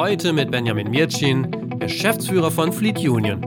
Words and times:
Heute 0.00 0.32
mit 0.32 0.52
Benjamin 0.52 0.92
Mircin, 0.92 1.50
Geschäftsführer 1.80 2.52
von 2.52 2.72
Fleet 2.72 2.98
Union. 3.00 3.44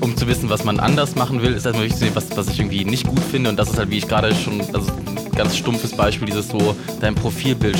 Um 0.00 0.16
zu 0.16 0.26
wissen, 0.26 0.50
was 0.50 0.64
man 0.64 0.80
anders 0.80 1.14
machen 1.14 1.40
will, 1.40 1.52
ist 1.52 1.64
erstmal 1.64 1.84
wichtig 1.84 2.00
zu 2.00 2.04
sehen, 2.06 2.16
was, 2.16 2.36
was 2.36 2.48
ich 2.48 2.58
irgendwie 2.58 2.84
nicht 2.84 3.06
gut 3.06 3.20
finde. 3.20 3.48
Und 3.48 3.60
das 3.60 3.70
ist 3.70 3.78
halt, 3.78 3.92
wie 3.92 3.98
ich 3.98 4.08
gerade 4.08 4.34
schon, 4.34 4.60
also 4.74 4.90
ein 4.90 5.30
ganz 5.36 5.56
stumpfes 5.56 5.96
Beispiel, 5.96 6.26
dieses 6.26 6.48
so, 6.48 6.74
dein 7.00 7.14
Profilbild 7.14 7.78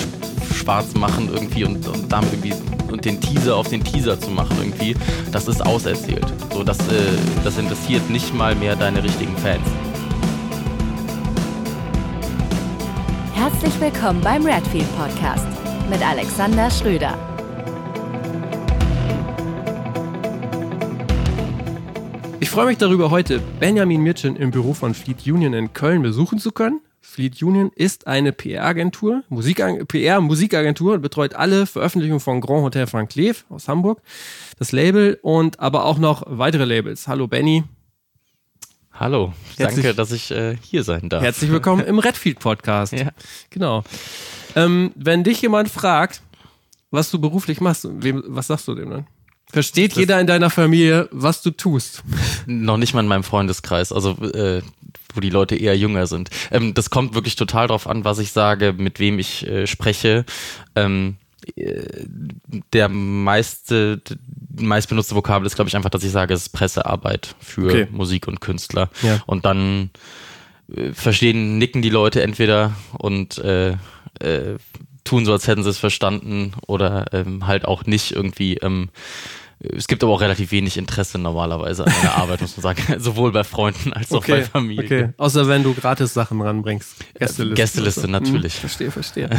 schwarz 0.54 0.94
machen 0.94 1.28
irgendwie 1.32 1.64
und, 1.64 1.84
und 1.88 2.12
damit 2.12 2.32
irgendwie 2.34 2.54
und 2.92 3.04
den 3.04 3.20
Teaser 3.20 3.56
auf 3.56 3.66
den 3.66 3.82
Teaser 3.82 4.20
zu 4.20 4.30
machen 4.30 4.58
irgendwie, 4.60 4.94
das 5.32 5.48
ist 5.48 5.60
auserzählt. 5.60 6.32
So, 6.52 6.62
das, 6.62 6.78
äh, 6.78 6.92
das 7.42 7.58
interessiert 7.58 8.08
nicht 8.10 8.32
mal 8.32 8.54
mehr 8.54 8.76
deine 8.76 9.02
richtigen 9.02 9.36
Fans. 9.38 9.66
Herzlich 13.52 13.80
willkommen 13.80 14.20
beim 14.22 14.44
Redfield 14.46 14.88
Podcast 14.96 15.46
mit 15.90 16.04
Alexander 16.04 16.70
Schröder. 16.70 17.16
Ich 22.40 22.48
freue 22.48 22.66
mich 22.66 22.78
darüber, 22.78 23.10
heute 23.10 23.40
Benjamin 23.60 24.02
Mircin 24.02 24.36
im 24.36 24.50
Büro 24.50 24.72
von 24.72 24.94
Fleet 24.94 25.26
Union 25.26 25.52
in 25.52 25.72
Köln 25.74 26.02
besuchen 26.02 26.38
zu 26.38 26.50
können. 26.50 26.80
Fleet 27.02 27.40
Union 27.42 27.70
ist 27.74 28.06
eine 28.06 28.32
PR-Agentur, 28.32 29.22
Musik 29.28 29.62
PR-Musikagentur 29.86 30.94
und 30.94 31.02
betreut 31.02 31.34
alle 31.34 31.66
Veröffentlichungen 31.66 32.20
von 32.20 32.40
Grand 32.40 32.64
Hotel 32.64 32.86
Frank 32.86 33.10
Cleef 33.10 33.44
aus 33.50 33.68
Hamburg, 33.68 34.00
das 34.58 34.72
Label 34.72 35.18
und 35.22 35.60
aber 35.60 35.84
auch 35.84 35.98
noch 35.98 36.24
weitere 36.26 36.64
Labels. 36.64 37.06
Hallo 37.06 37.28
Benny. 37.28 37.64
Hallo, 38.94 39.32
Herzlich, 39.56 39.84
danke, 39.84 39.94
dass 39.96 40.12
ich 40.12 40.30
äh, 40.30 40.56
hier 40.62 40.84
sein 40.84 41.08
darf. 41.08 41.22
Herzlich 41.22 41.50
willkommen 41.50 41.84
im 41.84 41.98
Redfield 41.98 42.38
Podcast. 42.38 42.92
Ja. 43.02 43.10
Genau. 43.50 43.84
Ähm, 44.54 44.92
wenn 44.94 45.24
dich 45.24 45.40
jemand 45.42 45.70
fragt, 45.70 46.20
was 46.90 47.10
du 47.10 47.18
beruflich 47.18 47.60
machst, 47.60 47.88
wem, 47.90 48.22
was 48.26 48.48
sagst 48.48 48.68
du 48.68 48.74
dem 48.74 48.90
dann? 48.90 49.06
Versteht 49.50 49.92
Das- 49.92 49.98
jeder 49.98 50.20
in 50.20 50.26
deiner 50.26 50.50
Familie, 50.50 51.08
was 51.10 51.42
du 51.42 51.50
tust? 51.50 52.02
Noch 52.46 52.76
nicht 52.76 52.92
mal 52.94 53.00
in 53.00 53.06
meinem 53.08 53.24
Freundeskreis, 53.24 53.92
also 53.92 54.10
äh, 54.10 54.62
wo 55.14 55.20
die 55.20 55.30
Leute 55.30 55.56
eher 55.56 55.76
jünger 55.76 56.06
sind. 56.06 56.30
Ähm, 56.50 56.74
das 56.74 56.90
kommt 56.90 57.14
wirklich 57.14 57.36
total 57.36 57.68
drauf 57.68 57.86
an, 57.86 58.04
was 58.04 58.18
ich 58.18 58.30
sage, 58.32 58.74
mit 58.76 58.98
wem 59.00 59.18
ich 59.18 59.46
äh, 59.46 59.66
spreche. 59.66 60.24
Ähm, 60.76 61.16
äh, 61.16 61.21
der 62.72 62.88
meiste, 62.88 64.00
die 64.04 64.64
meistbenutzte 64.64 65.14
Vokabel 65.14 65.46
ist, 65.46 65.54
glaube 65.54 65.68
ich, 65.68 65.76
einfach, 65.76 65.90
dass 65.90 66.04
ich 66.04 66.10
sage, 66.10 66.34
es 66.34 66.42
ist 66.42 66.48
Pressearbeit 66.50 67.34
für 67.40 67.66
Okay. 67.66 67.88
Musik 67.90 68.28
und 68.28 68.40
Künstler. 68.40 68.90
Ja. 69.02 69.22
Und 69.26 69.44
dann 69.44 69.90
äh, 70.74 70.92
verstehen, 70.92 71.58
nicken 71.58 71.82
die 71.82 71.90
Leute 71.90 72.22
entweder 72.22 72.76
und 72.98 73.38
äh, 73.38 73.72
äh, 74.20 74.56
tun 75.04 75.24
so, 75.24 75.32
als 75.32 75.48
hätten 75.48 75.62
sie 75.62 75.70
es 75.70 75.78
verstanden 75.78 76.52
oder 76.66 77.06
ähm, 77.12 77.46
halt 77.46 77.64
auch 77.64 77.84
nicht 77.86 78.12
irgendwie. 78.12 78.56
Ähm, 78.58 78.88
es 79.76 79.86
gibt 79.86 80.02
aber 80.02 80.12
auch 80.12 80.20
relativ 80.20 80.50
wenig 80.50 80.76
Interesse 80.76 81.18
normalerweise 81.18 81.86
an 81.86 81.92
meiner 81.92 82.14
Arbeit, 82.16 82.40
muss 82.40 82.56
man 82.56 82.62
sagen. 82.62 82.82
Sowohl 83.00 83.32
bei 83.32 83.44
Freunden 83.44 83.92
als 83.92 84.10
auch 84.12 84.26
bei 84.26 84.42
Familie. 84.44 84.84
Okay. 84.84 85.08
Außer 85.18 85.46
wenn 85.46 85.62
du 85.62 85.74
gratis 85.74 86.14
Sachen 86.14 86.40
ranbringst. 86.40 86.96
Gästeliste. 87.18 87.54
Gästeliste, 87.54 88.08
natürlich. 88.08 88.54
Hm, 88.54 88.60
verstehe, 88.60 88.90
verstehe. 88.90 89.30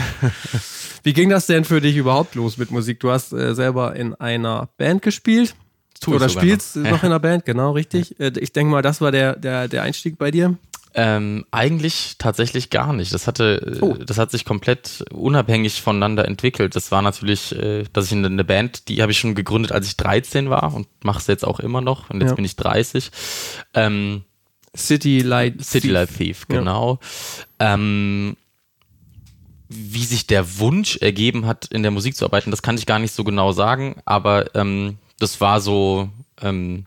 Wie 1.03 1.13
ging 1.13 1.29
das 1.29 1.47
denn 1.47 1.65
für 1.65 1.81
dich 1.81 1.97
überhaupt 1.97 2.35
los 2.35 2.57
mit 2.57 2.71
Musik? 2.71 2.99
Du 3.01 3.11
hast 3.11 3.33
äh, 3.33 3.53
selber 3.53 3.95
in 3.95 4.15
einer 4.15 4.69
Band 4.77 5.01
gespielt. 5.01 5.55
Tu 5.99 6.11
ich 6.11 6.15
Oder 6.15 6.29
spielst 6.29 6.75
noch. 6.75 6.91
noch, 6.91 7.03
in 7.03 7.09
einer 7.09 7.19
Band, 7.19 7.45
genau, 7.45 7.71
richtig. 7.71 8.19
Äh, 8.19 8.31
Ich 8.39 8.53
denke 8.53 8.71
mal, 8.71 8.81
das 8.81 9.01
war 9.01 9.11
der, 9.11 9.35
der, 9.35 9.67
der 9.67 9.83
Einstieg 9.83 10.17
bei 10.17 10.31
dir. 10.31 10.57
Ähm, 10.95 11.45
eigentlich 11.49 12.15
tatsächlich 12.19 12.69
gar 12.69 12.93
nicht. 12.93 13.13
Das 13.13 13.25
hatte, 13.25 13.79
Oh. 13.81 13.93
äh, 13.95 14.05
das 14.05 14.17
hat 14.19 14.29
sich 14.31 14.45
komplett 14.45 15.03
unabhängig 15.11 15.81
voneinander 15.81 16.25
entwickelt. 16.27 16.75
Das 16.75 16.91
war 16.91 17.01
natürlich, 17.01 17.51
äh, 17.55 17.85
dass 17.93 18.05
ich 18.05 18.11
in 18.11 18.23
eine 18.23 18.43
Band, 18.43 18.87
die 18.89 19.01
habe 19.01 19.11
ich 19.11 19.17
schon 19.17 19.33
gegründet, 19.33 19.71
als 19.71 19.87
ich 19.87 19.97
13 19.97 20.49
war 20.51 20.73
und 20.73 20.87
mache 21.03 21.19
es 21.19 21.27
jetzt 21.27 21.45
auch 21.45 21.59
immer 21.59 21.81
noch. 21.81 22.09
Und 22.11 22.21
jetzt 22.21 22.29
Ja. 22.31 22.35
bin 22.35 22.45
ich 22.45 22.55
30. 22.55 23.09
Ähm, 23.73 24.23
City 24.75 25.19
Light. 25.21 25.63
City 25.63 25.87
Thief. 25.87 25.91
Life 25.91 26.13
Thief, 26.17 26.45
Ja. 26.49 26.57
genau. 26.59 26.99
Ähm, 27.59 28.35
wie 29.69 30.03
sich 30.05 30.27
der 30.27 30.59
Wunsch 30.59 30.97
ergeben 30.97 31.47
hat, 31.47 31.65
in 31.65 31.81
der 31.81 31.91
Musik 31.91 32.15
zu 32.15 32.25
arbeiten, 32.25 32.51
das 32.51 32.61
kann 32.61 32.77
ich 32.77 32.85
gar 32.85 32.99
nicht 32.99 33.13
so 33.15 33.23
genau 33.23 33.51
sagen, 33.51 33.95
aber 34.05 34.53
ähm, 34.55 34.97
das 35.17 35.41
war 35.41 35.59
so, 35.61 36.09
ähm, 36.41 36.85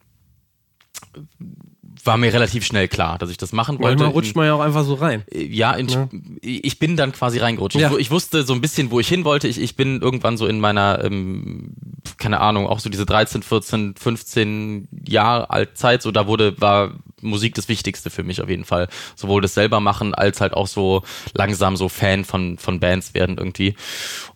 war 2.06 2.16
mir 2.16 2.32
relativ 2.32 2.64
schnell 2.64 2.88
klar, 2.88 3.18
dass 3.18 3.30
ich 3.30 3.36
das 3.36 3.52
machen 3.52 3.78
wollte. 3.78 3.96
Manchmal 3.96 4.10
rutscht 4.10 4.36
man 4.36 4.46
ja 4.46 4.54
auch 4.54 4.60
einfach 4.60 4.84
so 4.84 4.94
rein. 4.94 5.24
Ja, 5.32 5.72
in, 5.72 5.88
Ja. 5.88 6.08
ich 6.40 6.78
bin 6.78 6.96
dann 6.96 7.12
quasi 7.12 7.38
reingerutscht. 7.38 7.76
Ja. 7.76 7.90
Ich, 7.92 7.98
ich 7.98 8.10
wusste 8.10 8.44
so 8.44 8.54
ein 8.54 8.60
bisschen, 8.60 8.90
wo 8.90 9.00
ich 9.00 9.08
hin 9.08 9.24
wollte. 9.24 9.48
Ich, 9.48 9.60
ich 9.60 9.76
bin 9.76 10.00
irgendwann 10.00 10.36
so 10.36 10.46
in 10.46 10.60
meiner, 10.60 11.04
ähm, 11.04 11.74
keine 12.18 12.40
Ahnung, 12.40 12.66
auch 12.66 12.80
so 12.80 12.88
diese 12.88 13.06
13, 13.06 13.42
14, 13.42 13.94
15 13.96 14.88
Jahre 15.06 15.50
alt 15.50 15.76
Zeit, 15.76 16.02
so 16.02 16.10
da 16.10 16.26
wurde, 16.26 16.60
war 16.60 16.92
Musik 17.20 17.54
das 17.54 17.68
Wichtigste 17.68 18.10
für 18.10 18.22
mich 18.22 18.40
auf 18.40 18.48
jeden 18.48 18.64
Fall. 18.64 18.88
Sowohl 19.14 19.42
das 19.42 19.54
selber 19.54 19.80
machen, 19.80 20.14
als 20.14 20.40
halt 20.40 20.54
auch 20.54 20.66
so 20.66 21.02
langsam 21.34 21.76
so 21.76 21.88
Fan 21.88 22.24
von, 22.24 22.56
von 22.58 22.80
Bands 22.80 23.12
werden 23.14 23.36
irgendwie. 23.38 23.74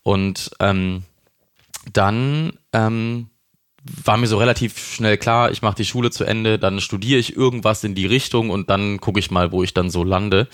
Und 0.03 0.51
ähm, 0.61 1.05
dann 1.93 2.53
ähm, 2.73 3.30
war 3.83 4.17
mir 4.17 4.27
so 4.27 4.37
relativ 4.37 4.95
schnell 4.95 5.17
klar, 5.17 5.51
ich 5.51 5.63
mache 5.63 5.77
die 5.77 5.85
Schule 5.85 6.11
zu 6.11 6.25
Ende, 6.25 6.59
dann 6.59 6.81
studiere 6.81 7.19
ich 7.19 7.37
irgendwas 7.37 7.83
in 7.83 7.95
die 7.95 8.07
Richtung 8.07 8.51
und 8.51 8.69
dann 8.69 9.01
gucke 9.01 9.19
ich 9.19 9.31
mal, 9.31 9.53
wo 9.53 9.63
ich 9.63 9.75
dann 9.75 9.91
so 9.91 10.05
lande. 10.05 10.49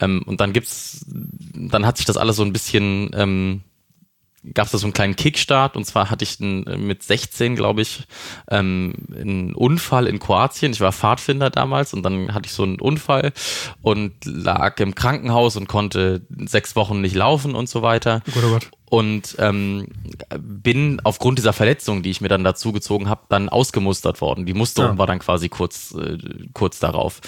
Ähm, 0.00 0.22
und 0.24 0.40
dann 0.40 0.52
gibt's, 0.52 1.04
dann 1.06 1.86
hat 1.86 1.98
sich 1.98 2.06
das 2.06 2.16
alles 2.16 2.36
so 2.36 2.42
ein 2.42 2.52
bisschen, 2.52 3.10
ähm, 3.14 3.60
gab 4.54 4.66
es 4.66 4.72
da 4.72 4.78
so 4.78 4.86
einen 4.86 4.94
kleinen 4.94 5.16
Kickstart 5.16 5.76
und 5.76 5.84
zwar 5.84 6.10
hatte 6.10 6.24
ich 6.24 6.40
einen, 6.40 6.66
äh, 6.66 6.76
mit 6.76 7.02
16, 7.02 7.56
glaube 7.56 7.82
ich, 7.82 8.04
ähm, 8.50 8.94
einen 9.14 9.54
Unfall 9.54 10.06
in 10.06 10.18
Kroatien. 10.18 10.72
Ich 10.72 10.80
war 10.80 10.92
Pfadfinder 10.92 11.50
damals 11.50 11.92
und 11.92 12.02
dann 12.02 12.32
hatte 12.32 12.46
ich 12.46 12.52
so 12.52 12.62
einen 12.62 12.80
Unfall 12.80 13.32
und 13.82 14.12
lag 14.24 14.80
im 14.80 14.94
Krankenhaus 14.94 15.56
und 15.56 15.68
konnte 15.68 16.22
sechs 16.46 16.74
Wochen 16.74 17.02
nicht 17.02 17.14
laufen 17.14 17.54
und 17.54 17.68
so 17.68 17.82
weiter 17.82 18.22
Gott, 18.32 18.44
oh 18.44 18.50
Gott. 18.50 18.70
Und 18.92 19.36
ähm, 19.38 19.86
bin 20.38 21.00
aufgrund 21.02 21.38
dieser 21.38 21.54
Verletzung, 21.54 22.02
die 22.02 22.10
ich 22.10 22.20
mir 22.20 22.28
dann 22.28 22.44
dazu 22.44 22.72
gezogen 22.72 23.08
habe, 23.08 23.22
dann 23.30 23.48
ausgemustert 23.48 24.20
worden. 24.20 24.44
Die 24.44 24.52
Musterung 24.52 24.96
Ah. 24.96 24.98
war 24.98 25.06
dann 25.06 25.18
quasi 25.18 25.48
kurz, 25.48 25.94
äh, 25.98 26.18
kurz 26.52 26.78
darauf. 26.78 27.22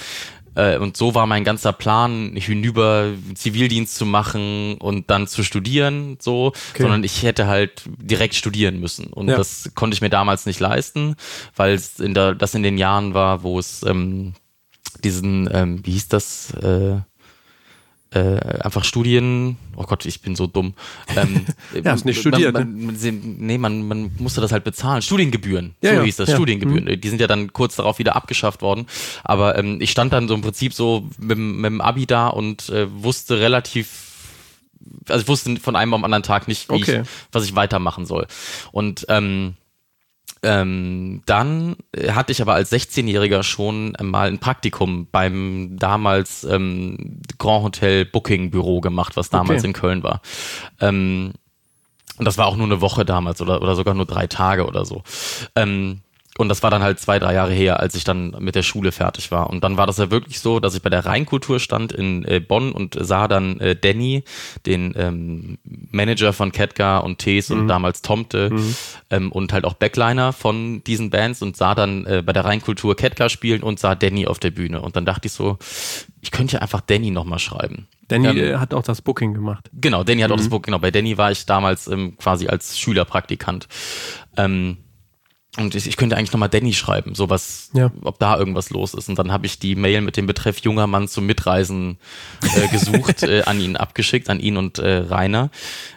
Äh, 0.57 0.77
und 0.77 0.95
so 0.99 1.15
war 1.15 1.27
mein 1.27 1.43
ganzer 1.43 1.73
Plan, 1.73 2.33
hinüber 2.37 3.13
Zivildienst 3.35 3.97
zu 3.97 4.05
machen 4.05 4.75
und 4.79 5.09
dann 5.09 5.27
zu 5.27 5.43
studieren, 5.43 6.19
so, 6.21 6.49
Okay. 6.73 6.83
sondern 6.83 7.03
ich 7.03 7.23
hätte 7.23 7.47
halt 7.47 7.83
direkt 7.97 8.35
studieren 8.35 8.79
müssen. 8.79 9.07
Und 9.07 9.29
Ja. 9.31 9.37
das 9.39 9.71
konnte 9.75 9.95
ich 9.95 10.03
mir 10.03 10.11
damals 10.11 10.45
nicht 10.45 10.61
leisten, 10.61 11.17
weil 11.57 11.73
es 11.73 11.99
in 11.99 12.13
der, 12.13 12.35
das 12.35 12.55
in 12.55 12.63
den 12.63 12.77
Jahren 12.77 13.15
war, 13.15 13.43
wo 13.43 13.59
es 13.59 13.83
ähm, 13.85 14.35
diesen, 15.03 15.49
ähm, 15.51 15.81
wie 15.83 15.93
hieß 15.93 16.09
das, 16.09 16.53
äh, 16.63 16.97
äh, 18.15 18.61
einfach 18.63 18.85
Studien, 18.85 19.57
oh 19.77 19.83
Gott, 19.85 20.07
ich 20.07 20.21
bin 20.23 20.37
so 20.37 20.47
dumm. 20.47 20.75
Ähm, 21.17 21.45
Ja, 21.85 21.93
hast 21.93 22.05
nicht 22.05 22.21
studiert, 22.21 22.53
Man, 22.55 22.85
man, 22.87 22.97
man, 22.97 23.37
nee, 23.39 23.59
man, 23.59 23.87
man 23.89 24.11
musste 24.19 24.41
das 24.41 24.53
halt 24.53 24.65
bezahlen. 24.65 25.03
Studiengebühren, 25.03 25.75
Ja, 25.83 25.91
so 25.91 25.97
ja, 25.97 26.03
hieß 26.03 26.17
das, 26.17 26.29
ja. 26.29 26.35
Mhm. 26.35 26.39
Studiengebühren. 26.39 27.01
Die 27.01 27.09
sind 27.09 27.21
ja 27.21 27.27
dann 27.27 27.53
kurz 27.53 27.77
darauf 27.77 27.99
wieder 27.99 28.17
abgeschafft 28.17 28.63
worden. 28.63 28.87
Aber 29.25 29.59
ähm, 29.59 29.79
ich 29.81 29.91
stand 29.91 30.13
dann 30.13 30.29
so 30.29 30.35
im 30.35 30.41
Prinzip 30.43 30.73
so 30.75 31.09
mit, 31.19 31.37
dem- 31.37 31.57
mit 31.61 31.67
dem 31.71 31.81
Abi 31.81 32.07
da 32.07 32.29
und 32.29 32.69
äh, 32.71 32.87
wusste 33.03 33.41
relativ 33.41 33.89
also 35.09 35.23
ich 35.23 35.29
wusste 35.29 35.57
von 35.57 35.77
einem 35.77 35.95
am 35.95 36.05
anderen 36.05 36.23
Tag 36.23 36.47
nicht, 36.47 36.69
Okay. 36.71 37.01
ich, 37.03 37.09
was 37.33 37.45
ich 37.45 37.55
weitermachen 37.57 38.05
soll. 38.07 38.27
Und 38.71 39.07
ähm, 39.09 39.55
ähm, 40.43 41.23
dann 41.27 41.77
äh, 41.93 42.13
hatte 42.13 42.33
ich 42.33 42.43
aber 42.43 42.55
als 42.55 42.71
16-Jähriger 42.71 43.43
schon 43.43 43.97
mal 44.01 44.29
ein 44.29 44.39
Praktikum 44.39 45.09
beim 45.11 45.77
damals 45.79 46.45
ähm, 46.45 47.23
Grand 47.39 47.65
Hotel 47.65 48.05
Booking 48.05 48.51
Büro 48.51 48.81
gemacht, 48.81 49.17
was 49.17 49.31
damals 49.31 49.61
Okay. 49.61 49.69
in 49.69 49.73
Köln 49.73 50.03
war. 50.03 50.21
Ähm, 50.81 51.33
und 52.19 52.27
das 52.27 52.39
war 52.39 52.47
auch 52.47 52.57
nur 52.57 52.67
eine 52.67 52.81
Woche 52.81 53.05
damals 53.05 53.41
oder, 53.41 53.61
oder 53.61 53.75
sogar 53.75 53.95
nur 53.95 54.07
drei 54.07 54.27
Tage 54.27 54.67
oder 54.67 54.85
so. 54.85 55.03
Ähm, 55.57 56.01
und 56.37 56.49
das 56.49 56.63
war 56.63 56.71
dann 56.71 56.83
halt 56.83 56.99
zwei, 56.99 57.19
drei 57.19 57.35
Jahre 57.35 57.53
her, 57.53 57.79
als 57.79 57.95
ich 57.95 58.03
dann 58.03 58.35
mit 58.41 58.57
der 58.57 58.63
Schule 58.63 58.91
fertig 58.91 59.31
war. 59.31 59.51
Und 59.51 59.63
dann 59.63 59.77
war 59.77 59.87
das 59.87 59.99
ja 59.99 60.11
wirklich 60.11 60.41
so, 60.41 60.59
dass 60.59 60.75
ich 60.75 60.83
bei 60.83 60.91
der 60.91 61.07
Rheinkultur 61.07 61.61
stand 61.61 61.93
in 61.93 62.25
äh, 62.25 62.41
Bonn 62.41 62.73
und 62.73 62.97
sah 62.99 63.29
dann 63.29 63.61
äh, 63.61 63.77
Danny, 63.77 64.25
den 64.67 64.95
ähm, 64.97 65.59
Manager 65.65 66.33
von 66.33 66.51
Ketka 66.51 66.99
und 66.99 67.19
Tees 67.19 67.51
und 67.53 67.69
damals 67.69 68.03
Tomte 68.03 68.51
ähm, 69.11 69.31
und 69.31 69.53
halt 69.53 69.65
auch 69.65 69.75
Backliner 69.75 70.33
von 70.33 70.83
diesen 70.85 71.11
Bands 71.11 71.41
und 71.41 71.57
sah 71.57 71.77
dann 71.77 72.05
äh, 72.07 72.23
bei 72.25 72.33
der 72.33 72.45
Rheinkultur 72.45 72.97
Ketka 72.97 73.29
spielen 73.29 73.63
und 73.63 73.79
sah 73.79 73.95
Danny 73.95 74.27
auf 74.27 74.41
der 74.41 74.51
Bühne. 74.51 74.81
Und 74.81 74.97
dann 74.97 75.05
dachte 75.05 75.27
ich 75.27 75.33
so, 75.33 75.59
ich 76.21 76.33
könnte 76.33 76.55
ja 76.55 76.63
einfach 76.63 76.81
Danny 76.81 77.11
nochmal 77.11 77.39
schreiben. 77.39 77.87
Danny 78.09 78.29
Ähm, 78.29 78.39
äh, 78.39 78.57
hat 78.57 78.75
auch 78.75 78.83
das 78.83 79.03
Booking 79.03 79.35
gemacht. 79.35 79.71
Genau, 79.73 80.03
Danny 80.03 80.23
hat 80.23 80.33
auch 80.33 80.37
das 80.37 80.49
Book, 80.49 80.65
genau. 80.65 80.79
Bei 80.79 80.91
Danny 80.91 81.17
war 81.17 81.31
ich 81.31 81.47
damals 81.47 81.87
ähm, 81.87 82.17
quasi 82.19 82.49
als 82.49 82.79
Schülerpraktikant. 82.79 83.69
Ähm, 84.37 84.79
und 85.57 85.75
ich, 85.75 85.87
ich 85.87 85.97
könnte 85.97 86.17
eigentlich 86.17 86.33
nochmal 86.33 86.49
Danny 86.49 86.73
schreiben, 86.73 87.15
so 87.15 87.31
was, 87.31 87.71
Ja. 87.75 87.93
ob 88.03 88.19
da 88.19 88.37
irgendwas 88.37 88.71
los 88.71 88.93
ist. 88.95 89.09
Und 89.09 89.19
dann 89.19 89.31
habe 89.31 89.47
ich 89.47 89.59
die 89.59 89.77
Mail 89.77 90.01
mit 90.01 90.17
dem 90.17 90.27
Betreff 90.27 90.59
junger 90.59 90.87
Mann 90.87 91.07
zum 91.09 91.27
Mitreisen 91.27 91.99
äh, 92.57 92.69
gesucht, 92.69 93.23
äh, 93.23 93.43
an 93.43 93.61
ihn 93.61 93.77
abgeschickt, 93.77 94.31
an 94.31 94.41
ihn 94.41 94.57
und 94.57 94.79
äh, 94.79 94.97
Rainer, 94.99 95.51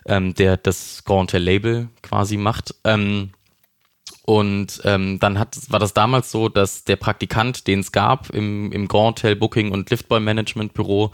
ähm, 0.05 0.33
der 0.35 0.57
das 0.57 1.03
Grand 1.05 1.29
Hotel 1.29 1.41
Label 1.43 1.89
quasi 2.03 2.37
macht. 2.37 2.75
Ähm, 2.83 3.31
und 4.29 4.81
ähm, 4.83 5.19
dann 5.19 5.39
hat, 5.39 5.55
war 5.69 5.79
das 5.79 5.93
damals 5.93 6.31
so, 6.33 6.49
dass 6.49 6.83
der 6.83 6.97
Praktikant, 6.97 7.65
den 7.65 7.79
es 7.79 7.93
gab 7.93 8.29
im, 8.31 8.73
im 8.73 8.89
Grand 8.89 9.19
Hotel 9.19 9.37
Booking 9.37 9.71
und 9.71 9.89
Liftboy 9.89 10.19
Management 10.19 10.73
Büro, 10.73 11.11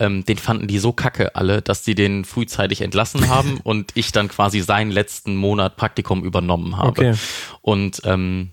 ähm, 0.00 0.24
den 0.24 0.36
fanden 0.36 0.66
die 0.66 0.80
so 0.80 0.92
kacke 0.92 1.36
alle, 1.36 1.62
dass 1.62 1.82
die 1.82 1.94
den 1.94 2.24
frühzeitig 2.24 2.80
entlassen 2.80 3.28
haben 3.28 3.60
und 3.62 3.92
ich 3.94 4.10
dann 4.10 4.26
quasi 4.26 4.62
seinen 4.62 4.90
letzten 4.90 5.36
Monat 5.36 5.76
Praktikum 5.76 6.24
übernommen 6.24 6.76
habe. 6.76 6.88
Okay. 6.88 7.14
Und 7.62 8.00
ähm, 8.04 8.50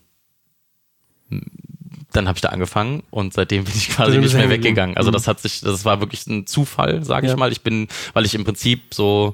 dann 2.12 2.27
habe 2.27 2.38
ich 2.38 2.42
da 2.44 2.50
angefangen 2.50 3.01
und 3.09 3.33
seitdem 3.33 3.63
bin 3.63 3.74
ich 3.75 3.89
quasi 3.89 4.12
Seitdem 4.12 4.21
nicht 4.25 4.36
mehr 4.36 4.50
weggegangen. 4.51 4.95
Also 4.95 5.09
Mhm. 5.09 5.13
das 5.13 5.27
hat 5.27 5.39
sich, 5.39 5.62
das 5.62 5.86
war 5.86 6.00
wirklich 6.01 6.27
ein 6.27 6.45
Zufall, 6.45 7.04
sage 7.04 7.25
Ja. 7.25 7.33
ich 7.33 7.39
mal. 7.39 7.51
Ich 7.51 7.62
bin, 7.62 7.88
weil 8.13 8.25
ich 8.25 8.36
im 8.36 8.44
Prinzip 8.44 8.94
so 8.94 9.33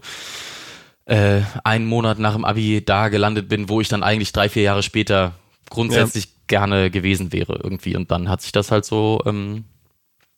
äh, 1.10 1.42
einen 1.64 1.88
Monat 1.88 2.20
nach 2.20 2.34
dem 2.34 2.46
Abi 2.46 2.84
da 2.86 3.10
gelandet 3.10 3.50
bin, 3.50 3.68
wo 3.68 3.82
ich 3.82 3.88
dann 3.88 4.04
eigentlich 4.04 4.32
drei, 4.32 4.48
vier 4.48 4.64
Jahre 4.64 4.84
später 4.84 5.34
grundsätzlich 5.70 6.30
gerne 6.48 6.92
gewesen 6.92 7.34
wäre 7.34 7.60
irgendwie. 7.64 7.96
Und 7.96 8.12
dann 8.12 8.30
hat 8.30 8.42
sich 8.42 8.52
das 8.52 8.70
halt 8.70 8.86
so 8.86 9.20
ähm, 9.26 9.66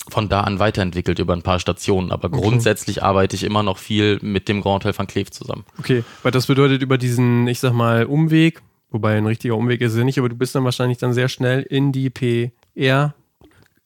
von 0.08 0.30
da 0.30 0.42
an 0.42 0.60
weiterentwickelt 0.60 1.20
über 1.20 1.34
ein 1.34 1.42
paar 1.42 1.60
Stationen. 1.60 2.12
Aber 2.12 2.30
grundsätzlich 2.30 3.04
arbeite 3.04 3.36
ich 3.36 3.44
immer 3.44 3.64
noch 3.64 3.78
viel 3.78 4.20
mit 4.22 4.48
dem 4.48 4.62
Grand 4.62 4.86
Hotel 4.86 4.98
van 4.98 5.08
Cleef 5.08 5.30
zusammen. 5.32 5.66
Okay, 5.78 6.06
weil 6.24 6.32
das 6.32 6.48
bedeutet 6.48 6.82
über 6.82 6.98
diesen, 6.98 7.48
ich 7.48 7.60
sag 7.60 7.74
mal, 7.74 8.06
Umweg, 8.06 8.62
wobei 8.92 9.18
ein 9.18 9.26
richtiger 9.26 9.58
Umweg 9.58 9.82
ist 9.82 9.92
es 9.92 9.98
ja 9.98 10.06
nicht, 10.06 10.20
aber 10.20 10.30
du 10.30 10.36
bist 10.36 10.56
dann 10.56 10.64
wahrscheinlich 10.64 11.00
dann 11.00 11.14
sehr 11.14 11.28
schnell 11.28 11.64
in 11.64 11.92
die 11.92 12.10
PR 12.10 13.14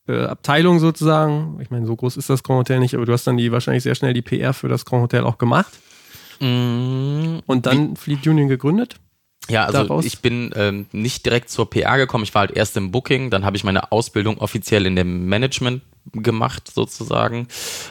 äh, 0.08 0.24
Abteilung 0.26 0.80
sozusagen. 0.80 1.60
Ich 1.62 1.72
meine, 1.72 1.88
so 1.88 1.96
groß 1.96 2.16
ist 2.18 2.30
das 2.30 2.44
Grand 2.44 2.60
Hotel 2.60 2.80
nicht, 2.80 2.94
aber 2.94 3.08
du 3.08 3.14
hast 3.14 3.26
dann 3.26 3.38
die 3.38 3.52
wahrscheinlich 3.52 3.84
sehr 3.84 3.96
schnell 3.96 4.14
die 4.14 4.22
PR 4.22 4.54
für 4.54 4.68
das 4.68 4.86
Grand 4.86 5.02
Hotel 5.02 5.24
auch 5.24 5.40
gemacht 5.40 5.80
Mm, 6.40 7.40
und 7.46 7.66
dann 7.66 7.96
Fleet 7.96 8.26
Union 8.28 8.48
gegründet. 8.48 8.96
Ja, 9.48 9.66
also 9.66 9.84
daraus? 9.84 10.06
ich 10.06 10.20
bin 10.20 10.52
ähm, 10.56 10.88
nicht 10.92 11.26
direkt 11.26 11.50
zur 11.50 11.70
PR 11.70 11.98
gekommen. 11.98 12.24
Ich 12.24 12.34
war 12.34 12.42
halt 12.42 12.52
erst 12.52 12.78
im 12.78 12.92
Booking, 12.92 13.30
dann 13.30 13.46
habe 13.46 13.56
ich 13.58 13.64
meine 13.64 13.92
Ausbildung 13.92 14.40
offiziell 14.40 14.86
in 14.86 14.96
dem 14.96 15.28
Management 15.28 15.84
gemacht 16.14 16.72
sozusagen. 16.74 17.48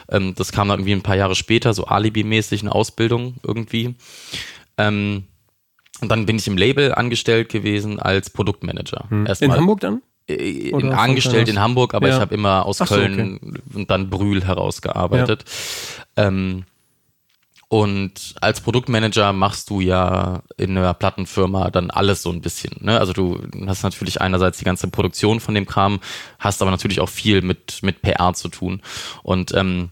Ähm, 0.09 0.35
das 0.35 0.51
kam 0.51 0.67
dann 0.67 0.79
irgendwie 0.79 0.93
ein 0.93 1.01
paar 1.01 1.15
Jahre 1.15 1.35
später, 1.35 1.73
so 1.73 1.85
Alibi-mäßig 1.85 2.61
eine 2.61 2.73
Ausbildung 2.73 3.35
irgendwie. 3.43 3.95
Ähm, 4.77 5.23
und 6.01 6.09
dann 6.09 6.25
bin 6.25 6.35
ich 6.35 6.47
im 6.47 6.57
Label 6.57 6.93
angestellt 6.93 7.49
gewesen 7.49 7.99
als 7.99 8.29
Produktmanager. 8.29 9.05
In 9.09 9.25
Erstmal 9.25 9.57
Hamburg 9.57 9.79
dann? 9.79 10.01
äh, 10.27 10.33
in, 10.33 10.71
von 10.71 10.91
angestellt 10.91 11.47
in? 11.47 11.59
Hamburg, 11.59 11.93
aber 11.93 12.07
Ja. 12.09 12.15
ich 12.15 12.19
habe 12.19 12.35
immer 12.35 12.65
aus 12.65 12.79
so, 12.79 12.85
Köln 12.85 13.61
und 13.73 13.89
dann 13.89 14.09
Brühl 14.09 14.43
herausgearbeitet. 14.43 15.45
Ähm, 16.17 16.65
und 17.67 18.35
als 18.41 18.61
Produktmanager 18.61 19.33
machst 19.33 19.69
du 19.69 19.81
ja 19.81 20.43
in 20.57 20.77
einer 20.77 20.93
Plattenfirma 20.93 21.71
dann 21.71 21.89
alles 21.89 22.21
so 22.21 22.31
ein 22.31 22.41
bisschen. 22.41 22.73
Ne? 22.81 22.99
Also 22.99 23.11
du 23.11 23.41
hast 23.65 23.83
natürlich 23.83 24.21
einerseits 24.21 24.59
die 24.59 24.65
ganze 24.65 24.87
Produktion 24.87 25.39
von 25.39 25.55
dem 25.55 25.65
Kram, 25.65 25.99
hast 26.39 26.61
aber 26.61 26.71
natürlich 26.71 26.99
auch 26.99 27.09
viel 27.09 27.41
mit, 27.41 27.81
mit 27.81 28.01
PR 28.01 28.33
zu 28.33 28.49
tun. 28.49 28.81
Und 29.23 29.53
ähm, 29.55 29.89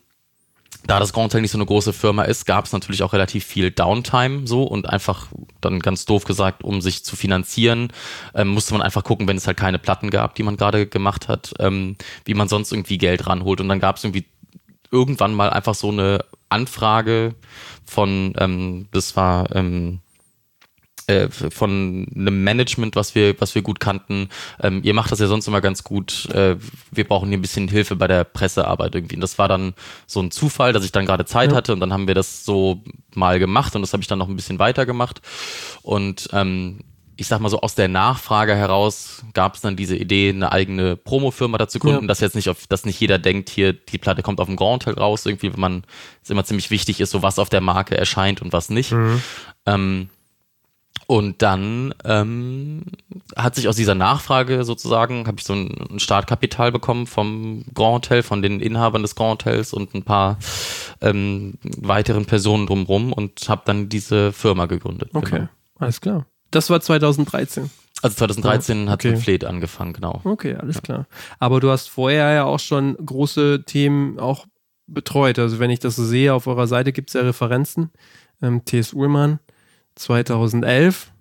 da 0.85 0.99
das 0.99 1.13
Grand 1.13 1.25
Hotel 1.25 1.41
nicht 1.41 1.51
so 1.51 1.57
eine 1.57 1.65
große 1.65 1.93
Firma 1.93 2.23
ist, 2.23 2.45
gab 2.45 2.65
es 2.65 2.73
natürlich 2.73 3.03
auch 3.03 3.13
relativ 3.13 3.45
viel 3.45 3.71
Downtime 3.71 4.45
so 4.47 4.63
und 4.63 4.89
einfach 4.89 5.27
dann 5.61 5.79
ganz 5.79 6.05
doof 6.05 6.25
gesagt, 6.25 6.63
um 6.63 6.81
sich 6.81 7.03
zu 7.05 7.15
finanzieren, 7.15 7.91
ähm, 8.35 8.49
musste 8.49 8.73
man 8.73 8.81
einfach 8.81 9.03
gucken, 9.03 9.27
wenn 9.27 9.37
es 9.37 9.47
halt 9.47 9.57
keine 9.57 9.79
Platten 9.79 10.09
gab, 10.09 10.35
die 10.35 10.43
man 10.43 10.57
gerade 10.57 10.85
gemacht 10.85 11.27
hat, 11.27 11.53
ähm, 11.59 11.95
wie 12.25 12.33
man 12.33 12.49
sonst 12.49 12.71
irgendwie 12.71 12.97
Geld 12.97 13.27
ranholt. 13.27 13.61
Und 13.61 13.69
dann 13.69 13.79
gab 13.79 13.95
es 13.95 14.03
irgendwie 14.03 14.25
irgendwann 14.91 15.33
mal 15.33 15.49
einfach 15.49 15.73
so 15.73 15.89
eine 15.89 16.23
Anfrage 16.53 17.35
von, 17.85 18.33
ähm, 18.37 18.87
das 18.91 19.15
war 19.15 19.53
ähm, 19.55 19.99
äh, 21.07 21.27
von 21.29 22.07
einem 22.15 22.43
Management, 22.45 22.95
was 22.95 23.13
wir, 23.13 23.39
was 23.41 23.55
wir 23.55 23.61
gut 23.61 23.81
kannten. 23.81 24.29
Ähm, 24.61 24.79
ihr 24.83 24.93
macht 24.93 25.11
das 25.11 25.19
ja 25.19 25.27
sonst 25.27 25.47
immer 25.47 25.59
ganz 25.59 25.83
gut. 25.83 26.29
Äh, 26.29 26.55
wir 26.91 27.03
brauchen 27.03 27.27
hier 27.27 27.37
ein 27.37 27.41
bisschen 27.41 27.67
Hilfe 27.67 27.97
bei 27.97 28.07
der 28.07 28.23
Pressearbeit 28.23 28.95
irgendwie. 28.95 29.15
Und 29.15 29.21
das 29.21 29.37
war 29.37 29.49
dann 29.49 29.73
so 30.07 30.21
ein 30.21 30.31
Zufall, 30.31 30.71
dass 30.71 30.85
ich 30.85 30.93
dann 30.93 31.05
gerade 31.05 31.25
Zeit 31.25 31.51
Ja. 31.51 31.57
hatte 31.57 31.73
und 31.73 31.81
dann 31.81 31.91
haben 31.91 32.07
wir 32.07 32.15
das 32.15 32.45
so 32.45 32.81
mal 33.15 33.37
gemacht 33.37 33.75
und 33.75 33.81
das 33.81 33.91
habe 33.91 34.01
ich 34.01 34.07
dann 34.07 34.19
noch 34.19 34.29
ein 34.29 34.35
bisschen 34.37 34.59
weiter 34.59 34.85
gemacht. 34.85 35.21
Und 35.81 36.29
ähm, 36.31 36.79
ich 37.15 37.27
sag 37.27 37.39
mal 37.39 37.49
so, 37.49 37.61
aus 37.61 37.75
der 37.75 37.87
Nachfrage 37.87 38.55
heraus 38.55 39.23
gab 39.33 39.55
es 39.55 39.61
dann 39.61 39.75
diese 39.75 39.95
Idee, 39.95 40.29
eine 40.29 40.51
eigene 40.51 40.95
Promofirma 40.95 41.57
dazu 41.57 41.77
gründen, 41.79 42.03
Ja. 42.03 42.07
dass 42.07 42.19
jetzt 42.21 42.35
nicht 42.35 42.49
auf, 42.49 42.65
dass 42.67 42.85
nicht 42.85 42.99
jeder 42.99 43.19
denkt, 43.19 43.49
hier, 43.49 43.73
die 43.73 43.97
Platte 43.99 44.23
kommt 44.23 44.39
auf 44.39 44.47
dem 44.47 44.55
Grand 44.55 44.85
Hotel 44.87 44.99
raus, 45.01 45.25
irgendwie, 45.25 45.53
wenn 45.53 45.59
man, 45.59 45.83
es 46.23 46.29
immer 46.29 46.43
ziemlich 46.43 46.71
wichtig 46.71 46.99
ist, 46.99 47.11
so 47.11 47.21
was 47.21 47.37
auf 47.39 47.49
der 47.49 47.61
Marke 47.61 47.95
erscheint 47.97 48.41
und 48.41 48.51
was 48.53 48.69
nicht. 48.69 48.93
Ähm, 49.65 50.09
und 51.05 51.41
dann 51.41 51.93
ähm, 52.05 52.83
hat 53.35 53.55
sich 53.55 53.67
aus 53.67 53.75
dieser 53.75 53.93
Nachfrage 53.95 54.63
sozusagen, 54.63 55.27
habe 55.27 55.37
ich 55.39 55.43
so 55.45 55.53
ein, 55.53 55.69
ein 55.91 55.99
Startkapital 55.99 56.71
bekommen 56.71 57.07
vom 57.07 57.65
Grand 57.73 57.95
Hotel, 58.05 58.23
von 58.23 58.41
den 58.41 58.59
Inhabern 58.61 59.01
des 59.01 59.15
Grand 59.15 59.43
Hotels 59.45 59.73
und 59.73 59.93
ein 59.93 60.03
paar 60.03 60.39
ähm, 61.01 61.55
weiteren 61.63 62.25
Personen 62.25 62.67
drumherum 62.67 63.11
und 63.11 63.47
habe 63.49 63.63
dann 63.65 63.89
diese 63.89 64.31
Firma 64.31 64.65
gegründet. 64.65 65.09
Okay, 65.13 65.31
Genau. 65.31 65.49
alles 65.79 65.99
klar. 65.99 66.25
Das 66.53 66.69
war 66.69 66.79
2013. 66.79 67.69
Also 68.01 68.15
2013 68.17 68.89
hat 68.89 68.99
Okay. 69.05 69.15
Fleet 69.15 69.45
angefangen, 69.45 69.93
genau. 69.93 70.21
Okay, 70.23 70.55
alles 70.55 70.81
klar. 70.81 71.07
Aber 71.39 71.59
du 71.59 71.69
hast 71.69 71.89
vorher 71.89 72.31
ja 72.33 72.43
auch 72.43 72.59
schon 72.59 72.95
große 72.97 73.63
Themen 73.65 74.19
auch 74.19 74.45
betreut. 74.87 75.39
Also 75.39 75.59
wenn 75.59 75.69
ich 75.69 75.79
das 75.79 75.95
so 75.95 76.05
sehe, 76.05 76.33
auf 76.33 76.47
eurer 76.47 76.67
Seite 76.67 76.91
gibt 76.91 77.09
es 77.09 77.13
ja 77.13 77.21
Referenzen. 77.21 77.91
Ähm, 78.41 78.65
T.S. 78.65 78.93
Ullmann 78.93 79.39
2011. 79.95 81.11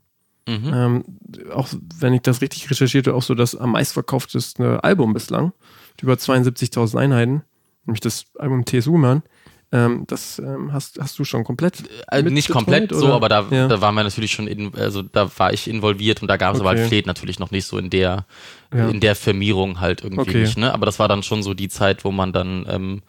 Mhm. 0.48 0.72
Ähm, 0.74 1.04
auch 1.54 1.68
wenn 1.98 2.14
ich 2.14 2.22
das 2.22 2.40
richtig 2.40 2.68
recherchiert 2.68 3.06
habe, 3.06 3.16
auch 3.16 3.22
so 3.22 3.34
das 3.34 3.54
am 3.54 3.72
meistverkaufteste 3.72 4.82
Album 4.82 5.12
bislang. 5.12 5.52
Mit 5.92 6.02
über 6.02 6.14
72.000 6.14 6.98
Einheiten. 6.98 7.42
Nämlich 7.86 8.00
das 8.00 8.24
Album 8.38 8.64
T.S. 8.64 8.86
Ullmann. 8.88 9.22
Ähm, 9.74 10.04
das 10.06 10.38
ähm, 10.38 10.72
hast, 10.74 10.98
hast 11.00 11.18
du 11.18 11.24
schon 11.24 11.44
komplett 11.44 11.82
Äh, 12.10 12.22
mit 12.22 12.34
nicht 12.34 12.50
komplett 12.50 12.90
so, 12.94 13.06
oder? 13.06 13.14
aber 13.14 13.28
da, 13.30 13.46
Ja. 13.50 13.68
da 13.68 13.80
waren 13.80 13.94
wir 13.94 14.04
natürlich 14.04 14.30
schon 14.32 14.46
in, 14.46 14.74
also 14.74 15.00
da 15.00 15.30
war 15.38 15.52
ich 15.54 15.66
involviert 15.68 16.20
und 16.20 16.28
da 16.28 16.36
gab 16.36 16.54
es 16.54 16.60
aber 16.60 16.70
Okay. 16.70 16.80
halt 16.80 16.88
Fleet 16.88 17.06
natürlich 17.06 17.38
noch 17.38 17.50
nicht 17.50 17.64
so 17.64 17.78
in 17.78 17.88
der, 17.88 18.26
Ja. 18.74 18.88
in 18.90 19.00
der 19.00 19.14
Firmierung 19.16 19.80
halt 19.80 20.02
irgendwie 20.04 20.20
Okay. 20.28 20.40
nicht, 20.42 20.58
ne? 20.58 20.74
Aber 20.74 20.84
das 20.84 20.98
war 20.98 21.08
dann 21.08 21.22
schon 21.22 21.42
so 21.42 21.54
die 21.54 21.68
Zeit, 21.70 22.04
wo 22.04 22.10
man 22.12 22.32
dann 22.34 22.66
ähm, 22.68 23.02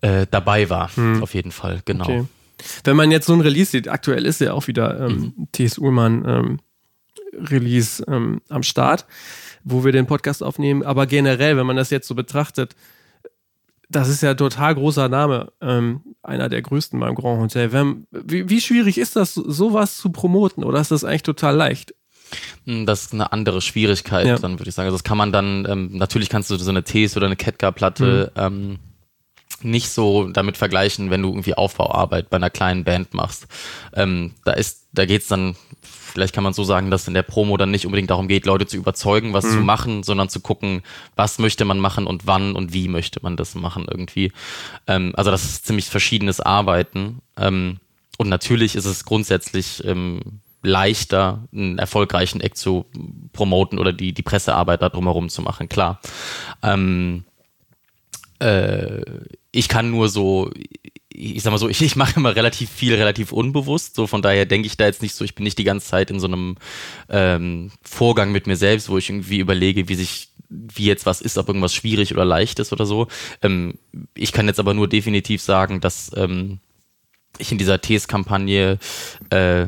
äh, 0.00 0.26
dabei 0.30 0.70
war, 0.70 0.90
auf 1.20 1.34
jeden 1.34 1.52
Fall, 1.52 1.82
genau. 1.84 2.06
Hm. 2.06 2.14
Okay. 2.20 2.28
Wenn 2.84 2.96
man 2.96 3.10
jetzt 3.10 3.26
so 3.26 3.32
ein 3.34 3.40
Release 3.40 3.70
sieht, 3.72 3.88
aktuell 3.88 4.24
ist 4.26 4.40
ja 4.40 4.52
auch 4.54 4.66
wieder 4.66 4.98
ähm, 5.00 5.34
T.S. 5.52 5.76
Ullmann 5.76 6.24
ähm, 6.26 6.60
Release 7.50 8.02
ähm, 8.08 8.40
am 8.48 8.62
Start, 8.62 9.04
wo 9.64 9.84
wir 9.84 9.92
den 9.92 10.06
Podcast 10.06 10.42
aufnehmen. 10.42 10.82
Aber 10.82 11.06
generell, 11.06 11.56
wenn 11.56 11.66
man 11.66 11.76
das 11.76 11.90
jetzt 11.90 12.06
so 12.06 12.14
betrachtet, 12.14 12.76
das 13.94 14.08
ist 14.08 14.22
ja 14.22 14.34
total 14.34 14.74
großer 14.74 15.08
Name, 15.08 15.52
ähm, 15.60 16.00
einer 16.22 16.48
der 16.48 16.62
größten 16.62 16.98
beim 17.00 17.14
Grand 17.14 17.40
Hotel. 17.40 17.72
Wenn, 17.72 18.06
wie, 18.10 18.48
wie 18.48 18.60
schwierig 18.60 18.98
ist 18.98 19.16
das, 19.16 19.34
sowas 19.34 19.98
zu 19.98 20.10
promoten 20.10 20.64
oder 20.64 20.80
ist 20.80 20.90
das 20.90 21.04
eigentlich 21.04 21.22
total 21.22 21.54
leicht? 21.56 21.94
Mm, 22.64 22.84
Das 22.86 23.02
ist 23.06 23.12
eine 23.12 23.32
andere 23.32 23.60
Schwierigkeit, 23.60 24.26
Ja. 24.26 24.36
dann 24.38 24.58
würde 24.58 24.68
ich 24.68 24.74
sagen. 24.74 24.86
Also 24.86 24.96
das 24.96 25.04
kann 25.04 25.18
man 25.18 25.32
dann, 25.32 25.66
ähm, 25.68 25.90
natürlich 25.96 26.28
kannst 26.28 26.50
du 26.50 26.56
so 26.56 26.70
eine 26.70 26.82
Ts 26.84 27.16
oder 27.16 27.26
eine 27.26 27.36
Ketka-Platte 27.36 28.32
Mhm. 28.36 28.42
ähm, 28.42 28.78
nicht 29.62 29.88
so 29.88 30.28
damit 30.28 30.56
vergleichen, 30.56 31.10
wenn 31.10 31.22
du 31.22 31.28
irgendwie 31.30 31.54
Aufbauarbeit 31.54 32.28
bei 32.28 32.36
einer 32.36 32.50
kleinen 32.50 32.84
Band 32.84 33.14
machst. 33.14 33.46
Ähm, 33.94 34.32
da 34.44 34.52
ist, 34.52 34.88
da 34.92 35.06
geht's 35.06 35.28
dann, 35.28 35.56
vielleicht 36.14 36.34
kann 36.34 36.44
man 36.44 36.52
so 36.54 36.64
sagen, 36.64 36.90
dass 36.90 37.08
in 37.08 37.14
der 37.14 37.24
Promo 37.24 37.56
dann 37.56 37.72
nicht 37.72 37.84
unbedingt 37.86 38.08
darum 38.08 38.28
geht, 38.28 38.46
Leute 38.46 38.66
zu 38.66 38.76
überzeugen, 38.76 39.32
was 39.32 39.44
Mhm. 39.44 39.50
zu 39.50 39.56
machen, 39.58 40.02
sondern 40.04 40.28
zu 40.28 40.40
gucken, 40.40 40.82
was 41.16 41.38
möchte 41.38 41.64
man 41.64 41.78
machen 41.80 42.06
und 42.06 42.26
wann 42.26 42.54
und 42.54 42.72
wie 42.72 42.88
möchte 42.88 43.18
man 43.22 43.36
das 43.36 43.54
machen 43.56 43.86
irgendwie. 43.90 44.32
Ähm, 44.86 45.12
also 45.16 45.30
das 45.32 45.44
ist 45.44 45.66
ziemlich 45.66 45.86
verschiedenes 45.86 46.40
Arbeiten. 46.40 47.20
Ähm, 47.36 47.78
und 48.16 48.28
natürlich 48.28 48.76
ist 48.76 48.84
es 48.84 49.04
grundsätzlich 49.04 49.84
ähm, 49.84 50.20
leichter, 50.62 51.42
einen 51.52 51.78
erfolgreichen 51.78 52.40
Act 52.40 52.56
zu 52.56 52.86
promoten 53.32 53.78
oder 53.78 53.92
die, 53.92 54.12
die 54.12 54.22
Pressearbeit 54.22 54.80
da 54.80 54.88
drumherum 54.88 55.28
zu 55.28 55.42
machen, 55.42 55.68
klar. 55.68 56.00
Ähm, 56.62 57.24
äh, 58.38 59.02
ich 59.50 59.68
kann 59.68 59.90
nur 59.90 60.08
so, 60.08 60.50
ich 61.14 61.42
sag 61.42 61.52
mal 61.52 61.58
so, 61.58 61.68
ich, 61.70 61.80
ich 61.80 61.96
mache 61.96 62.16
immer 62.16 62.36
relativ 62.36 62.70
viel, 62.70 62.94
relativ 62.94 63.32
unbewusst. 63.32 63.94
So 63.94 64.06
von 64.06 64.22
daher 64.22 64.46
denke 64.46 64.66
ich 64.66 64.76
da 64.76 64.84
jetzt 64.84 65.02
nicht 65.02 65.14
so, 65.14 65.24
ich 65.24 65.34
bin 65.34 65.44
nicht 65.44 65.58
die 65.58 65.64
ganze 65.64 65.86
Zeit 65.86 66.10
in 66.10 66.20
so 66.20 66.26
einem 66.26 66.56
ähm, 67.08 67.70
Vorgang 67.82 68.32
mit 68.32 68.46
mir 68.46 68.56
selbst, 68.56 68.88
wo 68.88 68.98
ich 68.98 69.08
irgendwie 69.08 69.38
überlege, 69.38 69.88
wie 69.88 69.94
sich, 69.94 70.28
wie 70.48 70.84
jetzt 70.84 71.06
was 71.06 71.20
ist, 71.20 71.38
ob 71.38 71.48
irgendwas 71.48 71.74
schwierig 71.74 72.12
oder 72.12 72.24
leicht 72.24 72.58
ist 72.58 72.72
oder 72.72 72.86
so. 72.86 73.06
Ähm, 73.42 73.78
ich 74.14 74.32
kann 74.32 74.46
jetzt 74.46 74.60
aber 74.60 74.74
nur 74.74 74.88
definitiv 74.88 75.40
sagen, 75.40 75.80
dass 75.80 76.10
ähm, 76.16 76.58
ich 77.38 77.50
in 77.50 77.58
dieser 77.58 77.80
Ts-Kampagne 77.80 78.78
äh, 79.30 79.66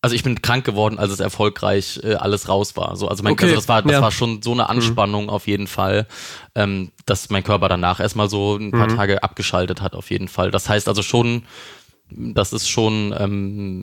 also 0.00 0.14
ich 0.14 0.22
bin 0.22 0.40
krank 0.42 0.64
geworden, 0.64 0.98
als 0.98 1.10
es 1.10 1.20
erfolgreich 1.20 2.00
äh, 2.04 2.14
alles 2.14 2.48
raus 2.48 2.76
war. 2.76 2.96
So, 2.96 3.08
also 3.08 3.22
mein 3.22 3.32
Okay, 3.32 3.46
also 3.46 3.56
das 3.56 3.68
war, 3.68 3.82
das 3.82 3.92
ja. 3.92 4.00
war 4.00 4.12
schon 4.12 4.42
so 4.42 4.52
eine 4.52 4.68
Anspannung 4.68 5.28
auf 5.28 5.46
jeden 5.46 5.66
Fall, 5.66 6.06
ähm, 6.54 6.92
dass 7.04 7.30
mein 7.30 7.42
Körper 7.42 7.68
danach 7.68 7.98
erstmal 7.98 8.28
so 8.28 8.56
ein 8.56 8.70
paar 8.70 8.88
Tage 8.88 9.22
abgeschaltet 9.22 9.82
hat, 9.82 9.94
auf 9.94 10.10
jeden 10.10 10.28
Fall. 10.28 10.50
Das 10.50 10.68
heißt 10.68 10.88
also 10.88 11.02
schon, 11.02 11.42
das 12.10 12.52
ist 12.52 12.68
schon 12.68 13.14
ähm, 13.18 13.82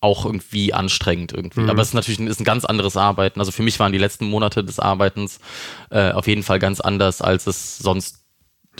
auch 0.00 0.24
irgendwie 0.24 0.72
anstrengend 0.74 1.32
irgendwie. 1.32 1.68
Aber 1.68 1.82
es 1.82 1.88
ist 1.88 1.94
natürlich 1.94 2.18
ein, 2.20 2.26
ist 2.26 2.40
ein 2.40 2.44
ganz 2.44 2.64
anderes 2.64 2.96
Arbeiten. 2.96 3.40
Also 3.40 3.52
für 3.52 3.62
mich 3.62 3.78
waren 3.78 3.92
die 3.92 3.98
letzten 3.98 4.26
Monate 4.26 4.64
des 4.64 4.78
Arbeitens 4.78 5.40
äh, 5.90 6.12
auf 6.12 6.26
jeden 6.26 6.42
Fall 6.42 6.58
ganz 6.60 6.80
anders, 6.80 7.20
als 7.20 7.46
es 7.46 7.78
sonst 7.78 8.24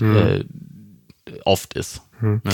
äh, 0.00 0.45
oft 1.45 1.75
ist. 1.75 2.02
Ne? 2.45 2.52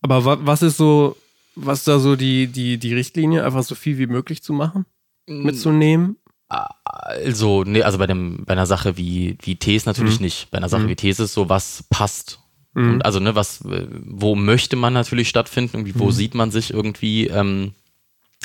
Aber 0.00 0.24
wa 0.24 0.38
was 0.42 0.62
ist 0.62 0.76
so, 0.76 1.16
was 1.60 1.80
ist 1.80 1.88
da 1.88 1.98
so 1.98 2.16
die, 2.16 2.46
die, 2.46 2.78
die 2.78 2.94
Richtlinie, 2.94 3.44
einfach 3.44 3.62
so 3.62 3.74
viel 3.74 3.98
wie 3.98 4.06
möglich 4.06 4.42
zu 4.42 4.52
machen? 4.52 4.86
Mitzunehmen? 5.26 6.16
Also, 6.48 7.64
nee, 7.64 7.82
also 7.82 7.98
bei 7.98 8.06
dem, 8.06 8.44
bei 8.46 8.52
einer 8.52 8.66
Sache 8.66 8.96
wie, 8.96 9.36
wie 9.42 9.56
Tees 9.56 9.84
natürlich 9.84 10.20
nicht. 10.20 10.50
Bei 10.50 10.58
einer 10.58 10.70
Sache 10.70 10.88
wie 10.88 10.96
Tees 10.96 11.20
ist 11.20 11.34
so, 11.34 11.48
was 11.48 11.84
passt. 11.90 12.40
Und 12.74 13.04
also, 13.04 13.18
ne, 13.18 13.34
was, 13.34 13.64
äh, 13.64 13.86
wo 14.04 14.34
möchte 14.34 14.76
man 14.76 14.92
natürlich 14.92 15.28
stattfinden, 15.28 15.78
irgendwie, 15.78 15.98
wo 15.98 16.10
sieht 16.10 16.34
man 16.34 16.50
sich 16.50 16.72
irgendwie, 16.72 17.26
ähm, 17.26 17.72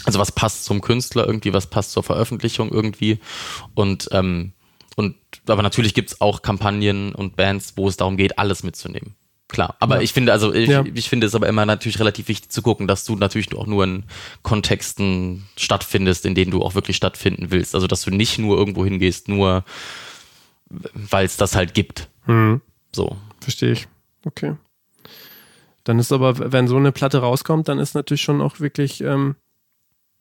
also 0.05 0.19
was 0.19 0.31
passt 0.31 0.65
zum 0.65 0.81
Künstler 0.81 1.27
irgendwie, 1.27 1.53
was 1.53 1.69
passt 1.69 1.91
zur 1.91 2.03
Veröffentlichung 2.03 2.71
irgendwie. 2.71 3.19
Und, 3.75 4.09
ähm, 4.11 4.53
und 4.95 5.15
aber 5.47 5.61
natürlich 5.61 5.93
gibt's 5.93 6.19
auch 6.19 6.41
Kampagnen 6.41 7.13
und 7.13 7.35
Bands, 7.35 7.73
wo 7.75 7.87
es 7.87 7.97
darum 7.97 8.17
geht, 8.17 8.39
alles 8.39 8.63
mitzunehmen. 8.63 9.15
Klar, 9.53 9.75
aber 9.79 10.01
ich 10.01 10.11
finde, 10.13 10.31
also 10.33 10.51
ich, 10.53 10.67
Ja. 10.67 10.83
ich 10.93 11.07
finde 11.07 11.27
es 11.27 11.35
aber 11.35 11.47
immer 11.47 11.65
natürlich 11.65 11.99
relativ 11.99 12.27
wichtig 12.27 12.49
zu 12.49 12.61
gucken, 12.63 12.87
dass 12.87 13.05
du 13.05 13.15
natürlich 13.15 13.53
auch 13.55 13.67
nur 13.67 13.83
in 13.83 14.03
Kontexten 14.41 15.45
stattfindest, 15.55 16.25
in 16.25 16.33
denen 16.33 16.49
du 16.51 16.63
auch 16.63 16.73
wirklich 16.75 16.97
stattfinden 16.97 17.51
willst. 17.51 17.75
Also 17.75 17.85
dass 17.87 18.01
du 18.01 18.09
nicht 18.09 18.39
nur 18.39 18.57
irgendwo 18.57 18.83
hingehst, 18.83 19.29
nur 19.29 19.63
weil 20.69 21.25
es 21.25 21.37
das 21.37 21.55
halt 21.55 21.73
gibt. 21.75 22.09
So. 22.91 23.15
Verstehe 23.41 23.73
ich. 23.73 23.87
Okay. 24.25 24.55
Dann 25.83 25.99
ist 25.99 26.11
aber, 26.11 26.51
wenn 26.51 26.67
so 26.67 26.77
eine 26.77 26.91
Platte 26.91 27.19
rauskommt, 27.19 27.67
dann 27.67 27.77
ist 27.77 27.93
natürlich 27.93 28.21
schon 28.23 28.41
auch 28.41 28.59
wirklich, 28.59 29.01
ähm, 29.01 29.35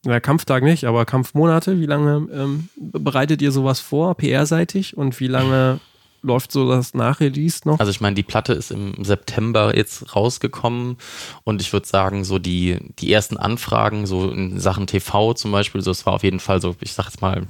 na, 0.04 0.20
Kampftag 0.20 0.62
nicht, 0.62 0.84
aber 0.84 1.06
Kampfmonate. 1.06 1.80
Wie 1.80 1.86
lange 1.86 2.28
ähm, 2.34 2.68
bereitet 2.76 3.40
ihr 3.40 3.52
sowas 3.52 3.80
vor, 3.80 4.14
PR-seitig? 4.16 4.96
Und 4.96 5.20
wie 5.20 5.28
lange 5.28 5.80
läuft 6.22 6.52
so 6.52 6.68
das 6.68 6.94
Nachrelease 6.94 7.60
noch? 7.64 7.78
Also 7.78 7.90
ich 7.90 8.00
meine, 8.00 8.14
die 8.14 8.22
Platte 8.22 8.52
ist 8.52 8.70
im 8.70 9.04
September 9.04 9.76
jetzt 9.76 10.14
rausgekommen 10.14 10.96
und 11.44 11.60
ich 11.60 11.72
würde 11.72 11.86
sagen, 11.86 12.24
so 12.24 12.38
die, 12.38 12.78
die 12.98 13.12
ersten 13.12 13.36
Anfragen, 13.36 14.06
so 14.06 14.30
in 14.30 14.58
Sachen 14.58 14.86
TV 14.86 15.34
zum 15.34 15.52
Beispiel, 15.52 15.82
so 15.82 15.90
es 15.90 16.06
war 16.06 16.14
auf 16.14 16.22
jeden 16.22 16.40
Fall 16.40 16.60
so, 16.60 16.76
ich 16.80 16.92
sag 16.92 17.06
jetzt 17.06 17.20
mal 17.20 17.46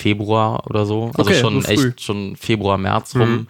Februar 0.00 0.66
oder 0.66 0.86
so. 0.86 1.10
Also 1.16 1.30
Okay, 1.30 1.40
schon 1.40 1.64
echt 1.64 2.00
schon 2.00 2.36
Februar, 2.36 2.78
März 2.78 3.14
rum. 3.14 3.46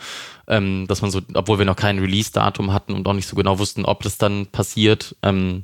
Ähm, 0.49 0.87
dass 0.89 1.01
man 1.01 1.13
so, 1.13 1.21
obwohl 1.35 1.59
wir 1.59 1.65
noch 1.65 1.77
kein 1.77 2.01
Release-Datum 2.01 2.73
hatten 2.73 2.95
und 2.95 3.07
auch 3.07 3.13
nicht 3.13 3.29
so 3.29 3.37
genau 3.37 3.61
wussten, 3.61 3.85
ob 3.85 4.03
das 4.03 4.19
dann 4.19 4.47
passiert, 4.47 5.15
ähm, 5.23 5.63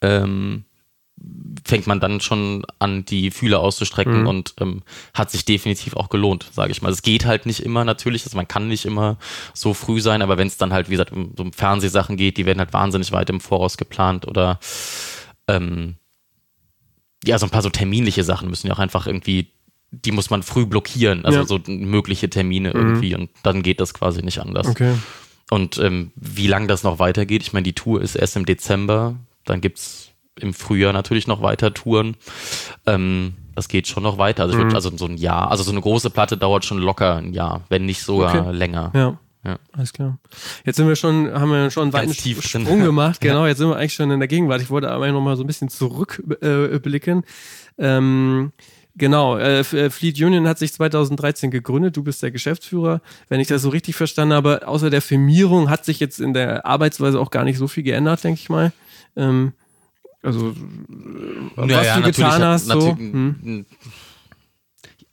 ähm, 0.00 0.64
fängt 1.64 1.86
man 1.86 1.98
dann 1.98 2.20
schon 2.20 2.64
an, 2.78 3.04
die 3.06 3.30
Fühler 3.30 3.60
auszustrecken 3.60 4.20
Mhm. 4.22 4.26
und 4.26 4.54
ähm, 4.60 4.82
hat 5.14 5.30
sich 5.30 5.44
definitiv 5.44 5.96
auch 5.96 6.10
gelohnt, 6.10 6.46
sage 6.52 6.70
ich 6.72 6.82
mal. 6.82 6.92
Es 6.92 7.02
geht 7.02 7.24
halt 7.24 7.46
nicht 7.46 7.60
immer 7.60 7.84
natürlich, 7.84 8.24
also 8.24 8.36
man 8.36 8.46
kann 8.46 8.68
nicht 8.68 8.84
immer 8.84 9.16
so 9.54 9.72
früh 9.74 10.00
sein, 10.00 10.20
aber 10.22 10.36
wenn 10.38 10.46
es 10.46 10.58
dann 10.58 10.72
halt, 10.72 10.88
wie 10.88 10.92
gesagt, 10.92 11.12
um, 11.12 11.32
um 11.38 11.52
Fernsehsachen 11.52 12.16
geht, 12.16 12.36
die 12.36 12.44
werden 12.46 12.58
halt 12.58 12.72
wahnsinnig 12.72 13.10
weit 13.12 13.30
im 13.30 13.40
Voraus 13.40 13.76
geplant 13.78 14.28
oder 14.28 14.60
ähm, 15.48 15.96
ja, 17.24 17.38
so 17.38 17.46
ein 17.46 17.50
paar 17.50 17.62
so 17.62 17.70
terminliche 17.70 18.22
Sachen 18.22 18.48
müssen 18.50 18.66
ja 18.68 18.74
auch 18.74 18.78
einfach 18.78 19.06
irgendwie, 19.06 19.50
die 19.90 20.12
muss 20.12 20.30
man 20.30 20.42
früh 20.42 20.66
blockieren, 20.66 21.24
also 21.24 21.38
Ja. 21.38 21.44
Mhm. 21.44 21.48
so 21.48 21.60
mögliche 21.72 22.28
Termine 22.30 22.70
irgendwie 22.72 23.14
und 23.14 23.30
dann 23.42 23.62
geht 23.62 23.80
das 23.80 23.94
quasi 23.94 24.22
nicht 24.22 24.38
anders. 24.40 24.66
Okay. 24.68 24.94
Und 25.50 25.78
ähm, 25.78 26.12
wie 26.16 26.46
lange 26.46 26.66
das 26.66 26.82
noch 26.82 26.98
weitergeht, 26.98 27.42
ich 27.42 27.52
meine, 27.52 27.64
die 27.64 27.72
Tour 27.72 28.02
ist 28.02 28.16
erst 28.16 28.36
im 28.36 28.46
Dezember, 28.46 29.16
dann 29.44 29.60
gibt's 29.60 30.10
im 30.40 30.54
Frühjahr 30.54 30.92
natürlich 30.92 31.26
noch 31.26 31.42
weiter 31.42 31.72
Touren. 31.74 32.16
Ähm, 32.86 33.34
das 33.54 33.68
geht 33.68 33.88
schon 33.88 34.02
noch 34.02 34.18
weiter. 34.18 34.42
Also, 34.42 34.54
ich 34.54 34.58
würd, 34.58 34.70
Mhm. 34.70 34.74
also 34.74 34.96
so 34.96 35.06
ein 35.06 35.16
Jahr, 35.16 35.50
also 35.50 35.62
so 35.62 35.70
eine 35.72 35.80
große 35.80 36.10
Platte 36.10 36.36
dauert 36.36 36.64
schon 36.64 36.78
locker 36.78 37.16
ein 37.16 37.32
Jahr, 37.32 37.62
wenn 37.68 37.86
nicht 37.86 38.02
sogar 38.02 38.46
Okay. 38.48 38.52
länger. 38.56 38.90
Ja. 38.94 39.18
Ja. 39.44 39.58
Alles 39.72 39.92
klar. 39.92 40.18
Jetzt 40.64 40.74
sind 40.76 40.88
wir 40.88 40.96
schon, 40.96 41.32
haben 41.32 41.50
wir 41.52 41.70
schon 41.70 41.84
einen 41.84 41.92
weiten 41.92 42.10
tief 42.12 42.40
drin. 42.50 42.62
Sprung 42.62 42.82
gemacht. 42.82 43.20
Genau, 43.20 43.46
jetzt 43.46 43.58
sind 43.58 43.68
wir 43.68 43.76
eigentlich 43.76 43.94
schon 43.94 44.10
in 44.10 44.18
der 44.18 44.26
Gegenwart. 44.28 44.60
Ich 44.60 44.70
wollte 44.70 44.90
aber 44.90 45.10
noch 45.12 45.20
mal 45.20 45.36
so 45.36 45.44
ein 45.44 45.46
bisschen 45.46 45.68
zurückblicken. 45.68 47.22
Äh, 47.78 47.96
ähm, 47.96 48.52
genau, 48.96 49.36
äh, 49.36 49.60
äh, 49.60 49.90
Fleet 49.90 50.20
Union 50.20 50.48
hat 50.48 50.58
sich 50.58 50.72
2013 50.72 51.50
gegründet. 51.52 51.96
Du 51.96 52.02
bist 52.02 52.22
der 52.24 52.30
Geschäftsführer. 52.32 53.00
Wenn 53.28 53.38
ich 53.40 53.46
das 53.48 53.62
so 53.62 53.68
richtig 53.68 53.94
verstanden 53.94 54.34
habe, 54.34 54.66
außer 54.66 54.90
der 54.90 55.02
Firmierung 55.02 55.70
hat 55.70 55.84
sich 55.84 56.00
jetzt 56.00 56.20
in 56.20 56.34
der 56.34 56.66
Arbeitsweise 56.66 57.20
auch 57.20 57.30
gar 57.30 57.44
nicht 57.44 57.58
so 57.58 57.68
viel 57.68 57.84
geändert, 57.84 58.24
denke 58.24 58.40
ich 58.40 58.48
mal. 58.48 58.72
Ähm, 59.16 59.52
also, 60.22 60.50
äh, 60.50 60.54
was 61.56 61.66
Naja, 61.66 61.94
du 61.94 62.00
natürlich 62.00 62.16
getan 62.16 62.32
hat- 62.32 62.42
hast, 62.42 62.66
so. 62.66 62.74
natürlich- 62.74 63.12
Hm. 63.12 63.66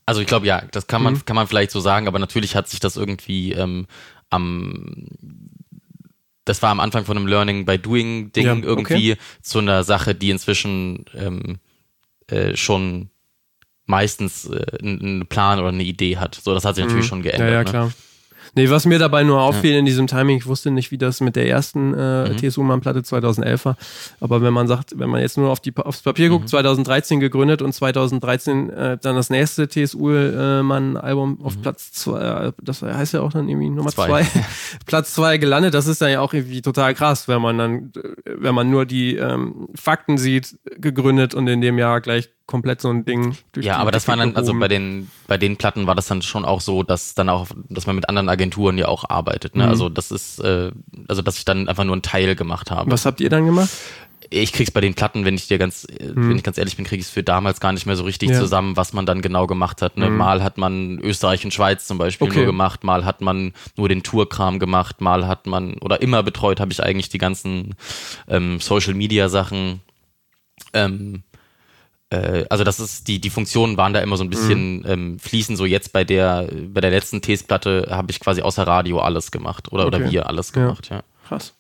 Also 0.06 0.20
ich 0.22 0.28
glaube, 0.28 0.46
ja, 0.46 0.64
das 0.72 0.88
kann 0.88 1.02
man, 1.02 1.14
Mhm. 1.14 1.26
kann 1.26 1.36
man 1.36 1.48
vielleicht 1.48 1.72
so 1.72 1.80
sagen, 1.80 2.08
aber 2.08 2.20
natürlich 2.20 2.56
hat 2.56 2.68
sich 2.68 2.80
das 2.82 2.98
irgendwie 2.98 3.54
ähm, 3.54 3.88
am 4.30 5.08
das 6.46 6.62
war 6.62 6.72
am 6.72 6.82
Anfang 6.82 7.06
von 7.06 7.16
einem 7.16 7.26
Learning 7.28 7.64
by 7.64 7.78
Doing 7.80 8.34
Ding 8.34 8.46
Ja, 8.46 8.52
okay. 8.54 8.66
irgendwie 8.66 9.16
zu 9.42 9.60
einer 9.60 9.86
Sache, 9.86 10.14
die 10.14 10.30
inzwischen 10.30 11.06
ähm, 11.14 11.58
äh, 12.28 12.58
schon 12.58 13.10
meistens 13.86 14.46
äh, 14.50 14.66
einen 14.82 15.26
Plan 15.28 15.60
oder 15.60 15.70
eine 15.70 15.84
Idee 15.84 16.18
hat. 16.18 16.36
So, 16.36 16.54
das 16.54 16.66
hat 16.66 16.76
sich 16.76 16.84
natürlich 16.84 17.06
schon 17.06 17.22
geändert. 17.22 17.70
Mhm. 17.70 17.74
Ja, 17.74 17.80
ja, 17.80 17.86
ne? 17.86 17.94
Nee, 18.56 18.70
was 18.70 18.86
mir 18.86 19.00
dabei 19.00 19.24
nur 19.24 19.42
auffiel 19.42 19.74
in 19.74 19.86
diesem 19.86 20.06
Timing, 20.08 20.38
ich 20.38 20.46
wusste 20.46 20.70
nicht, 20.70 20.92
wie 20.92 20.98
das 21.00 21.22
mit 21.22 21.36
der 21.36 21.48
ersten 21.50 21.94
äh, 21.94 22.30
Mhm. 22.30 22.38
TSU-Mann-Platte 22.38 23.02
2011 23.04 23.66
war, 23.66 23.78
aber 24.20 24.42
wenn 24.44 24.54
man 24.54 24.68
sagt, 24.68 24.98
wenn 25.00 25.10
man 25.10 25.22
jetzt 25.22 25.38
nur 25.38 25.50
auf 25.50 25.60
die, 25.60 25.76
aufs 25.76 26.02
Papier 26.04 26.28
Mhm. 26.30 26.34
guckt, 26.34 26.50
2013 26.50 27.20
gegründet 27.20 27.62
und 27.64 27.74
2013 27.74 28.70
äh, 28.70 28.98
dann 29.02 29.16
das 29.16 29.30
nächste 29.30 29.68
TSU-Mann-Album 29.68 31.40
auf 31.44 31.62
Platz 31.62 31.92
zwei, 31.94 32.20
äh, 32.48 32.52
das 32.62 32.82
heißt 32.82 33.14
ja 33.14 33.22
auch 33.22 33.32
dann 33.34 33.50
irgendwie 33.50 33.70
Nummer 33.70 33.90
zwei, 33.92 34.22
Mhm. 34.24 34.28
Zwei. 34.28 34.46
Platz 34.86 35.14
zwei 35.14 35.38
gelandet, 35.38 35.74
das 35.74 35.88
ist 35.88 36.02
dann 36.02 36.12
ja 36.12 36.22
auch 36.22 36.34
irgendwie 36.34 36.62
total 36.62 36.94
krass, 36.94 37.28
wenn 37.28 37.42
man 37.42 37.58
dann, 37.58 37.92
äh, 37.96 38.32
wenn 38.38 38.56
man 38.56 38.70
nur 38.70 38.86
die 38.86 39.16
ähm, 39.16 39.68
Fakten 39.76 40.18
sieht, 40.18 40.58
gegründet 40.78 41.34
und 41.34 41.48
in 41.48 41.62
dem 41.62 41.78
Jahr 41.78 42.02
gleich 42.02 42.30
komplett 42.46 42.82
so 42.82 42.90
ein 42.90 43.06
Ding 43.06 43.38
durch 43.54 43.66
Ja, 43.66 43.78
aber 43.78 43.92
das 43.92 44.08
war 44.08 44.18
dann, 44.18 44.36
also 44.36 44.54
bei 44.54 44.68
den, 44.68 45.10
bei 45.28 45.38
den 45.38 45.58
Platten 45.58 45.88
war 45.88 45.96
das 45.96 46.08
dann 46.08 46.22
schon 46.22 46.46
auch 46.46 46.62
so, 46.62 46.84
dass 46.84 47.16
dann 47.16 47.30
auch, 47.30 47.48
dass 47.70 47.88
man 47.88 47.96
mit 47.96 48.10
anderen 48.10 48.30
Agenturen 48.30 48.78
ja 48.78 48.88
auch 48.88 49.10
arbeitet. 49.10 49.56
Mhm. 49.56 49.62
Ne? 49.62 49.68
Also 49.68 49.90
das 49.90 50.12
ist, 50.12 50.40
äh, 50.40 50.72
also 51.08 51.22
dass 51.22 51.38
ich 51.38 51.46
dann 51.46 51.70
einfach 51.70 51.86
nur 51.86 51.94
einen 51.94 52.02
Teil 52.02 52.36
gemacht 52.36 52.72
habe. 52.72 52.92
Was 52.92 53.06
habt 53.06 53.22
ihr 53.22 53.30
dann 53.30 53.46
gemacht? 53.46 53.70
ich 54.30 54.54
krieg's 54.54 54.72
bei 54.72 54.82
den 54.82 54.94
Platten, 54.94 55.26
wenn 55.26 55.36
ich 55.36 55.48
dir 55.48 55.58
ganz, 55.58 55.86
äh, 55.86 56.12
wenn 56.16 56.36
ich 56.36 56.44
ganz 56.44 56.58
ehrlich 56.58 56.76
bin, 56.76 56.86
krieg 56.86 57.00
ich 57.00 57.06
es 57.06 57.12
für 57.12 57.24
damals 57.24 57.60
gar 57.60 57.72
nicht 57.72 57.86
mehr 57.86 57.96
so 57.96 58.04
richtig. 58.04 58.30
Ja. 58.30 58.40
zusammen, 58.40 58.76
was 58.78 58.94
man 58.94 59.06
dann 59.06 59.22
genau 59.22 59.48
gemacht 59.48 59.82
hat. 59.82 59.98
Ne? 59.98 60.10
Mal 60.10 60.44
hat 60.44 60.58
man 60.58 61.00
Österreich 61.00 61.46
und 61.46 61.54
Schweiz 61.54 61.86
zum 61.86 61.98
Beispiel 61.98 62.28
Okay. 62.28 62.38
nur 62.38 62.46
gemacht, 62.46 62.84
mal 62.84 63.06
hat 63.06 63.22
man 63.22 63.54
nur 63.76 63.90
den 63.90 64.02
Tourkram 64.02 64.60
gemacht, 64.60 65.02
mal 65.02 65.28
hat 65.28 65.46
man, 65.46 65.76
oder 65.76 66.02
immer 66.02 66.24
betreut 66.24 66.60
habe 66.60 66.72
ich 66.72 66.82
eigentlich 66.82 67.10
die 67.10 67.18
ganzen 67.18 67.76
ähm, 68.28 68.60
Social 68.60 68.94
Media 68.94 69.30
Sachen. 69.30 69.82
Ähm, 70.74 71.24
äh, 72.13 72.46
also 72.50 72.63
das 72.63 72.79
ist, 72.79 73.08
die, 73.08 73.20
die 73.20 73.29
Funktionen 73.29 73.77
waren 73.77 73.93
da 73.93 74.00
immer 74.01 74.17
so 74.17 74.24
ein 74.24 74.29
bisschen 74.29 74.84
ähm, 74.88 75.20
fließen. 75.20 75.55
So 75.55 75.65
jetzt 75.65 75.93
bei 75.93 76.03
der, 76.03 76.48
bei 76.70 76.82
der 76.82 76.91
letzten 76.91 77.22
Ts-Platte 77.22 77.88
habe 77.89 78.12
ich 78.12 78.20
quasi 78.20 78.41
außer 78.41 78.65
Radio 78.67 79.00
alles 79.00 79.32
gemacht. 79.32 79.72
Oder, 79.72 79.88
Okay. 79.88 79.96
oder 80.03 80.12
wir 80.12 80.27
alles 80.27 80.53
Ja. 80.55 80.62
gemacht, 80.62 80.89
ja. 80.89 81.03
Krass. 81.27 81.53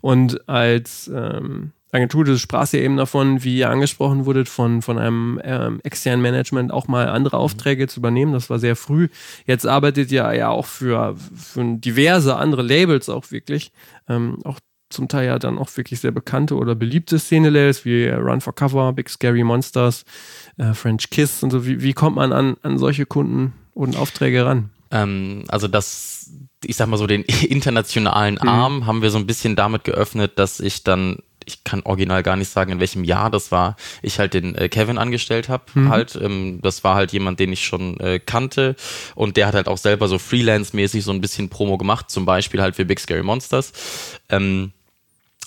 Und 0.00 0.48
als 0.48 1.10
ähm, 1.14 1.72
Agentur, 1.90 2.24
du 2.24 2.36
sprachst 2.38 2.74
ja 2.74 2.80
eben 2.80 2.96
davon, 2.98 3.44
wie 3.44 3.56
ihr 3.58 3.70
angesprochen 3.70 4.26
wurdet, 4.26 4.48
von, 4.48 4.82
von 4.82 4.98
einem 4.98 5.40
ähm, 5.42 5.80
externen 5.84 6.20
Management 6.22 6.70
auch 6.70 6.86
mal 6.86 7.08
andere 7.08 7.38
Aufträge 7.38 7.86
zu 7.88 8.00
übernehmen. 8.00 8.32
Das 8.34 8.50
war 8.50 8.58
sehr 8.58 8.76
früh. 8.76 9.08
Jetzt 9.46 9.66
arbeitet 9.66 10.12
ihr 10.12 10.32
ja 10.34 10.48
auch 10.50 10.66
für, 10.66 11.16
für 11.34 11.64
diverse 11.78 12.36
andere 12.36 12.62
Labels 12.62 13.08
auch 13.08 13.30
wirklich. 13.30 13.72
Ähm, 14.08 14.38
auch 14.44 14.58
zum 14.90 15.08
Teil 15.08 15.26
ja 15.26 15.38
dann 15.38 15.58
auch 15.58 15.74
wirklich 15.76 16.00
sehr 16.00 16.12
bekannte 16.12 16.56
oder 16.56 16.74
beliebte 16.74 17.18
Szene-Labels 17.18 17.84
wie 17.84 18.04
äh, 18.04 18.14
Run 18.14 18.40
for 18.40 18.54
Cover, 18.54 18.92
Big 18.92 19.08
Scary 19.10 19.44
Monsters, 19.44 20.04
äh, 20.56 20.72
French 20.72 21.10
Kiss 21.10 21.42
und 21.42 21.50
so. 21.50 21.66
Wie, 21.66 21.82
wie 21.82 21.92
kommt 21.92 22.16
man 22.16 22.32
an, 22.32 22.56
an 22.62 22.78
solche 22.78 23.06
Kunden 23.06 23.52
und 23.74 23.96
Aufträge 23.96 24.44
ran? 24.44 24.70
Ähm, 24.90 25.44
also 25.48 25.68
das, 25.68 26.30
ich 26.64 26.76
sag 26.76 26.88
mal 26.88 26.96
so, 26.96 27.06
den 27.06 27.22
internationalen 27.48 28.38
Arm 28.38 28.86
haben 28.86 29.02
wir 29.02 29.10
so 29.10 29.18
ein 29.18 29.26
bisschen 29.26 29.56
damit 29.56 29.84
geöffnet, 29.84 30.38
dass 30.38 30.60
ich 30.60 30.84
dann, 30.84 31.18
ich 31.44 31.64
kann 31.64 31.82
original 31.82 32.22
gar 32.22 32.36
nicht 32.36 32.50
sagen, 32.50 32.72
in 32.72 32.80
welchem 32.80 33.04
Jahr 33.04 33.30
das 33.30 33.52
war, 33.52 33.76
ich 34.02 34.18
halt 34.18 34.34
den 34.34 34.54
äh, 34.54 34.68
Kevin 34.68 34.98
angestellt 34.98 35.48
habe. 35.48 35.64
Halt, 35.88 36.18
ähm, 36.20 36.60
das 36.62 36.84
war 36.84 36.94
halt 36.94 37.12
jemand, 37.12 37.40
den 37.40 37.52
ich 37.52 37.64
schon 37.64 38.00
äh, 38.00 38.18
kannte 38.18 38.74
und 39.14 39.36
der 39.36 39.46
hat 39.46 39.54
halt 39.54 39.68
auch 39.68 39.78
selber 39.78 40.08
so 40.08 40.18
Freelance-mäßig 40.18 41.04
so 41.04 41.12
ein 41.12 41.20
bisschen 41.20 41.50
Promo 41.50 41.78
gemacht, 41.78 42.10
zum 42.10 42.24
Beispiel 42.24 42.60
halt 42.62 42.76
für 42.76 42.84
Big 42.84 43.00
Scary 43.00 43.22
Monsters. 43.22 43.72
Ähm, 44.30 44.72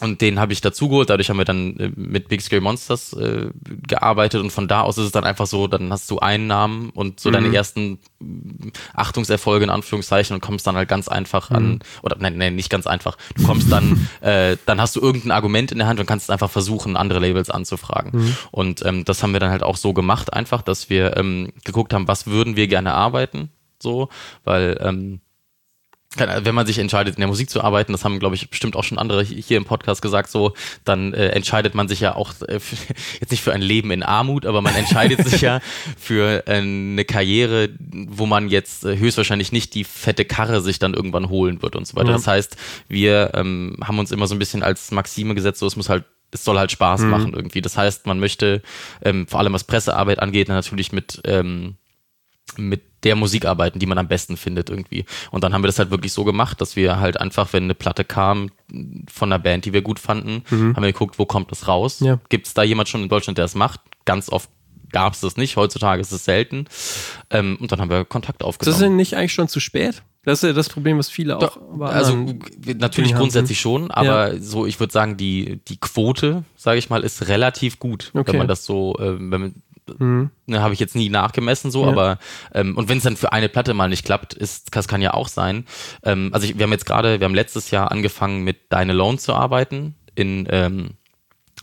und 0.01 0.22
den 0.22 0.39
habe 0.39 0.51
ich 0.51 0.62
dazu 0.62 0.89
geholt. 0.89 1.10
Dadurch 1.10 1.29
haben 1.29 1.38
wir 1.38 1.46
dann 1.46 1.77
äh, 1.77 1.91
mit 1.96 2.27
Big 2.27 2.41
Scary 2.41 2.62
Monsters 2.62 3.13
äh, 3.13 3.50
gearbeitet 3.88 4.41
und 4.41 4.51
von 4.51 4.67
da 4.67 4.81
aus 4.81 4.98
ist 4.98 5.05
es 5.05 5.12
dann 5.12 5.24
einfach 5.24 5.46
so, 5.46 5.67
dann 5.67 5.91
hast 5.91 6.10
du 6.10 6.20
einen 6.20 6.48
Namen 6.48 6.89
und 6.89 7.20
so 7.20 7.29
mhm. 7.29 7.34
deine 7.34 7.55
ersten 7.55 8.00
äh, 8.20 8.72
Achtungserfolge 8.93 9.63
in 9.63 9.70
Anführungszeichen 9.70 10.34
und 10.34 10.41
kommst 10.41 10.65
dann 10.65 10.75
halt 10.75 10.89
ganz 10.89 11.08
einfach 11.08 11.51
an, 11.51 11.63
mhm. 11.63 11.79
oder 12.01 12.17
nein, 12.20 12.38
nein, 12.38 12.55
nicht 12.55 12.70
ganz 12.70 12.88
einfach. 12.88 13.17
Du 13.36 13.43
kommst 13.43 13.72
dann, 13.72 14.08
äh, 14.22 14.58
dann 14.65 14.81
hast 14.81 14.96
du 14.96 15.01
irgendein 15.01 15.31
Argument 15.31 15.72
in 15.72 15.77
der 15.77 15.88
Hand 15.88 16.00
und 16.00 16.08
kannst 16.08 16.31
einfach 16.31 16.50
versuchen, 16.50 16.98
andere 16.98 17.20
Labels 17.20 17.50
anzufragen. 17.50 18.20
Mhm. 18.20 18.38
Und 18.51 18.86
ähm, 18.86 19.05
das 19.05 19.22
haben 19.22 19.34
wir 19.34 19.39
dann 19.39 19.51
halt 19.51 19.63
auch 19.63 19.77
so 19.77 19.93
gemacht, 19.93 20.34
einfach, 20.34 20.62
dass 20.62 20.89
wir 20.89 21.15
ähm, 21.17 21.53
geguckt 21.63 21.93
haben, 21.93 22.08
was 22.08 22.25
würden 22.27 22.55
wir 22.55 22.67
gerne 22.67 22.93
arbeiten, 22.93 23.50
so, 23.79 24.10
weil 24.43 24.79
ähm, 24.81 25.22
wenn 26.18 26.56
man 26.56 26.65
sich 26.65 26.77
entscheidet, 26.77 27.15
in 27.15 27.22
der 27.22 27.27
Musik 27.27 27.50
zu 27.50 27.63
arbeiten, 27.63 27.94
das 27.94 28.03
haben, 28.03 28.20
glaube 28.20 28.36
ich, 28.36 28.50
bestimmt 28.50 28.75
auch 28.75 28.84
schon 28.84 28.98
andere 28.98 29.24
hier 29.24 29.58
im 29.58 29.65
Podcast 29.65 30.01
gesagt, 30.01 30.30
so, 30.30 30.53
dann 30.84 31.13
äh, 31.13 31.30
entscheidet 31.30 31.74
man 31.74 31.88
sich 31.88 32.01
ja 32.01 32.15
auch 32.15 32.34
äh, 32.48 32.60
für, 32.60 32.75
jetzt 33.22 33.32
nicht 33.32 33.41
für 33.41 33.53
ein 33.53 33.62
Leben 33.62 33.91
in 33.91 34.03
Armut, 34.03 34.46
aber 34.46 34.62
man 34.62 34.75
entscheidet 34.75 35.25
sich 35.27 35.41
ja 35.41 35.62
für 35.98 36.48
äh, 36.48 36.58
eine 36.58 37.06
Karriere, 37.06 37.70
wo 37.80 38.25
man 38.25 38.50
jetzt 38.50 38.84
äh, 38.84 38.98
höchstwahrscheinlich 38.98 39.51
nicht 39.51 39.74
die 39.74 39.86
fette 39.86 40.25
Karre 40.25 40.62
sich 40.62 40.80
dann 40.80 40.94
irgendwann 40.94 41.30
holen 41.30 41.62
wird 41.62 41.75
und 41.75 41.88
so 41.88 41.96
weiter. 41.96 42.10
Mhm. 42.10 42.15
Das 42.15 42.27
heißt, 42.27 42.58
wir 42.89 43.32
ähm, 43.34 43.77
haben 43.82 44.00
uns 44.00 44.12
immer 44.12 44.27
so 44.27 44.36
ein 44.36 44.39
bisschen 44.39 44.63
als 44.63 44.91
Maxime 44.91 45.34
gesetzt, 45.34 45.60
so 45.60 45.68
es 45.68 45.75
muss 45.75 45.89
halt 45.89 46.03
es 46.34 46.46
soll 46.46 46.58
halt 46.58 46.72
Spaß 46.72 47.01
mhm. 47.01 47.10
machen 47.10 47.34
irgendwie. 47.34 47.62
Das 47.62 47.77
heißt, 47.77 48.08
man 48.08 48.20
möchte 48.20 48.62
ähm, 49.01 49.27
vor 49.27 49.41
allem 49.41 49.51
was 49.51 49.65
Pressearbeit 49.65 50.20
angeht, 50.20 50.48
natürlich 50.48 50.94
mit 50.94 51.22
ähm, 51.25 51.75
mit 52.57 52.81
der 53.03 53.15
Musik 53.15 53.45
arbeiten, 53.45 53.79
die 53.79 53.86
man 53.86 53.98
am 53.98 54.07
besten 54.07 54.38
findet 54.38 54.69
irgendwie. 54.69 55.05
Und 55.31 55.43
dann 55.43 55.53
haben 55.53 55.63
wir 55.63 55.67
das 55.67 55.79
halt 55.79 55.89
wirklich 55.89 56.13
so 56.13 56.24
gemacht, 56.24 56.62
dass 56.62 56.75
wir 56.75 57.00
halt 57.00 57.19
einfach, 57.19 57.51
wenn 57.53 57.63
eine 57.63 57.75
Platte 57.75 58.03
kam 58.03 58.51
von 59.12 59.31
einer 59.31 59.39
Band, 59.39 59.65
die 59.65 59.74
wir 59.74 59.81
gut 59.81 60.00
fanden, 60.00 60.43
mhm. 60.50 60.75
haben 60.75 60.83
wir 60.83 60.91
geguckt, 60.91 61.17
wo 61.17 61.25
kommt 61.25 61.51
das 61.51 61.67
raus? 61.67 62.00
Ja. 62.01 62.19
Gibt 62.29 62.48
es 62.48 62.53
da 62.53 62.63
jemand 62.63 62.89
schon 62.89 63.03
in 63.03 63.10
Deutschland, 63.10 63.38
der 63.38 63.45
es 63.45 63.55
macht? 63.55 63.79
Ganz 64.05 64.29
oft 64.29 64.50
gab 64.91 65.13
es 65.13 65.21
das 65.21 65.38
nicht. 65.38 65.55
Heutzutage 65.55 66.01
ist 66.01 66.12
es 66.12 66.25
selten. 66.25 66.65
Ähm, 67.29 67.57
und 67.60 67.71
dann 67.71 67.79
haben 67.79 67.89
wir 67.89 68.05
Kontakt 68.05 68.43
aufgenommen. 68.43 68.71
Ist 68.71 68.81
das 68.81 68.86
denn 68.86 68.95
nicht 68.95 69.15
eigentlich 69.15 69.33
schon 69.33 69.48
zu 69.48 69.60
spät? 69.60 70.03
Das 70.24 70.43
ist 70.43 70.48
ja 70.48 70.53
das 70.53 70.69
Problem, 70.69 71.00
was 71.00 71.10
viele 71.10 71.38
auch. 71.38 71.39
Doch, 71.39 71.60
also 71.79 72.27
natürlich 72.77 73.15
grundsätzlich 73.15 73.60
schon, 73.60 73.89
aber 73.89 74.33
ja. 74.33 74.39
so, 74.39 74.67
ich 74.67 74.79
würde 74.79 74.93
sagen, 74.93 75.17
die, 75.17 75.60
die 75.67 75.77
Quote, 75.77 76.43
sage 76.55 76.77
ich 76.77 76.91
mal, 76.91 77.03
ist 77.03 77.27
relativ 77.27 77.79
gut, 77.79 78.12
okay. 78.13 78.27
wenn 78.27 78.38
man 78.38 78.48
das 78.48 78.63
so, 78.63 78.95
äh, 79.00 79.17
wenn 79.17 79.41
man 79.41 79.55
Mhm. 79.98 80.31
Ne, 80.45 80.62
Habe 80.62 80.74
ich 80.74 80.79
jetzt 80.79 80.95
nie 80.95 81.10
nachgemessen 81.10 81.71
so, 81.71 81.83
ja. 81.83 81.89
aber 81.89 82.19
ähm, 82.53 82.77
und 82.77 82.89
wenn 82.89 82.98
es 82.98 83.03
dann 83.03 83.17
für 83.17 83.31
eine 83.31 83.50
Platte 83.50 83.74
mal 83.74 83.89
nicht 83.89 84.05
klappt, 84.05 84.33
ist, 84.33 84.75
das 84.75 84.88
kann 84.88 85.01
ja 85.01 85.13
auch 85.13 85.27
sein. 85.27 85.65
Ähm, 86.03 86.29
also 86.33 86.45
ich, 86.45 86.57
wir 86.57 86.63
haben 86.63 86.71
jetzt 86.71 86.86
gerade, 86.86 87.19
wir 87.19 87.25
haben 87.25 87.36
letztes 87.36 87.71
Jahr 87.71 87.91
angefangen 87.91 88.43
mit 88.43 88.71
Deine 88.71 88.93
Alone 88.93 89.17
zu 89.17 89.33
arbeiten 89.33 89.95
in 90.15 90.48
ähm, 90.50 90.91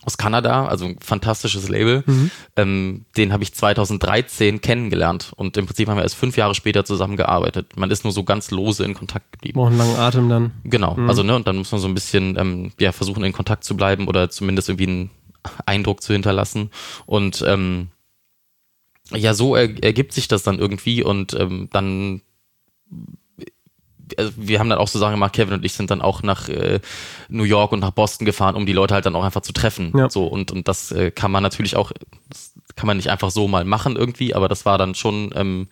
aus 0.05 0.17
Kanada, 0.17 0.67
also 0.67 0.87
ein 0.87 0.97
fantastisches 1.01 1.69
Label. 1.69 2.03
Mhm. 2.07 2.31
Ähm, 2.57 3.05
den 3.17 3.33
habe 3.33 3.43
ich 3.43 3.53
2013 3.53 4.61
kennengelernt 4.61 5.33
und 5.37 5.57
im 5.57 5.67
Prinzip 5.67 5.89
haben 5.89 5.97
wir 5.97 6.03
erst 6.03 6.15
fünf 6.15 6.37
Jahre 6.37 6.55
später 6.55 6.85
zusammengearbeitet. 6.85 7.77
Man 7.77 7.91
ist 7.91 8.05
nur 8.05 8.13
so 8.13 8.25
ganz 8.25 8.51
lose 8.51 8.85
in 8.85 8.95
Kontakt 8.95 9.33
geblieben. 9.33 9.59
Braucht 9.59 9.69
einen 9.69 9.79
langen 9.79 9.97
Atem 9.97 10.29
dann. 10.29 10.53
Genau, 10.65 10.95
mhm. 10.95 11.09
also 11.09 11.23
ne, 11.23 11.37
und 11.37 11.47
dann 11.47 11.57
muss 11.57 11.73
man 11.73 11.81
so 11.81 11.89
ein 11.89 11.95
bisschen 11.95 12.39
ähm, 12.39 12.73
ja, 12.81 12.93
versuchen 12.93 13.23
in 13.23 13.33
Kontakt 13.33 13.65
zu 13.65 13.77
bleiben 13.77 14.09
oder 14.09 14.31
zumindest 14.31 14.71
irgendwie 14.71 14.87
einen 14.87 15.11
Eindruck 15.67 16.03
zu 16.03 16.13
hinterlassen. 16.13 16.71
Und 17.05 17.45
ähm, 17.47 17.89
ja, 19.15 19.35
so 19.35 19.57
er, 19.57 19.83
ergibt 19.83 20.13
sich 20.13 20.29
das 20.29 20.43
dann 20.43 20.59
irgendwie 20.59 21.03
und 21.03 21.35
ähm, 21.35 21.69
dann 21.73 22.23
also 24.17 24.33
wir 24.37 24.59
haben 24.59 24.71
dann 24.71 24.79
auch 24.79 24.89
so 24.89 24.99
Sachen 24.99 25.15
gemacht, 25.15 25.35
Kevin 25.35 25.55
und 25.55 25.65
ich 25.65 25.75
sind 25.75 25.91
dann 25.91 26.01
auch 26.01 26.23
nach 26.23 26.49
äh, 26.49 26.81
New 27.29 27.45
York 27.45 27.73
und 27.73 27.81
nach 27.81 27.91
Boston 27.91 28.25
gefahren, 28.25 28.57
um 28.57 28.65
die 28.65 28.73
Leute 28.73 28.95
halt 28.95 29.07
dann 29.07 29.15
auch 29.15 29.25
einfach 29.25 29.43
zu 29.43 29.53
treffen. 29.53 29.93
Ja. 29.97 30.09
So, 30.09 30.27
und, 30.27 30.51
und 30.51 30.69
das 30.69 30.93
äh, 30.93 31.11
kann 31.11 31.31
man 31.31 31.43
natürlich 31.43 31.77
auch, 31.77 31.93
das 32.29 32.55
kann 32.77 32.87
man 32.87 32.97
nicht 32.97 33.11
einfach 33.11 33.31
so 33.31 33.49
mal 33.49 33.65
machen 33.65 33.97
irgendwie, 33.97 34.35
aber 34.35 34.49
das 34.49 34.65
war 34.65 34.79
dann 34.79 34.95
schon, 34.95 35.31
ähm, 35.35 35.69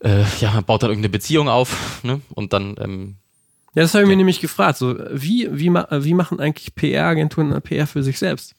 äh, 0.00 0.24
ja, 0.40 0.52
man 0.52 0.64
baut 0.64 0.82
dann 0.82 0.90
irgendeine 0.90 1.12
Beziehung 1.12 1.48
auf, 1.48 2.02
ne? 2.02 2.20
Und 2.34 2.52
dann, 2.52 2.76
ähm, 2.80 3.16
ja, 3.74 3.82
das 3.82 3.92
habe 3.92 4.04
ich 4.04 4.08
ja. 4.08 4.12
mir 4.12 4.16
nämlich 4.16 4.40
gefragt. 4.40 4.78
So, 4.78 4.96
wie, 5.12 5.48
wie, 5.52 5.68
wie 5.70 6.14
machen 6.14 6.40
eigentlich 6.40 6.74
PR-Agenturen 6.74 7.60
PR 7.60 7.86
für 7.86 8.02
sich 8.02 8.18
selbst? 8.18 8.54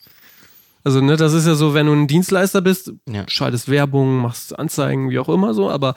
Also, 0.88 1.02
ne, 1.02 1.17
das 1.17 1.34
ist 1.34 1.45
ja 1.45 1.56
so, 1.56 1.73
wenn 1.73 1.88
du 1.88 1.91
ein 1.91 2.08
Dienstleister 2.08 2.62
bist, 2.62 2.93
ja. 3.10 3.26
schaltest 3.28 3.67
Werbung, 3.67 4.21
machst 4.21 4.58
Anzeigen, 4.58 5.10
wie 5.10 5.19
auch 5.19 5.28
immer 5.28 5.54
so, 5.54 5.69
aber 5.69 5.95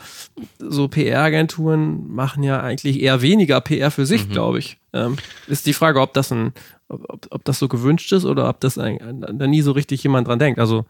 so 0.59 0.89
PR-Agenturen 0.89 2.13
machen 2.13 2.43
ja 2.43 2.61
eigentlich 2.61 3.01
eher 3.01 3.23
weniger 3.23 3.61
PR 3.61 3.93
für 3.93 4.05
sich, 4.05 4.27
mhm. 4.27 4.33
glaube 4.33 4.59
ich. 4.59 4.79
Ähm, 4.93 5.17
ist 5.47 5.67
die 5.67 5.75
Frage, 5.75 6.01
ob 6.01 6.13
das 6.13 6.33
ein, 6.33 6.55
ob, 6.89 7.29
ob 7.31 7.45
das 7.45 7.61
so 7.61 7.69
gewünscht 7.69 8.11
ist 8.11 8.25
oder 8.25 8.49
ob 8.49 8.59
das 8.59 8.79
ein, 8.79 9.25
da 9.39 9.47
nie 9.47 9.63
so 9.63 9.71
richtig 9.71 10.03
jemand 10.03 10.27
dran 10.27 10.41
denkt. 10.41 10.59
Also 10.59 10.87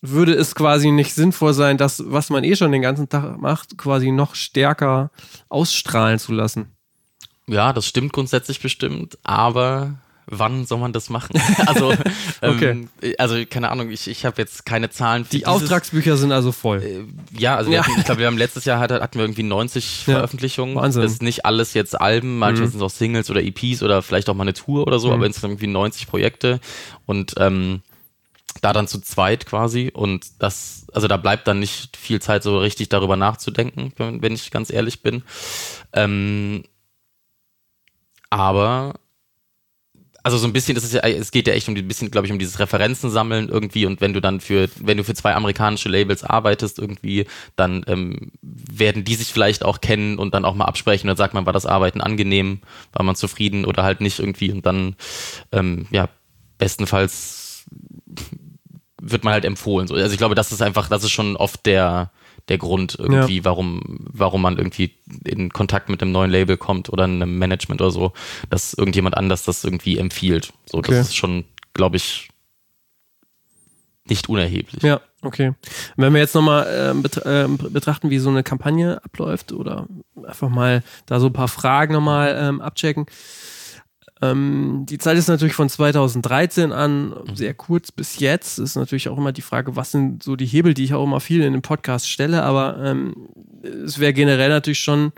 würde 0.00 0.32
es 0.32 0.54
quasi 0.54 0.90
nicht 0.90 1.12
sinnvoll 1.12 1.52
sein, 1.52 1.76
das, 1.76 2.02
was 2.06 2.30
man 2.30 2.44
eh 2.44 2.56
schon 2.56 2.72
den 2.72 2.80
ganzen 2.80 3.10
Tag 3.10 3.38
macht, 3.38 3.76
quasi 3.76 4.10
noch 4.10 4.34
stärker 4.34 5.10
ausstrahlen 5.50 6.18
zu 6.18 6.32
lassen. 6.32 6.70
Ja, 7.46 7.74
das 7.74 7.84
stimmt 7.84 8.14
grundsätzlich 8.14 8.58
bestimmt, 8.58 9.18
aber 9.22 9.98
wann 10.30 10.64
soll 10.66 10.78
man 10.78 10.92
das 10.92 11.10
machen? 11.10 11.40
also, 11.66 11.92
okay. 12.40 12.70
ähm, 12.70 12.88
also 13.18 13.36
keine 13.48 13.70
Ahnung, 13.70 13.90
ich, 13.90 14.08
ich 14.08 14.24
habe 14.24 14.40
jetzt 14.40 14.64
keine 14.64 14.90
Zahlen. 14.90 15.24
Für 15.24 15.30
Die 15.30 15.38
dieses, 15.38 15.48
Auftragsbücher 15.48 16.16
sind 16.16 16.32
also 16.32 16.52
voll. 16.52 16.82
Äh, 16.82 17.38
ja, 17.38 17.56
also 17.56 17.70
ja. 17.70 17.84
Hatten, 17.84 17.98
ich 17.98 18.04
glaube, 18.04 18.20
wir 18.20 18.26
haben 18.26 18.38
letztes 18.38 18.64
Jahr 18.64 18.78
hatten, 18.78 19.02
hatten 19.02 19.18
wir 19.18 19.24
irgendwie 19.24 19.42
90 19.42 20.06
ja. 20.06 20.14
Veröffentlichungen. 20.14 20.76
Wahnsinn. 20.76 21.02
Das 21.02 21.12
ist 21.12 21.22
nicht 21.22 21.44
alles 21.44 21.74
jetzt 21.74 22.00
Alben, 22.00 22.38
manchmal 22.38 22.66
mhm. 22.66 22.70
sind 22.72 22.80
es 22.80 22.84
auch 22.84 22.96
Singles 22.96 23.30
oder 23.30 23.42
EPs 23.42 23.82
oder 23.82 24.02
vielleicht 24.02 24.28
auch 24.30 24.34
mal 24.34 24.44
eine 24.44 24.54
Tour 24.54 24.86
oder 24.86 24.98
so, 24.98 25.08
mhm. 25.08 25.14
aber 25.14 25.26
insgesamt 25.26 25.52
irgendwie 25.52 25.66
90 25.66 26.06
Projekte 26.06 26.60
und 27.06 27.34
ähm, 27.38 27.82
da 28.60 28.72
dann 28.72 28.88
zu 28.88 29.00
zweit 29.00 29.46
quasi 29.46 29.90
und 29.92 30.26
das, 30.42 30.86
also 30.92 31.08
da 31.08 31.16
bleibt 31.16 31.46
dann 31.46 31.60
nicht 31.60 31.96
viel 31.96 32.20
Zeit 32.20 32.42
so 32.42 32.58
richtig 32.58 32.88
darüber 32.88 33.16
nachzudenken, 33.16 33.92
wenn 33.96 34.34
ich 34.34 34.50
ganz 34.50 34.70
ehrlich 34.70 35.02
bin. 35.02 35.22
Ähm, 35.92 36.64
aber 38.28 38.94
also 40.22 40.38
so 40.38 40.46
ein 40.46 40.52
bisschen, 40.52 40.74
das 40.74 40.84
ist 40.84 40.94
ja, 40.94 41.00
es 41.00 41.30
geht 41.30 41.46
ja 41.46 41.54
echt 41.54 41.68
um 41.68 41.74
ein 41.74 41.88
bisschen, 41.88 42.10
glaube 42.10 42.26
ich, 42.26 42.32
um 42.32 42.38
dieses 42.38 42.58
Referenzen 42.58 43.10
sammeln 43.10 43.48
irgendwie 43.48 43.86
und 43.86 44.00
wenn 44.00 44.12
du 44.12 44.20
dann 44.20 44.40
für, 44.40 44.68
wenn 44.80 44.96
du 44.96 45.04
für 45.04 45.14
zwei 45.14 45.34
amerikanische 45.34 45.88
Labels 45.88 46.24
arbeitest 46.24 46.78
irgendwie, 46.78 47.26
dann 47.56 47.84
ähm, 47.86 48.32
werden 48.42 49.04
die 49.04 49.14
sich 49.14 49.32
vielleicht 49.32 49.64
auch 49.64 49.80
kennen 49.80 50.18
und 50.18 50.34
dann 50.34 50.44
auch 50.44 50.54
mal 50.54 50.66
absprechen 50.66 51.08
und 51.08 51.08
dann 51.08 51.24
sagt 51.24 51.34
man, 51.34 51.46
war 51.46 51.52
das 51.52 51.66
Arbeiten 51.66 52.00
angenehm, 52.00 52.60
war 52.92 53.04
man 53.04 53.16
zufrieden 53.16 53.64
oder 53.64 53.82
halt 53.82 54.00
nicht 54.00 54.18
irgendwie 54.18 54.52
und 54.52 54.66
dann, 54.66 54.96
ähm, 55.52 55.86
ja, 55.90 56.08
bestenfalls 56.58 57.64
wird 59.00 59.24
man 59.24 59.32
halt 59.32 59.44
empfohlen. 59.44 59.88
So. 59.88 59.94
Also 59.94 60.12
ich 60.12 60.18
glaube, 60.18 60.34
das 60.34 60.52
ist 60.52 60.62
einfach, 60.62 60.88
das 60.88 61.04
ist 61.04 61.10
schon 61.10 61.36
oft 61.36 61.64
der, 61.66 62.10
der 62.50 62.58
Grund 62.58 62.96
irgendwie, 62.98 63.38
ja. 63.38 63.44
warum, 63.44 63.80
warum 64.12 64.42
man 64.42 64.58
irgendwie 64.58 64.92
in 65.24 65.50
Kontakt 65.50 65.88
mit 65.88 66.02
einem 66.02 66.12
neuen 66.12 66.30
Label 66.30 66.56
kommt 66.56 66.90
oder 66.90 67.04
einem 67.04 67.38
Management 67.38 67.80
oder 67.80 67.92
so, 67.92 68.12
dass 68.50 68.74
irgendjemand 68.74 69.16
anders 69.16 69.44
das 69.44 69.64
irgendwie 69.64 69.98
empfiehlt. 69.98 70.52
So, 70.66 70.78
okay. 70.78 70.92
das 70.92 71.08
ist 71.08 71.16
schon, 71.16 71.44
glaube 71.72 71.96
ich, 71.96 72.28
nicht 74.08 74.28
unerheblich. 74.28 74.82
Ja, 74.82 75.00
okay. 75.22 75.54
Wenn 75.96 76.12
wir 76.12 76.20
jetzt 76.20 76.34
nochmal 76.34 76.66
äh, 76.66 77.00
bet 77.00 77.18
äh, 77.24 77.46
betrachten, 77.48 78.10
wie 78.10 78.18
so 78.18 78.30
eine 78.30 78.42
Kampagne 78.42 79.02
abläuft 79.04 79.52
oder 79.52 79.86
einfach 80.26 80.48
mal 80.48 80.82
da 81.06 81.20
so 81.20 81.26
ein 81.28 81.32
paar 81.32 81.48
Fragen 81.48 81.94
nochmal 81.94 82.36
ähm, 82.36 82.60
abchecken. 82.60 83.06
Ähm, 84.22 84.84
die 84.88 84.98
Zeit 84.98 85.16
ist 85.16 85.28
natürlich 85.28 85.54
von 85.54 85.68
2013 85.68 86.72
an 86.72 87.10
mhm. 87.10 87.36
sehr 87.36 87.54
kurz 87.54 87.90
bis 87.90 88.18
jetzt. 88.18 88.58
Ist 88.58 88.76
natürlich 88.76 89.08
auch 89.08 89.16
immer 89.16 89.32
die 89.32 89.42
Frage, 89.42 89.76
was 89.76 89.92
sind 89.92 90.22
so 90.22 90.36
die 90.36 90.46
Hebel, 90.46 90.74
die 90.74 90.84
ich 90.84 90.94
auch 90.94 91.04
immer 91.04 91.20
viel 91.20 91.42
in 91.42 91.52
dem 91.52 91.62
Podcast 91.62 92.08
stelle. 92.08 92.42
Aber 92.42 92.78
ähm, 92.82 93.28
es 93.62 93.98
wäre 93.98 94.12
generell 94.12 94.50
natürlich 94.50 94.80
schon 94.80 95.12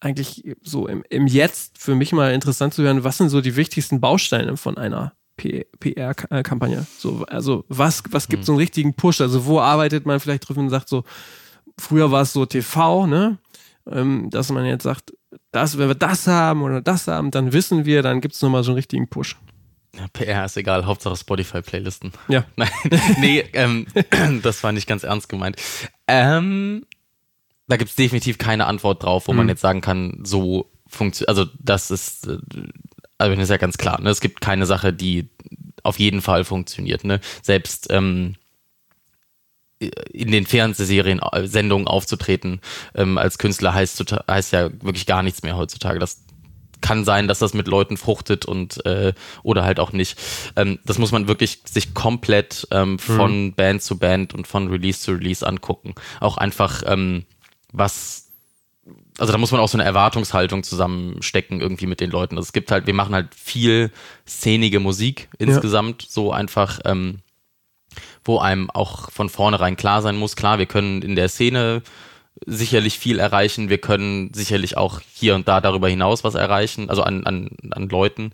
eigentlich 0.00 0.56
so 0.62 0.86
im, 0.86 1.04
im 1.08 1.26
Jetzt 1.26 1.78
für 1.78 1.94
mich 1.94 2.12
mal 2.12 2.32
interessant 2.32 2.74
zu 2.74 2.82
hören, 2.82 3.02
was 3.02 3.16
sind 3.16 3.30
so 3.30 3.40
die 3.40 3.56
wichtigsten 3.56 4.00
Bausteine 4.00 4.56
von 4.56 4.76
einer 4.76 5.14
PR-Kampagne? 5.36 6.86
So, 6.98 7.24
also 7.28 7.64
was, 7.68 8.02
was 8.10 8.28
gibt 8.28 8.42
mhm. 8.42 8.46
so 8.46 8.52
einen 8.52 8.58
richtigen 8.58 8.94
Push? 8.94 9.20
Also 9.20 9.46
wo 9.46 9.60
arbeitet 9.60 10.06
man 10.06 10.20
vielleicht 10.20 10.48
drüber 10.48 10.60
und 10.60 10.70
sagt 10.70 10.88
so, 10.88 11.04
früher 11.78 12.10
war 12.10 12.22
es 12.22 12.32
so 12.32 12.46
TV, 12.46 13.06
ne? 13.06 13.38
Ähm, 13.88 14.30
dass 14.30 14.50
man 14.50 14.64
jetzt 14.64 14.82
sagt, 14.82 15.12
das, 15.52 15.78
wenn 15.78 15.88
wir 15.88 15.94
das 15.94 16.26
haben 16.26 16.62
oder 16.62 16.80
das 16.80 17.08
haben, 17.08 17.30
dann 17.30 17.52
wissen 17.52 17.84
wir, 17.84 18.02
dann 18.02 18.20
gibt 18.20 18.34
es 18.34 18.42
nochmal 18.42 18.62
so 18.62 18.72
einen 18.72 18.76
richtigen 18.76 19.08
Push. 19.08 19.36
Ja, 19.96 20.06
PR 20.12 20.44
ist 20.44 20.56
egal, 20.56 20.84
Hauptsache 20.84 21.16
Spotify-Playlisten. 21.16 22.12
Ja. 22.28 22.44
Nein, 22.56 22.68
nee, 23.18 23.44
ähm, 23.52 23.86
das 24.42 24.62
war 24.62 24.72
nicht 24.72 24.86
ganz 24.86 25.04
ernst 25.04 25.28
gemeint. 25.28 25.56
Ähm, 26.06 26.84
da 27.66 27.76
gibt 27.76 27.90
es 27.90 27.96
definitiv 27.96 28.38
keine 28.38 28.66
Antwort 28.66 29.02
drauf, 29.02 29.28
wo 29.28 29.32
mhm. 29.32 29.38
man 29.38 29.48
jetzt 29.48 29.62
sagen 29.62 29.80
kann, 29.80 30.20
so 30.22 30.70
funktioniert, 30.86 31.28
also 31.30 31.46
das 31.58 31.90
ist, 31.90 32.26
äh, 32.26 32.38
also 33.18 33.34
das 33.34 33.44
ist 33.44 33.50
ja 33.50 33.56
ganz 33.56 33.78
klar, 33.78 34.00
ne? 34.00 34.10
es 34.10 34.20
gibt 34.20 34.40
keine 34.40 34.66
Sache, 34.66 34.92
die 34.92 35.30
auf 35.82 35.98
jeden 35.98 36.20
Fall 36.20 36.44
funktioniert. 36.44 37.04
Ne? 37.04 37.20
Selbst 37.42 37.86
ähm, 37.90 38.34
in 39.78 40.32
den 40.32 40.46
Fernsehserien, 40.46 41.20
äh, 41.20 41.46
Sendungen 41.46 41.86
aufzutreten 41.86 42.60
ähm, 42.94 43.18
als 43.18 43.38
Künstler 43.38 43.74
heißt, 43.74 44.02
heißt 44.28 44.52
ja 44.52 44.70
wirklich 44.82 45.06
gar 45.06 45.22
nichts 45.22 45.42
mehr 45.42 45.56
heutzutage. 45.56 45.98
Das 45.98 46.22
kann 46.80 47.04
sein, 47.04 47.28
dass 47.28 47.38
das 47.38 47.54
mit 47.54 47.68
Leuten 47.68 47.96
fruchtet 47.96 48.44
und 48.44 48.84
äh, 48.86 49.12
oder 49.42 49.64
halt 49.64 49.80
auch 49.80 49.92
nicht. 49.92 50.18
Ähm, 50.56 50.78
das 50.84 50.98
muss 50.98 51.12
man 51.12 51.28
wirklich 51.28 51.60
sich 51.64 51.94
komplett 51.94 52.68
ähm, 52.70 52.98
von 52.98 53.46
mhm. 53.46 53.54
Band 53.54 53.82
zu 53.82 53.98
Band 53.98 54.34
und 54.34 54.46
von 54.46 54.68
Release 54.68 55.00
zu 55.00 55.12
Release 55.12 55.46
angucken. 55.46 55.94
Auch 56.20 56.36
einfach 56.36 56.82
ähm, 56.86 57.24
was 57.72 58.26
also 59.18 59.32
da 59.32 59.38
muss 59.38 59.50
man 59.50 59.60
auch 59.60 59.68
so 59.68 59.78
eine 59.78 59.84
Erwartungshaltung 59.84 60.62
zusammenstecken 60.62 61.60
irgendwie 61.60 61.86
mit 61.86 62.00
den 62.00 62.10
Leuten. 62.10 62.36
Also 62.36 62.46
es 62.46 62.52
gibt 62.52 62.70
halt, 62.70 62.86
wir 62.86 62.94
machen 62.94 63.14
halt 63.14 63.34
viel 63.34 63.90
szenige 64.26 64.78
Musik 64.78 65.28
insgesamt, 65.38 66.04
ja. 66.04 66.08
so 66.10 66.32
einfach, 66.32 66.80
ähm, 66.84 67.20
wo 68.26 68.38
einem 68.38 68.70
auch 68.70 69.10
von 69.10 69.28
vornherein 69.28 69.76
klar 69.76 70.02
sein 70.02 70.16
muss, 70.16 70.36
klar, 70.36 70.58
wir 70.58 70.66
können 70.66 71.02
in 71.02 71.16
der 71.16 71.28
Szene 71.28 71.82
sicherlich 72.44 72.98
viel 72.98 73.18
erreichen, 73.18 73.70
wir 73.70 73.78
können 73.78 74.32
sicherlich 74.34 74.76
auch 74.76 75.00
hier 75.12 75.34
und 75.34 75.48
da 75.48 75.60
darüber 75.60 75.88
hinaus 75.88 76.22
was 76.24 76.34
erreichen, 76.34 76.90
also 76.90 77.02
an, 77.02 77.24
an, 77.24 77.50
an 77.70 77.88
Leuten. 77.88 78.32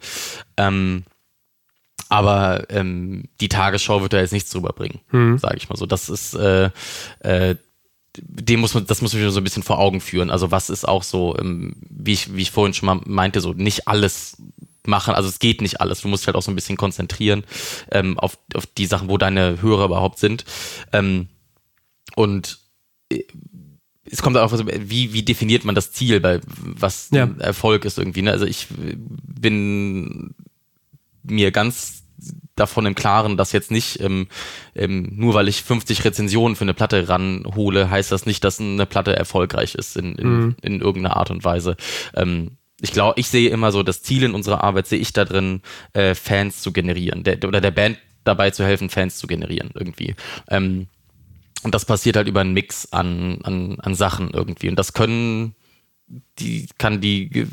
Ähm, 0.57 1.05
aber 2.09 2.65
ähm, 2.69 3.29
die 3.41 3.49
Tagesschau 3.49 4.03
wird 4.03 4.13
da 4.13 4.21
jetzt 4.21 4.33
nichts 4.33 4.51
drüber 4.51 4.73
bringen, 4.75 5.01
hm. 5.11 5.39
sage 5.39 5.57
ich 5.57 5.69
mal 5.69 5.77
so. 5.77 5.87
Das 5.87 6.09
ist 6.09 6.35
äh, 6.35 6.71
äh, 7.21 7.55
dem 8.17 8.61
muss 8.61 8.75
man, 8.75 8.87
das 8.87 9.01
muss 9.01 9.15
man 9.15 9.31
so 9.31 9.41
ein 9.41 9.45
bisschen 9.45 9.63
vor 9.63 9.79
Augen 9.79 10.01
führen. 10.01 10.31
Also 10.31 10.51
was 10.51 10.69
ist 10.69 10.87
auch 10.87 11.03
so, 11.03 11.37
ähm, 11.39 11.77
wie 11.89 12.13
ich, 12.13 12.35
wie 12.35 12.43
ich 12.43 12.51
vorhin 12.51 12.75
schon 12.75 12.87
mal 12.87 13.01
meinte, 13.07 13.41
so 13.41 13.53
nicht 13.53 13.89
alles 13.89 14.37
machen. 14.87 15.15
Also 15.15 15.29
es 15.29 15.39
geht 15.39 15.61
nicht 15.61 15.81
alles. 15.81 16.01
Du 16.01 16.09
musst 16.09 16.27
halt 16.27 16.37
auch 16.37 16.43
so 16.43 16.51
ein 16.51 16.55
bisschen 16.57 16.77
konzentrieren 16.77 17.45
ähm, 17.91 18.19
auf, 18.19 18.39
auf 18.55 18.67
die 18.67 18.87
Sachen, 18.87 19.09
wo 19.09 19.19
deine 19.19 19.63
Hörer 19.63 19.87
überhaupt 19.87 20.19
sind. 20.19 20.45
Ähm, 20.93 21.29
und 22.17 22.59
äh, 23.11 23.25
es 24.05 24.21
kommt 24.21 24.37
auch, 24.37 24.53
wie, 24.53 25.13
wie 25.13 25.23
definiert 25.23 25.65
man 25.65 25.75
das 25.75 25.93
Ziel, 25.93 26.21
bei 26.21 26.41
was 26.47 27.09
ja. 27.13 27.29
Erfolg 27.39 27.85
ist 27.85 27.99
irgendwie. 27.99 28.23
Ne? 28.23 28.33
Also 28.33 28.45
ich 28.45 28.67
bin 28.71 30.35
mir 31.23 31.53
ganz 31.53 32.03
davon 32.57 32.85
im 32.85 32.95
Klaren, 32.95 33.37
dass 33.37 33.53
jetzt 33.53 33.71
nicht 33.71 34.01
ähm, 34.01 34.29
ähm, 34.75 35.13
nur 35.15 35.35
weil 35.35 35.49
ich 35.49 35.63
50 35.63 36.05
Rezensionen 36.05 36.57
für 36.57 36.63
eine 36.63 36.75
Platte 36.75 37.09
ranhole, 37.09 37.91
heißt 37.91 38.13
das 38.13 38.27
nicht, 38.27 38.45
dass 38.45 38.61
eine 38.61 38.87
Platte 38.87 39.17
erfolgreich 39.17 39.75
ist 39.75 39.97
in, 39.97 40.15
in, 40.17 40.29
mhm. 40.29 40.57
in 40.63 40.81
irgendeiner 40.81 41.17
Art 41.17 41.31
und 41.31 41.45
Weise. 41.45 41.77
Ähm, 42.15 42.59
ich 42.83 42.93
glaube, 42.93 43.19
ich 43.19 43.29
sehe 43.29 43.49
immer 43.49 43.71
so 43.71 43.83
das 43.83 44.03
Ziel 44.03 44.25
in 44.25 44.35
unserer 44.35 44.63
Arbeit, 44.65 44.89
sehe 44.89 44.99
ich 44.99 45.13
da 45.13 45.25
drin, 45.25 45.63
äh, 45.93 46.15
Fans 46.15 46.61
zu 46.61 46.73
generieren 46.73 47.23
der, 47.23 47.43
oder 47.47 47.61
der 47.61 47.71
Band 47.71 47.97
dabei 48.25 48.51
zu 48.51 48.65
helfen, 48.65 48.91
Fans 48.91 49.19
zu 49.19 49.27
generieren 49.27 49.71
irgendwie. 49.75 50.17
Ähm, 50.51 50.89
und 51.63 51.75
das 51.75 51.85
passiert 51.85 52.17
halt 52.17 52.27
über 52.27 52.41
einen 52.41 52.55
Mix 52.55 52.93
an, 52.93 53.39
an, 53.45 53.79
an 53.81 53.95
Sachen 53.95 54.31
irgendwie. 54.31 54.69
Und 54.69 54.77
das 54.77 54.93
können, 54.93 55.55
die 56.41 56.67
kann 56.77 57.01
die 57.01 57.47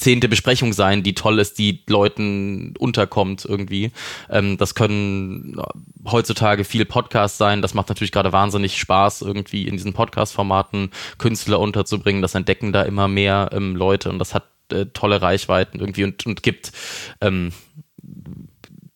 zehnte 0.00 0.28
Besprechung 0.28 0.72
sein, 0.72 1.02
die 1.02 1.14
toll 1.14 1.38
ist, 1.38 1.58
die 1.58 1.82
Leuten 1.88 2.74
unterkommt 2.78 3.44
irgendwie. 3.44 3.92
Ähm, 4.30 4.56
das 4.56 4.74
können 4.74 5.60
heutzutage 6.04 6.64
viel 6.64 6.84
Podcasts 6.84 7.38
sein. 7.38 7.62
Das 7.62 7.74
macht 7.74 7.88
natürlich 7.88 8.12
gerade 8.12 8.32
wahnsinnig 8.32 8.78
Spaß, 8.78 9.22
irgendwie 9.22 9.68
in 9.68 9.76
diesen 9.76 9.92
Podcast-Formaten 9.92 10.90
Künstler 11.18 11.60
unterzubringen. 11.60 12.22
Das 12.22 12.34
entdecken 12.34 12.72
da 12.72 12.82
immer 12.82 13.08
mehr 13.08 13.50
ähm, 13.52 13.76
Leute 13.76 14.10
und 14.10 14.18
das 14.18 14.34
hat 14.34 14.44
äh, 14.72 14.86
tolle 14.86 15.20
Reichweiten 15.20 15.80
irgendwie 15.80 16.04
und, 16.04 16.26
und 16.26 16.42
gibt 16.42 16.72
ähm, 17.20 17.52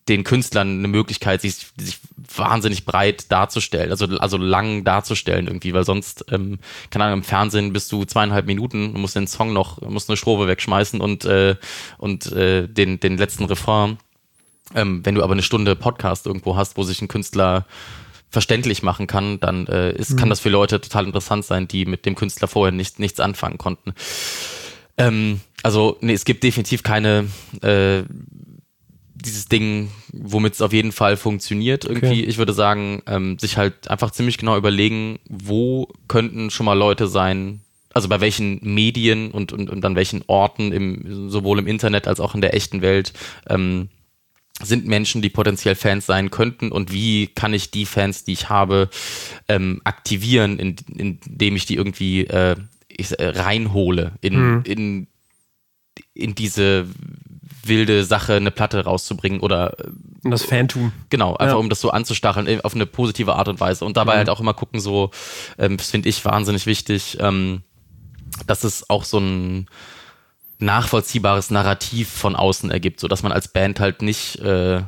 den 0.07 0.23
Künstlern 0.23 0.79
eine 0.79 0.87
Möglichkeit, 0.87 1.41
sich, 1.41 1.67
sich 1.77 1.99
wahnsinnig 2.35 2.85
breit 2.85 3.31
darzustellen, 3.31 3.91
also, 3.91 4.05
also 4.05 4.37
lang 4.37 4.83
darzustellen 4.83 5.47
irgendwie, 5.47 5.73
weil 5.73 5.83
sonst, 5.83 6.25
ähm, 6.31 6.59
keine 6.91 7.05
Ahnung, 7.05 7.19
im 7.19 7.23
Fernsehen 7.23 7.73
bist 7.73 7.91
du 7.91 8.05
zweieinhalb 8.05 8.45
Minuten 8.45 8.93
und 8.93 9.01
musst 9.01 9.15
den 9.15 9.27
Song 9.27 9.53
noch, 9.53 9.81
musst 9.81 10.09
eine 10.09 10.17
Strophe 10.17 10.47
wegschmeißen 10.47 11.01
und, 11.01 11.25
äh, 11.25 11.55
und 11.97 12.31
äh, 12.31 12.67
den, 12.67 12.99
den 12.99 13.17
letzten 13.17 13.45
Refrain. 13.45 13.97
Ähm, 14.73 15.05
wenn 15.05 15.15
du 15.15 15.23
aber 15.23 15.33
eine 15.33 15.43
Stunde 15.43 15.75
Podcast 15.75 16.25
irgendwo 16.25 16.55
hast, 16.55 16.77
wo 16.77 16.83
sich 16.83 17.01
ein 17.01 17.07
Künstler 17.07 17.65
verständlich 18.29 18.83
machen 18.83 19.07
kann, 19.07 19.39
dann 19.39 19.67
äh, 19.67 19.91
ist, 19.93 20.11
mhm. 20.11 20.15
kann 20.17 20.29
das 20.29 20.39
für 20.39 20.49
Leute 20.49 20.81
total 20.81 21.05
interessant 21.05 21.45
sein, 21.45 21.67
die 21.67 21.85
mit 21.85 22.05
dem 22.05 22.15
Künstler 22.15 22.47
vorher 22.47 22.71
nicht, 22.71 22.99
nichts 22.99 23.19
anfangen 23.19 23.57
konnten. 23.57 23.93
Ähm, 24.97 25.39
also, 25.63 25.97
nee, 26.01 26.13
es 26.13 26.25
gibt 26.25 26.43
definitiv 26.43 26.83
keine 26.83 27.27
äh, 27.61 28.03
dieses 29.15 29.47
Ding, 29.47 29.89
womit 30.11 30.53
es 30.53 30.61
auf 30.61 30.73
jeden 30.73 30.91
Fall 30.91 31.17
funktioniert. 31.17 31.85
Irgendwie, 31.85 32.21
okay. 32.21 32.25
ich 32.25 32.37
würde 32.37 32.53
sagen, 32.53 33.01
ähm, 33.07 33.39
sich 33.39 33.57
halt 33.57 33.89
einfach 33.89 34.11
ziemlich 34.11 34.37
genau 34.37 34.57
überlegen, 34.57 35.19
wo 35.27 35.87
könnten 36.07 36.49
schon 36.51 36.65
mal 36.65 36.73
Leute 36.73 37.07
sein, 37.07 37.61
also 37.93 38.09
bei 38.09 38.19
welchen 38.19 38.59
Medien 38.61 39.31
und, 39.31 39.53
und, 39.53 39.69
und 39.69 39.85
an 39.85 39.95
welchen 39.95 40.23
Orten, 40.27 40.71
im, 40.71 41.29
sowohl 41.29 41.59
im 41.59 41.67
Internet 41.67 42.07
als 42.07 42.19
auch 42.19 42.35
in 42.35 42.41
der 42.41 42.53
echten 42.53 42.81
Welt, 42.81 43.13
ähm, 43.47 43.89
sind 44.61 44.85
Menschen, 44.85 45.21
die 45.21 45.29
potenziell 45.29 45.75
Fans 45.75 46.05
sein 46.05 46.31
könnten 46.31 46.71
und 46.71 46.91
wie 46.91 47.27
kann 47.27 47.53
ich 47.53 47.71
die 47.71 47.85
Fans, 47.85 48.23
die 48.23 48.33
ich 48.33 48.49
habe, 48.49 48.89
ähm, 49.47 49.81
aktivieren, 49.83 50.59
indem 50.59 51.15
in 51.37 51.55
ich 51.55 51.65
die 51.65 51.75
irgendwie 51.75 52.25
äh, 52.27 52.55
ich, 52.87 53.19
äh, 53.19 53.27
reinhole 53.27 54.13
in, 54.21 54.39
mhm. 54.39 54.63
in, 54.65 55.07
in 56.13 56.35
diese 56.35 56.87
wilde 57.67 58.03
Sache, 58.03 58.35
eine 58.35 58.51
Platte 58.51 58.83
rauszubringen 58.83 59.39
oder 59.39 59.75
und 60.23 60.31
das 60.31 60.43
Fantum. 60.43 60.91
Genau, 61.09 61.35
einfach 61.35 61.55
ja. 61.55 61.59
um 61.59 61.69
das 61.69 61.81
so 61.81 61.91
anzustacheln 61.91 62.47
äh, 62.47 62.59
auf 62.63 62.75
eine 62.75 62.85
positive 62.85 63.35
Art 63.35 63.47
und 63.47 63.59
Weise. 63.59 63.85
Und 63.85 63.97
dabei 63.97 64.13
mhm. 64.13 64.17
halt 64.19 64.29
auch 64.29 64.39
immer 64.39 64.53
gucken, 64.53 64.79
so, 64.79 65.11
ähm, 65.57 65.77
das 65.77 65.91
finde 65.91 66.09
ich 66.09 66.23
wahnsinnig 66.25 66.65
wichtig, 66.65 67.17
ähm, 67.19 67.61
dass 68.47 68.63
es 68.63 68.89
auch 68.89 69.03
so 69.03 69.19
ein 69.19 69.67
nachvollziehbares 70.59 71.51
Narrativ 71.51 72.09
von 72.09 72.35
außen 72.35 72.71
ergibt, 72.71 72.99
so 72.99 73.07
dass 73.07 73.23
man 73.23 73.31
als 73.31 73.49
Band 73.49 73.79
halt 73.79 74.01
nicht 74.01 74.39
äh, 74.39 74.81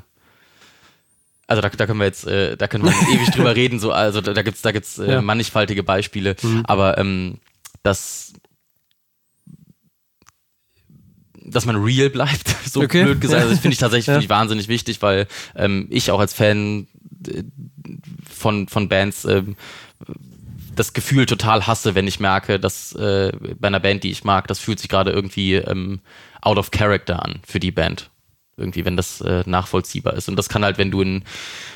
also 1.47 1.61
da, 1.61 1.69
da 1.69 1.85
können 1.85 1.99
wir 1.99 2.05
jetzt, 2.05 2.27
äh, 2.27 2.57
da 2.57 2.67
können 2.67 2.83
wir 2.83 2.91
ewig 3.13 3.31
drüber 3.31 3.55
reden, 3.55 3.79
so, 3.79 3.91
also 3.91 4.21
da, 4.21 4.33
da 4.33 4.41
gibt's, 4.41 4.61
da 4.61 4.71
gibt's 4.71 4.99
äh, 4.99 5.13
ja. 5.13 5.21
mannigfaltige 5.21 5.81
Beispiele, 5.81 6.35
mhm. 6.41 6.63
aber 6.65 6.97
ähm, 6.97 7.39
das 7.83 8.33
dass 11.47 11.65
man 11.65 11.75
real 11.77 12.10
bleibt, 12.10 12.55
so 12.65 12.81
okay. 12.81 13.03
blöd 13.03 13.21
gesagt. 13.21 13.41
Also 13.41 13.53
das 13.53 13.62
finde 13.62 13.73
ich 13.73 13.79
tatsächlich 13.79 14.07
ja. 14.07 14.19
ich 14.19 14.29
wahnsinnig 14.29 14.67
wichtig, 14.67 15.01
weil 15.01 15.27
ähm, 15.55 15.88
ich 15.89 16.12
auch 16.12 16.19
als 16.19 16.33
Fan 16.33 16.88
äh, 17.27 17.43
von, 18.29 18.67
von 18.67 18.89
Bands 18.89 19.25
ähm, 19.25 19.55
das 20.75 20.93
Gefühl 20.93 21.25
total 21.25 21.65
hasse, 21.65 21.95
wenn 21.95 22.07
ich 22.07 22.19
merke, 22.19 22.60
dass 22.60 22.93
äh, 22.93 23.31
bei 23.60 23.67
einer 23.67 23.79
Band, 23.79 24.03
die 24.03 24.12
ich 24.12 24.23
mag, 24.23 24.47
das 24.47 24.60
fühlt 24.60 24.79
sich 24.79 24.89
gerade 24.89 25.12
irgendwie 25.12 25.55
ähm, 25.55 26.01
out 26.41 26.57
of 26.57 26.71
character 26.71 27.23
an 27.23 27.39
für 27.45 27.60
die 27.60 27.71
Band. 27.71 28.12
Irgendwie, 28.57 28.86
wenn 28.86 28.97
das 28.97 29.21
äh, 29.21 29.43
nachvollziehbar 29.45 30.13
ist. 30.13 30.29
Und 30.29 30.36
das 30.36 30.49
kann 30.49 30.63
halt, 30.63 30.77
wenn 30.77 30.91
du 30.91 31.01
in 31.01 31.23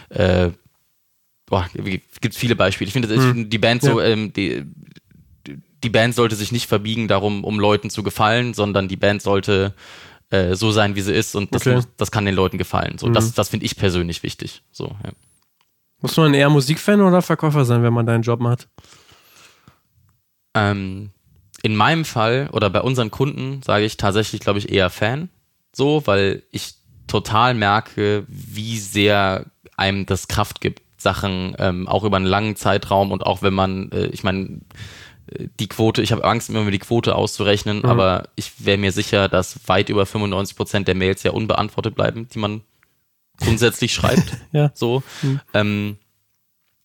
äh, 0.09 0.49
boah, 1.51 1.69
gibt 2.21 2.35
viele 2.35 2.55
Beispiele. 2.55 2.87
Ich 2.87 2.93
finde, 2.93 3.09
hm. 3.09 3.49
die 3.49 3.57
Band 3.59 3.83
so, 3.83 3.99
ja. 3.99 4.07
ähm, 4.07 4.33
die, 4.33 4.63
die 5.83 5.89
Band 5.89 6.15
sollte 6.15 6.35
sich 6.35 6.51
nicht 6.51 6.67
verbiegen 6.67 7.07
darum, 7.07 7.43
um 7.43 7.59
Leuten 7.59 7.89
zu 7.89 8.03
gefallen, 8.03 8.53
sondern 8.53 8.87
die 8.87 8.97
Band 8.97 9.21
sollte 9.21 9.73
äh, 10.29 10.55
so 10.55 10.71
sein, 10.71 10.95
wie 10.95 11.01
sie 11.01 11.13
ist 11.13 11.35
und 11.35 11.53
das, 11.53 11.63
okay. 11.63 11.75
muss, 11.75 11.87
das 11.97 12.11
kann 12.11 12.25
den 12.25 12.35
Leuten 12.35 12.57
gefallen. 12.57 12.97
So, 12.97 13.07
mhm. 13.07 13.13
Das, 13.13 13.33
das 13.33 13.49
finde 13.49 13.65
ich 13.65 13.75
persönlich 13.75 14.23
wichtig. 14.23 14.63
So, 14.71 14.87
ja. 15.03 15.11
Muss 16.01 16.17
man 16.17 16.33
eher 16.33 16.49
Musikfan 16.49 17.01
oder 17.01 17.21
Verkäufer 17.21 17.65
sein, 17.65 17.83
wenn 17.83 17.93
man 17.93 18.05
deinen 18.05 18.23
Job 18.23 18.39
macht? 18.39 18.67
Ähm, 20.53 21.11
in 21.61 21.75
meinem 21.75 22.05
Fall 22.05 22.49
oder 22.51 22.69
bei 22.69 22.81
unseren 22.81 23.11
Kunden 23.11 23.61
sage 23.61 23.85
ich 23.85 23.97
tatsächlich, 23.97 24.41
glaube 24.41 24.59
ich, 24.59 24.71
eher 24.71 24.89
Fan. 24.89 25.29
So, 25.73 26.05
weil 26.05 26.43
ich 26.51 26.73
total 27.07 27.53
merke, 27.53 28.25
wie 28.27 28.77
sehr 28.77 29.45
einem 29.77 30.05
das 30.05 30.27
Kraft 30.27 30.61
gibt, 30.61 30.81
Sachen 30.97 31.55
ähm, 31.59 31.87
auch 31.87 32.03
über 32.03 32.17
einen 32.17 32.25
langen 32.25 32.55
Zeitraum 32.55 33.11
und 33.11 33.25
auch 33.25 33.41
wenn 33.41 33.53
man, 33.53 33.91
äh, 33.91 34.07
ich 34.07 34.23
meine, 34.23 34.61
die 35.59 35.67
Quote, 35.67 36.01
ich 36.01 36.11
habe 36.11 36.23
Angst, 36.23 36.49
immer 36.49 36.69
die 36.69 36.79
Quote 36.79 37.15
auszurechnen, 37.15 37.79
mhm. 37.79 37.85
aber 37.85 38.29
ich 38.35 38.65
wäre 38.65 38.77
mir 38.77 38.91
sicher, 38.91 39.29
dass 39.29 39.67
weit 39.67 39.89
über 39.89 40.05
95 40.05 40.55
Prozent 40.55 40.87
der 40.87 40.95
Mails 40.95 41.23
ja 41.23 41.31
unbeantwortet 41.31 41.95
bleiben, 41.95 42.27
die 42.33 42.39
man 42.39 42.61
grundsätzlich 43.37 43.93
schreibt. 43.93 44.37
ja. 44.51 44.71
So. 44.73 45.03
Mhm. 45.21 45.39
Ähm, 45.53 45.97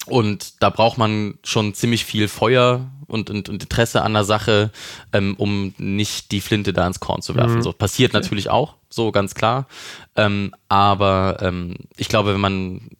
und 0.07 0.63
da 0.63 0.71
braucht 0.71 0.99
man 0.99 1.39
schon 1.43 1.75
ziemlich 1.75 2.05
viel 2.05 2.29
Feuer 2.29 2.89
und, 3.09 3.29
und, 3.29 3.49
und 3.49 3.63
Interesse 3.63 4.03
an 4.03 4.15
der 4.15 4.25
Sache, 4.25 4.71
ähm, 5.13 5.35
um 5.37 5.75
nicht 5.79 6.31
die 6.31 6.41
Flinte 6.41 6.73
da 6.73 6.87
ins 6.87 7.01
Korn 7.01 7.23
zu 7.23 7.35
werfen. 7.35 7.57
Mhm. 7.57 7.63
So 7.63 7.73
passiert 7.73 8.13
natürlich 8.13 8.49
auch, 8.49 8.75
so 8.89 9.11
ganz 9.11 9.35
klar. 9.35 9.67
Ähm, 10.15 10.55
aber 10.69 11.39
ähm, 11.41 11.75
ich 11.97 12.09
glaube, 12.09 12.35
wenn 12.35 12.41
man 12.41 12.91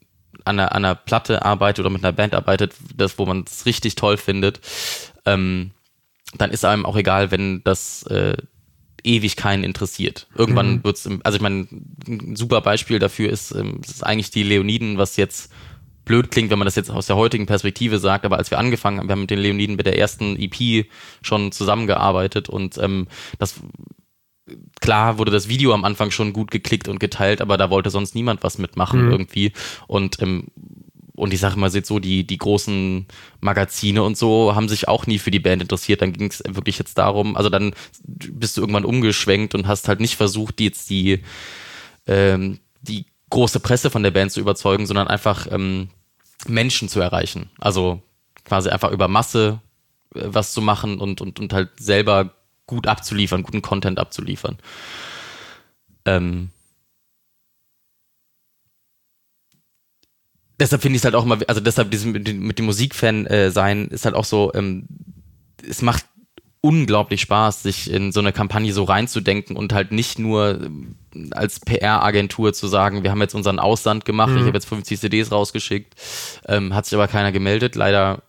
an 0.45 0.61
einer, 0.61 0.73
an 0.73 0.85
einer 0.85 0.95
Platte 0.95 1.45
arbeitet 1.45 1.81
oder 1.81 1.91
mit 1.91 2.05
einer 2.05 2.13
Band 2.13 2.35
arbeitet, 2.35 2.75
das, 2.95 3.19
wo 3.19 3.27
man 3.27 3.45
es 3.47 3.67
richtig 3.67 3.95
toll 3.95 4.17
findet, 4.17 4.61
ähm, 5.27 5.73
dann 6.39 6.51
ist 6.51 6.65
einem 6.65 6.87
auch 6.87 6.97
egal, 6.97 7.31
wenn 7.31 7.63
das 7.65 8.05
äh, 8.05 8.37
ewig 9.05 9.37
keinen 9.37 9.65
interessiert. 9.65 10.27
Irgendwann 10.35 10.77
mhm. 10.77 10.85
wird's, 10.85 11.09
also 11.23 11.37
ich 11.37 11.43
meine, 11.43 11.69
ein 12.09 12.37
super 12.37 12.61
Beispiel 12.61 12.99
dafür 12.99 13.31
ist, 13.31 13.53
ähm, 13.53 13.81
ist 13.87 14.05
eigentlich 14.05 14.31
die 14.31 14.43
Leoniden, 14.43 14.99
was 14.99 15.17
jetzt 15.17 15.53
blöd 16.05 16.31
klingt, 16.31 16.51
wenn 16.51 16.59
man 16.59 16.67
das 16.67 16.77
jetzt 16.77 16.91
aus 16.91 17.07
der 17.07 17.17
heutigen 17.17 17.47
Perspektive 17.47 17.99
sagt, 17.99 18.25
aber 18.25 18.39
als 18.39 18.51
wir 18.51 18.59
angefangen 18.59 18.99
haben, 18.99 19.09
wir 19.09 19.13
haben 19.13 19.23
mit 19.23 19.31
den 19.31 19.41
Leoniden 19.41 19.77
bei 19.77 19.83
der 19.83 19.99
ersten 19.99 20.37
EP 20.39 20.87
schon 21.21 21.53
zusammengearbeitet 21.53 22.49
und 22.49 22.79
ähm, 22.79 23.09
das 23.39 23.61
klar 24.81 25.19
wurde 25.19 25.33
das 25.33 25.49
Video 25.49 25.75
am 25.75 25.85
Anfang 25.85 26.11
schon 26.11 26.33
gut 26.33 26.51
geklickt 26.51 26.89
und 26.89 27.01
geteilt, 27.01 27.41
aber 27.41 27.57
da 27.57 27.71
wollte 27.71 27.91
sonst 27.91 28.15
niemand 28.15 28.43
was 28.43 28.59
mitmachen 28.59 29.07
Mhm. 29.07 29.11
irgendwie. 29.11 29.53
Und 29.89 30.23
ähm, 30.23 30.49
und 31.17 31.33
ich 31.33 31.41
sage 31.41 31.59
mal 31.59 31.71
jetzt 31.71 31.89
so, 31.89 31.99
die, 31.99 32.27
die 32.27 32.39
großen 32.39 33.07
Magazine 33.41 34.03
und 34.03 34.17
so 34.17 34.55
haben 34.55 34.69
sich 34.69 34.89
auch 34.89 35.07
nie 35.07 35.19
für 35.19 35.31
die 35.31 35.41
Band 35.41 35.63
interessiert. 35.63 36.03
Dann 36.03 36.13
ging 36.13 36.31
es 36.31 36.43
wirklich 36.47 36.79
jetzt 36.79 36.99
darum, 36.99 37.37
also 37.37 37.49
dann 37.49 37.75
bist 38.05 38.57
du 38.57 38.61
irgendwann 38.61 38.85
umgeschwenkt 38.85 39.55
und 39.55 39.67
hast 39.67 39.89
halt 39.89 40.01
nicht 40.01 40.17
versucht, 40.17 40.59
die 40.59 40.65
jetzt 40.65 40.91
die, 40.91 41.23
ähm, 42.07 42.61
die 42.83 43.07
große 43.31 43.61
Presse 43.61 43.91
von 43.91 44.03
der 44.03 44.11
Band 44.11 44.31
zu 44.31 44.41
überzeugen, 44.41 44.87
sondern 44.87 45.09
einfach 45.09 45.47
ähm, 45.51 45.89
Menschen 46.47 46.89
zu 46.89 47.01
erreichen. 47.01 47.51
Also 47.59 48.03
quasi 48.45 48.69
einfach 48.69 48.93
über 48.93 49.09
Masse 49.09 49.61
äh, 50.15 50.21
was 50.25 50.53
zu 50.53 50.61
machen 50.61 51.01
und, 51.01 51.21
und, 51.21 51.41
und 51.41 51.53
halt 51.53 51.71
selber 51.79 52.35
gut 52.67 52.87
abzuliefern, 52.87 53.43
guten 53.43 53.63
Content 53.63 53.99
abzuliefern. 53.99 54.59
Ähm, 56.05 56.51
deshalb 60.61 60.83
finde 60.83 60.97
ich 60.97 61.01
es 61.01 61.05
halt 61.05 61.15
auch 61.15 61.25
immer, 61.25 61.39
also 61.49 61.61
deshalb 61.61 61.91
diesem, 61.91 62.13
mit, 62.13 62.27
dem- 62.29 62.65
Musikfan 62.67 63.27
äh, 63.27 63.51
sein 63.51 63.89
ist 63.89 64.05
halt 64.05 64.15
auch 64.15 64.25
so, 64.25 64.53
ähm, 64.55 64.87
es 65.69 65.83
macht 65.83 66.05
unglaublich 66.63 67.21
Spaß, 67.21 67.63
sich 67.63 67.91
in 67.91 68.11
so 68.11 68.19
eine 68.21 68.33
Kampagne 68.33 68.73
so 68.73 68.83
reinzudenken 68.85 69.57
und 69.57 69.73
halt 69.73 69.93
nicht 69.93 70.19
nur 70.19 70.61
ähm, 70.61 70.97
als 71.31 71.61
PR-Agentur 71.61 72.53
zu 72.53 72.67
sagen, 72.67 73.05
wir 73.05 73.11
haben 73.13 73.21
jetzt 73.21 73.35
unseren 73.35 73.59
Ausland 73.61 74.05
gemacht, 74.05 74.33
ich 74.35 74.43
habe 74.43 74.51
jetzt 74.57 74.69
50 74.69 74.99
CDs 74.99 75.31
rausgeschickt, 75.31 75.95
ähm, 76.49 76.75
hat 76.75 76.85
sich 76.87 76.95
aber 76.95 77.07
keiner 77.09 77.31
gemeldet. 77.31 77.77
Leider, 77.77 78.23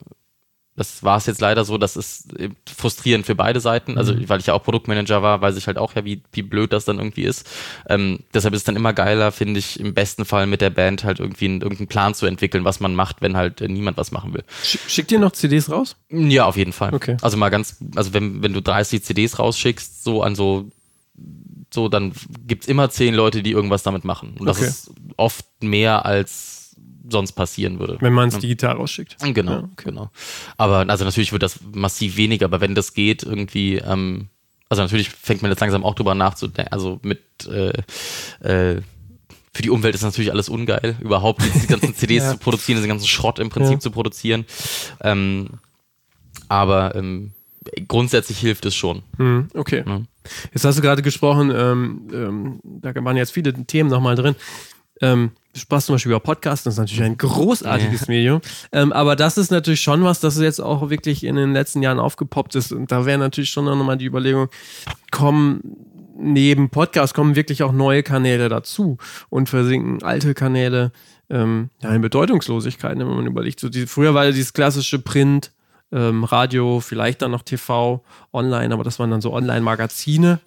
das 0.78 1.04
war 1.04 1.18
es 1.18 1.26
jetzt 1.26 1.42
leider 1.42 1.66
so, 1.66 1.78
das 1.80 1.98
ist 1.98 2.40
äh, 2.40 2.50
frustrierend 2.78 3.26
für 3.26 3.34
beide 3.36 3.60
Seiten. 3.60 3.98
Also, 3.98 4.13
weil 4.30 4.40
ich 4.40 4.46
ja 4.46 4.54
auch 4.54 4.63
Produktmanager 4.63 5.24
war, 5.24 5.42
weiß 5.42 5.58
ich 5.58 5.66
halt 5.66 5.78
auch 5.80 5.96
ja, 5.96 6.06
wie, 6.06 6.22
wie 6.32 6.44
blöd 6.44 6.72
das 6.72 6.86
dann 6.86 7.00
irgendwie 7.00 7.24
ist. 7.24 7.46
Ähm, 7.90 8.20
deshalb 8.34 8.54
ist 8.54 8.60
es 8.62 8.63
dann 8.66 8.76
immer 8.76 8.94
geiler, 8.94 9.32
finde 9.32 9.60
ich, 9.60 9.80
im 9.80 9.96
besten 9.96 10.24
Fall 10.24 10.46
mit 10.46 10.62
der 10.62 10.70
Band 10.70 11.04
halt 11.04 11.20
irgendwie 11.20 11.46
einen, 11.46 11.62
irgendeinen 11.62 11.88
Plan 11.88 12.13
zu 12.13 12.28
entwickeln, 12.28 12.63
was 12.63 12.80
man 12.80 12.94
macht, 12.94 13.22
wenn 13.22 13.36
halt 13.36 13.60
äh, 13.60 13.68
niemand 13.68 13.98
was 13.98 14.12
machen 14.12 14.36
will. 14.36 14.44
Sch 14.63 14.78
schickt 14.88 15.12
ihr 15.12 15.20
noch 15.20 15.32
CDs 15.32 15.72
raus? 15.72 15.96
Ja, 16.12 16.46
auf 16.46 16.58
jeden 16.58 16.74
Fall. 16.74 16.94
Okay. 16.94 17.18
Also 17.22 17.38
mal 17.38 17.50
ganz, 17.50 17.78
also 17.96 18.13
wenn, 18.13 18.44
wenn 18.44 18.54
du 18.54 18.62
30 18.62 19.04
CDs 19.04 19.40
rausschickst, 19.40 20.04
so 20.04 20.22
an 20.22 20.36
so, 20.36 20.70
so, 21.74 21.90
dann 21.90 22.13
gibt's 22.46 22.68
immer 22.68 22.90
zehn 22.92 23.16
Leute, 23.16 23.42
die 23.42 23.52
irgendwas 23.52 23.84
damit 23.84 24.06
machen. 24.06 24.36
Und 24.40 24.46
das 24.46 24.58
Okay. 24.58 24.68
ist 24.68 24.92
oft 25.18 25.46
mehr 25.62 26.06
als 26.06 26.66
sonst 27.10 27.34
passieren 27.34 27.80
würde. 27.80 27.98
Wenn 28.00 28.13
man 28.13 28.30
es 28.30 28.38
digital 28.39 28.76
rausschickt. 28.76 29.17
Genau, 29.34 29.52
Ja, 29.52 29.58
okay. 29.60 29.84
genau. 29.86 30.10
Aber 30.58 30.80
also 30.89 31.06
natürlich 31.06 31.32
wird 31.32 31.43
das 31.43 31.60
massiv 31.74 32.17
weniger, 32.17 32.46
aber 32.46 32.62
wenn 32.62 32.76
das 32.76 32.93
geht, 32.93 33.24
irgendwie, 33.24 33.76
ähm, 33.78 34.28
also 34.70 34.84
natürlich 34.84 35.10
fängt 35.10 35.41
man 35.41 35.52
jetzt 35.52 35.60
langsam 35.62 35.84
auch 35.84 35.96
drüber 35.96 36.15
nachzudenken, 36.15 36.72
also 36.74 37.00
mit 37.04 37.22
äh, 37.48 37.70
äh, 38.41 38.82
für 39.54 39.62
die 39.63 39.70
Umwelt 39.72 39.96
ist 39.96 40.04
natürlich 40.04 40.32
alles 40.32 40.50
ungeil, 40.50 40.96
überhaupt 41.00 41.41
die, 41.43 41.60
die 41.60 41.67
ganzen 41.67 41.96
CDs 41.96 42.24
Ja. 42.24 42.32
zu 42.34 42.38
produzieren, 42.38 42.78
diesen 42.78 42.89
ganzen 42.89 43.08
Schrott 43.08 43.39
im 43.39 43.50
Prinzip 43.50 43.76
Ja. 43.76 43.80
zu 43.80 43.89
produzieren. 43.91 44.46
Ähm, 45.02 45.50
aber 46.48 46.93
ähm, 46.96 47.32
grundsätzlich 47.88 48.38
hilft 48.39 48.65
es 48.65 48.76
schon. 48.76 49.02
Hm, 49.17 49.48
okay. 49.54 49.84
Ja. 49.86 50.02
Jetzt 50.54 50.63
hast 50.65 50.78
du 50.78 50.82
gerade 50.82 51.02
gesprochen, 51.02 51.52
ähm, 51.56 52.08
ähm, 52.13 52.60
da 52.63 52.93
waren 53.04 53.17
jetzt 53.17 53.32
viele 53.32 53.54
Themen 53.65 53.89
nochmal 53.89 54.15
drin. 54.15 54.36
Du 55.58 55.62
sprachst 55.62 55.88
zum 55.88 55.96
Beispiel 55.96 56.12
über 56.12 56.20
Podcasts, 56.20 56.65
das 56.65 56.76
ist 56.76 56.80
natürlich 56.80 57.04
ein 57.04 57.17
großartiges 57.17 58.08
Medium. 58.08 58.41
Ähm, 58.72 58.93
aber 58.93 59.15
das 59.15 59.39
ist 59.39 59.50
natürlich 59.50 59.82
schon 59.82 60.04
was, 60.04 60.20
das 60.20 60.39
jetzt 60.39 60.60
auch 60.60 60.91
wirklich 60.91 61.24
in 61.24 61.36
den 61.36 61.52
letzten 61.52 61.82
Jahren 61.82 62.00
aufgepoppt 62.00 62.54
ist. 62.54 62.72
Und 62.72 62.91
da 62.91 63.08
wäre 63.08 63.17
natürlich 63.17 63.50
schon 63.50 63.65
nochmal 63.65 63.98
die 63.98 64.06
Überlegung, 64.06 64.50
kommen 65.10 65.62
neben 66.15 66.70
Podcasts 66.70 67.15
kommen 67.15 67.36
wirklich 67.36 67.63
auch 67.63 67.72
neue 67.72 68.04
Kanäle 68.04 68.50
dazu 68.50 68.98
und 69.30 69.50
versinken 69.50 70.04
alte 70.04 70.36
Kanäle 70.36 70.91
ähm, 71.32 71.72
ja, 71.82 71.89
in 71.89 72.02
Bedeutungslosigkeit, 72.02 73.00
wenn 73.00 73.08
man 73.08 73.26
überlegt. 73.26 73.60
So 73.60 73.70
die, 73.70 73.88
früher 73.88 74.13
war 74.13 74.26
ja 74.26 74.32
dieses 74.32 74.54
klassische 74.54 75.00
Print, 75.00 75.52
ähm, 75.91 76.24
Radio, 76.24 76.82
vielleicht 76.82 77.24
dann 77.24 77.32
noch 77.32 77.41
TV, 77.41 78.04
online, 78.32 78.76
aber 78.76 78.84
das 78.84 79.00
waren 79.00 79.10
dann 79.10 79.22
so 79.22 79.34
Online-Magazine. 79.34 80.39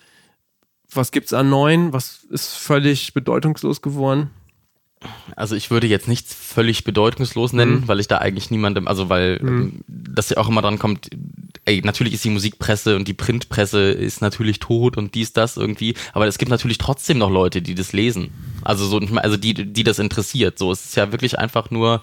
Was 0.93 1.11
gibt's 1.11 1.33
an 1.33 1.51
neuen? 1.51 1.93
Was 1.93 2.25
ist 2.31 2.55
völlig 2.55 3.13
bedeutungslos 3.13 3.83
geworden? 3.83 4.31
Also 5.35 5.57
ich 5.57 5.71
würde 5.71 5.87
jetzt 5.87 6.09
nichts 6.09 6.35
völlig 6.35 6.85
bedeutungslos 6.85 7.53
nennen, 7.55 7.81
Mhm. 7.83 7.89
weil 7.89 8.01
ich 8.01 8.09
da 8.09 8.19
eigentlich 8.19 8.51
niemandem, 8.51 8.87
also 8.87 9.09
weil 9.09 9.39
ähm, 9.41 9.81
das 9.89 10.29
ja 10.29 10.37
auch 10.37 10.49
immer 10.49 10.61
dran 10.61 10.79
kommt, 10.79 11.09
ey, 11.65 11.81
natürlich 11.83 12.13
ist 12.13 12.25
die 12.25 12.31
Musikpresse 12.31 12.97
und 12.97 13.09
die 13.09 13.15
Printpresse 13.15 13.91
ist 13.93 14.21
natürlich 14.21 14.59
tot 14.59 14.99
und 14.99 15.15
dies, 15.15 15.33
das 15.33 15.57
irgendwie, 15.57 15.95
aber 16.13 16.27
es 16.27 16.37
gibt 16.37 16.51
natürlich 16.51 16.79
trotzdem 16.79 17.17
noch 17.19 17.31
Leute, 17.31 17.63
die 17.63 17.75
das 17.75 17.93
lesen. 17.95 18.31
Also 18.63 18.85
so, 18.87 19.01
also 19.17 19.37
die, 19.39 19.55
die 19.55 19.85
das 19.85 19.99
interessiert. 19.99 20.59
So, 20.59 20.71
es 20.73 20.85
ist 20.85 20.97
ja 20.97 21.13
wirklich 21.13 21.39
einfach 21.39 21.71
nur, 21.71 22.03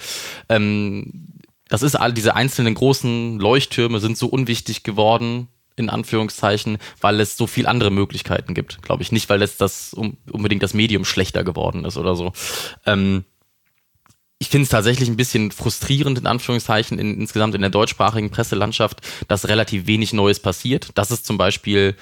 ähm, 0.49 1.25
das 1.69 1.83
ist 1.83 1.95
all 1.95 2.13
diese 2.13 2.35
einzelnen 2.35 2.73
großen 2.73 3.39
Leuchttürme 3.39 3.99
sind 3.99 4.17
so 4.17 4.27
unwichtig 4.27 4.83
geworden, 4.83 5.49
in 5.77 5.89
Anführungszeichen, 5.89 6.79
weil 6.99 7.19
es 7.21 7.37
so 7.37 7.47
viel 7.47 7.67
andere 7.67 7.91
Möglichkeiten 7.91 8.53
gibt, 8.53 8.81
glaube 8.81 9.03
ich. 9.03 9.11
Nicht, 9.13 9.29
weil 9.29 9.41
es 9.41 9.55
das 9.57 9.93
um, 9.93 10.17
unbedingt 10.29 10.63
das 10.63 10.73
Medium 10.73 11.05
schlechter 11.05 11.43
geworden 11.45 11.85
ist 11.85 11.95
oder 11.97 12.15
so. 12.15 12.33
Ähm, 12.85 13.23
ich 14.39 14.49
finde 14.49 14.63
es 14.63 14.69
tatsächlich 14.69 15.07
ein 15.09 15.17
bisschen 15.17 15.51
frustrierend, 15.51 16.19
in 16.19 16.27
Anführungszeichen, 16.27 16.99
in, 16.99 17.19
insgesamt 17.21 17.55
in 17.55 17.61
der 17.61 17.69
deutschsprachigen 17.69 18.29
Presselandschaft, 18.29 19.01
dass 19.27 19.47
relativ 19.47 19.87
wenig 19.87 20.13
Neues 20.13 20.39
passiert. 20.39 20.89
Das 20.95 21.09
ist 21.11 21.25
zum 21.25 21.37
Beispiel 21.37 21.95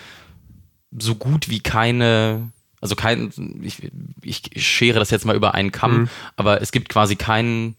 so 0.97 1.15
gut 1.15 1.49
wie 1.49 1.59
keine, 1.59 2.51
also 2.81 2.95
kein, 2.95 3.31
ich, 3.61 3.91
ich 4.21 4.65
schere 4.67 4.99
das 4.99 5.11
jetzt 5.11 5.25
mal 5.25 5.35
über 5.35 5.53
einen 5.53 5.71
Kamm, 5.71 5.97
Mhm. 5.97 6.09
aber 6.35 6.61
es 6.61 6.71
gibt 6.71 6.89
quasi 6.89 7.15
keinen 7.15 7.75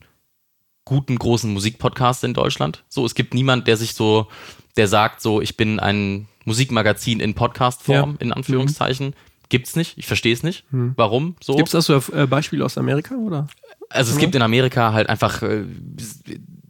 guten 0.85 1.19
großen 1.19 1.53
Musikpodcast 1.53 2.25
in 2.25 2.33
Deutschland. 2.35 2.85
So, 2.89 3.05
es 3.05 3.15
gibt 3.15 3.35
niemand, 3.35 3.67
der 3.67 3.77
sich 3.77 3.95
so, 3.95 4.29
der 4.77 4.89
sagt 4.89 5.21
so, 5.21 5.41
ich 5.41 5.57
bin 5.57 5.81
ein 5.81 6.29
Musikmagazin 6.45 7.21
in 7.21 7.35
Podcastform, 7.35 8.11
Ja. 8.13 8.17
in 8.21 8.33
Anführungszeichen. 8.33 9.15
Gibt's 9.49 9.77
nicht. 9.77 9.97
Ich 9.97 10.07
verstehe 10.07 10.33
es 10.33 10.43
nicht. 10.43 10.65
Warum? 10.71 11.37
So. 11.41 11.55
Gibt's 11.57 11.73
das 11.73 11.87
so 11.87 12.01
äh, 12.13 12.27
Beispiele 12.27 12.65
aus 12.65 12.77
Amerika 12.79 13.15
oder? 13.15 13.47
Also 13.91 14.13
es 14.13 14.19
gibt 14.19 14.35
in 14.35 14.43
Amerika 14.43 14.93
halt 14.93 15.09
einfach, 15.09 15.43
äh, 15.43 15.65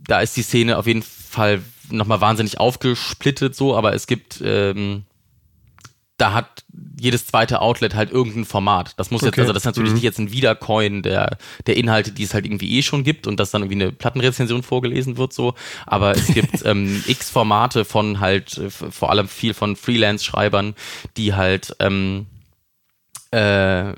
da 0.06 0.20
ist 0.20 0.36
die 0.36 0.42
Szene 0.42 0.76
auf 0.76 0.86
jeden 0.86 1.02
Fall 1.02 1.62
nochmal 1.90 2.20
wahnsinnig 2.20 2.58
aufgesplittet 2.60 3.54
so, 3.56 3.74
aber 3.76 3.94
es 3.94 4.06
gibt, 4.06 4.42
ähm, 4.44 5.04
da 6.18 6.32
hat 6.32 6.64
jedes 6.98 7.26
zweite 7.26 7.60
Outlet 7.60 7.94
halt 7.94 8.10
irgendein 8.10 8.46
Format. 8.46 8.94
Das 8.96 9.10
muss 9.10 9.20
jetzt, 9.20 9.34
Okay. 9.34 9.42
also 9.42 9.52
das 9.52 9.62
ist 9.62 9.66
natürlich 9.66 9.90
Mhm. 9.90 9.94
nicht 9.96 10.04
jetzt 10.04 10.18
ein 10.18 10.32
Wiedercoin 10.32 11.02
der, 11.02 11.36
der 11.66 11.76
Inhalte, 11.76 12.10
die 12.12 12.22
es 12.22 12.32
halt 12.32 12.46
irgendwie 12.46 12.78
eh 12.78 12.82
schon 12.82 13.04
gibt 13.04 13.26
und 13.26 13.38
dass 13.38 13.50
dann 13.50 13.62
irgendwie 13.62 13.82
eine 13.82 13.92
Plattenrezension 13.92 14.62
vorgelesen 14.62 15.18
wird 15.18 15.34
so, 15.34 15.54
aber 15.84 16.12
es 16.12 16.26
gibt 16.28 16.48
ähm, 16.64 17.04
x 17.06 17.28
Formate 17.30 17.84
von 17.84 18.18
halt 18.20 18.56
äh, 18.56 18.70
vor 18.70 19.10
allem 19.10 19.28
viel 19.28 19.52
von 19.52 19.76
Freelance-Schreibern, 19.76 20.74
die 21.18 21.34
halt 21.34 21.76
ähm, 21.80 22.26
äh, 23.30 23.92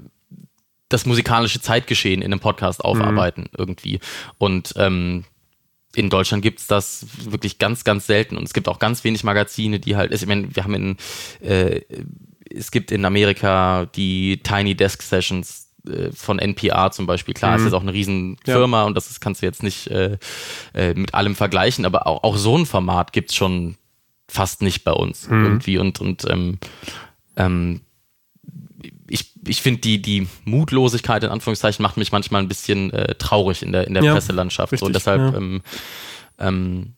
das 0.89 1.07
musikalische 1.07 1.61
Zeitgeschehen 1.61 2.23
in 2.23 2.33
einem 2.33 2.41
Podcast 2.41 2.85
aufarbeiten 2.85 3.51
irgendwie. 3.57 4.01
Und 4.39 4.73
ähm, 4.77 5.25
in 5.95 6.11
Deutschland 6.11 6.43
gibt's 6.43 6.67
das 6.67 7.07
wirklich 7.25 7.59
ganz, 7.59 7.85
ganz 7.85 8.07
selten. 8.07 8.37
Und 8.37 8.45
es 8.45 8.53
gibt 8.53 8.69
auch 8.69 8.79
ganz 8.79 9.05
wenig 9.05 9.25
Magazine, 9.25 9.81
die 9.81 9.97
halt, 9.97 10.13
ich 10.13 10.27
meine, 10.27 10.55
wir 10.55 10.65
haben 10.65 10.75
in, 10.75 10.97
äh, 11.41 11.81
es 12.51 12.71
gibt 12.71 12.91
in 12.93 13.05
Amerika 13.05 13.87
die 13.87 14.41
Tiny 14.43 14.75
Desk 14.75 15.03
Sessions 15.03 15.69
äh, 15.89 16.11
von 16.13 16.39
NPR 16.39 16.91
zum 16.91 17.07
Beispiel. 17.07 17.35
Klar, 17.35 17.57
es 17.57 17.63
ist 17.63 17.73
auch 17.73 17.83
eine 17.83 17.93
riesen 17.93 18.37
Ja. 18.47 18.55
Firma 18.55 18.85
und 18.85 18.95
das 18.97 19.19
kannst 19.21 19.43
du 19.43 19.47
jetzt 19.47 19.63
nicht 19.63 19.87
äh, 19.89 20.19
äh, 20.75 20.95
mit 20.95 21.15
allem 21.15 21.35
vergleichen, 21.35 21.85
aber 21.85 22.07
auch, 22.07 22.23
auch 22.23 22.37
so 22.37 22.57
ein 22.57 22.67
Format 22.67 23.13
gibt's 23.13 23.35
schon 23.35 23.77
fast 24.29 24.63
nicht 24.63 24.85
bei 24.85 24.93
uns 24.93 25.27
irgendwie. 25.27 25.79
Und, 25.79 26.01
und 26.01 26.27
ähm, 26.29 26.59
ähm, 27.37 27.81
ich, 29.09 29.33
ich 29.47 29.63
finde, 29.63 29.81
die, 29.81 30.01
die 30.01 30.29
Mutlosigkeit 30.45 31.25
in 31.25 31.31
Anführungszeichen 31.31 31.83
macht 31.83 31.97
mich 31.97 32.13
manchmal 32.13 32.43
ein 32.43 32.49
bisschen 32.49 32.93
äh, 32.93 33.15
traurig 33.15 33.63
in 33.63 33.73
der, 33.73 33.87
in 33.87 33.95
der 33.95 34.03
Ja, 34.03 34.13
Presselandschaft. 34.13 34.73
richtig, 34.73 34.87
und 34.87 34.93
deshalb, 34.95 35.21
ja. 35.21 35.35
ähm, 35.39 35.63
ähm, 36.39 36.95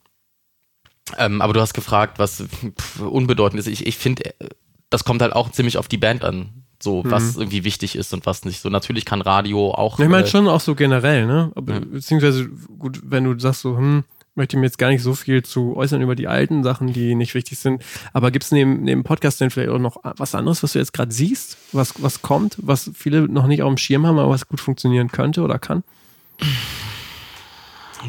ähm, 1.19 1.41
aber 1.43 1.53
du 1.53 1.61
hast 1.61 1.75
gefragt, 1.75 2.19
was 2.19 2.45
pff, 2.79 3.01
unbedeutend 3.01 3.59
ist. 3.59 3.67
Ich, 3.67 3.87
ich 3.87 3.97
finde, 3.97 4.27
äh, 4.41 4.49
das 4.91 5.05
kommt 5.05 5.23
halt 5.23 5.33
auch 5.33 5.51
ziemlich 5.51 5.77
auf 5.79 5.89
die 5.89 5.99
Band 5.99 6.25
an. 6.25 6.65
So, 6.83 7.03
was 7.05 7.37
irgendwie 7.37 7.65
wichtig 7.65 7.95
ist 7.95 8.15
und 8.15 8.25
was 8.25 8.47
nicht. 8.47 8.63
So, 8.63 8.71
natürlich 8.71 9.05
kann 9.05 9.21
Radio 9.21 9.75
auch. 9.75 9.99
Mhm. 9.99 10.05
Ich 10.05 10.11
meine 10.11 10.25
äh, 10.25 10.29
schon 10.29 10.49
auch 10.49 10.61
so 10.61 10.75
generell, 10.75 11.27
ne? 11.27 11.53
Aber, 11.55 11.75
Ja. 11.75 11.81
Beziehungsweise, 11.81 12.49
gut, 12.49 13.01
wenn 13.05 13.25
du 13.25 13.39
sagst 13.39 13.61
so, 13.61 13.77
hm, 13.77 14.05
möchte 14.41 14.57
mir 14.57 14.67
jetzt 14.67 14.79
gar 14.79 14.89
nicht 14.89 15.03
so 15.03 15.15
viel 15.15 15.43
zu 15.45 15.77
äußern 15.77 16.03
über 16.03 16.17
die 16.17 16.27
alten 16.27 16.65
Sachen, 16.65 16.93
die 16.93 17.15
nicht 17.15 17.35
wichtig 17.35 17.59
sind. 17.59 17.83
Aber 18.13 18.31
gibt 18.31 18.45
es 18.45 18.51
neben, 18.51 18.83
neben 18.83 19.05
Podcast 19.05 19.41
denn 19.41 19.51
vielleicht 19.51 19.71
auch 19.71 19.79
noch 19.79 19.99
was 20.03 20.35
anderes, 20.35 20.63
was 20.63 20.73
du 20.73 20.79
jetzt 20.81 20.93
gerade 20.93 21.13
siehst, 21.13 21.57
was, 21.73 21.95
was 22.03 22.23
kommt, 22.23 22.57
was 22.61 22.91
viele 22.95 23.29
noch 23.29 23.47
nicht 23.47 23.63
auf 23.63 23.69
dem 23.73 23.77
Schirm 23.79 24.07
haben, 24.07 24.19
aber 24.19 24.31
was 24.31 24.49
gut 24.49 24.61
funktionieren 24.61 25.13
könnte 25.13 25.43
oder 25.43 25.59
kann? 25.59 25.85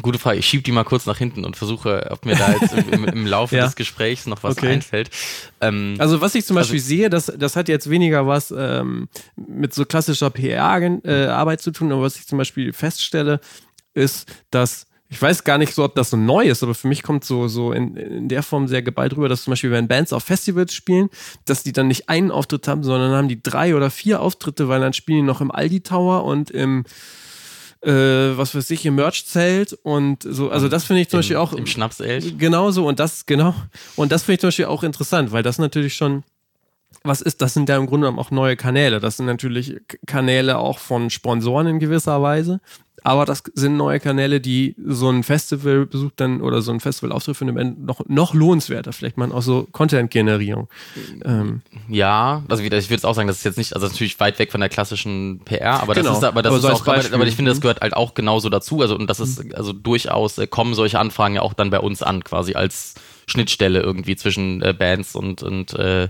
Gute 0.00 0.18
Frage. 0.18 0.38
Ich 0.38 0.46
schiebe 0.46 0.62
die 0.62 0.72
mal 0.72 0.84
kurz 0.84 1.04
nach 1.04 1.18
hinten 1.18 1.44
und 1.44 1.54
versuche, 1.54 2.08
ob 2.10 2.24
mir 2.24 2.34
da 2.34 2.50
jetzt 2.52 2.72
im, 2.72 3.04
im 3.04 3.26
Laufe 3.26 3.56
Ja. 3.56 3.66
des 3.66 3.76
Gesprächs 3.76 4.26
noch 4.26 4.42
was 4.42 4.56
Okay. 4.56 4.68
einfällt. 4.72 5.10
Ähm, 5.60 5.96
Also 5.98 6.22
was 6.22 6.34
ich 6.34 6.46
zum 6.46 6.56
Beispiel 6.56 6.78
Also- 6.78 6.86
sehe, 6.88 7.10
das, 7.10 7.26
das 7.36 7.56
hat 7.56 7.68
jetzt 7.68 7.90
weniger 7.90 8.26
was 8.26 8.54
ähm, 8.56 9.08
mit 9.36 9.74
so 9.74 9.84
klassischer 9.84 10.30
PR-Arbeit 10.30 11.60
zu 11.60 11.72
tun, 11.72 11.92
aber 11.92 12.00
was 12.02 12.16
ich 12.16 12.26
zum 12.26 12.38
Beispiel 12.38 12.72
feststelle, 12.72 13.40
ist, 13.92 14.32
dass 14.50 14.86
ich 15.12 15.20
weiß 15.20 15.44
gar 15.44 15.58
nicht 15.58 15.74
so, 15.74 15.84
ob 15.84 15.94
das 15.94 16.08
so 16.08 16.16
neu 16.16 16.44
ist, 16.44 16.62
aber 16.62 16.74
für 16.74 16.88
mich 16.88 17.02
kommt 17.02 17.22
so, 17.22 17.46
so 17.46 17.72
in, 17.72 17.96
in 17.96 18.28
der 18.30 18.42
Form 18.42 18.66
sehr 18.66 18.80
geballt 18.80 19.14
rüber, 19.14 19.28
dass 19.28 19.44
zum 19.44 19.50
Beispiel, 19.52 19.70
wenn 19.70 19.86
Bands 19.86 20.14
auf 20.14 20.24
Festivals 20.24 20.72
spielen, 20.72 21.10
dass 21.44 21.62
die 21.62 21.72
dann 21.72 21.88
nicht 21.88 22.08
einen 22.08 22.30
Auftritt 22.30 22.66
haben, 22.66 22.82
sondern 22.82 23.12
haben 23.12 23.28
die 23.28 23.42
drei 23.42 23.76
oder 23.76 23.90
vier 23.90 24.22
Auftritte, 24.22 24.68
weil 24.68 24.80
dann 24.80 24.94
spielen 24.94 25.18
die 25.18 25.26
noch 25.26 25.42
im 25.42 25.50
Aldi 25.50 25.82
Tower 25.82 26.24
und 26.24 26.50
im 26.50 26.84
äh, 27.82 27.90
was 27.90 28.54
weiß 28.54 28.70
ich, 28.70 28.86
im 28.86 28.94
Merch-Zelt 28.94 29.74
und 29.82 30.22
so, 30.22 30.50
also 30.50 30.68
das 30.68 30.84
finde 30.84 31.02
ich 31.02 31.10
zum 31.10 31.18
im, 31.18 31.20
Beispiel 31.20 31.36
auch 31.36 31.52
Im 31.52 31.66
Schnapselch. 31.66 32.38
Genau 32.38 32.70
so 32.70 32.86
und 32.86 32.98
das, 32.98 33.26
genau. 33.26 33.54
Und 33.96 34.12
das 34.12 34.22
finde 34.22 34.34
ich 34.34 34.40
zum 34.40 34.48
Beispiel 34.48 34.64
auch 34.64 34.82
interessant, 34.82 35.30
weil 35.32 35.42
das 35.42 35.58
natürlich 35.58 35.94
schon 35.94 36.22
was 37.04 37.20
ist, 37.20 37.42
das 37.42 37.54
sind 37.54 37.68
ja 37.68 37.76
im 37.76 37.86
Grunde 37.86 38.06
genommen 38.06 38.18
auch 38.18 38.30
neue 38.30 38.56
Kanäle. 38.56 39.00
Das 39.00 39.16
sind 39.16 39.26
natürlich 39.26 39.76
Kanäle 40.06 40.58
auch 40.58 40.78
von 40.78 41.10
Sponsoren 41.10 41.66
in 41.66 41.78
gewisser 41.78 42.22
Weise. 42.22 42.60
Aber 43.04 43.24
das 43.26 43.42
sind 43.54 43.76
neue 43.76 43.98
Kanäle, 43.98 44.40
die 44.40 44.76
so 44.86 45.10
ein 45.10 45.24
Festivalbesuch 45.24 46.12
dann 46.14 46.40
oder 46.40 46.62
so 46.62 46.70
ein 46.70 46.78
Festivalauftritt 46.78 47.36
für 47.36 47.44
eine 47.44 47.52
Band 47.52 47.84
noch, 47.84 48.00
noch 48.06 48.32
lohnenswerter. 48.32 48.92
Vielleicht 48.92 49.16
man 49.16 49.32
auch 49.32 49.42
so 49.42 49.66
Content-Generierung. 49.72 50.68
Ähm, 51.24 51.62
Ja, 51.88 52.44
also 52.48 52.62
wieder, 52.62 52.78
ich 52.78 52.84
würde 52.86 52.94
jetzt 52.94 53.04
auch 53.06 53.14
sagen, 53.14 53.26
das 53.26 53.38
ist 53.38 53.44
jetzt 53.44 53.58
nicht, 53.58 53.74
also 53.74 53.88
natürlich 53.88 54.20
weit 54.20 54.38
weg 54.38 54.52
von 54.52 54.60
der 54.60 54.68
klassischen 54.70 55.40
PR, 55.44 55.82
aber 55.82 55.94
das 55.94 56.04
Genau. 56.04 56.16
ist, 56.16 56.22
aber 56.22 56.42
das 56.42 56.50
Aber 56.50 56.56
ist 56.58 56.62
so 56.62 56.68
auch, 56.68 56.82
aber, 56.86 56.94
Beispiel. 56.98 57.14
aber 57.16 57.26
ich 57.26 57.34
finde, 57.34 57.50
das 57.50 57.58
Mhm. 57.58 57.62
gehört 57.62 57.80
halt 57.80 57.94
auch 57.94 58.14
genauso 58.14 58.48
dazu. 58.50 58.80
Also 58.82 58.94
und 58.94 59.08
das 59.10 59.18
ist 59.18 59.52
also 59.56 59.72
durchaus 59.72 60.38
äh, 60.38 60.46
kommen 60.46 60.74
solche 60.74 61.00
Anfragen 61.00 61.34
ja 61.34 61.42
auch 61.42 61.54
dann 61.54 61.70
bei 61.70 61.80
uns 61.80 62.02
an, 62.04 62.22
quasi 62.22 62.54
als 62.54 62.94
Schnittstelle 63.26 63.80
irgendwie 63.80 64.14
zwischen 64.14 64.62
äh, 64.62 64.74
Bands 64.78 65.16
und 65.16 65.42
und 65.42 65.74
äh, 65.74 66.08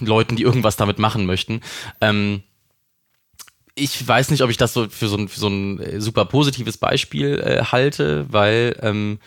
Leuten, 0.00 0.36
die 0.36 0.42
irgendwas 0.42 0.76
damit 0.76 0.98
machen 0.98 1.26
möchten. 1.26 1.60
Ähm, 2.00 2.42
ich 3.74 4.06
weiß 4.06 4.30
nicht, 4.30 4.42
ob 4.42 4.50
ich 4.50 4.56
das 4.56 4.72
so 4.72 4.88
für 4.88 5.08
so 5.08 5.16
ein, 5.16 5.28
für 5.28 5.40
so 5.40 5.48
ein 5.48 5.80
äh, 5.80 6.00
super 6.00 6.24
positives 6.24 6.76
Beispiel 6.76 7.38
äh, 7.38 7.64
halte, 7.64 8.26
weil 8.30 8.76
ähm, 8.82 9.18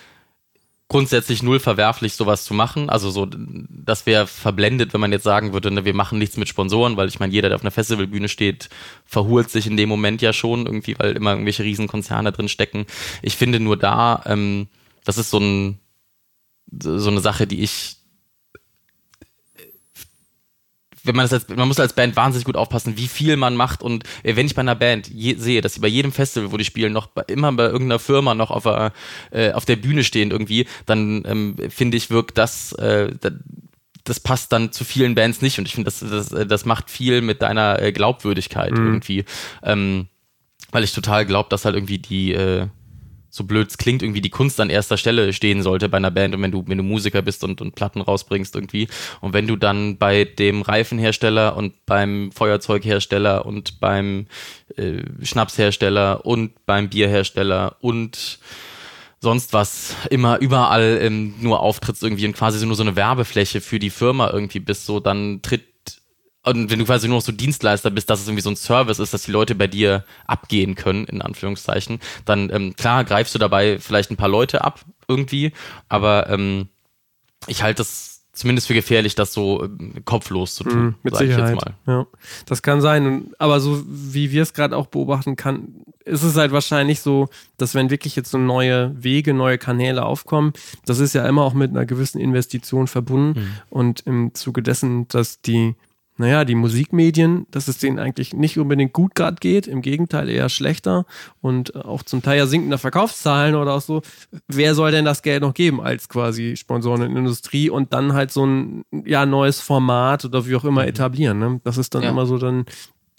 grundsätzlich 0.89 1.41
null 1.41 1.59
verwerflich, 1.59 2.13
sowas 2.13 2.43
zu 2.43 2.53
machen. 2.53 2.89
Also 2.89 3.09
so, 3.09 3.27
das 3.27 4.05
wäre 4.05 4.27
verblendet, 4.27 4.93
wenn 4.93 5.01
man 5.01 5.11
jetzt 5.11 5.23
sagen 5.23 5.53
würde, 5.53 5.71
ne, 5.71 5.85
wir 5.85 5.95
machen 5.95 6.19
nichts 6.19 6.37
mit 6.37 6.47
Sponsoren, 6.47 6.97
weil 6.97 7.07
ich 7.07 7.19
meine, 7.19 7.33
jeder, 7.33 7.49
der 7.49 7.55
auf 7.55 7.63
einer 7.63 7.71
Festivalbühne 7.71 8.29
steht, 8.29 8.69
verhurt 9.05 9.49
sich 9.49 9.65
in 9.65 9.77
dem 9.77 9.89
Moment 9.89 10.21
ja 10.21 10.33
schon 10.33 10.67
irgendwie, 10.67 10.95
weil 10.99 11.15
immer 11.15 11.31
irgendwelche 11.31 11.63
Riesenkonzerne 11.63 12.31
drin 12.31 12.47
stecken. 12.47 12.85
Ich 13.23 13.35
finde 13.35 13.59
nur 13.59 13.77
da, 13.77 14.21
ähm, 14.27 14.67
das 15.03 15.17
ist 15.17 15.31
so 15.31 15.39
ein 15.39 15.79
so 16.81 17.09
eine 17.09 17.19
Sache, 17.19 17.45
die 17.47 17.61
ich 17.61 17.97
wenn 21.03 21.15
man 21.15 21.25
das 21.25 21.33
als, 21.33 21.47
man 21.55 21.67
muss 21.67 21.79
als 21.79 21.93
Band 21.93 22.15
wahnsinnig 22.15 22.45
gut 22.45 22.55
aufpassen, 22.55 22.97
wie 22.97 23.07
viel 23.07 23.35
man 23.35 23.55
macht 23.55 23.83
und 23.83 24.03
äh, 24.23 24.35
wenn 24.35 24.45
ich 24.45 24.55
bei 24.55 24.61
einer 24.61 24.75
Band 24.75 25.09
je, 25.09 25.35
sehe, 25.35 25.61
dass 25.61 25.75
sie 25.75 25.81
bei 25.81 25.87
jedem 25.87 26.11
Festival, 26.11 26.51
wo 26.51 26.57
die 26.57 26.65
spielen, 26.65 26.93
noch 26.93 27.07
bei, 27.07 27.23
immer 27.23 27.51
bei 27.51 27.65
irgendeiner 27.65 27.99
Firma 27.99 28.33
noch 28.33 28.51
auf, 28.51 28.63
der, 28.63 28.93
äh, 29.31 29.51
auf 29.51 29.65
der 29.65 29.75
Bühne 29.75 30.03
stehen 30.03 30.31
irgendwie, 30.31 30.65
dann 30.85 31.23
ähm, 31.25 31.55
finde 31.69 31.97
ich, 31.97 32.09
wirkt 32.09 32.37
das, 32.37 32.71
äh, 32.73 33.13
da, 33.19 33.31
das 34.05 34.19
passt 34.19 34.51
dann 34.51 34.71
zu 34.71 34.83
vielen 34.83 35.15
Bands 35.15 35.41
nicht 35.41 35.59
und 35.59 35.65
ich 35.67 35.75
finde, 35.75 35.85
das, 35.85 35.99
das, 35.99 36.31
äh, 36.31 36.45
das 36.45 36.65
macht 36.65 36.89
viel 36.89 37.21
mit 37.21 37.41
deiner 37.41 37.81
äh, 37.81 37.91
Glaubwürdigkeit 37.91 38.71
irgendwie, 38.71 39.25
ähm, 39.61 40.07
weil 40.71 40.83
ich 40.83 40.93
total 40.93 41.25
glaube, 41.25 41.49
dass 41.49 41.65
halt 41.65 41.75
irgendwie 41.75 41.99
die, 41.99 42.33
äh, 42.33 42.67
so 43.35 43.45
blöd 43.45 43.67
es 43.67 43.79
klingt, 43.79 44.03
irgendwie 44.03 44.21
die 44.21 44.29
Kunst 44.29 44.59
an 44.59 44.69
erster 44.69 44.95
Stelle 44.95 45.33
stehen 45.33 45.63
sollte 45.63 45.89
bei 45.89 45.97
einer 45.97 46.11
Band 46.11 46.35
und 46.35 46.43
wenn 46.43 46.51
du, 46.51 46.63
wenn 46.67 46.77
du 46.77 46.83
Musiker 46.83 47.23
bist 47.23 47.43
und, 47.43 47.61
und 47.61 47.73
Platten 47.73 47.99
rausbringst 47.99 48.53
irgendwie. 48.53 48.87
Und 49.21 49.33
wenn 49.33 49.47
du 49.47 49.55
dann 49.55 49.97
bei 49.97 50.23
dem 50.23 50.61
Reifenhersteller 50.61 51.57
und 51.57 51.83
beim 51.87 52.31
Feuerzeughersteller 52.31 53.43
und 53.47 53.79
beim 53.79 54.27
äh, 54.77 55.01
Schnapshersteller 55.23 56.27
und 56.27 56.63
beim 56.67 56.89
Bierhersteller 56.89 57.75
und 57.81 58.37
sonst 59.19 59.51
was 59.51 59.95
immer 60.11 60.37
überall 60.37 60.99
ähm, 61.01 61.33
nur 61.41 61.61
auftrittst 61.61 62.03
irgendwie 62.03 62.27
und 62.27 62.33
quasi 62.33 62.59
so 62.59 62.67
nur 62.67 62.75
so 62.75 62.83
eine 62.83 62.95
Werbefläche 62.95 63.61
für 63.61 63.79
die 63.79 63.89
Firma 63.89 64.29
irgendwie 64.29 64.59
bist, 64.59 64.85
so 64.85 64.99
dann 64.99 65.41
tritt 65.41 65.72
und 66.45 66.69
wenn 66.69 66.79
du 66.79 66.85
quasi 66.85 67.07
nur 67.07 67.17
noch 67.17 67.23
so 67.25 67.31
Dienstleister 67.31 67.89
bist, 67.89 68.09
dass 68.09 68.19
es 68.21 68.27
irgendwie 68.27 68.41
so 68.43 68.49
ein 68.49 68.55
Service 68.55 68.99
ist, 68.99 69.13
dass 69.13 69.23
die 69.23 69.31
Leute 69.31 69.55
bei 69.55 69.67
dir 69.67 70.03
abgehen 70.27 70.75
können, 70.75 71.05
in 71.05 71.21
Anführungszeichen, 71.21 71.99
dann 72.25 72.49
ähm, 72.51 72.75
klar 72.75 73.03
greifst 73.03 73.33
du 73.33 73.39
dabei 73.39 73.79
vielleicht 73.79 74.11
ein 74.11 74.17
paar 74.17 74.29
Leute 74.29 74.63
ab 74.63 74.81
irgendwie, 75.07 75.53
aber 75.89 76.29
ähm, 76.29 76.67
ich 77.47 77.63
halte 77.63 77.77
das 77.79 78.11
zumindest 78.33 78.67
für 78.67 78.73
gefährlich, 78.73 79.13
das 79.15 79.31
so 79.31 79.63
ähm, 79.63 79.93
kopflos 80.05 80.55
zu 80.55 80.63
tun, 80.63 80.85
Mhm, 80.85 80.95
mit 81.03 81.15
Sicherheit. 81.15 81.53
jetzt 81.55 81.65
mal. 81.65 81.73
Ja, 81.85 82.07
das 82.47 82.63
kann 82.63 82.81
sein. 82.81 83.31
Aber 83.37 83.59
so 83.59 83.83
wie 83.87 84.31
wir 84.31 84.41
es 84.41 84.53
gerade 84.53 84.75
auch 84.75 84.87
beobachten 84.87 85.35
kann, 85.35 85.67
ist 86.03 86.23
es 86.23 86.35
halt 86.35 86.51
wahrscheinlich 86.51 87.01
so, 87.01 87.29
dass 87.57 87.75
wenn 87.75 87.91
wirklich 87.91 88.15
jetzt 88.15 88.31
so 88.31 88.39
neue 88.39 88.91
Wege, 89.01 89.33
neue 89.35 89.59
Kanäle 89.59 90.03
aufkommen, 90.03 90.53
das 90.85 90.97
ist 90.99 91.13
ja 91.13 91.27
immer 91.27 91.43
auch 91.43 91.53
mit 91.53 91.69
einer 91.71 91.85
gewissen 91.85 92.19
Investition 92.19 92.87
verbunden. 92.87 93.39
Mhm. 93.39 93.51
Und 93.69 93.99
im 94.01 94.33
Zuge 94.33 94.63
dessen, 94.63 95.07
dass 95.09 95.39
die 95.41 95.75
naja, 96.23 96.45
die 96.45 96.55
Musikmedien, 96.55 97.45
dass 97.51 97.67
es 97.67 97.79
denen 97.79 97.99
eigentlich 97.99 98.33
nicht 98.33 98.57
unbedingt 98.57 98.93
gut 98.93 99.13
gerade 99.13 99.35
geht, 99.41 99.67
im 99.67 99.81
Gegenteil 99.81 100.29
eher 100.29 100.47
schlechter 100.47 101.05
und 101.41 101.75
auch 101.75 102.01
zum 102.03 102.21
Teil 102.23 102.37
ja 102.37 102.47
sinkender 102.47 102.77
Verkaufszahlen 102.77 103.55
oder 103.55 103.73
auch 103.73 103.81
so. 103.81 104.01
Wer 104.47 104.73
soll 104.73 104.91
denn 104.91 105.03
das 105.03 105.21
Geld 105.21 105.41
noch 105.41 105.53
geben 105.53 105.81
als 105.81 106.07
quasi 106.07 106.55
Sponsoren 106.55 107.01
in 107.01 107.09
der 107.09 107.19
Industrie 107.19 107.69
und 107.69 107.91
dann 107.91 108.13
halt 108.13 108.31
so 108.31 108.45
ein 108.45 108.85
ja, 109.05 109.25
neues 109.25 109.59
Format 109.59 110.23
oder 110.23 110.47
wie 110.47 110.55
auch 110.55 110.63
immer 110.63 110.87
etablieren? 110.87 111.39
Ne? 111.39 111.61
Das 111.65 111.77
ist 111.77 111.93
dann 111.93 112.01
Mhm. 112.01 112.05
Ja. 112.05 112.11
immer 112.11 112.25
so 112.25 112.37
dann 112.37 112.65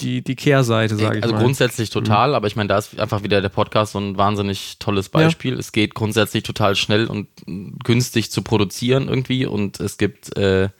die, 0.00 0.22
die 0.22 0.34
Kehrseite, 0.34 0.96
sage 0.96 1.18
ich 1.18 1.22
also 1.22 1.34
mal. 1.34 1.40
Mhm. 1.40 1.44
grundsätzlich 1.44 1.90
total, 1.90 2.34
aber 2.34 2.46
ich 2.46 2.56
meine, 2.56 2.68
da 2.68 2.78
ist 2.78 2.98
einfach 2.98 3.22
wieder 3.22 3.40
der 3.42 3.48
Podcast 3.50 3.92
so 3.92 3.98
ein 4.00 4.16
wahnsinnig 4.16 4.78
tolles 4.78 5.08
Beispiel. 5.10 5.58
Es 5.58 5.72
geht 5.72 5.94
grundsätzlich 5.94 6.42
total 6.42 6.74
schnell 6.74 7.06
und 7.06 7.28
mm, 7.46 7.76
günstig 7.84 8.30
zu 8.30 8.42
produzieren 8.42 9.08
irgendwie 9.08 9.46
und 9.46 9.78
es 9.78 9.96
gibt 9.98 10.36
äh, 10.36 10.70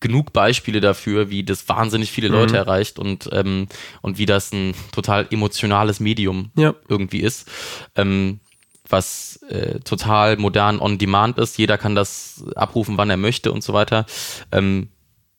genug 0.00 0.32
Beispiele 0.32 0.80
dafür, 0.80 1.30
wie 1.30 1.44
das 1.44 1.68
wahnsinnig 1.68 2.10
viele 2.10 2.28
Mhm. 2.28 2.34
Leute 2.34 2.56
erreicht 2.56 2.98
und, 2.98 3.28
ähm, 3.32 3.66
und 4.02 4.18
wie 4.18 4.26
das 4.26 4.52
ein 4.52 4.74
total 4.92 5.26
emotionales 5.30 6.00
Medium 6.00 6.50
Ja. 6.56 6.74
irgendwie 6.88 7.20
ist. 7.20 7.48
Ähm, 7.96 8.40
was 8.88 9.36
äh, 9.48 9.78
total 9.80 10.36
modern 10.36 10.80
on 10.80 10.98
demand 10.98 11.38
ist. 11.38 11.56
Jeder 11.58 11.78
kann 11.78 11.94
das 11.94 12.42
abrufen, 12.56 12.98
wann 12.98 13.08
er 13.08 13.16
möchte 13.16 13.52
und 13.52 13.62
so 13.62 13.72
weiter. 13.72 14.04
Ähm, 14.50 14.88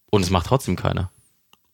und 0.10 0.22
es 0.22 0.30
macht 0.30 0.46
trotzdem 0.48 0.78
keiner. 0.78 1.12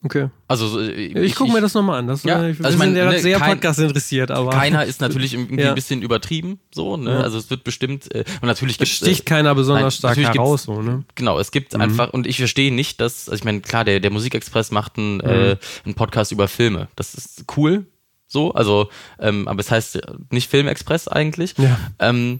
Okay. 0.03 0.29
Also 0.47 0.67
so, 0.67 0.79
äh, 0.79 0.91
Ich, 1.25 1.33
gucke 1.35 1.51
mir 1.51 1.59
das 1.59 1.73
nochmal 1.73 1.97
an. 1.99 2.07
Das, 2.07 2.23
Ja, 2.23 2.43
äh, 2.43 2.51
ich, 2.51 2.59
also 2.59 2.69
ich 2.69 2.77
meine, 2.77 2.93
ne, 2.93 3.19
sehr 3.19 3.39
kein- 3.39 3.53
Podcast 3.53 3.79
interessiert, 3.79 4.29
aber 4.29 4.51
keiner 4.51 4.85
ist 4.85 5.01
natürlich 5.01 5.33
irgendwie 5.33 5.61
Ja. 5.63 5.69
ein 5.69 5.75
bisschen 5.75 6.03
übertrieben, 6.03 6.59
so, 6.73 6.97
ne? 6.97 7.11
Ja. 7.13 7.19
Also 7.21 7.39
es 7.39 7.49
wird 7.49 7.63
bestimmt, 7.63 8.13
äh, 8.13 8.23
und 8.41 8.47
natürlich 8.47 8.75
es 8.75 8.79
gibt's, 8.79 8.93
sticht 8.97 9.21
äh, 9.21 9.25
keiner 9.25 9.55
besonders 9.55 10.01
nein, 10.03 10.13
stark 10.13 10.35
heraus. 10.35 10.63
So, 10.63 10.81
ne? 10.83 11.03
Genau, 11.15 11.39
es 11.39 11.51
gibt 11.51 11.73
einfach, 11.75 12.11
und 12.13 12.27
ich 12.27 12.37
verstehe 12.37 12.71
nicht, 12.71 13.01
dass, 13.01 13.27
also 13.27 13.39
ich 13.39 13.43
meine, 13.43 13.61
klar, 13.61 13.85
der, 13.85 13.99
der 13.99 14.11
Musikexpress 14.11 14.69
macht 14.69 14.97
einen, 14.99 15.15
Mhm. 15.15 15.21
äh, 15.21 15.57
einen 15.85 15.95
Podcast 15.95 16.31
über 16.31 16.47
Filme. 16.47 16.89
Das 16.95 17.15
ist 17.15 17.45
cool, 17.57 17.87
so, 18.27 18.53
also, 18.53 18.89
ähm, 19.19 19.47
aber 19.47 19.61
es 19.61 19.71
heißt 19.71 19.99
nicht 20.29 20.47
Filmexpress 20.49 21.07
eigentlich. 21.07 21.55
Ja. 21.57 21.75
Ähm, 21.97 22.39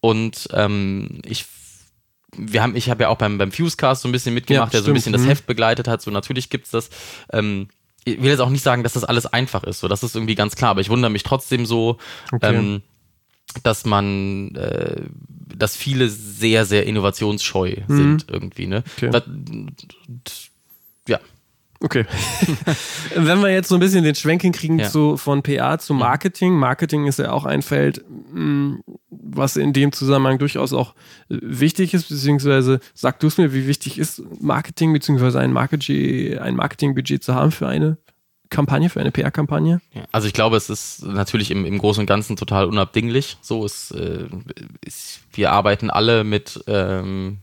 und 0.00 0.46
ähm, 0.52 1.20
ich 1.24 1.46
wir 2.36 2.62
haben, 2.62 2.76
ich 2.76 2.90
habe 2.90 3.04
ja 3.04 3.08
auch 3.08 3.16
beim, 3.18 3.38
beim 3.38 3.52
Fusecast 3.52 4.02
so 4.02 4.08
ein 4.08 4.12
bisschen 4.12 4.34
mitgemacht, 4.34 4.72
Ja, 4.74 4.80
der 4.80 4.82
so 4.82 4.90
ein 4.90 4.94
bisschen 4.94 5.12
das 5.12 5.22
Mhm. 5.22 5.28
Heft 5.28 5.46
begleitet 5.46 5.88
hat. 5.88 6.02
So 6.02 6.10
natürlich 6.10 6.50
gibt's 6.50 6.70
das. 6.70 6.90
Ähm, 7.32 7.68
ich 8.04 8.20
will 8.22 8.30
jetzt 8.30 8.40
auch 8.40 8.50
nicht 8.50 8.62
sagen, 8.62 8.82
dass 8.82 8.92
das 8.94 9.04
alles 9.04 9.26
einfach 9.26 9.64
ist. 9.64 9.80
So, 9.80 9.88
das 9.88 10.02
ist 10.02 10.14
irgendwie 10.14 10.34
ganz 10.34 10.56
klar. 10.56 10.70
Aber 10.70 10.80
ich 10.80 10.88
wundere 10.90 11.10
mich 11.10 11.22
trotzdem 11.22 11.66
so, 11.66 11.98
Okay. 12.32 12.54
ähm, 12.54 12.82
dass 13.62 13.84
man, 13.86 14.54
äh, 14.56 15.02
dass 15.56 15.74
viele 15.76 16.08
sehr, 16.10 16.66
sehr 16.66 16.84
innovationsscheu 16.86 17.76
sind 17.88 18.26
irgendwie. 18.28 18.66
Ne? 18.66 18.84
Mhm. 19.00 19.08
Okay. 19.08 19.10
Ja. 19.12 19.22
Okay. 21.80 22.04
Wenn 23.14 23.40
wir 23.40 23.50
jetzt 23.50 23.68
so 23.68 23.76
ein 23.76 23.80
bisschen 23.80 24.02
den 24.04 24.14
Schwenk 24.16 24.42
hinkriegen 24.42 24.78
Ja. 24.80 24.88
zu, 24.88 25.16
von 25.16 25.42
PA 25.42 25.78
zu 25.78 25.94
Marketing. 25.94 26.54
Marketing 26.54 27.06
ist 27.06 27.18
ja 27.20 27.30
auch 27.30 27.44
ein 27.44 27.62
Feld, 27.62 28.04
mh, 28.32 28.78
was 29.10 29.56
in 29.56 29.72
dem 29.72 29.92
Zusammenhang 29.92 30.38
durchaus 30.38 30.72
auch 30.72 30.94
äh, 31.30 31.36
wichtig 31.40 31.94
ist, 31.94 32.08
beziehungsweise 32.08 32.80
sag 32.94 33.20
du 33.20 33.28
es 33.28 33.38
mir, 33.38 33.54
wie 33.54 33.66
wichtig 33.68 33.98
ist 33.98 34.22
Marketing, 34.40 34.92
beziehungsweise 34.92 35.38
ein, 35.38 35.52
Marketing, 35.52 36.38
ein 36.38 36.56
Marketingbudget 36.56 37.22
zu 37.22 37.34
haben 37.34 37.52
für 37.52 37.68
eine 37.68 37.96
Kampagne, 38.50 38.88
für 38.88 39.00
eine 39.00 39.12
PR-Kampagne? 39.12 39.80
Ja, 39.92 40.02
Also 40.10 40.26
ich 40.26 40.32
glaube, 40.32 40.56
es 40.56 40.70
ist 40.70 41.04
natürlich 41.04 41.50
im, 41.50 41.64
im 41.64 41.78
Großen 41.78 42.00
und 42.00 42.06
Ganzen 42.06 42.34
total 42.36 42.64
unabdinglich. 42.64 43.36
So 43.40 43.64
ist, 43.64 43.92
äh, 43.92 44.26
ist 44.84 45.20
wir 45.32 45.52
arbeiten 45.52 45.90
alle 45.90 46.24
mit 46.24 46.58
ähm, 46.66 47.38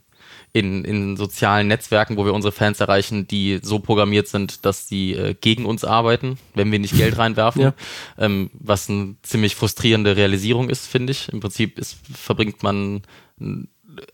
in, 0.56 0.86
in 0.86 1.18
sozialen 1.18 1.68
Netzwerken, 1.68 2.16
wo 2.16 2.24
wir 2.24 2.34
unsere 2.34 2.54
Fans 2.54 2.80
erreichen, 2.80 3.28
die 3.28 3.60
so 3.62 3.80
programmiert 3.80 4.30
sind, 4.30 4.66
dass 4.66 4.88
sie 4.88 5.12
äh, 5.12 5.34
gegen 5.34 5.66
uns 5.66 5.84
arbeiten, 5.84 6.38
wenn 6.54 6.72
wir 6.72 6.80
nicht 6.80 6.96
Geld 6.96 7.18
reinwerfen. 7.18 7.62
Ja. 7.62 7.74
Ähm, 8.18 8.50
was 8.54 8.90
eine 8.90 9.18
ziemlich 9.22 9.54
frustrierende 9.56 10.16
Realisierung 10.16 10.70
ist, 10.70 10.88
finde 10.88 11.12
ich. 11.12 11.28
Im 11.28 11.42
Prinzip 11.42 11.78
ist, 11.78 11.98
verbringt 12.14 12.64
man 12.64 13.02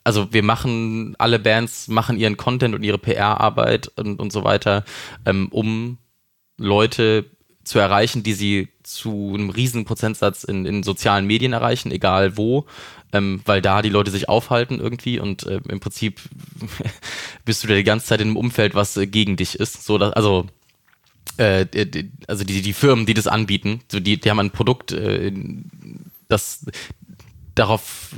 also 0.04 0.34
wir 0.34 0.42
machen, 0.42 1.16
alle 1.20 1.38
Bands 1.38 1.88
machen 1.88 2.18
ihren 2.18 2.38
Content 2.38 2.74
und 2.74 2.84
ihre 2.84 2.98
PR-Arbeit 2.98 3.92
und, 3.98 4.20
und 4.20 4.34
so 4.34 4.44
weiter, 4.44 4.84
ähm, 5.28 5.48
um 5.52 6.00
Leute 6.58 7.26
zu 7.64 7.78
erreichen, 7.78 8.24
die 8.24 8.34
sie 8.34 8.70
zu 8.94 9.32
einem 9.34 9.50
riesen 9.50 9.86
Prozentsatz 9.86 10.44
in, 10.44 10.66
in 10.66 10.84
sozialen 10.84 11.26
Medien 11.26 11.54
erreichen, 11.54 11.92
egal 11.92 12.38
wo, 12.38 12.66
ähm, 13.14 13.42
weil 13.46 13.62
da 13.62 13.82
die 13.82 13.90
Leute 13.90 14.12
sich 14.12 14.30
aufhalten 14.30 14.80
irgendwie 14.80 15.20
und 15.20 15.44
äh, 15.46 15.60
im 15.70 15.80
Prinzip 15.80 16.22
bist 17.46 17.64
du 17.64 17.68
da 17.68 17.76
die 17.76 17.84
ganze 17.84 18.08
Zeit 18.08 18.22
in 18.22 18.30
einem 18.30 18.38
Umfeld, 18.38 18.76
was 18.76 18.98
äh, 18.98 19.08
gegen 19.08 19.38
dich 19.38 19.60
ist. 19.60 19.84
So, 19.84 19.98
dass, 19.98 20.14
also 20.14 20.48
äh, 21.38 21.66
also 22.28 22.44
die, 22.44 22.62
die 22.62 22.74
Firmen, 22.74 23.06
die 23.06 23.14
das 23.14 23.28
anbieten, 23.28 23.82
so 23.92 24.00
die, 24.00 24.20
die 24.20 24.30
haben 24.30 24.40
ein 24.40 24.52
Produkt, 24.52 24.92
äh, 24.92 25.32
das 26.28 26.66
darauf 27.56 28.16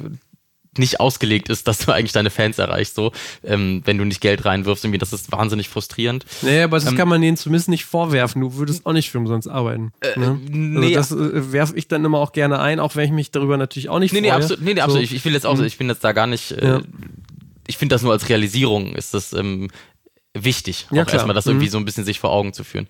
nicht 0.77 0.99
ausgelegt 0.99 1.49
ist, 1.49 1.67
dass 1.67 1.79
du 1.79 1.91
eigentlich 1.91 2.11
deine 2.11 2.29
Fans 2.29 2.57
erreichst, 2.57 2.95
so, 2.95 3.11
ähm, 3.43 3.81
wenn 3.85 3.97
du 3.97 4.05
nicht 4.05 4.21
Geld 4.21 4.45
reinwirfst, 4.45 4.83
irgendwie, 4.83 4.97
das 4.97 5.13
ist 5.13 5.31
wahnsinnig 5.31 5.69
frustrierend. 5.69 6.25
Nee, 6.41 6.61
aber 6.61 6.77
das 6.77 6.87
ähm, 6.87 6.97
kann 6.97 7.07
man 7.07 7.21
denen 7.21 7.37
zumindest 7.37 7.69
nicht 7.69 7.85
vorwerfen. 7.85 8.41
Du 8.41 8.55
würdest 8.55 8.85
auch 8.85 8.93
nicht 8.93 9.11
für 9.11 9.17
umsonst 9.17 9.47
arbeiten. 9.47 9.91
Äh, 10.01 10.19
ne? 10.19 10.39
nee, 10.49 10.97
also 10.97 11.17
das 11.17 11.33
äh, 11.33 11.51
werfe 11.51 11.75
ich 11.75 11.87
dann 11.87 12.03
immer 12.05 12.19
auch 12.19 12.31
gerne 12.31 12.59
ein, 12.59 12.79
auch 12.79 12.95
wenn 12.95 13.05
ich 13.05 13.11
mich 13.11 13.31
darüber 13.31 13.57
natürlich 13.57 13.89
auch 13.89 13.99
nicht 13.99 14.13
nee, 14.13 14.19
freue. 14.19 14.29
Nee, 14.29 14.35
absolut, 14.35 14.63
nee, 14.63 14.73
nee, 14.73 14.81
absolut. 14.81 15.03
Ich, 15.03 15.13
ich, 15.13 15.25
will 15.25 15.33
jetzt 15.33 15.45
auch, 15.45 15.57
mhm. 15.57 15.65
ich 15.65 15.77
bin 15.77 15.87
jetzt 15.89 16.03
da 16.03 16.11
gar 16.11 16.27
nicht, 16.27 16.51
äh, 16.51 16.67
ja. 16.67 16.81
ich 17.67 17.77
finde 17.77 17.95
das 17.95 18.01
nur 18.01 18.11
als 18.11 18.29
Realisierung 18.29 18.95
ist 18.95 19.13
das 19.13 19.33
ähm, 19.33 19.69
wichtig, 20.33 20.87
ja, 20.91 21.03
auch 21.03 21.13
erstmal 21.13 21.35
das 21.35 21.45
irgendwie 21.45 21.67
mhm. 21.67 21.71
so 21.71 21.77
ein 21.77 21.85
bisschen 21.85 22.05
sich 22.05 22.19
vor 22.19 22.31
Augen 22.31 22.53
zu 22.53 22.63
führen. 22.63 22.87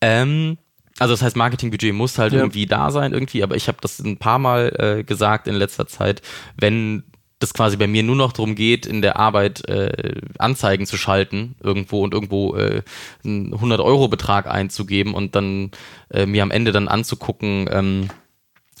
Ähm, 0.00 0.58
also 0.98 1.12
das 1.12 1.22
heißt, 1.22 1.36
Marketingbudget 1.36 1.94
muss 1.94 2.18
halt 2.18 2.32
ja. 2.32 2.38
irgendwie 2.38 2.66
da 2.66 2.90
sein, 2.90 3.12
irgendwie, 3.12 3.42
aber 3.42 3.56
ich 3.56 3.68
habe 3.68 3.78
das 3.80 3.98
ein 3.98 4.16
paar 4.16 4.38
Mal 4.38 4.74
äh, 4.78 5.04
gesagt 5.04 5.46
in 5.46 5.54
letzter 5.54 5.86
Zeit, 5.86 6.22
wenn 6.56 7.04
das 7.38 7.52
quasi 7.52 7.76
bei 7.76 7.86
mir 7.86 8.02
nur 8.02 8.16
noch 8.16 8.32
darum 8.32 8.54
geht, 8.54 8.86
in 8.86 9.02
der 9.02 9.16
Arbeit 9.16 9.68
äh, 9.68 10.20
Anzeigen 10.38 10.86
zu 10.86 10.96
schalten 10.96 11.54
irgendwo 11.62 12.02
und 12.02 12.14
irgendwo 12.14 12.56
äh, 12.56 12.82
einen 13.24 13.54
100-Euro-Betrag 13.54 14.46
einzugeben 14.46 15.14
und 15.14 15.34
dann 15.34 15.70
äh, 16.10 16.24
mir 16.24 16.42
am 16.42 16.50
Ende 16.50 16.72
dann 16.72 16.88
anzugucken, 16.88 17.68
ähm, 17.70 18.08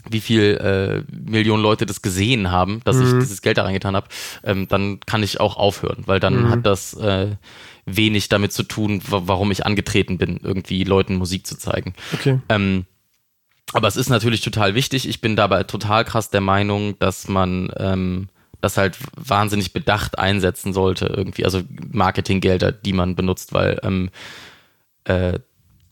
wie 0.08 0.20
viel 0.20 0.56
äh, 0.56 1.12
Millionen 1.12 1.62
Leute 1.62 1.84
das 1.84 2.00
gesehen 2.00 2.50
haben, 2.50 2.80
dass 2.84 2.96
mhm. 2.96 3.02
ich 3.02 3.12
dieses 3.14 3.42
Geld 3.42 3.58
da 3.58 3.64
reingetan 3.64 3.96
habe, 3.96 4.08
ähm, 4.44 4.68
dann 4.68 5.00
kann 5.00 5.22
ich 5.22 5.40
auch 5.40 5.56
aufhören, 5.56 6.04
weil 6.06 6.20
dann 6.20 6.44
mhm. 6.44 6.50
hat 6.50 6.66
das 6.66 6.94
äh, 6.94 7.32
wenig 7.84 8.28
damit 8.28 8.52
zu 8.52 8.62
tun, 8.62 9.02
warum 9.06 9.50
ich 9.50 9.66
angetreten 9.66 10.16
bin, 10.16 10.38
irgendwie 10.42 10.84
Leuten 10.84 11.16
Musik 11.16 11.46
zu 11.46 11.58
zeigen. 11.58 11.94
Okay. 12.14 12.40
Ähm, 12.48 12.86
aber 13.72 13.88
es 13.88 13.96
ist 13.96 14.08
natürlich 14.08 14.42
total 14.42 14.74
wichtig. 14.74 15.08
Ich 15.08 15.20
bin 15.20 15.36
dabei 15.36 15.64
total 15.64 16.04
krass 16.04 16.30
der 16.30 16.40
Meinung, 16.40 16.98
dass 16.98 17.28
man 17.28 17.70
ähm, 17.76 18.28
das 18.60 18.76
halt 18.76 18.96
wahnsinnig 19.16 19.72
bedacht 19.72 20.18
einsetzen 20.18 20.72
sollte, 20.72 21.06
irgendwie, 21.06 21.44
also 21.44 21.62
Marketinggelder, 21.90 22.72
die 22.72 22.92
man 22.92 23.16
benutzt, 23.16 23.52
weil 23.52 23.78
ähm, 23.82 24.10
äh, 25.04 25.38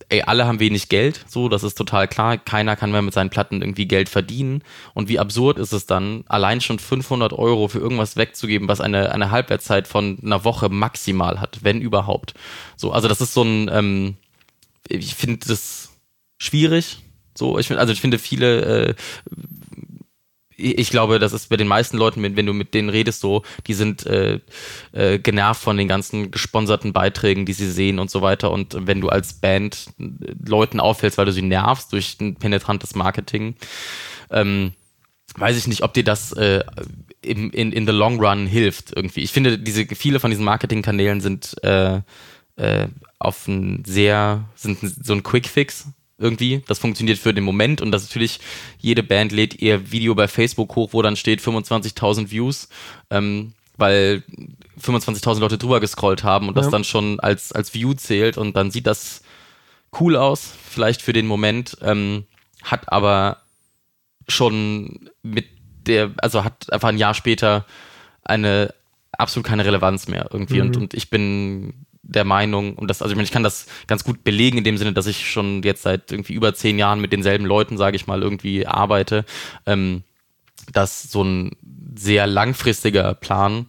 ey, 0.08 0.22
alle 0.22 0.46
haben 0.46 0.60
wenig 0.60 0.88
Geld, 0.88 1.24
so, 1.26 1.48
das 1.48 1.62
ist 1.62 1.76
total 1.76 2.08
klar. 2.08 2.38
Keiner 2.38 2.76
kann 2.76 2.90
mehr 2.92 3.02
mit 3.02 3.14
seinen 3.14 3.30
Platten 3.30 3.62
irgendwie 3.62 3.86
Geld 3.86 4.08
verdienen. 4.08 4.62
Und 4.92 5.08
wie 5.08 5.18
absurd 5.18 5.58
ist 5.58 5.72
es 5.72 5.86
dann, 5.86 6.24
allein 6.28 6.60
schon 6.60 6.78
500 6.78 7.32
Euro 7.32 7.68
für 7.68 7.78
irgendwas 7.78 8.16
wegzugeben, 8.16 8.68
was 8.68 8.80
eine, 8.80 9.12
eine 9.12 9.30
Halbwertszeit 9.30 9.88
von 9.88 10.18
einer 10.22 10.44
Woche 10.44 10.68
maximal 10.68 11.40
hat, 11.40 11.60
wenn 11.62 11.80
überhaupt. 11.80 12.34
So, 12.76 12.92
also 12.92 13.08
das 13.08 13.20
ist 13.20 13.34
so 13.34 13.42
ein, 13.42 13.70
ähm, 13.72 14.16
ich 14.88 15.14
finde 15.14 15.46
das 15.46 15.92
schwierig. 16.38 16.98
So, 17.36 17.58
ich 17.58 17.66
finde, 17.66 17.80
also 17.80 17.92
ich 17.92 18.00
finde 18.00 18.18
viele 18.18 18.60
äh, 18.60 18.94
ich 20.56 20.90
glaube, 20.90 21.18
das 21.18 21.32
ist 21.32 21.48
bei 21.48 21.56
den 21.56 21.66
meisten 21.66 21.96
Leuten, 21.96 22.22
wenn 22.22 22.46
du 22.46 22.52
mit 22.52 22.74
denen 22.74 22.88
redest, 22.88 23.20
so, 23.20 23.42
die 23.66 23.74
sind 23.74 24.06
äh, 24.06 24.40
äh, 24.92 25.18
genervt 25.18 25.62
von 25.62 25.76
den 25.76 25.88
ganzen 25.88 26.30
gesponserten 26.30 26.92
Beiträgen, 26.92 27.46
die 27.46 27.52
sie 27.52 27.70
sehen 27.70 27.98
und 27.98 28.10
so 28.10 28.22
weiter. 28.22 28.50
Und 28.50 28.76
wenn 28.86 29.00
du 29.00 29.08
als 29.08 29.34
Band 29.34 29.88
Leuten 29.98 30.80
auffällst, 30.80 31.18
weil 31.18 31.26
du 31.26 31.32
sie 31.32 31.42
nervst 31.42 31.92
durch 31.92 32.16
ein 32.20 32.36
penetrantes 32.36 32.94
Marketing, 32.94 33.56
ähm, 34.30 34.72
weiß 35.36 35.56
ich 35.56 35.66
nicht, 35.66 35.82
ob 35.82 35.94
dir 35.94 36.04
das 36.04 36.32
äh, 36.32 36.62
in, 37.20 37.50
in, 37.50 37.72
in 37.72 37.86
the 37.86 37.92
long 37.92 38.20
run 38.20 38.46
hilft 38.46 38.92
irgendwie. 38.94 39.20
Ich 39.20 39.32
finde, 39.32 39.58
diese 39.58 39.86
viele 39.86 40.20
von 40.20 40.30
diesen 40.30 40.44
Marketingkanälen 40.44 41.20
sind 41.20 41.56
äh, 41.64 42.00
äh, 42.56 42.88
auf 43.18 43.48
ein 43.48 43.82
sehr, 43.84 44.44
sind 44.54 44.78
so 44.80 45.12
ein 45.12 45.22
Quick 45.22 45.48
Fix 45.48 45.88
irgendwie. 46.18 46.62
Das 46.66 46.78
funktioniert 46.78 47.18
für 47.18 47.34
den 47.34 47.44
Moment 47.44 47.80
und 47.80 47.90
das 47.90 48.04
natürlich, 48.04 48.40
jede 48.78 49.02
Band 49.02 49.32
lädt 49.32 49.60
ihr 49.60 49.90
Video 49.90 50.14
bei 50.14 50.28
Facebook 50.28 50.76
hoch, 50.76 50.92
wo 50.92 51.02
dann 51.02 51.16
steht 51.16 51.40
25.000 51.40 52.30
Views, 52.30 52.68
ähm, 53.10 53.52
weil 53.76 54.22
25.000 54.80 55.40
Leute 55.40 55.58
drüber 55.58 55.80
gescrollt 55.80 56.22
haben 56.22 56.48
und 56.48 56.56
ja. 56.56 56.62
das 56.62 56.70
dann 56.70 56.84
schon 56.84 57.20
als, 57.20 57.52
als 57.52 57.74
View 57.74 57.94
zählt 57.94 58.38
und 58.38 58.56
dann 58.56 58.70
sieht 58.70 58.86
das 58.86 59.22
cool 60.00 60.16
aus, 60.16 60.52
vielleicht 60.68 61.02
für 61.02 61.12
den 61.12 61.26
Moment, 61.26 61.76
ähm, 61.82 62.24
hat 62.62 62.92
aber 62.92 63.38
schon 64.28 65.10
mit 65.22 65.46
der, 65.86 66.12
also 66.16 66.44
hat 66.44 66.72
einfach 66.72 66.88
ein 66.88 66.98
Jahr 66.98 67.14
später 67.14 67.66
eine 68.22 68.72
absolut 69.12 69.46
keine 69.46 69.64
Relevanz 69.64 70.08
mehr 70.08 70.28
irgendwie 70.32 70.60
mhm. 70.60 70.66
und, 70.68 70.76
und 70.76 70.94
ich 70.94 71.10
bin 71.10 71.86
der 72.06 72.24
Meinung, 72.24 72.74
und 72.74 72.88
das, 72.88 73.02
also 73.02 73.12
ich 73.12 73.16
meine, 73.16 73.24
ich 73.24 73.32
kann 73.32 73.42
das 73.42 73.66
ganz 73.86 74.04
gut 74.04 74.24
belegen 74.24 74.58
in 74.58 74.64
dem 74.64 74.76
Sinne, 74.76 74.92
dass 74.92 75.06
ich 75.06 75.30
schon 75.30 75.62
jetzt 75.62 75.82
seit 75.82 76.12
irgendwie 76.12 76.34
über 76.34 76.54
zehn 76.54 76.78
Jahren 76.78 77.00
mit 77.00 77.12
denselben 77.12 77.46
Leuten, 77.46 77.76
sage 77.76 77.96
ich 77.96 78.06
mal, 78.06 78.22
irgendwie 78.22 78.66
arbeite, 78.66 79.24
ähm, 79.66 80.02
dass 80.72 81.02
so 81.02 81.22
ein 81.22 81.56
sehr 81.96 82.26
langfristiger 82.26 83.14
Plan 83.14 83.66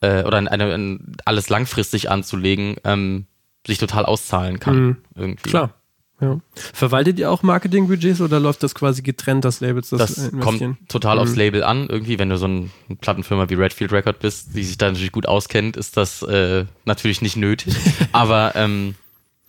äh, 0.00 0.22
oder 0.24 0.38
eine, 0.38 0.50
eine, 0.50 0.98
alles 1.24 1.48
langfristig 1.48 2.10
anzulegen, 2.10 2.76
ähm, 2.84 3.26
sich 3.66 3.78
total 3.78 4.04
auszahlen 4.04 4.60
kann. 4.60 4.76
Mhm. 4.76 4.96
Irgendwie. 5.14 5.50
Klar. 5.50 5.74
Ja. 6.20 6.40
Verwaltet 6.54 7.18
ihr 7.18 7.30
auch 7.30 7.42
Marketingbudgets 7.42 8.20
oder 8.20 8.38
läuft 8.38 8.62
das 8.62 8.74
quasi 8.74 9.02
getrennt, 9.02 9.44
das 9.44 9.60
Labels 9.60 9.90
das, 9.90 10.14
das 10.14 10.32
kommt 10.40 10.62
total 10.88 11.16
mhm. 11.16 11.22
aufs 11.22 11.36
Label 11.36 11.64
an. 11.64 11.88
Irgendwie, 11.88 12.18
wenn 12.18 12.28
du 12.28 12.38
so 12.38 12.46
eine 12.46 12.70
Plattenfirma 13.00 13.50
wie 13.50 13.54
Redfield 13.54 13.92
Record 13.92 14.20
bist, 14.20 14.54
die 14.54 14.62
sich 14.62 14.78
da 14.78 14.86
natürlich 14.86 15.12
gut 15.12 15.26
auskennt, 15.26 15.76
ist 15.76 15.96
das 15.96 16.22
äh, 16.22 16.66
natürlich 16.84 17.20
nicht 17.20 17.36
nötig. 17.36 17.74
Aber 18.12 18.54
ähm, 18.54 18.94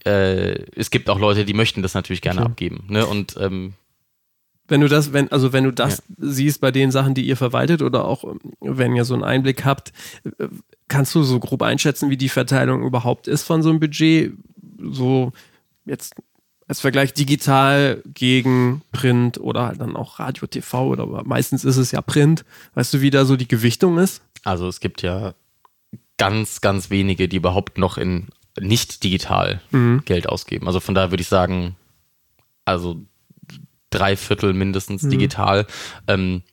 äh, 0.06 0.64
es 0.76 0.90
gibt 0.90 1.10
auch 1.10 1.20
Leute, 1.20 1.46
die 1.46 1.54
möchten 1.54 1.84
das 1.84 1.94
natürlich 1.94 2.22
gerne 2.22 2.42
okay. 2.42 2.50
abgeben. 2.50 2.86
Ne? 2.90 3.06
Und 3.06 3.36
ähm, 3.40 3.74
wenn 4.68 4.82
du 4.82 4.88
das, 4.88 5.14
wenn, 5.14 5.32
also 5.32 5.54
wenn 5.54 5.66
du 5.66 5.72
das 5.72 5.98
ja. 5.98 6.16
siehst 6.18 6.62
bei 6.62 6.72
den 6.72 6.90
Sachen, 6.90 7.14
die 7.14 7.28
ihr 7.28 7.38
verwaltet 7.38 7.84
oder 7.84 8.06
auch 8.06 8.24
wenn 8.60 8.96
ihr 8.96 9.06
so 9.06 9.14
einen 9.14 9.24
Einblick 9.24 9.66
habt, 9.66 9.94
kannst 10.88 11.14
du 11.14 11.22
so 11.22 11.40
grob 11.40 11.62
einschätzen, 11.62 12.10
wie 12.10 12.18
die 12.18 12.30
Verteilung 12.30 12.84
überhaupt 12.84 13.28
ist 13.28 13.44
von 13.44 13.62
so 13.62 13.70
einem 13.70 13.80
Budget? 13.80 14.34
So 14.80 15.32
jetzt 15.86 16.16
als 16.68 16.82
Vergleich 16.82 17.14
digital 17.14 18.02
gegen 18.06 18.82
Print 18.92 19.40
oder 19.40 19.68
halt 19.68 19.82
dann 19.82 19.96
auch 19.96 20.20
Radio, 20.20 20.48
TV 20.48 20.88
oder 20.88 21.24
meistens 21.24 21.64
ist 21.64 21.78
es 21.78 21.92
ja 21.92 22.02
Print. 22.02 22.44
Weißt 22.74 22.94
du, 22.94 23.02
wie 23.02 23.12
da 23.12 23.26
so 23.26 23.36
die 23.36 23.48
Gewichtung 23.48 23.98
ist? 23.98 24.22
Also 24.44 24.68
es 24.68 24.80
gibt 24.80 25.02
ja 25.02 25.36
ganz, 26.18 26.62
ganz 26.62 26.90
wenige, 26.90 27.28
die 27.28 27.38
überhaupt 27.38 27.78
noch 27.78 27.98
in 27.98 28.28
nicht 28.60 29.04
digital 29.04 29.62
mhm. 29.72 30.02
Geld 30.06 30.30
ausgeben. 30.30 30.68
Also 30.68 30.80
von 30.80 30.96
daher 30.96 31.12
würde 31.12 31.22
ich 31.22 31.28
sagen, 31.28 31.76
also 32.64 33.02
drei 33.90 34.16
Viertel 34.16 34.54
mindestens 34.54 35.04
mhm. 35.04 35.10
digital. 35.12 35.68
Ähm, 36.08 36.44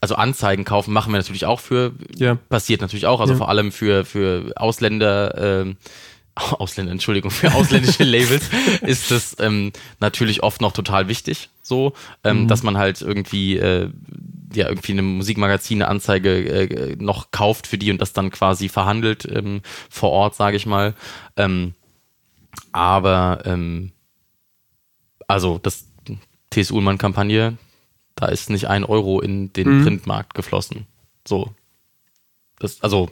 also 0.00 0.14
Anzeigen 0.14 0.64
kaufen 0.64 0.92
machen 0.92 1.12
wir 1.12 1.18
natürlich 1.18 1.46
auch 1.46 1.60
für, 1.60 1.92
ja. 2.14 2.34
passiert 2.34 2.82
natürlich 2.82 3.06
auch, 3.06 3.20
also 3.20 3.32
ja. 3.32 3.38
vor 3.38 3.48
allem 3.48 3.72
für, 3.72 4.04
für 4.04 4.52
Ausländer, 4.56 5.64
äh, 5.64 5.74
Ausländer, 6.58 6.92
Entschuldigung, 6.92 7.30
für 7.30 7.54
ausländische 7.54 8.04
Labels 8.04 8.50
ist 8.82 9.10
es 9.10 9.36
ähm, 9.40 9.72
natürlich 10.00 10.42
oft 10.42 10.60
noch 10.60 10.72
total 10.72 11.08
wichtig, 11.08 11.48
so, 11.62 11.94
ähm, 12.24 12.42
mhm. 12.42 12.48
dass 12.48 12.62
man 12.62 12.76
halt 12.76 13.00
irgendwie, 13.00 13.56
äh, 13.56 13.90
ja, 14.52 14.68
irgendwie 14.68 14.92
eine 14.92 15.02
Musikmagazin, 15.02 15.82
eine 15.82 15.90
Anzeige 15.90 16.30
äh, 16.30 16.96
noch 16.98 17.30
kauft 17.30 17.66
für 17.66 17.78
die 17.78 17.90
und 17.90 18.00
das 18.00 18.12
dann 18.12 18.30
quasi 18.30 18.68
verhandelt 18.68 19.26
ähm, 19.30 19.62
vor 19.88 20.10
Ort, 20.10 20.34
sage 20.34 20.56
ich 20.56 20.66
mal. 20.66 20.94
Ähm, 21.36 21.74
aber, 22.70 23.42
ähm, 23.46 23.92
also, 25.26 25.58
das 25.58 25.86
TS 26.50 26.70
Ullmann-Kampagne, 26.70 27.56
da 28.14 28.26
ist 28.26 28.50
nicht 28.50 28.68
ein 28.68 28.84
Euro 28.84 29.20
in 29.20 29.52
den 29.54 29.78
mhm. 29.78 29.82
Printmarkt 29.84 30.34
geflossen. 30.34 30.86
So. 31.26 31.54
Das, 32.58 32.82
also, 32.82 33.10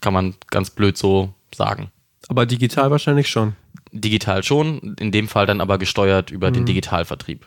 kann 0.00 0.14
man 0.14 0.34
ganz 0.50 0.70
blöd 0.70 0.96
so 0.96 1.34
sagen. 1.54 1.90
Aber 2.28 2.46
digital 2.46 2.90
wahrscheinlich 2.90 3.28
schon. 3.28 3.54
Digital 3.92 4.42
schon, 4.42 4.96
in 4.98 5.12
dem 5.12 5.28
Fall 5.28 5.46
dann 5.46 5.60
aber 5.60 5.78
gesteuert 5.78 6.30
über 6.30 6.50
mhm. 6.50 6.54
den 6.54 6.66
Digitalvertrieb. 6.66 7.46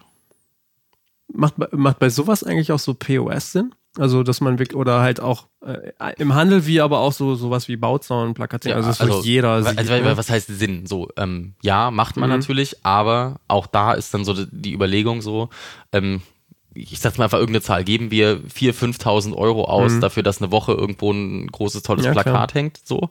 Macht, 1.33 1.55
macht 1.73 1.99
bei 1.99 2.09
sowas 2.09 2.43
eigentlich 2.43 2.71
auch 2.71 2.79
so 2.79 2.93
POS 2.93 3.51
Sinn? 3.51 3.73
Also, 3.97 4.23
dass 4.23 4.41
man 4.41 4.59
wirklich, 4.59 4.77
oder 4.77 5.01
halt 5.01 5.19
auch 5.19 5.47
äh, 5.65 5.91
im 6.17 6.35
Handel 6.35 6.67
wie 6.67 6.81
aber 6.81 6.99
auch 6.99 7.11
so 7.11 7.35
sowas 7.35 7.67
wie 7.67 7.77
Bauzaun, 7.77 8.33
Plakatieren, 8.33 8.77
also 8.77 8.89
das 8.89 9.01
also, 9.01 9.21
jeder 9.23 9.49
also, 9.49 9.69
sieht. 9.69 9.79
Also, 9.79 10.17
was 10.17 10.29
heißt 10.29 10.47
Sinn? 10.47 10.85
So, 10.85 11.09
ähm, 11.17 11.55
ja, 11.63 11.89
macht 11.91 12.15
man 12.15 12.29
mhm. 12.29 12.37
natürlich, 12.37 12.85
aber 12.85 13.39
auch 13.47 13.65
da 13.67 13.93
ist 13.93 14.13
dann 14.13 14.23
so 14.23 14.33
die 14.33 14.73
Überlegung 14.73 15.21
so, 15.21 15.49
ähm, 15.91 16.21
ich 16.75 16.99
sag's 16.99 17.17
mal 17.17 17.25
einfach 17.25 17.39
irgendeine 17.39 17.63
Zahl, 17.63 17.83
geben 17.83 18.11
wir 18.11 18.37
4.000, 18.37 18.99
5.000 18.99 19.35
Euro 19.35 19.65
aus 19.65 19.93
mhm. 19.93 20.01
dafür, 20.01 20.21
dass 20.21 20.41
eine 20.41 20.51
Woche 20.51 20.73
irgendwo 20.73 21.11
ein 21.11 21.47
großes, 21.47 21.81
tolles 21.81 22.05
ja, 22.05 22.11
Plakat 22.11 22.51
klar. 22.51 22.53
hängt, 22.53 22.79
so. 22.83 23.09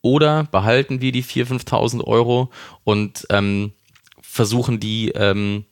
Oder 0.00 0.44
behalten 0.44 1.00
wir 1.00 1.12
die 1.12 1.24
4.000, 1.24 1.64
5.000 1.66 2.04
Euro 2.04 2.50
und 2.84 3.26
ähm, 3.30 3.72
versuchen 4.20 4.78
die 4.78 5.10
ähm, 5.10 5.64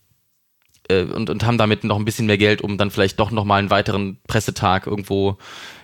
äh, 0.89 1.05
und, 1.05 1.31
und 1.31 1.45
haben 1.45 1.59
damit 1.59 1.85
noch 1.85 1.97
ein 1.97 2.05
bisschen 2.05 2.27
mehr 2.27 2.39
Geld, 2.39 2.63
um 2.63 2.79
dann 2.79 2.91
vielleicht 2.91 3.19
doch 3.21 3.31
nochmal 3.31 3.61
einen 3.61 3.71
weiteren 3.71 4.19
Pressetag 4.27 4.87
irgendwo 4.87 5.39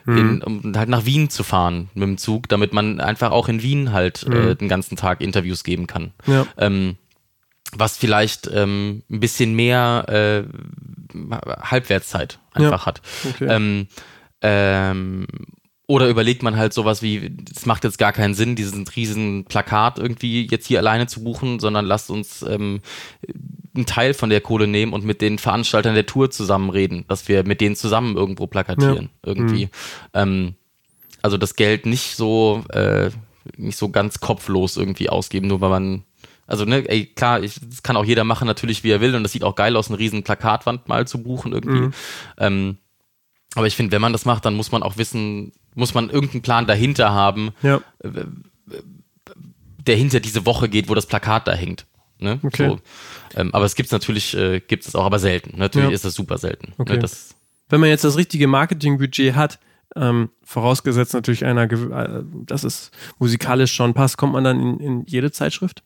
mhm. 0.04 0.18
in, 0.18 0.42
um 0.42 0.76
halt 0.76 0.88
nach 0.88 1.04
Wien 1.04 1.30
zu 1.30 1.44
fahren 1.44 1.88
mit 1.94 2.02
dem 2.02 2.18
Zug, 2.18 2.48
damit 2.48 2.72
man 2.72 3.00
einfach 3.00 3.30
auch 3.30 3.48
in 3.48 3.62
Wien 3.62 3.92
halt 3.92 4.26
mhm. 4.26 4.36
äh, 4.36 4.54
den 4.54 4.68
ganzen 4.68 4.96
Tag 4.96 5.20
Interviews 5.20 5.64
geben 5.64 5.86
kann. 5.86 6.12
Ja. 6.26 6.46
Ähm, 6.56 6.96
was 7.74 7.96
vielleicht 7.96 8.50
ähm, 8.52 9.02
ein 9.10 9.20
bisschen 9.20 9.54
mehr 9.54 10.04
äh, 10.08 10.44
Halbwertszeit 11.62 12.38
einfach 12.52 12.82
ja. 12.82 12.86
hat. 12.86 13.02
Okay. 13.28 13.46
Ähm, 13.48 13.86
ähm, 14.42 15.26
oder 15.92 16.08
überlegt 16.08 16.42
man 16.42 16.56
halt 16.56 16.72
sowas 16.72 17.02
wie, 17.02 17.36
es 17.54 17.66
macht 17.66 17.84
jetzt 17.84 17.98
gar 17.98 18.14
keinen 18.14 18.32
Sinn, 18.32 18.56
diesen 18.56 18.88
riesen 18.88 19.44
Plakat 19.44 19.98
irgendwie 19.98 20.48
jetzt 20.50 20.66
hier 20.66 20.78
alleine 20.78 21.06
zu 21.06 21.22
buchen, 21.22 21.60
sondern 21.60 21.84
lasst 21.84 22.08
uns 22.08 22.40
ähm, 22.48 22.80
einen 23.76 23.84
Teil 23.84 24.14
von 24.14 24.30
der 24.30 24.40
Kohle 24.40 24.66
nehmen 24.66 24.94
und 24.94 25.04
mit 25.04 25.20
den 25.20 25.36
Veranstaltern 25.38 25.94
der 25.94 26.06
Tour 26.06 26.30
zusammen 26.30 26.70
reden, 26.70 27.04
dass 27.08 27.28
wir 27.28 27.46
mit 27.46 27.60
denen 27.60 27.76
zusammen 27.76 28.16
irgendwo 28.16 28.46
plakatieren. 28.46 29.10
Ja. 29.12 29.28
Irgendwie. 29.28 29.66
Mhm. 29.66 29.70
Ähm, 30.14 30.54
also 31.20 31.36
das 31.36 31.56
Geld 31.56 31.84
nicht 31.84 32.16
so, 32.16 32.64
äh, 32.70 33.10
nicht 33.58 33.76
so 33.76 33.90
ganz 33.90 34.18
kopflos 34.18 34.78
irgendwie 34.78 35.10
ausgeben, 35.10 35.48
nur 35.48 35.60
weil 35.60 35.68
man 35.68 36.04
also, 36.46 36.64
ne, 36.64 36.88
ey, 36.88 37.04
klar, 37.04 37.42
ich, 37.42 37.60
das 37.60 37.82
kann 37.82 37.96
auch 37.96 38.04
jeder 38.04 38.24
machen, 38.24 38.46
natürlich, 38.46 38.82
wie 38.82 38.90
er 38.90 39.02
will, 39.02 39.14
und 39.14 39.22
das 39.22 39.32
sieht 39.32 39.44
auch 39.44 39.56
geil 39.56 39.76
aus, 39.76 39.88
eine 39.88 39.98
riesen 39.98 40.22
Plakatwand 40.22 40.88
mal 40.88 41.06
zu 41.06 41.22
buchen 41.22 41.52
irgendwie. 41.52 41.80
Mhm. 41.82 41.92
Ähm, 42.38 42.78
aber 43.54 43.66
ich 43.66 43.76
finde, 43.76 43.92
wenn 43.92 44.00
man 44.00 44.12
das 44.12 44.24
macht, 44.24 44.44
dann 44.46 44.54
muss 44.54 44.72
man 44.72 44.82
auch 44.82 44.96
wissen, 44.96 45.52
muss 45.74 45.94
man 45.94 46.10
irgendeinen 46.10 46.42
Plan 46.42 46.66
dahinter 46.66 47.12
haben, 47.12 47.50
ja. 47.62 47.80
der 49.78 49.96
hinter 49.96 50.20
diese 50.20 50.46
Woche 50.46 50.68
geht, 50.68 50.88
wo 50.88 50.94
das 50.94 51.06
Plakat 51.06 51.48
da 51.48 51.52
hängt. 51.52 51.86
Ne? 52.18 52.38
Okay. 52.42 52.68
So. 52.68 52.80
Ähm, 53.34 53.54
aber 53.54 53.64
es 53.64 53.74
gibt 53.74 53.86
es 53.86 53.92
natürlich, 53.92 54.36
äh, 54.36 54.60
gibt 54.60 54.86
es 54.86 54.94
auch, 54.94 55.04
aber 55.04 55.18
selten. 55.18 55.58
Natürlich 55.58 55.90
ja. 55.90 55.94
ist 55.94 56.04
das 56.04 56.14
super 56.14 56.38
selten. 56.38 56.68
Ne? 56.68 56.74
Okay. 56.78 56.92
Ne? 56.94 56.98
Das, 57.00 57.34
wenn 57.68 57.80
man 57.80 57.88
jetzt 57.88 58.04
das 58.04 58.16
richtige 58.16 58.46
Marketingbudget 58.46 59.34
hat, 59.34 59.58
ähm, 59.96 60.30
vorausgesetzt 60.44 61.14
natürlich 61.14 61.44
einer, 61.44 61.70
äh, 61.70 62.22
dass 62.46 62.64
es 62.64 62.90
musikalisch 63.18 63.72
schon 63.72 63.94
passt, 63.94 64.16
kommt 64.16 64.32
man 64.32 64.44
dann 64.44 64.60
in, 64.60 64.80
in 64.80 65.06
jede 65.06 65.32
Zeitschrift 65.32 65.82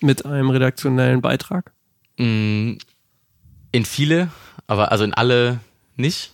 mit 0.00 0.24
einem 0.24 0.50
redaktionellen 0.50 1.20
Beitrag? 1.20 1.72
Mm, 2.18 2.74
in 3.72 3.84
viele, 3.84 4.28
aber 4.66 4.92
also 4.92 5.04
in 5.04 5.14
alle 5.14 5.60
nicht. 5.96 6.32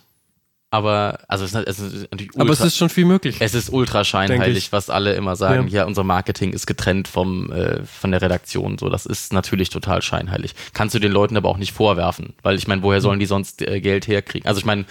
Aber 0.69 1.19
also 1.29 1.45
es 1.45 1.53
ist, 1.53 1.67
es 1.67 1.79
ist 1.79 2.11
natürlich 2.11 2.31
ultra, 2.33 2.41
Aber 2.41 2.51
es 2.51 2.59
ist 2.59 2.75
schon 2.75 2.89
viel 2.89 3.05
möglich. 3.05 3.37
Es 3.39 3.53
ist 3.53 3.71
ultra 3.71 4.03
scheinheilig, 4.03 4.73
was 4.73 4.89
alle 4.89 5.13
immer 5.13 5.37
sagen. 5.37 5.69
Ja. 5.69 5.81
ja, 5.81 5.85
unser 5.85 6.03
Marketing 6.03 6.51
ist 6.51 6.67
getrennt 6.67 7.07
vom 7.07 7.51
äh, 7.53 7.85
von 7.85 8.11
der 8.11 8.21
Redaktion. 8.21 8.77
So, 8.77 8.89
das 8.89 9.05
ist 9.05 9.31
natürlich 9.31 9.69
total 9.69 10.01
scheinheilig. 10.01 10.55
Kannst 10.73 10.93
du 10.93 10.99
den 10.99 11.13
Leuten 11.13 11.37
aber 11.37 11.47
auch 11.47 11.57
nicht 11.57 11.71
vorwerfen, 11.71 12.33
weil 12.43 12.57
ich 12.57 12.67
meine, 12.67 12.83
woher 12.83 12.99
sollen 12.99 13.19
die 13.19 13.25
sonst 13.25 13.61
äh, 13.61 13.79
Geld 13.79 14.09
herkriegen? 14.09 14.45
Also 14.45 14.59
ich 14.59 14.65
meine, 14.65 14.83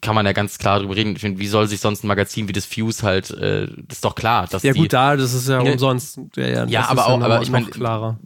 kann 0.00 0.14
man 0.14 0.24
ja 0.26 0.32
ganz 0.32 0.58
klar 0.58 0.80
drüber 0.80 0.96
reden. 0.96 1.12
Ich 1.14 1.20
finde, 1.20 1.40
wie 1.40 1.46
soll 1.46 1.66
sich 1.66 1.80
sonst 1.80 2.04
ein 2.04 2.08
Magazin 2.08 2.48
wie 2.48 2.52
das 2.52 2.64
Fuse 2.64 3.02
halt, 3.02 3.30
äh, 3.30 3.66
das 3.88 3.98
ist 3.98 4.04
doch 4.04 4.14
klar. 4.14 4.46
Dass 4.50 4.62
ja 4.62 4.72
die, 4.72 4.80
gut, 4.80 4.92
da, 4.92 5.16
das 5.16 5.34
ist 5.34 5.48
ja 5.48 5.60
umsonst. 5.60 6.18
Ja, 6.36 6.46
ja, 6.46 6.64
ja 6.66 6.88
aber 6.88 7.06
auch, 7.06 7.20
aber 7.20 7.42
ich 7.42 7.50
meine, 7.50 7.66
klarer. 7.66 8.18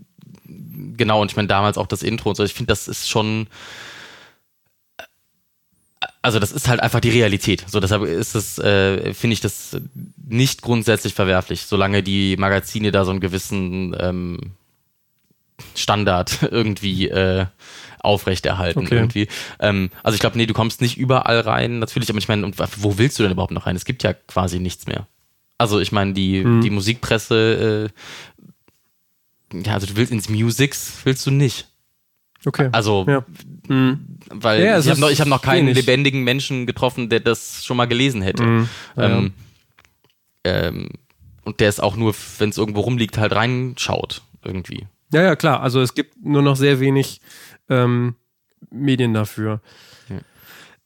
Genau, 0.96 1.20
und 1.20 1.30
ich 1.30 1.36
meine 1.36 1.48
damals 1.48 1.78
auch 1.78 1.86
das 1.86 2.02
Intro 2.02 2.30
und 2.30 2.36
so. 2.36 2.44
Ich 2.44 2.54
finde, 2.54 2.68
das 2.68 2.88
ist 2.88 3.08
schon, 3.08 3.48
also 6.22 6.38
das 6.38 6.52
ist 6.52 6.68
halt 6.68 6.80
einfach 6.80 7.00
die 7.00 7.10
Realität. 7.10 7.64
So 7.68 7.80
deshalb 7.80 8.02
ist 8.04 8.34
es, 8.34 8.58
äh, 8.58 9.14
finde 9.14 9.34
ich 9.34 9.40
das 9.40 9.76
nicht 10.28 10.62
grundsätzlich 10.62 11.14
verwerflich, 11.14 11.62
solange 11.62 12.02
die 12.02 12.36
Magazine 12.36 12.92
da 12.92 13.04
so 13.04 13.10
einen 13.10 13.20
gewissen 13.20 13.96
ähm, 13.98 14.38
Standard 15.74 16.42
irgendwie 16.50 17.08
äh, 17.08 17.46
aufrechterhalten 18.00 18.80
okay. 18.80 18.94
irgendwie. 18.94 19.28
Ähm, 19.58 19.90
also 20.02 20.14
ich 20.14 20.20
glaube, 20.20 20.38
nee, 20.38 20.46
du 20.46 20.54
kommst 20.54 20.80
nicht 20.80 20.98
überall 20.98 21.40
rein, 21.40 21.78
natürlich, 21.78 22.08
aber 22.10 22.18
ich 22.18 22.28
meine, 22.28 22.50
wo 22.76 22.98
willst 22.98 23.18
du 23.18 23.24
denn 23.24 23.32
überhaupt 23.32 23.52
noch 23.52 23.66
rein? 23.66 23.76
Es 23.76 23.84
gibt 23.84 24.02
ja 24.02 24.12
quasi 24.12 24.60
nichts 24.60 24.86
mehr. 24.86 25.06
Also 25.56 25.80
ich 25.80 25.90
meine, 25.90 26.12
die, 26.12 26.42
hm. 26.42 26.60
die 26.60 26.70
Musikpresse, 26.70 27.90
äh, 29.52 29.58
ja, 29.64 29.74
also 29.74 29.86
du 29.86 29.96
willst 29.96 30.12
ins 30.12 30.28
Musics, 30.28 31.00
willst 31.04 31.26
du 31.26 31.32
nicht. 31.32 31.68
Okay. 32.44 32.68
Also, 32.70 33.04
ja. 33.08 33.24
Weil 34.30 34.62
ja, 34.62 34.78
ich 34.78 34.88
habe 34.88 35.00
noch, 35.00 35.10
hab 35.10 35.26
noch 35.26 35.42
keinen 35.42 35.68
wenig. 35.68 35.86
lebendigen 35.86 36.24
Menschen 36.24 36.66
getroffen, 36.66 37.08
der 37.08 37.20
das 37.20 37.64
schon 37.64 37.76
mal 37.76 37.86
gelesen 37.86 38.22
hätte. 38.22 38.42
Mhm. 38.42 38.68
Ähm, 38.96 39.32
ähm, 40.44 40.88
und 41.44 41.60
der 41.60 41.68
es 41.68 41.80
auch 41.80 41.96
nur, 41.96 42.14
wenn 42.38 42.50
es 42.50 42.58
irgendwo 42.58 42.80
rumliegt, 42.80 43.18
halt 43.18 43.32
reinschaut, 43.32 44.22
irgendwie. 44.44 44.86
Ja, 45.12 45.22
ja, 45.22 45.36
klar. 45.36 45.62
Also 45.62 45.80
es 45.80 45.94
gibt 45.94 46.22
nur 46.22 46.42
noch 46.42 46.56
sehr 46.56 46.80
wenig 46.80 47.20
ähm, 47.68 48.16
Medien 48.70 49.14
dafür. 49.14 49.60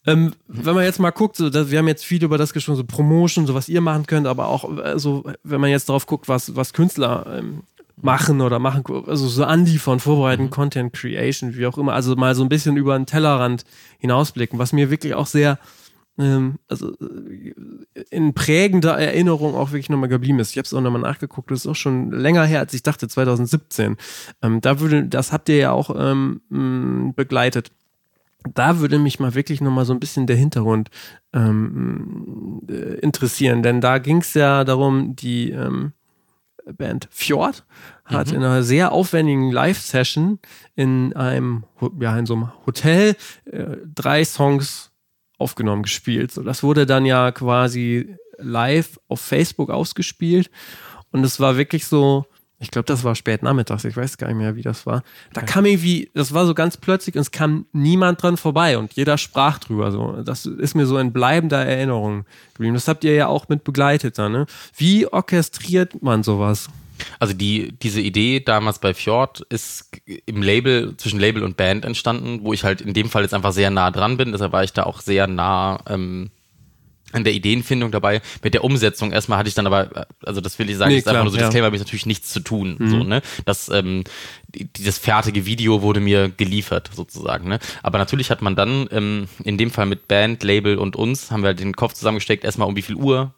Ähm, 0.05 0.34
wenn 0.49 0.74
man 0.74 0.84
jetzt 0.84 0.99
mal 0.99 1.11
guckt, 1.11 1.36
so, 1.36 1.53
wir 1.53 1.78
haben 1.78 1.86
jetzt 1.86 2.05
viel 2.05 2.24
über 2.24 2.36
das 2.36 2.53
gesprochen, 2.53 2.76
so 2.76 2.84
Promotion, 2.84 3.47
so 3.47 3.55
was 3.55 3.68
ihr 3.68 3.80
machen 3.80 4.07
könnt, 4.07 4.26
aber 4.26 4.49
auch, 4.49 4.78
also, 4.78 5.24
wenn 5.45 5.61
man 5.61 5.70
jetzt 5.70 5.88
darauf 5.88 6.07
guckt, 6.07 6.28
was, 6.28 6.57
was 6.57 6.72
Künstler 6.72 7.24
ähm, 7.38 7.62
machen 7.97 8.40
oder 8.40 8.59
machen, 8.59 8.84
also 9.07 9.28
so 9.28 9.45
anliefern, 9.45 10.01
vorbereiten, 10.01 10.45
mhm. 10.45 10.51
Content 10.51 10.93
Creation, 10.93 11.57
wie 11.57 11.66
auch 11.66 11.78
immer, 11.78 11.93
also 11.93 12.16
mal 12.16 12.34
so 12.34 12.43
ein 12.43 12.49
bisschen 12.49 12.76
über 12.76 12.97
den 12.97 13.07
Tellerrand 13.07 13.64
hinausblicken, 13.99 14.59
was 14.59 14.72
mir 14.72 14.90
wirklich 14.90 15.14
auch 15.14 15.26
sehr, 15.26 15.59
ähm, 16.18 16.59
also 16.68 16.93
äh, 16.99 17.55
in 18.11 18.34
prägender 18.34 18.99
Erinnerung 18.99 19.55
auch 19.55 19.70
wirklich 19.72 19.90
nochmal 19.90 20.09
geblieben 20.09 20.38
ist. 20.38 20.51
Ich 20.51 20.59
habe 20.59 20.66
es 20.66 20.74
auch 20.74 20.80
nochmal 20.80 21.03
nachgeguckt, 21.03 21.51
das 21.51 21.61
ist 21.61 21.66
auch 21.66 21.76
schon 21.76 22.11
länger 22.11 22.45
her, 22.45 22.61
als 22.61 22.74
ich 22.74 22.82
dachte, 22.82 23.09
2017. 23.09 23.97
Ähm, 24.43 24.61
da 24.61 24.80
würde, 24.80 25.05
das 25.05 25.32
habt 25.32 25.49
ihr 25.49 25.57
ja 25.57 25.72
auch 25.72 25.95
ähm, 25.97 27.12
begleitet 27.14 27.70
da 28.55 28.80
würde 28.80 28.99
mich 28.99 29.20
mal 29.20 29.34
wirklich 29.34 29.61
nochmal 29.61 29.84
so 29.84 29.93
ein 29.93 30.01
bisschen 30.01 30.26
der 30.26 30.36
Hintergrund 30.36 30.90
ähm, 31.32 32.61
äh, 32.68 32.99
interessieren, 33.01 33.62
denn 33.62 33.80
da 33.80 33.99
ging 33.99 34.18
es 34.18 34.34
ja 34.34 34.64
darum, 34.64 35.16
die 35.16 35.51
ähm, 35.51 35.93
Band 36.66 37.08
Fjord 37.10 37.64
hat 38.04 38.28
mhm. 38.28 38.36
in 38.36 38.44
einer 38.44 38.62
sehr 38.62 38.92
aufwendigen 38.92 39.50
Live-Session 39.50 40.38
in 40.74 41.14
einem, 41.14 41.64
ja, 42.00 42.18
in 42.18 42.26
so 42.26 42.34
einem 42.34 42.52
Hotel 42.66 43.16
äh, 43.44 43.76
drei 43.94 44.24
Songs 44.24 44.90
aufgenommen, 45.38 45.82
gespielt. 45.82 46.30
So, 46.30 46.42
das 46.42 46.62
wurde 46.62 46.86
dann 46.86 47.04
ja 47.04 47.32
quasi 47.32 48.16
live 48.38 48.98
auf 49.08 49.20
Facebook 49.20 49.70
ausgespielt 49.70 50.50
und 51.10 51.24
es 51.24 51.40
war 51.40 51.56
wirklich 51.56 51.86
so, 51.86 52.26
ich 52.62 52.70
glaube, 52.70 52.86
das 52.86 53.02
war 53.02 53.16
spät 53.16 53.42
nachmittags, 53.42 53.84
ich 53.84 53.96
weiß 53.96 54.18
gar 54.18 54.28
nicht 54.28 54.36
mehr, 54.36 54.54
wie 54.54 54.62
das 54.62 54.86
war. 54.86 55.02
Da 55.32 55.42
okay. 55.42 55.52
kam 55.52 55.66
irgendwie, 55.66 56.10
das 56.14 56.32
war 56.32 56.46
so 56.46 56.54
ganz 56.54 56.76
plötzlich 56.76 57.16
und 57.16 57.22
es 57.22 57.32
kam 57.32 57.66
niemand 57.72 58.22
dran 58.22 58.36
vorbei 58.36 58.78
und 58.78 58.92
jeder 58.92 59.18
sprach 59.18 59.58
drüber. 59.58 59.90
So. 59.90 60.22
Das 60.22 60.46
ist 60.46 60.74
mir 60.76 60.86
so 60.86 60.96
in 60.98 61.12
bleibender 61.12 61.66
Erinnerung 61.66 62.24
geblieben. 62.54 62.74
Das 62.74 62.86
habt 62.86 63.02
ihr 63.02 63.14
ja 63.14 63.26
auch 63.26 63.48
mit 63.48 63.64
begleitet 63.64 64.16
da, 64.16 64.28
ne? 64.28 64.46
Wie 64.76 65.08
orchestriert 65.08 66.02
man 66.02 66.22
sowas? 66.22 66.68
Also 67.18 67.34
die, 67.34 67.72
diese 67.82 68.00
Idee 68.00 68.38
damals 68.38 68.78
bei 68.78 68.94
Fjord 68.94 69.40
ist 69.48 69.90
im 70.26 70.40
Label, 70.40 70.96
zwischen 70.98 71.18
Label 71.18 71.42
und 71.42 71.56
Band 71.56 71.84
entstanden, 71.84 72.44
wo 72.44 72.52
ich 72.52 72.62
halt 72.62 72.80
in 72.80 72.94
dem 72.94 73.10
Fall 73.10 73.22
jetzt 73.22 73.34
einfach 73.34 73.52
sehr 73.52 73.70
nah 73.70 73.90
dran 73.90 74.16
bin. 74.16 74.30
Deshalb 74.30 74.52
war 74.52 74.62
ich 74.62 74.72
da 74.72 74.84
auch 74.84 75.00
sehr 75.00 75.26
nah 75.26 75.80
ähm, 75.88 76.30
an 77.12 77.24
der 77.24 77.32
Ideenfindung 77.32 77.90
dabei. 77.90 78.20
Mit 78.42 78.54
der 78.54 78.64
Umsetzung 78.64 79.12
erstmal 79.12 79.38
hatte 79.38 79.48
ich 79.48 79.54
dann 79.54 79.66
aber, 79.66 80.06
also 80.24 80.40
das 80.40 80.58
will 80.58 80.68
ich 80.68 80.76
sagen, 80.76 80.90
nee, 80.90 80.98
ist 80.98 81.04
klar, 81.04 81.14
einfach 81.14 81.24
nur 81.24 81.32
so, 81.32 81.38
ja. 81.38 81.44
Disclaimer, 81.44 81.66
habe 81.66 81.76
ich 81.76 81.82
natürlich 81.82 82.06
nichts 82.06 82.30
zu 82.30 82.40
tun. 82.40 82.76
Mhm. 82.78 82.90
So, 82.90 82.96
ne? 83.04 83.22
Das, 83.44 83.68
ähm, 83.68 84.04
dieses 84.76 84.98
fertige 84.98 85.46
Video 85.46 85.82
wurde 85.82 86.00
mir 86.00 86.28
geliefert, 86.28 86.90
sozusagen. 86.94 87.48
Ne? 87.48 87.58
Aber 87.82 87.98
natürlich 87.98 88.30
hat 88.30 88.42
man 88.42 88.56
dann, 88.56 88.88
ähm, 88.90 89.28
in 89.44 89.58
dem 89.58 89.70
Fall 89.70 89.86
mit 89.86 90.08
Band, 90.08 90.42
Label 90.42 90.78
und 90.78 90.96
uns, 90.96 91.30
haben 91.30 91.42
wir 91.42 91.48
halt 91.48 91.60
den 91.60 91.74
Kopf 91.74 91.94
zusammengesteckt, 91.94 92.44
erstmal 92.44 92.68
um 92.68 92.76
wie 92.76 92.82
viel 92.82 92.96
Uhr 92.96 93.34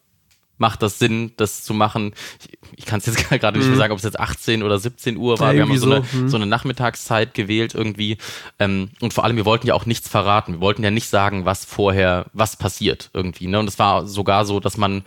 macht 0.59 0.83
das 0.83 0.99
Sinn, 0.99 1.33
das 1.37 1.65
zu 1.65 1.75
machen. 1.75 2.15
Ich, 2.41 2.59
ich 2.79 2.87
kann 2.87 2.99
es 2.99 3.07
jetzt 3.07 3.29
gerade 3.29 3.59
nicht 3.59 3.67
mehr 3.67 3.75
mhm. 3.75 3.79
sagen, 3.79 3.93
ob 3.93 3.99
es 3.99 4.05
jetzt 4.05 4.19
18 4.19 4.63
oder 4.63 4.79
17 4.79 5.17
Uhr 5.17 5.39
war. 5.41 5.53
Ja, 5.53 5.59
wir 5.59 5.63
haben 5.69 5.79
so, 5.79 5.91
eine, 5.91 6.05
mhm. 6.13 6.29
so 6.29 6.37
eine 6.37 6.47
Nachmittagszeit 6.47 7.35
gewählt 7.35 7.75
irgendwie. 7.75 8.19
Ähm, 8.59 8.91
und 9.01 9.13
vor 9.13 9.25
allem, 9.25 9.37
wir 9.37 9.45
wollten 9.45 9.67
ja 9.67 9.75
auch 9.75 9.87
nichts 9.87 10.09
verraten. 10.09 10.55
Wir 10.55 10.61
wollten 10.61 10.85
ja 10.85 10.91
nicht 10.91 11.09
sagen, 11.09 11.45
was 11.45 11.65
vorher, 11.65 12.27
was 12.33 12.57
passiert 12.57 13.11
irgendwie. 13.13 13.47
Ne? 13.47 13.59
Und 13.59 13.69
es 13.69 13.79
war 13.79 14.07
sogar 14.07 14.45
so, 14.45 14.61
dass 14.61 14.77
man 14.77 15.03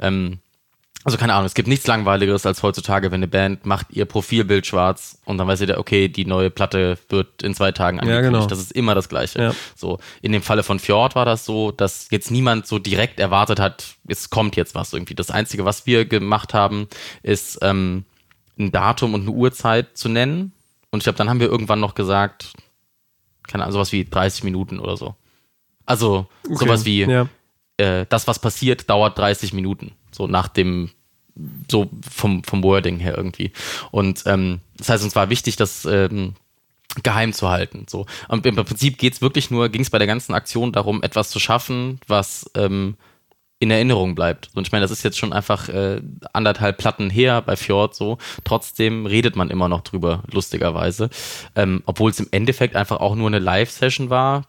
ähm, 0.00 0.38
also 1.06 1.16
keine 1.18 1.32
Ahnung, 1.34 1.46
es 1.46 1.54
gibt 1.54 1.68
nichts 1.68 1.86
Langweiligeres 1.86 2.44
als 2.44 2.62
heutzutage, 2.62 3.10
wenn 3.10 3.20
eine 3.20 3.28
Band 3.28 3.64
macht 3.64 3.86
ihr 3.90 4.04
Profilbild 4.04 4.66
schwarz 4.66 5.18
und 5.24 5.38
dann 5.38 5.46
weiß 5.46 5.60
ihr, 5.62 5.78
okay, 5.78 6.08
die 6.08 6.26
neue 6.26 6.50
Platte 6.50 6.98
wird 7.08 7.42
in 7.42 7.54
zwei 7.54 7.72
Tagen 7.72 8.00
angekündigt. 8.00 8.32
genau. 8.34 8.46
Das 8.46 8.58
ist 8.58 8.72
immer 8.72 8.94
das 8.94 9.08
Gleiche. 9.08 9.40
Ja. 9.40 9.54
So, 9.74 9.98
in 10.20 10.32
dem 10.32 10.42
Falle 10.42 10.62
von 10.62 10.78
Fjord 10.78 11.14
war 11.14 11.24
das 11.24 11.44
so, 11.46 11.70
dass 11.70 12.08
jetzt 12.10 12.30
niemand 12.30 12.66
so 12.66 12.78
direkt 12.78 13.20
erwartet 13.20 13.60
hat, 13.60 13.94
es 14.08 14.30
kommt 14.30 14.56
jetzt 14.56 14.74
was 14.74 14.92
irgendwie. 14.92 15.14
Das 15.14 15.30
Einzige, 15.30 15.64
was 15.64 15.86
wir 15.86 16.04
gemacht 16.04 16.52
haben, 16.54 16.88
ist 17.22 17.58
ähm, 17.62 18.04
ein 18.58 18.72
Datum 18.72 19.14
und 19.14 19.22
eine 19.22 19.30
Uhrzeit 19.30 19.96
zu 19.96 20.08
nennen. 20.08 20.52
Und 20.90 20.98
ich 21.00 21.04
glaube, 21.04 21.18
dann 21.18 21.28
haben 21.30 21.40
wir 21.40 21.48
irgendwann 21.48 21.80
noch 21.80 21.94
gesagt, 21.94 22.52
keine 23.46 23.62
Ahnung, 23.64 23.74
sowas 23.74 23.92
wie 23.92 24.04
30 24.04 24.44
Minuten 24.44 24.80
oder 24.80 24.96
so. 24.96 25.14
Also 25.84 26.26
sowas 26.50 26.84
wie, 26.84 27.02
Ja. 27.04 27.28
äh, 27.76 28.06
das, 28.08 28.26
was 28.26 28.38
passiert, 28.40 28.90
dauert 28.90 29.16
30 29.18 29.52
Minuten. 29.52 29.92
So 30.10 30.26
nach 30.26 30.48
dem, 30.48 30.90
so 31.70 31.90
vom, 32.10 32.42
vom 32.44 32.62
Wording 32.62 32.98
her 32.98 33.16
irgendwie. 33.16 33.52
Und 33.90 34.22
ähm, 34.26 34.60
das 34.76 34.88
heißt, 34.88 35.04
uns 35.04 35.16
war 35.16 35.30
wichtig, 35.30 35.56
das 35.56 35.84
ähm, 35.84 36.34
geheim 37.02 37.32
zu 37.32 37.48
halten. 37.48 37.86
So. 37.88 38.06
Und 38.28 38.46
im 38.46 38.56
Prinzip 38.56 38.98
geht's 38.98 39.20
wirklich 39.20 39.50
nur, 39.50 39.68
ging 39.68 39.82
es 39.82 39.90
bei 39.90 39.98
der 39.98 40.06
ganzen 40.06 40.34
Aktion 40.34 40.72
darum, 40.72 41.02
etwas 41.02 41.30
zu 41.30 41.38
schaffen, 41.38 42.00
was 42.06 42.50
ähm, 42.54 42.96
in 43.58 43.70
Erinnerung 43.70 44.14
bleibt. 44.14 44.50
Und 44.54 44.66
ich 44.66 44.72
meine, 44.72 44.82
das 44.82 44.90
ist 44.90 45.02
jetzt 45.02 45.18
schon 45.18 45.32
einfach 45.32 45.68
äh, 45.68 46.00
anderthalb 46.32 46.76
Platten 46.78 47.08
her 47.08 47.40
bei 47.42 47.56
Fjord 47.56 47.94
so. 47.94 48.18
Trotzdem 48.44 49.06
redet 49.06 49.34
man 49.34 49.50
immer 49.50 49.68
noch 49.68 49.80
drüber, 49.80 50.22
lustigerweise. 50.30 51.08
Ähm, 51.54 51.82
Obwohl 51.86 52.10
es 52.10 52.20
im 52.20 52.28
Endeffekt 52.32 52.76
einfach 52.76 52.98
auch 53.00 53.14
nur 53.14 53.28
eine 53.28 53.38
Live-Session 53.38 54.10
war. 54.10 54.46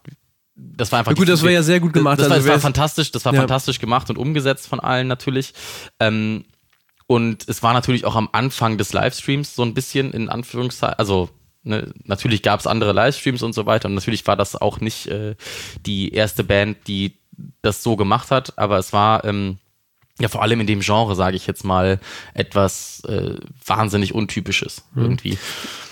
Das 0.55 0.91
war 0.91 0.99
einfach 0.99 1.11
Ja, 1.13 1.17
gut, 1.17 1.29
das 1.29 1.43
war 1.43 1.51
ja 1.51 1.63
sehr 1.63 1.79
gut 1.79 1.93
gemacht. 1.93 2.19
Das, 2.19 2.29
war, 2.29 2.35
Also 2.35 2.47
das 2.47 2.55
war 2.55 2.59
fantastisch, 2.61 3.11
das 3.11 3.23
war 3.25 3.33
Ja. 3.33 3.41
fantastisch 3.41 3.79
gemacht 3.79 4.09
und 4.09 4.17
umgesetzt 4.17 4.67
von 4.67 4.79
allen 4.79 5.07
natürlich. 5.07 5.53
Ähm, 5.99 6.43
und 7.07 7.47
es 7.47 7.63
war 7.63 7.73
natürlich 7.73 8.05
auch 8.05 8.15
am 8.15 8.29
Anfang 8.31 8.77
des 8.77 8.93
Livestreams 8.93 9.55
so 9.55 9.63
ein 9.63 9.73
bisschen 9.73 10.11
in 10.11 10.29
Anführungszeichen, 10.29 10.99
also 10.99 11.29
ne, 11.63 11.93
natürlich 12.03 12.43
gab 12.43 12.59
es 12.59 12.67
andere 12.67 12.93
Livestreams 12.93 13.43
und 13.43 13.53
so 13.53 13.65
weiter 13.65 13.87
und 13.87 13.95
natürlich 13.95 14.25
war 14.27 14.35
das 14.35 14.55
auch 14.55 14.79
nicht 14.79 15.07
äh, 15.07 15.35
die 15.85 16.13
erste 16.13 16.43
Band, 16.43 16.87
die 16.87 17.17
das 17.61 17.83
so 17.83 17.95
gemacht 17.95 18.31
hat, 18.31 18.57
aber 18.57 18.77
es 18.77 18.93
war 18.93 19.23
ähm, 19.23 19.57
ja 20.19 20.27
vor 20.29 20.41
allem 20.41 20.59
in 20.61 20.67
dem 20.67 20.79
Genre, 20.81 21.15
sage 21.15 21.35
ich 21.35 21.47
jetzt 21.47 21.63
mal, 21.63 21.99
etwas 22.33 23.01
äh, 23.07 23.35
wahnsinnig 23.65 24.13
Untypisches 24.13 24.83
Mhm. 24.93 25.01
irgendwie. 25.03 25.37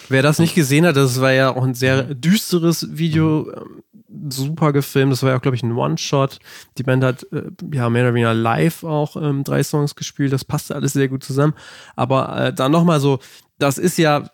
Wer 0.09 0.21
das 0.21 0.37
nicht 0.39 0.53
gesehen 0.53 0.85
hat, 0.85 0.95
das 0.97 1.19
war 1.19 1.31
ja 1.31 1.55
auch 1.55 1.63
ein 1.63 1.73
sehr 1.73 2.03
düsteres 2.03 2.87
Video, 2.97 3.51
ähm, 3.51 3.83
super 4.29 4.71
gefilmt. 4.71 5.11
Das 5.11 5.23
war 5.23 5.31
ja 5.31 5.37
auch, 5.37 5.41
glaube 5.41 5.55
ich, 5.55 5.63
ein 5.63 5.71
One-Shot. 5.71 6.39
Die 6.77 6.83
Band 6.83 7.03
hat 7.03 7.23
äh, 7.31 7.43
ja 7.73 7.89
mehr 7.89 8.03
oder 8.03 8.13
weniger 8.13 8.33
live 8.33 8.83
auch 8.83 9.15
ähm, 9.15 9.43
drei 9.43 9.63
Songs 9.63 9.95
gespielt. 9.95 10.31
Das 10.31 10.45
passte 10.45 10.75
alles 10.75 10.93
sehr 10.93 11.07
gut 11.07 11.23
zusammen. 11.23 11.53
Aber 11.95 12.35
äh, 12.37 12.53
dann 12.53 12.71
nochmal 12.71 12.99
so, 12.99 13.19
das 13.57 13.77
ist 13.79 13.97
ja, 13.97 14.29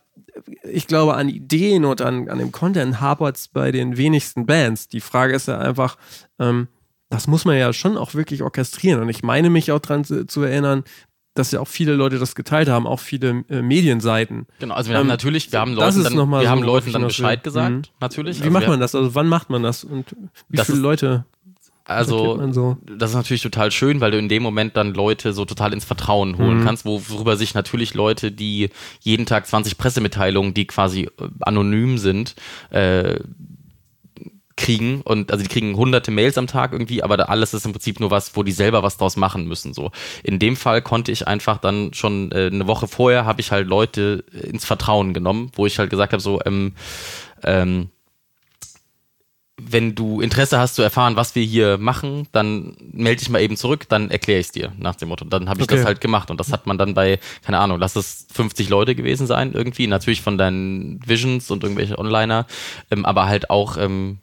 ich 0.63 0.87
glaube, 0.87 1.15
an 1.15 1.29
Ideen 1.29 1.85
und 1.85 2.01
an, 2.01 2.27
an 2.29 2.39
dem 2.39 2.51
Content 2.51 2.99
hapert 2.99 3.37
es 3.37 3.47
bei 3.47 3.71
den 3.71 3.95
wenigsten 3.97 4.45
Bands. 4.45 4.87
Die 4.89 5.01
Frage 5.01 5.33
ist 5.35 5.47
ja 5.47 5.57
einfach, 5.57 5.97
ähm, 6.37 6.67
das 7.11 7.27
muss 7.27 7.45
man 7.45 7.57
ja 7.57 7.71
schon 7.73 7.97
auch 7.97 8.15
wirklich 8.15 8.41
orchestrieren. 8.41 8.99
Und 9.01 9.09
ich 9.09 9.21
meine 9.21 9.49
mich 9.51 9.71
auch 9.71 9.79
dran 9.79 10.03
zu, 10.03 10.25
zu 10.25 10.41
erinnern, 10.41 10.83
dass 11.33 11.51
ja 11.51 11.59
auch 11.61 11.67
viele 11.67 11.93
Leute 11.93 12.17
das 12.19 12.35
geteilt 12.35 12.67
haben, 12.67 12.85
auch 12.87 12.99
viele 12.99 13.43
äh, 13.49 13.61
Medienseiten. 13.61 14.47
Genau, 14.59 14.73
also 14.75 14.89
wir 14.89 14.97
haben 14.97 15.03
Ähm, 15.03 15.07
natürlich, 15.07 15.51
wir 15.51 15.59
haben 15.61 15.73
Leuten 15.73 16.03
dann, 16.03 16.13
wir 16.13 16.41
so, 16.41 16.49
haben 16.49 16.63
Leuten 16.63 16.91
dann 16.91 17.01
hinaus 17.03 17.17
will. 17.19 17.23
Bescheid 17.23 17.43
gesagt, 17.43 17.71
Mhm. 17.71 17.81
natürlich. 18.01 18.39
Wie 18.39 18.43
Also 18.43 18.53
macht 18.53 18.67
man 18.67 18.79
das? 18.79 18.95
Also 18.95 19.13
wann 19.15 19.27
macht 19.27 19.49
man 19.49 19.63
das? 19.63 19.83
Und 19.85 20.15
wie 20.49 20.57
Das 20.57 20.65
viele 20.65 20.79
ist- 20.79 20.83
Leute 20.83 21.25
Also, 21.85 22.39
so? 22.51 22.77
das 22.85 23.09
ist 23.11 23.15
natürlich 23.15 23.41
total 23.41 23.71
schön, 23.71 23.99
weil 24.01 24.11
du 24.11 24.17
in 24.17 24.29
dem 24.29 24.43
Moment 24.43 24.77
dann 24.77 24.93
Leute 24.93 25.33
so 25.33 25.45
total 25.45 25.73
ins 25.73 25.83
Vertrauen 25.83 26.37
holen 26.37 26.59
Mhm. 26.59 26.63
kannst, 26.65 26.85
wo- 26.85 27.01
worüber 27.09 27.35
sich 27.37 27.53
natürlich 27.53 27.93
Leute, 27.93 28.31
die 28.31 28.69
jeden 29.01 29.25
Tag 29.25 29.47
20 29.47 29.77
Pressemitteilungen, 29.77 30.53
die 30.53 30.67
quasi 30.67 31.03
äh, 31.03 31.09
anonym 31.41 31.97
sind, 31.97 32.35
äh, 32.69 33.19
kriegen 34.57 35.01
und 35.01 35.31
also 35.31 35.43
die 35.43 35.49
kriegen 35.49 35.75
hunderte 35.75 36.11
Mails 36.11 36.37
am 36.37 36.47
Tag 36.47 36.73
irgendwie, 36.73 37.03
aber 37.03 37.17
da 37.17 37.25
alles 37.25 37.53
ist 37.53 37.65
im 37.65 37.71
Prinzip 37.71 37.99
nur 37.99 38.11
was, 38.11 38.35
wo 38.35 38.43
die 38.43 38.51
selber 38.51 38.83
was 38.83 38.97
draus 38.97 39.17
machen 39.17 39.47
müssen 39.47 39.73
so. 39.73 39.91
In 40.23 40.39
dem 40.39 40.55
Fall 40.55 40.81
konnte 40.81 41.11
ich 41.11 41.27
einfach 41.27 41.57
dann 41.57 41.93
schon 41.93 42.31
äh, 42.31 42.47
eine 42.47 42.67
Woche 42.67 42.87
vorher 42.87 43.25
habe 43.25 43.41
ich 43.41 43.51
halt 43.51 43.67
Leute 43.67 44.23
äh, 44.33 44.47
ins 44.47 44.65
Vertrauen 44.65 45.13
genommen, 45.13 45.51
wo 45.55 45.65
ich 45.65 45.79
halt 45.79 45.89
gesagt 45.89 46.13
habe 46.13 46.21
so 46.21 46.39
ähm, 46.45 46.73
ähm, 47.43 47.89
wenn 49.63 49.93
du 49.93 50.21
Interesse 50.21 50.57
hast 50.57 50.75
zu 50.75 50.81
erfahren, 50.81 51.15
was 51.15 51.35
wir 51.35 51.43
hier 51.43 51.77
machen, 51.77 52.27
dann 52.31 52.75
melde 52.91 53.19
dich 53.19 53.29
mal 53.29 53.41
eben 53.41 53.57
zurück, 53.57 53.87
dann 53.89 54.09
erkläre 54.09 54.39
ich 54.39 54.47
es 54.47 54.51
dir 54.51 54.71
nach 54.77 54.95
dem 54.95 55.09
Motto. 55.09 55.25
Dann 55.25 55.49
habe 55.49 55.59
ich 55.59 55.65
Okay. 55.65 55.75
das 55.75 55.85
halt 55.85 56.01
gemacht 56.01 56.31
und 56.31 56.39
das 56.39 56.51
hat 56.51 56.65
man 56.65 56.77
dann 56.79 56.93
bei, 56.95 57.19
keine 57.43 57.59
Ahnung, 57.59 57.79
lass 57.79 57.95
es 57.95 58.25
50 58.33 58.69
Leute 58.69 58.95
gewesen 58.95 59.27
sein 59.27 59.53
irgendwie, 59.53 59.85
natürlich 59.87 60.21
von 60.21 60.37
deinen 60.37 60.99
Visions 61.05 61.51
und 61.51 61.63
irgendwelche 61.63 61.99
Onliner, 61.99 62.47
ähm, 62.89 63.05
aber 63.05 63.27
halt 63.27 63.49
auch 63.51 63.77
ähm, 63.77 64.17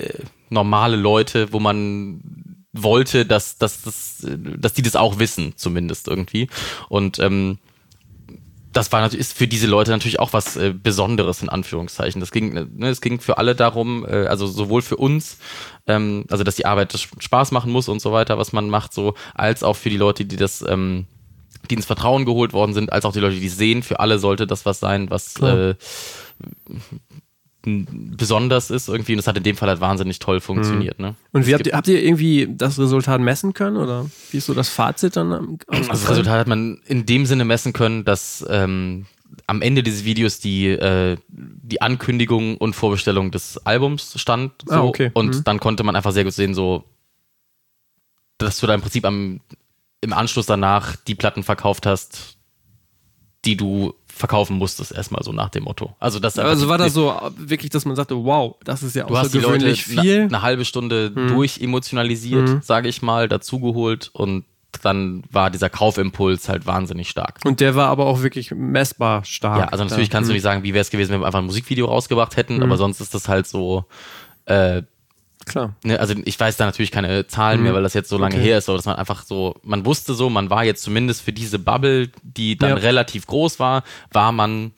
äh, 0.00 0.24
normale 0.48 0.96
Leute, 0.96 1.52
wo 1.52 1.60
man 1.60 2.20
wollte, 2.72 3.26
dass, 3.26 3.58
dass, 3.58 3.82
dass, 3.82 4.18
dass 4.22 4.72
die 4.74 4.82
das 4.82 4.96
auch 4.96 5.18
wissen, 5.18 5.54
zumindest 5.56 6.08
irgendwie. 6.08 6.48
Und 6.88 7.18
ähm, 7.18 7.58
das 8.72 8.92
war 8.92 9.00
natürlich 9.00 9.26
ist 9.26 9.36
für 9.36 9.48
diese 9.48 9.66
Leute 9.66 9.90
natürlich 9.90 10.20
auch 10.20 10.32
was 10.32 10.56
äh, 10.56 10.72
Besonderes 10.72 11.42
in 11.42 11.48
Anführungszeichen. 11.48 12.20
Das 12.20 12.30
ging, 12.30 12.52
ne, 12.52 12.88
es 12.88 13.00
ging 13.00 13.20
für 13.20 13.38
alle 13.38 13.56
darum, 13.56 14.06
äh, 14.06 14.26
also 14.26 14.46
sowohl 14.46 14.82
für 14.82 14.96
uns, 14.96 15.38
ähm, 15.86 16.24
also 16.30 16.44
dass 16.44 16.56
die 16.56 16.66
Arbeit 16.66 16.96
Spaß 17.18 17.50
machen 17.50 17.72
muss 17.72 17.88
und 17.88 18.00
so 18.00 18.12
weiter, 18.12 18.38
was 18.38 18.52
man 18.52 18.68
macht, 18.70 18.94
so 18.94 19.14
als 19.34 19.64
auch 19.64 19.74
für 19.74 19.90
die 19.90 19.96
Leute, 19.96 20.24
die 20.24 20.36
das, 20.36 20.64
ähm, 20.66 21.06
die 21.68 21.74
ins 21.74 21.86
Vertrauen 21.86 22.24
geholt 22.24 22.52
worden 22.52 22.72
sind, 22.72 22.92
als 22.92 23.04
auch 23.04 23.12
die 23.12 23.20
Leute, 23.20 23.36
die 23.36 23.46
es 23.46 23.56
sehen. 23.56 23.82
Für 23.82 23.98
alle 23.98 24.18
sollte 24.20 24.46
das 24.46 24.64
was 24.64 24.78
sein, 24.78 25.10
was 25.10 25.36
äh, 25.40 25.74
besonders 27.62 28.70
ist 28.70 28.88
irgendwie. 28.88 29.12
Und 29.12 29.18
das 29.18 29.26
hat 29.26 29.36
in 29.36 29.42
dem 29.42 29.56
Fall 29.56 29.68
halt 29.68 29.80
wahnsinnig 29.80 30.18
toll 30.18 30.40
funktioniert. 30.40 30.98
Ne? 30.98 31.14
Und 31.32 31.46
wie 31.46 31.54
habt 31.54 31.66
ihr, 31.66 31.72
habt 31.74 31.88
ihr 31.88 32.02
irgendwie 32.02 32.48
das 32.50 32.78
Resultat 32.78 33.20
messen 33.20 33.52
können? 33.54 33.76
Oder 33.76 34.06
wie 34.30 34.38
ist 34.38 34.46
so 34.46 34.54
das 34.54 34.68
Fazit 34.68 35.16
dann 35.16 35.32
am- 35.32 35.58
Also 35.68 35.88
das? 35.90 36.10
Resultat 36.10 36.38
hat 36.40 36.46
man 36.48 36.80
in 36.86 37.04
dem 37.06 37.26
Sinne 37.26 37.44
messen 37.44 37.72
können, 37.72 38.04
dass 38.04 38.44
ähm, 38.48 39.06
am 39.46 39.62
Ende 39.62 39.82
dieses 39.82 40.04
Videos 40.04 40.40
die, 40.40 40.68
äh, 40.68 41.16
die 41.28 41.82
Ankündigung 41.82 42.56
und 42.56 42.74
Vorbestellung 42.74 43.30
des 43.30 43.58
Albums 43.66 44.18
stand. 44.20 44.52
So, 44.66 44.74
Ah, 44.74 44.82
okay. 44.82 45.10
Und 45.14 45.36
Mhm. 45.36 45.44
dann 45.44 45.60
konnte 45.60 45.84
man 45.84 45.94
einfach 45.96 46.12
sehr 46.12 46.24
gut 46.24 46.32
sehen, 46.32 46.54
so, 46.54 46.84
dass 48.38 48.58
du 48.58 48.66
da 48.66 48.74
im 48.74 48.80
Prinzip 48.80 49.04
am, 49.04 49.40
im 50.00 50.12
Anschluss 50.12 50.46
danach 50.46 50.96
die 50.96 51.14
Platten 51.14 51.42
verkauft 51.42 51.84
hast, 51.86 52.38
die 53.44 53.56
du 53.56 53.94
verkaufen 54.20 54.56
musstest, 54.56 54.92
erstmal 54.92 55.22
so 55.24 55.32
nach 55.32 55.48
dem 55.48 55.64
Motto. 55.64 55.96
Also, 55.98 56.20
das 56.20 56.38
Also 56.38 56.68
war 56.68 56.78
das 56.78 56.94
so 56.94 57.12
wirklich, 57.36 57.70
dass 57.70 57.84
man 57.84 57.96
sagte, 57.96 58.14
wow, 58.24 58.54
das 58.64 58.82
ist 58.84 58.94
ja 58.94 59.04
Du 59.04 59.16
hast 59.16 59.32
die 59.34 59.38
Leute 59.38 59.48
außergewöhnlich 59.48 59.84
viel. 59.84 60.22
eine 60.22 60.42
halbe 60.42 60.64
Stunde 60.64 61.10
durchemotionalisiert, 61.10 62.48
Mhm. 62.48 62.62
sage 62.62 62.88
ich 62.88 63.02
mal, 63.02 63.28
dazugeholt 63.28 64.10
und 64.12 64.44
dann 64.82 65.24
war 65.32 65.50
dieser 65.50 65.68
Kaufimpuls 65.68 66.48
halt 66.48 66.64
wahnsinnig 66.64 67.08
stark. 67.10 67.40
Und 67.44 67.58
der 67.58 67.74
war 67.74 67.88
aber 67.88 68.06
auch 68.06 68.22
wirklich 68.22 68.52
messbar 68.52 69.24
stark. 69.24 69.58
Ja, 69.58 69.64
also 69.66 69.82
natürlich 69.82 70.08
Da. 70.10 70.12
kannst 70.18 70.28
du 70.28 70.32
Mhm. 70.32 70.36
nicht 70.36 70.42
sagen, 70.44 70.62
wie 70.62 70.72
wäre 70.74 70.82
es 70.82 70.90
gewesen, 70.90 71.10
wenn 71.12 71.20
wir 71.20 71.26
einfach 71.26 71.40
ein 71.40 71.46
Musikvideo 71.46 71.86
rausgebracht 71.86 72.36
hätten, 72.36 72.62
aber 72.62 72.76
sonst 72.76 73.00
ist 73.00 73.12
das 73.12 73.28
halt 73.28 73.48
so, 73.48 73.84
äh, 74.44 74.82
Klar. 75.46 75.74
ne, 75.84 75.98
also 75.98 76.14
ich 76.24 76.38
weiß 76.38 76.56
da 76.58 76.66
natürlich 76.66 76.90
keine 76.90 77.26
Zahlen 77.26 77.62
mehr, 77.62 77.72
weil 77.74 77.82
das 77.82 77.94
jetzt 77.94 78.08
so 78.10 78.18
lange 78.18 78.36
Okay. 78.36 78.44
her 78.44 78.58
ist, 78.58 78.68
aber 78.68 78.76
dass 78.76 78.86
man 78.86 78.96
einfach 78.96 79.22
so, 79.24 79.56
man 79.62 79.84
wusste 79.86 80.14
so, 80.14 80.28
man 80.30 80.50
war 80.50 80.64
jetzt 80.64 80.82
zumindest 80.82 81.22
für 81.22 81.32
diese 81.32 81.58
Bubble, 81.58 82.10
die 82.22 82.56
dann 82.56 82.70
Ja. 82.70 82.74
relativ 82.76 83.26
groß 83.26 83.58
war, 83.58 83.82
war 84.12 84.32
man 84.32 84.72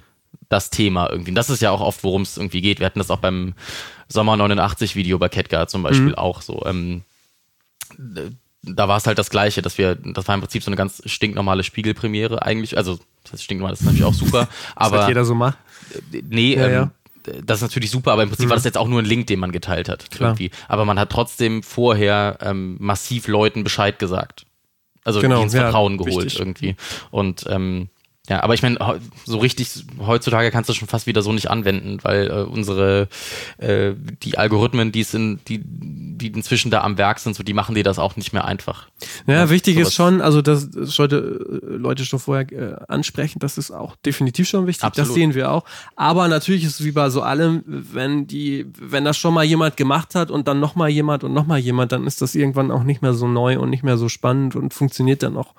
das 0.48 0.70
Thema 0.70 1.10
irgendwie. 1.10 1.30
Und 1.32 1.34
das 1.34 1.50
ist 1.50 1.62
ja 1.62 1.70
auch 1.70 1.80
oft, 1.80 2.04
worum 2.04 2.22
es 2.22 2.36
irgendwie 2.36 2.60
geht. 2.60 2.78
Wir 2.78 2.86
hatten 2.86 2.98
das 3.00 3.10
auch 3.10 3.18
beim 3.18 3.54
Sommer 4.08 4.36
89 4.36 4.94
Video 4.96 5.18
bei 5.18 5.28
Ketka 5.28 5.66
zum 5.66 5.82
Beispiel 5.82 6.08
Mhm. 6.10 6.14
auch 6.14 6.42
so. 6.42 6.62
Ähm, 6.66 7.02
da 8.62 8.86
war 8.88 8.96
es 8.96 9.06
halt 9.06 9.18
das 9.18 9.30
Gleiche, 9.30 9.62
dass 9.62 9.76
wir, 9.78 9.96
das 9.96 10.28
war 10.28 10.34
im 10.34 10.40
Prinzip 10.40 10.62
so 10.62 10.68
eine 10.70 10.76
ganz 10.76 11.02
stinknormale 11.06 11.64
Spiegelpremiere 11.64 12.42
eigentlich, 12.42 12.76
also 12.76 12.98
das 13.24 13.32
heißt 13.32 13.44
stinknormal, 13.44 13.72
das 13.72 13.80
ist 13.80 13.86
natürlich 13.86 14.04
auch 14.04 14.14
super, 14.14 14.48
aber 14.76 14.98
halt 15.00 15.08
jeder 15.08 15.24
so 15.24 15.34
macht. 15.34 15.58
nee, 16.10 16.54
Ja, 16.54 16.66
ähm, 16.66 16.72
ja. 16.72 16.90
Das 17.44 17.58
ist 17.58 17.62
natürlich 17.62 17.90
super, 17.90 18.12
aber 18.12 18.22
im 18.22 18.28
Prinzip 18.28 18.48
war 18.48 18.56
das 18.56 18.64
jetzt 18.64 18.78
auch 18.78 18.88
nur 18.88 19.00
ein 19.00 19.04
Link, 19.04 19.26
den 19.26 19.38
man 19.38 19.52
geteilt 19.52 19.88
hat. 19.88 20.10
Klar. 20.10 20.30
Irgendwie. 20.30 20.50
Aber 20.68 20.84
man 20.84 20.98
hat 20.98 21.10
trotzdem 21.10 21.62
vorher 21.62 22.38
ähm, 22.40 22.76
massiv 22.80 23.28
Leuten 23.28 23.64
Bescheid 23.64 23.98
gesagt. 23.98 24.46
Also 25.04 25.20
Genau, 25.20 25.42
ins 25.42 25.52
ja, 25.52 25.62
Vertrauen 25.62 25.98
geholt 25.98 26.26
wichtig. 26.26 26.38
irgendwie. 26.38 26.76
Und 27.10 27.44
ähm, 27.48 27.88
Ja, 28.28 28.40
aber 28.44 28.54
ich 28.54 28.62
meine, 28.62 28.78
so 29.24 29.38
richtig 29.38 29.84
heutzutage 29.98 30.52
kannst 30.52 30.70
du 30.70 30.74
schon 30.74 30.86
fast 30.86 31.08
wieder 31.08 31.22
so 31.22 31.32
nicht 31.32 31.50
anwenden, 31.50 31.98
weil 32.02 32.30
äh, 32.30 32.42
unsere 32.44 33.08
äh, 33.58 33.94
die 34.22 34.38
Algorithmen, 34.38 34.92
die 34.92 35.02
sind, 35.02 35.40
die, 35.48 35.60
die 35.64 36.28
inzwischen 36.28 36.70
da 36.70 36.82
am 36.82 36.98
Werk 36.98 37.18
sind, 37.18 37.34
so 37.34 37.42
die 37.42 37.52
machen 37.52 37.74
dir 37.74 37.82
das 37.82 37.98
auch 37.98 38.14
nicht 38.14 38.32
mehr 38.32 38.44
einfach. 38.44 38.86
Ja, 39.26 39.34
ja 39.34 39.50
wichtig 39.50 39.76
ist 39.76 39.94
schon, 39.94 40.20
also 40.20 40.40
das 40.40 40.68
sollte 40.70 41.16
äh, 41.16 41.74
Leute 41.74 42.04
schon 42.04 42.20
vorher 42.20 42.52
äh, 42.52 42.76
ansprechen, 42.86 43.40
das 43.40 43.58
ist 43.58 43.72
auch 43.72 43.96
definitiv 43.96 44.48
schon 44.48 44.68
wichtig, 44.68 44.84
Absolut. 44.84 45.08
das 45.08 45.14
sehen 45.14 45.34
wir 45.34 45.50
auch. 45.50 45.64
Aber 45.96 46.28
natürlich 46.28 46.62
ist 46.62 46.78
es 46.78 46.86
wie 46.86 46.92
bei 46.92 47.10
so 47.10 47.22
allem, 47.22 47.64
wenn 47.66 48.28
die, 48.28 48.66
wenn 48.78 49.04
das 49.04 49.18
schon 49.18 49.34
mal 49.34 49.44
jemand 49.44 49.76
gemacht 49.76 50.14
hat 50.14 50.30
und 50.30 50.46
dann 50.46 50.60
nochmal 50.60 50.90
jemand 50.90 51.24
und 51.24 51.32
nochmal 51.32 51.58
jemand, 51.58 51.90
dann 51.90 52.06
ist 52.06 52.22
das 52.22 52.36
irgendwann 52.36 52.70
auch 52.70 52.84
nicht 52.84 53.02
mehr 53.02 53.14
so 53.14 53.26
neu 53.26 53.58
und 53.58 53.68
nicht 53.68 53.82
mehr 53.82 53.98
so 53.98 54.08
spannend 54.08 54.54
und 54.54 54.72
funktioniert 54.72 55.24
dann 55.24 55.36
auch, 55.36 55.54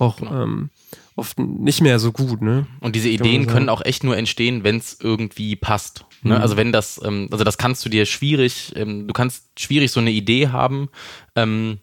auch 0.00 0.16
genau. 0.16 0.42
ähm, 0.42 0.70
oft 1.16 1.38
nicht 1.38 1.80
mehr 1.80 1.98
so 1.98 2.12
gut. 2.12 2.42
Ne? 2.42 2.66
Und 2.80 2.96
diese 2.96 3.08
Ideen 3.08 3.46
können 3.46 3.68
auch 3.68 3.84
echt 3.84 4.04
nur 4.04 4.16
entstehen, 4.16 4.64
wenn 4.64 4.76
es 4.76 4.98
irgendwie 5.00 5.56
passt. 5.56 6.06
Ne? 6.22 6.36
Mhm. 6.36 6.40
Also 6.40 6.56
wenn 6.56 6.72
das, 6.72 7.00
ähm, 7.04 7.28
also 7.30 7.44
das 7.44 7.58
kannst 7.58 7.84
du 7.84 7.88
dir 7.88 8.06
schwierig, 8.06 8.72
ähm, 8.76 9.06
du 9.06 9.12
kannst 9.12 9.60
schwierig 9.60 9.90
so 9.90 10.00
eine 10.00 10.10
Idee 10.10 10.48
haben 10.48 10.88
ähm, 11.36 11.78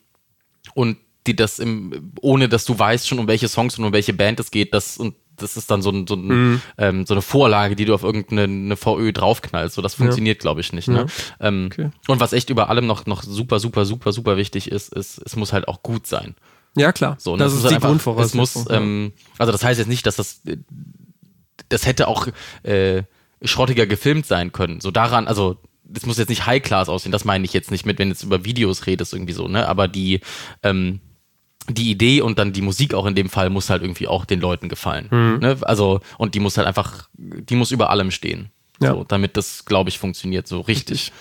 und 0.74 0.98
die 1.28 1.36
das 1.36 1.60
im, 1.60 2.14
ohne 2.22 2.50
dass 2.50 2.66
du 2.66 2.78
weißt 2.78 3.08
schon, 3.08 3.20
um 3.20 3.28
welche 3.28 3.48
Songs 3.48 3.78
und 3.78 3.86
um 3.86 3.94
welche 3.94 4.14
Band 4.14 4.40
es 4.40 4.52
geht, 4.52 4.74
das 4.74 4.98
und 4.98 5.16
das 5.42 5.58
ist 5.58 5.72
dann 5.72 5.82
so, 5.82 5.90
ein, 5.90 6.06
so, 6.06 6.16
ein, 6.16 6.28
mhm. 6.28 6.62
ähm, 6.78 7.06
so 7.06 7.14
eine 7.14 7.22
Vorlage, 7.22 7.76
die 7.76 7.86
du 7.86 7.94
auf 7.94 8.04
irgendeine 8.04 8.76
VÖ 8.76 9.14
draufknallst. 9.14 9.76
So, 9.76 9.82
das 9.82 9.96
funktioniert, 9.96 10.38
ja. 10.38 10.42
glaube 10.42 10.60
ich, 10.62 10.74
nicht. 10.74 10.90
Ne? 10.90 11.06
Ja. 11.40 11.48
Ähm, 11.48 11.70
okay. 11.72 11.92
Und 12.08 12.20
was 12.20 12.34
echt 12.34 12.50
über 12.50 12.70
allem 12.70 12.86
noch, 12.86 13.06
noch 13.06 13.24
super, 13.24 13.60
super, 13.60 13.86
super, 13.86 14.12
super 14.12 14.36
wichtig 14.36 14.70
ist, 14.70 14.94
ist, 14.94 15.22
es 15.26 15.38
muss 15.38 15.54
halt 15.54 15.68
auch 15.70 15.82
gut 15.82 16.08
sein. 16.08 16.36
Ja, 16.80 16.92
klar. 16.94 17.18
So, 17.20 17.36
das, 17.36 17.52
das 17.52 17.64
ist 17.64 17.70
die 17.70 17.76
einfach, 17.76 17.90
Grundvoraussetzung. 17.90 18.42
Es 18.42 18.56
muss, 18.56 18.66
ähm, 18.70 19.12
also 19.38 19.52
das 19.52 19.64
heißt 19.64 19.80
jetzt 19.80 19.88
nicht, 19.88 20.06
dass 20.06 20.16
das, 20.16 20.42
das 21.68 21.86
hätte 21.86 22.08
auch 22.08 22.28
äh, 22.64 23.04
schrottiger 23.44 23.86
gefilmt 23.86 24.26
sein 24.26 24.52
können. 24.52 24.82
So 24.82 24.92
daran, 24.92 25.28
also 25.28 25.58
das 25.84 26.06
muss 26.06 26.18
jetzt 26.18 26.30
nicht 26.30 26.46
High 26.46 26.62
Class 26.62 26.88
aussehen, 26.88 27.12
das 27.12 27.26
meine 27.26 27.46
ich 27.46 27.54
jetzt 27.54 27.72
nicht 27.72 27.86
mit, 27.86 28.00
wenn 28.00 28.10
du 28.10 28.14
jetzt 28.14 28.24
über 28.24 28.46
Videos 28.46 28.86
redest, 28.86 29.14
irgendwie 29.14 29.34
so, 29.34 29.48
ne? 29.48 29.68
Aber 29.68 29.88
die, 29.88 30.22
ähm, 30.64 31.00
die 31.68 31.92
Idee 31.92 32.22
und 32.22 32.40
dann 32.40 32.54
die 32.54 32.62
Musik 32.62 32.94
auch 32.94 33.06
in 33.06 33.16
dem 33.16 33.30
Fall 33.30 33.50
muss 33.50 33.70
halt 33.70 33.82
irgendwie 33.82 34.08
auch 34.08 34.26
den 34.26 34.40
Leuten 34.40 34.70
gefallen. 34.70 35.08
Mhm. 35.12 35.40
Ne? 35.40 35.58
Also, 35.62 36.00
und 36.18 36.36
die 36.36 36.40
muss 36.40 36.58
halt 36.58 36.68
einfach, 36.68 37.10
die 37.16 37.56
muss 37.56 37.72
über 37.72 37.90
allem 37.90 38.12
stehen. 38.12 38.52
Ja. 38.82 38.94
So, 38.94 39.04
damit 39.04 39.38
das, 39.38 39.66
glaube 39.66 39.90
ich, 39.90 40.00
funktioniert 40.00 40.48
so 40.48 40.62
richtig. 40.62 41.12
richtig. 41.12 41.14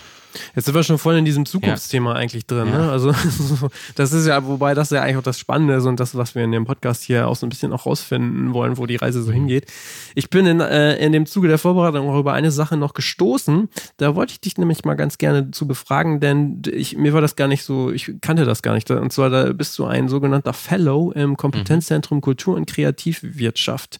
Jetzt 0.54 0.66
sind 0.66 0.74
wir 0.74 0.82
schon 0.82 0.98
voll 0.98 1.16
in 1.16 1.24
diesem 1.24 1.46
Zukunftsthema 1.46 2.12
ja. 2.12 2.16
eigentlich 2.16 2.46
drin. 2.46 2.68
Ja. 2.68 2.78
Ne? 2.78 2.90
Also 2.90 3.12
das 3.94 4.12
ist 4.12 4.26
ja, 4.26 4.44
wobei 4.46 4.74
das 4.74 4.90
ja 4.90 5.02
eigentlich 5.02 5.16
auch 5.16 5.22
das 5.22 5.38
Spannende 5.38 5.74
ist 5.74 5.86
und 5.86 6.00
das, 6.00 6.16
was 6.16 6.34
wir 6.34 6.44
in 6.44 6.52
dem 6.52 6.64
Podcast 6.64 7.02
hier 7.04 7.28
auch 7.28 7.36
so 7.36 7.46
ein 7.46 7.48
bisschen 7.48 7.72
auch 7.72 7.86
rausfinden 7.86 8.54
wollen, 8.54 8.78
wo 8.78 8.86
die 8.86 8.96
Reise 8.96 9.22
so 9.22 9.30
mhm. 9.30 9.34
hingeht. 9.34 9.72
Ich 10.14 10.30
bin 10.30 10.46
in, 10.46 10.60
äh, 10.60 10.96
in 10.96 11.12
dem 11.12 11.26
Zuge 11.26 11.48
der 11.48 11.58
Vorbereitung 11.58 12.08
auch 12.08 12.18
über 12.18 12.32
eine 12.32 12.50
Sache 12.50 12.76
noch 12.76 12.94
gestoßen. 12.94 13.68
Da 13.96 14.14
wollte 14.14 14.32
ich 14.32 14.40
dich 14.40 14.58
nämlich 14.58 14.84
mal 14.84 14.94
ganz 14.94 15.18
gerne 15.18 15.50
zu 15.50 15.66
befragen, 15.66 16.20
denn 16.20 16.62
ich, 16.70 16.96
mir 16.96 17.12
war 17.12 17.20
das 17.20 17.36
gar 17.36 17.48
nicht 17.48 17.64
so, 17.64 17.90
ich 17.90 18.12
kannte 18.20 18.44
das 18.44 18.62
gar 18.62 18.74
nicht. 18.74 18.90
Und 18.90 19.12
zwar, 19.12 19.30
da 19.30 19.52
bist 19.52 19.78
du 19.78 19.84
ein 19.84 20.08
sogenannter 20.08 20.52
Fellow 20.52 21.12
im 21.12 21.36
Kompetenzzentrum 21.36 22.20
Kultur 22.20 22.56
und 22.56 22.66
Kreativwirtschaft. 22.66 23.98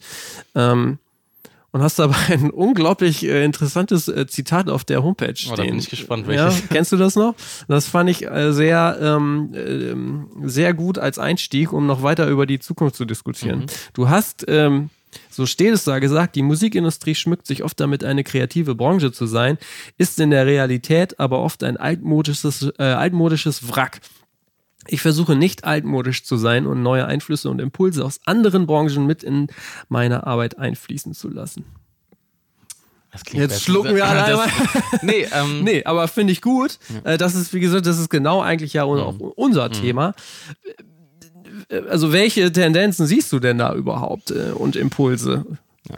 Ähm, 0.55 0.99
und 1.71 1.81
hast 1.81 1.99
dabei 1.99 2.17
ein 2.29 2.49
unglaublich 2.49 3.25
äh, 3.25 3.43
interessantes 3.43 4.07
äh, 4.07 4.27
Zitat 4.27 4.69
auf 4.69 4.83
der 4.83 5.03
Homepage 5.03 5.35
stehen. 5.35 5.53
Oh, 5.53 5.55
da 5.55 5.63
bin 5.63 5.77
ich 5.77 5.89
gespannt, 5.89 6.27
welches. 6.27 6.59
Ja, 6.59 6.65
kennst 6.69 6.91
du 6.91 6.97
das 6.97 7.15
noch? 7.15 7.35
Das 7.67 7.87
fand 7.87 8.09
ich 8.09 8.25
äh, 8.25 8.51
sehr, 8.53 8.97
ähm, 9.01 9.53
äh, 9.53 10.47
sehr 10.47 10.73
gut 10.73 10.97
als 10.97 11.19
Einstieg, 11.19 11.71
um 11.71 11.85
noch 11.85 12.03
weiter 12.03 12.27
über 12.27 12.45
die 12.45 12.59
Zukunft 12.59 12.95
zu 12.95 13.05
diskutieren. 13.05 13.59
Mhm. 13.59 13.65
Du 13.93 14.09
hast, 14.09 14.45
ähm, 14.47 14.89
so 15.29 15.45
steht 15.45 15.73
es 15.73 15.83
da 15.83 15.99
gesagt, 15.99 16.35
die 16.35 16.41
Musikindustrie 16.41 17.15
schmückt 17.15 17.47
sich 17.47 17.63
oft 17.63 17.79
damit, 17.79 18.03
eine 18.03 18.23
kreative 18.23 18.75
Branche 18.75 19.11
zu 19.11 19.25
sein, 19.25 19.57
ist 19.97 20.19
in 20.19 20.31
der 20.31 20.45
Realität 20.45 21.19
aber 21.19 21.39
oft 21.39 21.63
ein 21.63 21.77
altmodisches, 21.77 22.71
äh, 22.77 22.83
altmodisches 22.83 23.69
Wrack. 23.69 24.01
Ich 24.91 25.01
versuche 25.01 25.35
nicht 25.35 25.63
altmodisch 25.63 26.23
zu 26.23 26.37
sein 26.37 26.65
und 26.65 26.81
neue 26.81 27.05
Einflüsse 27.05 27.49
und 27.49 27.59
Impulse 27.59 28.03
aus 28.03 28.19
anderen 28.25 28.67
Branchen 28.67 29.05
mit 29.05 29.23
in 29.23 29.47
meine 29.87 30.25
Arbeit 30.25 30.57
einfließen 30.57 31.13
zu 31.13 31.29
lassen. 31.29 31.65
Jetzt 33.31 33.63
schlucken 33.63 33.95
wir 33.95 34.05
alle 34.05 34.23
einmal. 34.23 34.49
nee, 35.01 35.27
ähm, 35.33 35.63
nee, 35.63 35.83
aber 35.83 36.07
finde 36.07 36.31
ich 36.31 36.41
gut. 36.41 36.77
Ja. 37.03 37.13
Äh, 37.13 37.17
das 37.17 37.35
ist, 37.35 37.53
wie 37.53 37.59
gesagt, 37.59 37.85
das 37.85 37.97
ist 37.97 38.09
genau 38.09 38.41
eigentlich 38.41 38.73
ja 38.73 38.83
auch 38.83 39.13
mhm. 39.13 39.31
unser 39.35 39.69
mhm. 39.69 39.73
Thema. 39.73 40.13
Äh, 41.69 41.81
also, 41.89 42.13
welche 42.13 42.51
Tendenzen 42.51 43.07
siehst 43.07 43.31
du 43.31 43.39
denn 43.39 43.57
da 43.57 43.73
überhaupt 43.73 44.29
äh, 44.29 44.51
und 44.53 44.75
Impulse? 44.75 45.45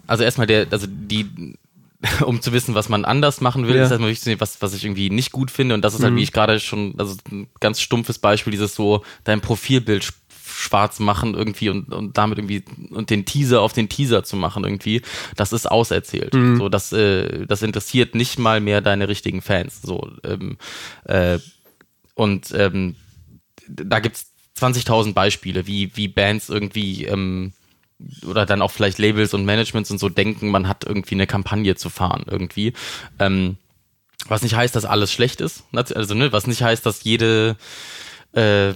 Also 0.08 0.24
erstmal 0.24 0.48
der, 0.48 0.68
also 0.72 0.88
die 0.88 1.58
um 2.26 2.41
zu 2.41 2.52
wissen, 2.52 2.76
was 2.76 2.89
man 2.89 3.06
anders 3.06 3.41
machen 3.41 3.68
will, 3.68 3.76
ja. 3.76 3.84
ist 3.84 3.91
erstmal 3.91 4.10
wichtig 4.10 4.24
zu 4.24 4.30
sehen, 4.30 4.41
was, 4.41 4.62
was 4.62 4.74
ich 4.74 4.84
irgendwie 4.84 5.10
nicht 5.10 5.32
gut 5.32 5.52
finde. 5.52 5.76
Und 5.76 5.84
das 5.84 5.93
ist 5.93 6.04
halt, 6.04 6.14
mhm. 6.14 6.18
wie 6.18 6.24
ich 6.24 6.34
gerade 6.34 6.60
schon, 6.60 6.95
also 6.97 7.16
ein 7.32 7.47
ganz 7.60 7.80
stumpfes 7.80 8.20
Beispiel, 8.20 8.52
dieses 8.52 8.76
so, 8.76 9.04
dein 9.24 9.41
Profilbild 9.41 10.12
schwarz 10.43 10.99
machen 10.99 11.34
irgendwie 11.34 11.70
und, 11.70 11.93
und 11.93 12.18
damit 12.18 12.38
irgendwie 12.38 12.64
und 12.89 13.10
den 13.10 13.26
Teaser 13.26 13.62
auf 13.62 13.74
den 13.74 13.89
Teaser 13.89 14.24
zu 14.24 14.36
machen 14.36 14.64
irgendwie, 14.64 15.02
das 15.36 15.54
ist 15.54 15.70
auserzählt. 15.70 16.34
Mhm. 16.34 16.58
So, 16.58 16.70
das, 16.70 16.91
äh, 16.91 17.45
das 17.45 17.62
interessiert 17.62 18.16
nicht 18.16 18.38
mal 18.38 18.60
mehr 18.60 18.82
deine 18.82 19.08
richtigen 19.08 19.41
Fans. 19.41 19.82
So, 19.82 20.12
ähm, 20.24 20.58
äh, 21.06 21.39
und 22.16 22.52
ähm, 22.54 22.95
da 23.68 23.99
gibt's 23.99 24.32
20.000 24.60 25.14
Beispiele, 25.14 25.66
wie, 25.68 25.95
wie 25.95 26.08
Bands 26.08 26.49
irgendwie 26.49 27.06
ähm, 27.06 27.54
oder 28.26 28.45
dann 28.45 28.62
auch 28.62 28.72
vielleicht 28.72 28.99
Labels 28.99 29.34
und 29.34 29.45
Managements 29.45 29.91
und 29.91 29.97
so 29.97 30.10
denken, 30.10 30.49
man 30.49 30.68
hat 30.68 30.86
irgendwie 30.86 31.16
eine 31.16 31.28
Kampagne 31.28 31.76
zu 31.76 31.89
fahren 31.89 32.24
irgendwie. 32.28 32.74
Ähm, 33.20 33.58
was 34.28 34.43
nicht 34.43 34.56
heißt, 34.56 34.76
dass 34.76 34.86
alles 34.86 35.12
schlecht 35.12 35.41
ist. 35.41 35.64
Also, 35.74 36.14
ne, 36.14 36.32
was 36.32 36.47
nicht 36.47 36.62
heißt, 36.62 36.86
dass 36.86 37.04
jede 37.04 37.58
äh, 38.34 38.74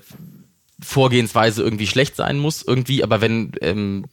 Vorgehensweise 0.82 1.63
irgendwie 1.63 1.88
schlecht 1.88 2.15
sein 2.15 2.38
muss, 2.38 2.63
irgendwie, 2.63 3.03
aber 3.03 3.21
wenn, 3.21 3.53
ähm, 3.61 4.05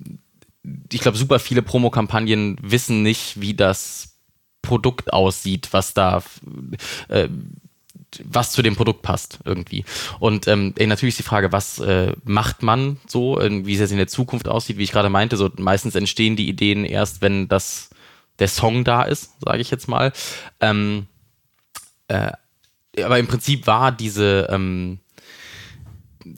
ich 0.92 1.00
glaube, 1.00 1.18
super 1.18 1.38
viele 1.38 1.62
Promokampagnen 1.62 2.56
wissen 2.62 3.02
nicht, 3.02 3.40
wie 3.40 3.54
das 3.54 4.18
Produkt 4.62 5.12
aussieht, 5.12 5.68
was 5.72 5.92
da 5.92 6.22
äh, 7.08 7.28
was 8.24 8.52
zu 8.52 8.62
dem 8.62 8.76
Produkt 8.76 9.02
passt 9.02 9.38
irgendwie. 9.44 9.84
Und 10.18 10.48
ähm, 10.48 10.74
natürlich 10.78 11.14
ist 11.14 11.18
die 11.18 11.22
Frage, 11.22 11.52
was 11.52 11.78
äh, 11.78 12.12
macht 12.24 12.62
man 12.62 12.98
so, 13.06 13.38
wie 13.40 13.74
es 13.74 13.80
jetzt 13.80 13.92
in 13.92 13.96
der 13.96 14.08
Zukunft 14.08 14.48
aussieht, 14.48 14.78
wie 14.78 14.84
ich 14.84 14.92
gerade 14.92 15.08
meinte, 15.08 15.36
so 15.36 15.50
meistens 15.56 15.94
entstehen 15.94 16.36
die 16.36 16.48
Ideen 16.48 16.84
erst, 16.84 17.22
wenn 17.22 17.48
das 17.48 17.90
der 18.38 18.48
Song 18.48 18.84
da 18.84 19.02
ist, 19.02 19.32
sage 19.40 19.60
ich 19.60 19.70
jetzt 19.70 19.88
mal. 19.88 20.12
Ähm, 20.60 21.06
äh, 22.08 22.32
aber 23.02 23.18
im 23.18 23.26
Prinzip 23.26 23.66
war 23.66 23.92
diese 23.92 24.48
ähm, 24.50 24.98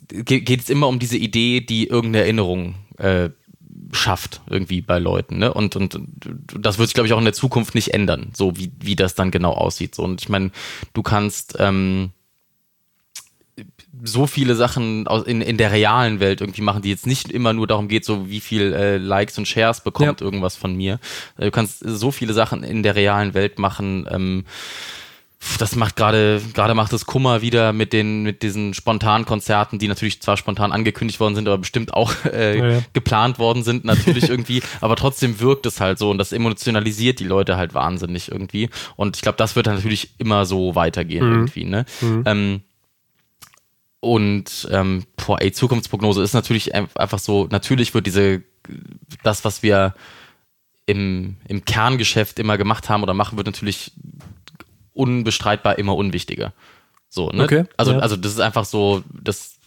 geht 0.09 0.61
es 0.61 0.71
immer 0.71 0.89
um 0.89 0.99
diese 0.99 1.17
Idee, 1.17 1.61
die 1.61 1.89
irgendeine 1.89 2.25
Erinnerung 2.25 2.75
äh, 2.99 3.31
schafft 3.95 4.41
irgendwie 4.49 4.81
bei 4.81 4.99
Leuten. 4.99 5.39
Ne? 5.39 5.53
Und, 5.53 5.77
und, 5.77 5.99
das 6.53 6.79
wird 6.79 6.89
sich, 6.89 6.95
glaube 6.95 7.07
ich, 7.07 7.13
auch 7.13 7.19
in 7.19 7.25
der 7.25 7.33
Zukunft 7.33 7.75
nicht 7.75 7.95
ändern, 7.95 8.31
so 8.35 8.57
wie, 8.57 8.73
wie 8.81 8.97
das 8.97 9.15
dann 9.15 9.31
genau 9.31 9.53
aussieht. 9.53 9.95
So. 9.95 10.03
Und 10.03 10.21
ich 10.21 10.29
meine, 10.29 10.51
du 10.93 11.03
kannst 11.03 11.57
ähm, 11.59 12.11
so 14.03 14.27
viele 14.27 14.55
Sachen 14.55 15.07
aus, 15.07 15.25
in, 15.25 15.41
in 15.41 15.57
der 15.57 15.73
realen 15.73 16.21
Welt 16.21 16.41
irgendwie 16.41 16.63
machen, 16.63 16.83
die 16.83 16.91
jetzt 16.91 17.07
nicht 17.07 17.31
immer 17.31 17.53
nur 17.53 17.67
darum 17.67 17.89
geht, 17.89 18.05
so 18.05 18.29
wie 18.29 18.41
viel 18.41 18.73
äh, 18.73 18.97
Likes 18.97 19.39
und 19.39 19.47
Shares 19.47 19.83
bekommt 19.83 20.21
ja. 20.21 20.25
irgendwas 20.25 20.57
von 20.57 20.75
mir. 20.75 20.99
Du 21.39 21.51
kannst 21.51 21.79
so 21.79 22.11
viele 22.11 22.33
Sachen 22.33 22.65
in 22.65 22.83
der 22.83 22.97
realen 22.97 23.35
Welt 23.35 23.59
machen, 23.59 24.07
ähm, 24.11 24.45
das 25.59 25.77
macht 25.77 25.97
gerade, 25.97 26.41
gerade 26.53 26.75
macht 26.75 26.93
es 26.93 27.07
Kummer 27.07 27.43
wieder 27.43 27.73
mit 27.73 27.93
den, 27.93 28.23
mit 28.23 28.43
diesen 28.43 28.75
spontanen 28.75 29.27
Konzerten, 29.27 29.79
die 29.79 29.89
natürlich 29.89 30.23
zwar 30.23 30.37
spontan 30.37 30.73
angekündigt 30.73 31.21
worden 31.21 31.35
sind, 31.35 31.49
aber 31.49 31.59
bestimmt 31.59 31.95
auch 31.95 32.13
äh, 32.25 32.59
ja, 32.59 32.69
ja. 32.71 32.83
geplant 32.93 33.39
worden 33.39 33.63
sind, 33.63 33.85
natürlich 33.85 34.29
irgendwie, 34.29 34.63
aber 34.81 34.97
trotzdem 34.97 35.41
wirkt 35.41 35.67
es 35.67 35.81
halt 35.81 35.99
so 35.99 36.11
und 36.11 36.19
das 36.19 36.33
emotionalisiert 36.33 37.21
die 37.21 37.25
Leute 37.25 37.57
halt 37.57 37.75
wahnsinnig 37.75 38.31
irgendwie. 38.31 38.71
Und 38.97 39.17
ich 39.17 39.23
glaube, 39.23 39.39
das 39.39 39.57
wird 39.57 39.67
dann 39.67 39.77
natürlich 39.77 40.15
immer 40.19 40.47
so 40.47 40.75
weitergehen 40.75 41.27
mhm. 41.27 41.35
irgendwie, 41.35 41.65
ne? 41.65 41.85
Mhm. 42.01 42.23
Ähm, 42.27 42.61
und 44.01 44.69
ähm, 44.71 45.05
boah, 45.17 45.41
ey, 45.41 45.51
Zukunftsprognose 45.51 46.23
ist 46.23 46.35
natürlich 46.35 46.75
einfach 46.75 47.19
so, 47.19 47.49
natürlich 47.51 47.95
wird 47.95 48.07
diese, 48.07 48.43
das, 49.23 49.47
was 49.47 49.63
wir 49.63 49.95
im, 50.85 51.37
im 51.49 51.65
Kerngeschäft 51.65 52.39
immer 52.39 52.59
gemacht 52.59 52.91
haben 52.91 53.03
oder 53.03 53.15
machen, 53.15 53.39
wird 53.39 53.47
natürlich 53.47 53.93
unbestreitbar 54.95 55.79
immer 55.79 55.95
unwichtiger. 55.97 56.53
So, 57.09 57.31
ne? 57.31 57.45
Okay, 57.45 57.65
also, 57.77 57.93
ja. 57.93 57.99
also 57.99 58.17
das 58.17 58.33
ist 58.33 58.41
einfach 58.41 58.65
so, 58.65 59.05
das 59.13 59.59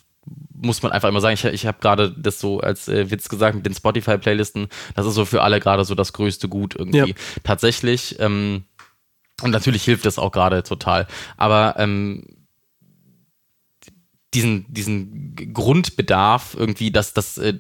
muss 0.53 0.81
man 0.81 0.91
einfach 0.91 1.09
immer 1.09 1.21
sagen. 1.21 1.35
Ich, 1.35 1.45
ich 1.45 1.65
habe 1.65 1.77
gerade 1.79 2.11
das 2.11 2.39
so 2.39 2.59
als 2.59 2.87
äh, 2.87 3.09
Witz 3.11 3.29
gesagt 3.29 3.55
mit 3.55 3.65
den 3.65 3.73
Spotify-Playlisten. 3.73 4.67
Das 4.95 5.05
ist 5.05 5.13
so 5.13 5.25
für 5.25 5.43
alle 5.43 5.59
gerade 5.59 5.85
so 5.85 5.95
das 5.95 6.13
größte 6.13 6.49
Gut 6.49 6.75
irgendwie. 6.75 6.97
Ja. 6.97 7.15
Tatsächlich, 7.43 8.19
ähm, 8.19 8.65
und 9.41 9.51
natürlich 9.51 9.83
hilft 9.83 10.05
das 10.05 10.17
auch 10.17 10.31
gerade 10.31 10.63
total. 10.63 11.07
Aber 11.37 11.75
ähm, 11.77 12.25
diesen, 14.33 14.65
diesen 14.73 15.35
Grundbedarf 15.53 16.55
irgendwie, 16.57 16.91
dass 16.91 17.13
das, 17.13 17.37
äh, 17.37 17.53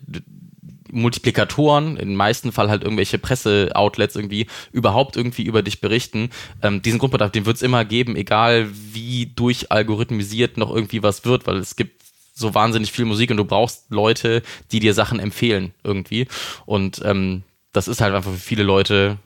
Multiplikatoren, 0.91 1.97
im 1.97 2.15
meisten 2.15 2.51
Fall 2.51 2.69
halt 2.69 2.83
irgendwelche 2.83 3.17
Presseoutlets 3.17 4.15
irgendwie, 4.15 4.47
überhaupt 4.71 5.15
irgendwie 5.15 5.43
über 5.43 5.61
dich 5.61 5.81
berichten. 5.81 6.29
Ähm, 6.61 6.81
diesen 6.81 6.99
Grundbedarf, 6.99 7.31
den 7.31 7.45
wird 7.45 7.57
es 7.57 7.61
immer 7.61 7.85
geben, 7.85 8.15
egal 8.15 8.67
wie 8.71 9.31
durchalgorithmisiert 9.35 10.57
noch 10.57 10.73
irgendwie 10.73 11.03
was 11.03 11.25
wird, 11.25 11.47
weil 11.47 11.57
es 11.57 11.75
gibt 11.75 12.01
so 12.33 12.53
wahnsinnig 12.53 12.91
viel 12.91 13.05
Musik 13.05 13.31
und 13.31 13.37
du 13.37 13.45
brauchst 13.45 13.89
Leute, 13.89 14.43
die 14.71 14.79
dir 14.79 14.93
Sachen 14.93 15.19
empfehlen 15.19 15.73
irgendwie. 15.83 16.27
Und 16.65 17.01
ähm, 17.03 17.43
das 17.73 17.87
ist 17.87 18.01
halt 18.01 18.13
einfach 18.13 18.31
für 18.31 18.37
viele 18.37 18.63
Leute 18.63 19.17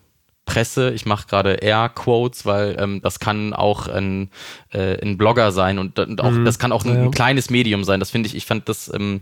Presse. 0.45 0.91
Ich 0.91 1.05
mache 1.05 1.27
gerade 1.27 1.53
Air-Quotes, 1.55 2.45
weil 2.45 2.75
ähm, 2.79 3.01
das 3.01 3.19
kann 3.19 3.53
auch 3.53 3.87
ein, 3.87 4.29
äh, 4.71 5.01
ein 5.01 5.17
Blogger 5.17 5.51
sein 5.51 5.77
und, 5.77 5.99
und 5.99 6.21
auch, 6.21 6.31
mhm. 6.31 6.45
das 6.45 6.57
kann 6.57 6.71
auch 6.71 6.83
ein, 6.83 7.05
ein, 7.05 7.11
kleines 7.11 7.49
Medium 7.49 7.83
sein. 7.83 7.99
Das 7.99 8.11
finde 8.11 8.27
ich, 8.27 8.35
ich 8.35 8.45
fand 8.45 8.67
das 8.67 8.91
ähm, 8.93 9.21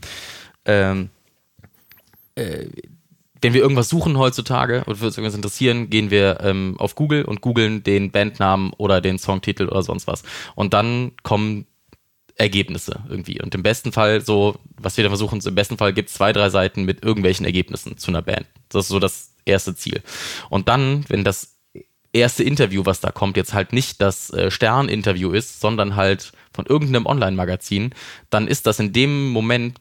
ähm, 0.66 1.10
äh, 2.40 2.70
wenn 3.42 3.54
wir 3.54 3.62
irgendwas 3.62 3.90
suchen 3.90 4.18
heutzutage 4.18 4.84
oder 4.86 5.02
uns 5.02 5.18
irgendwas 5.18 5.36
interessieren, 5.36 5.90
gehen 5.90 6.12
wir 6.12 6.40
ähm, 6.42 6.76
auf 6.78 6.96
Google 6.96 7.24
und 7.24 7.42
googeln 7.42 7.84
den 7.84 8.12
Bandnamen 8.12 8.74
oder 8.78 9.02
den 9.02 9.18
Songtitel 9.18 9.68
oder 9.68 9.82
sonst 9.82 10.08
was. 10.08 10.24
Und 10.56 10.74
dann 10.74 11.14
kommen 11.24 11.66
Ergebnisse 12.36 13.04
irgendwie. 13.10 13.42
Und 13.42 13.54
im 13.54 13.64
besten 13.64 13.92
Fall 13.92 14.22
so, 14.22 14.58
was 14.78 14.98
wir 14.98 15.04
da 15.04 15.10
versuchen, 15.10 15.42
im 15.44 15.56
besten 15.56 15.78
Fall 15.78 15.94
gibt 15.94 16.10
es 16.10 16.16
zwei, 16.16 16.34
drei 16.34 16.50
Seiten 16.50 16.84
mit 16.84 17.04
irgendwelchen 17.04 17.46
Ergebnissen 17.46 17.98
zu 17.98 18.12
einer 18.12 18.22
Band. 18.22 18.48
Das 18.70 18.86
ist 18.86 18.90
so 18.90 19.00
das 19.00 19.34
erste 19.46 19.76
Ziel. 19.76 20.02
Und 20.50 20.70
dann, 20.70 21.04
wenn 21.10 21.24
das 21.24 21.58
erste 22.14 22.44
Interview, 22.44 22.86
was 22.86 23.02
da 23.02 23.12
kommt, 23.12 23.38
jetzt 23.38 23.54
halt 23.54 23.74
nicht 23.74 24.02
das 24.02 24.32
äh, 24.32 24.52
Stern-Interview 24.52 25.32
ist, 25.32 25.60
sondern 25.60 25.96
halt 25.96 26.32
von 26.54 26.66
irgendeinem 26.66 27.06
Online-Magazin, 27.06 27.94
dann 28.30 28.48
ist 28.48 28.66
das 28.68 28.80
in 28.80 28.94
dem 28.94 29.30
Moment 29.30 29.80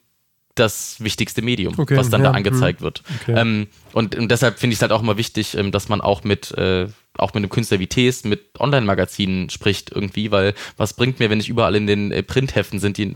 das 0.59 0.97
wichtigste 1.01 1.43
Medium, 1.43 1.75
okay, 1.79 1.97
was 1.97 2.11
dann 2.11 2.23
ja, 2.23 2.31
da 2.31 2.37
angezeigt 2.37 2.81
mh. 2.81 2.85
wird. 2.85 3.03
Okay. 3.21 3.35
Ähm, 3.39 3.67
und, 3.93 4.15
und, 4.15 4.31
deshalb 4.31 4.59
finde 4.59 4.73
ich 4.73 4.79
es 4.79 4.83
halt 4.83 4.93
auch 4.93 5.03
immer 5.03 5.17
wichtig, 5.17 5.57
ähm, 5.57 5.73
dass 5.73 5.89
man 5.89 6.01
auch 6.01 6.25
mit, 6.25 6.53
äh, 6.53 6.89
auch 7.17 7.35
mit 7.35 7.43
einem 7.43 7.51
Künstler 7.51 7.79
wie 7.79 7.87
Tees 7.87 8.25
mit 8.25 8.59
Online-Magazinen 8.59 9.51
spricht 9.51 9.91
irgendwie, 9.93 10.31
weil 10.31 10.55
was 10.77 10.95
bringt 10.95 11.21
mir, 11.21 11.31
wenn 11.31 11.41
ich 11.41 11.49
überall 11.49 11.75
in 11.75 11.87
den 11.87 12.13
äh, 12.13 12.23
Printheften 12.23 12.79
sind, 12.79 12.99
die 12.99 13.15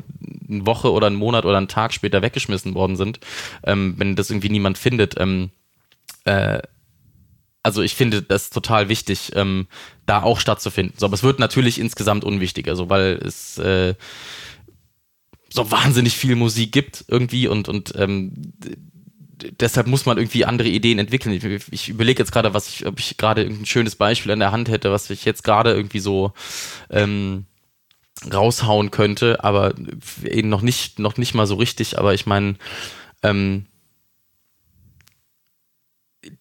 eine 0.48 0.66
Woche 0.66 0.92
oder 0.92 1.06
einen 1.06 1.16
Monat 1.16 1.44
oder 1.44 1.56
einen 1.56 1.68
Tag 1.68 1.92
später 1.92 2.22
weggeschmissen 2.22 2.74
worden 2.74 2.96
sind, 2.96 3.20
ähm, 3.64 3.94
wenn 3.96 4.16
das 4.16 4.30
irgendwie 4.30 4.50
niemand 4.50 4.78
findet. 4.78 5.20
Ähm, 5.20 5.50
äh, 6.24 6.60
also 7.62 7.82
ich 7.82 7.94
finde 7.94 8.22
das 8.22 8.50
total 8.50 8.88
wichtig, 8.88 9.32
ähm, 9.34 9.68
da 10.06 10.22
auch 10.22 10.40
stattzufinden. 10.40 10.94
So, 10.98 11.06
aber 11.06 11.14
es 11.14 11.22
wird 11.22 11.38
natürlich 11.38 11.78
insgesamt 11.78 12.24
unwichtiger, 12.24 12.74
so 12.74 12.90
weil 12.90 13.20
es 13.24 13.58
äh, 13.58 13.94
so 15.52 15.70
wahnsinnig 15.70 16.16
viel 16.16 16.36
Musik 16.36 16.72
gibt 16.72 17.04
irgendwie 17.08 17.48
und, 17.48 17.68
und 17.68 17.92
ähm, 17.96 18.32
deshalb 19.60 19.86
muss 19.86 20.06
man 20.06 20.18
irgendwie 20.18 20.44
andere 20.44 20.68
Ideen 20.68 20.98
entwickeln. 20.98 21.34
Ich, 21.34 21.72
ich 21.72 21.88
überlege 21.88 22.22
jetzt 22.22 22.32
gerade, 22.32 22.54
was 22.54 22.68
ich, 22.68 22.86
ob 22.86 22.98
ich 22.98 23.16
gerade 23.16 23.42
irgendein 23.42 23.66
schönes 23.66 23.96
Beispiel 23.96 24.32
an 24.32 24.40
der 24.40 24.52
Hand 24.52 24.68
hätte, 24.68 24.92
was 24.92 25.10
ich 25.10 25.24
jetzt 25.24 25.44
gerade 25.44 25.72
irgendwie 25.72 26.00
so 26.00 26.32
ähm, 26.90 27.46
raushauen 28.32 28.90
könnte, 28.90 29.42
aber 29.42 29.74
eben 30.24 30.48
noch 30.48 30.62
nicht, 30.62 30.98
noch 30.98 31.16
nicht 31.16 31.34
mal 31.34 31.46
so 31.46 31.56
richtig. 31.56 31.98
Aber 31.98 32.14
ich 32.14 32.26
meine, 32.26 32.56
ähm, 33.22 33.66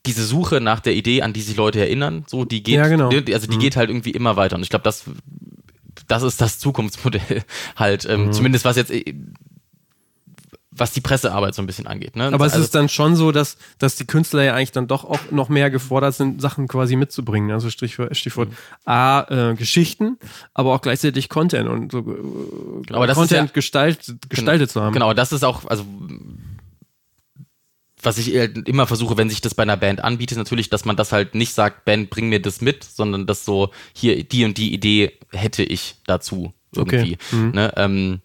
diese 0.06 0.26
Suche 0.26 0.62
nach 0.62 0.80
der 0.80 0.94
Idee, 0.94 1.24
an 1.24 1.34
die 1.34 1.42
sich 1.42 1.58
Leute 1.58 1.80
erinnern, 1.80 2.24
so 2.28 2.46
die 2.46 2.62
geht, 2.62 2.76
ja, 2.76 2.88
genau. 2.88 3.10
also 3.10 3.48
die 3.48 3.56
mhm. 3.56 3.60
geht 3.60 3.76
halt 3.76 3.90
irgendwie 3.90 4.12
immer 4.12 4.36
weiter. 4.36 4.56
Und 4.56 4.62
ich 4.62 4.70
glaube, 4.70 4.84
das 4.84 5.06
das 6.08 6.24
ist 6.24 6.42
das 6.42 6.60
Zukunftsmodell 6.60 7.44
halt, 7.76 8.06
ähm, 8.06 8.28
mhm. 8.28 8.34
zumindest 8.34 8.66
was 8.66 8.76
jetzt 8.76 8.92
äh, 8.92 9.14
was 10.74 10.94
die 10.94 11.02
Pressearbeit 11.02 11.54
so 11.54 11.62
ein 11.62 11.66
bisschen 11.68 11.86
angeht. 11.86 12.16
Ne? 12.16 12.26
Aber 12.32 12.46
es 12.46 12.54
also, 12.54 12.64
ist 12.64 12.74
dann 12.74 12.88
schon 12.88 13.18
so, 13.18 13.34
dass, 13.34 13.58
dass 13.78 13.98
die 13.98 14.06
Künstler 14.06 14.44
ja 14.44 14.56
eigentlich 14.56 14.72
dann 14.72 14.88
doch 14.88 15.04
auch 15.04 15.20
noch 15.30 15.50
mehr 15.50 15.70
gefordert 15.70 16.16
sind, 16.16 16.42
Sachen 16.42 16.70
quasi 16.70 16.96
mitzubringen. 16.96 17.52
Also 17.52 17.70
Stichwort, 17.70 18.16
Stichwort 18.16 18.50
mhm. 18.50 18.56
A, 18.86 19.52
äh, 19.52 19.56
Geschichten, 19.56 20.18
aber 20.54 20.74
auch 20.74 20.82
gleichzeitig 20.82 21.28
Content 21.28 21.68
und 21.68 21.92
so 21.92 22.00
äh, 22.00 22.94
aber 22.94 23.06
Content 23.08 23.50
ja, 23.50 23.54
gestaltet, 23.54 24.30
gestaltet 24.30 24.70
genau, 24.70 24.72
zu 24.72 24.82
haben. 24.82 24.94
Genau, 24.94 25.14
das 25.14 25.34
ist 25.34 25.44
auch, 25.44 25.66
also 25.66 25.86
was 28.04 28.18
ich 28.18 28.34
immer 28.34 28.88
versuche, 28.88 29.18
wenn 29.18 29.30
sich 29.30 29.42
das 29.42 29.56
bei 29.56 29.64
einer 29.64 29.78
Band 29.78 30.04
anbietet, 30.04 30.38
natürlich, 30.38 30.70
dass 30.70 30.86
man 30.86 30.96
das 30.96 31.12
halt 31.12 31.36
nicht 31.36 31.54
sagt, 31.54 31.86
Band, 31.86 32.10
bring 32.10 32.30
mir 32.30 32.42
das 32.42 32.62
mit, 32.62 32.84
sondern 32.84 33.28
dass 33.28 33.46
so, 33.46 33.72
hier, 33.94 34.24
die 34.24 34.46
und 34.46 34.58
die 34.58 34.74
Idee 34.74 35.14
hätte 35.32 35.64
ich 35.64 35.96
dazu 36.06 36.54
irgendwie. 36.76 37.18
Okay. 37.32 37.36
Mhm. 37.36 37.52
Ne? 37.52 37.74
Ähm, 37.76 38.22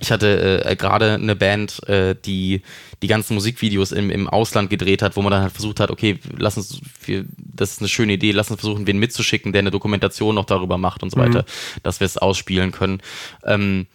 ich 0.00 0.10
hatte 0.10 0.64
äh, 0.64 0.76
gerade 0.76 1.14
eine 1.14 1.36
Band, 1.36 1.86
äh, 1.88 2.14
die 2.14 2.62
die 3.02 3.06
ganzen 3.06 3.34
Musikvideos 3.34 3.92
im, 3.92 4.10
im 4.10 4.28
Ausland 4.28 4.70
gedreht 4.70 5.02
hat, 5.02 5.16
wo 5.16 5.22
man 5.22 5.30
dann 5.30 5.42
halt 5.42 5.52
versucht 5.52 5.80
hat, 5.80 5.90
okay, 5.90 6.18
lass 6.36 6.56
uns, 6.56 6.80
wir, 7.04 7.24
das 7.36 7.72
ist 7.72 7.80
eine 7.80 7.88
schöne 7.88 8.14
Idee, 8.14 8.32
lass 8.32 8.50
uns 8.50 8.60
versuchen, 8.60 8.86
wen 8.86 8.98
mitzuschicken, 8.98 9.52
der 9.52 9.60
eine 9.60 9.70
Dokumentation 9.70 10.34
noch 10.34 10.44
darüber 10.44 10.78
macht 10.78 11.02
und 11.02 11.10
so 11.10 11.18
mhm. 11.18 11.24
weiter, 11.24 11.44
dass 11.82 12.00
wir 12.00 12.06
es 12.06 12.18
ausspielen 12.18 12.72
können. 12.72 13.00
Ähm, 13.44 13.86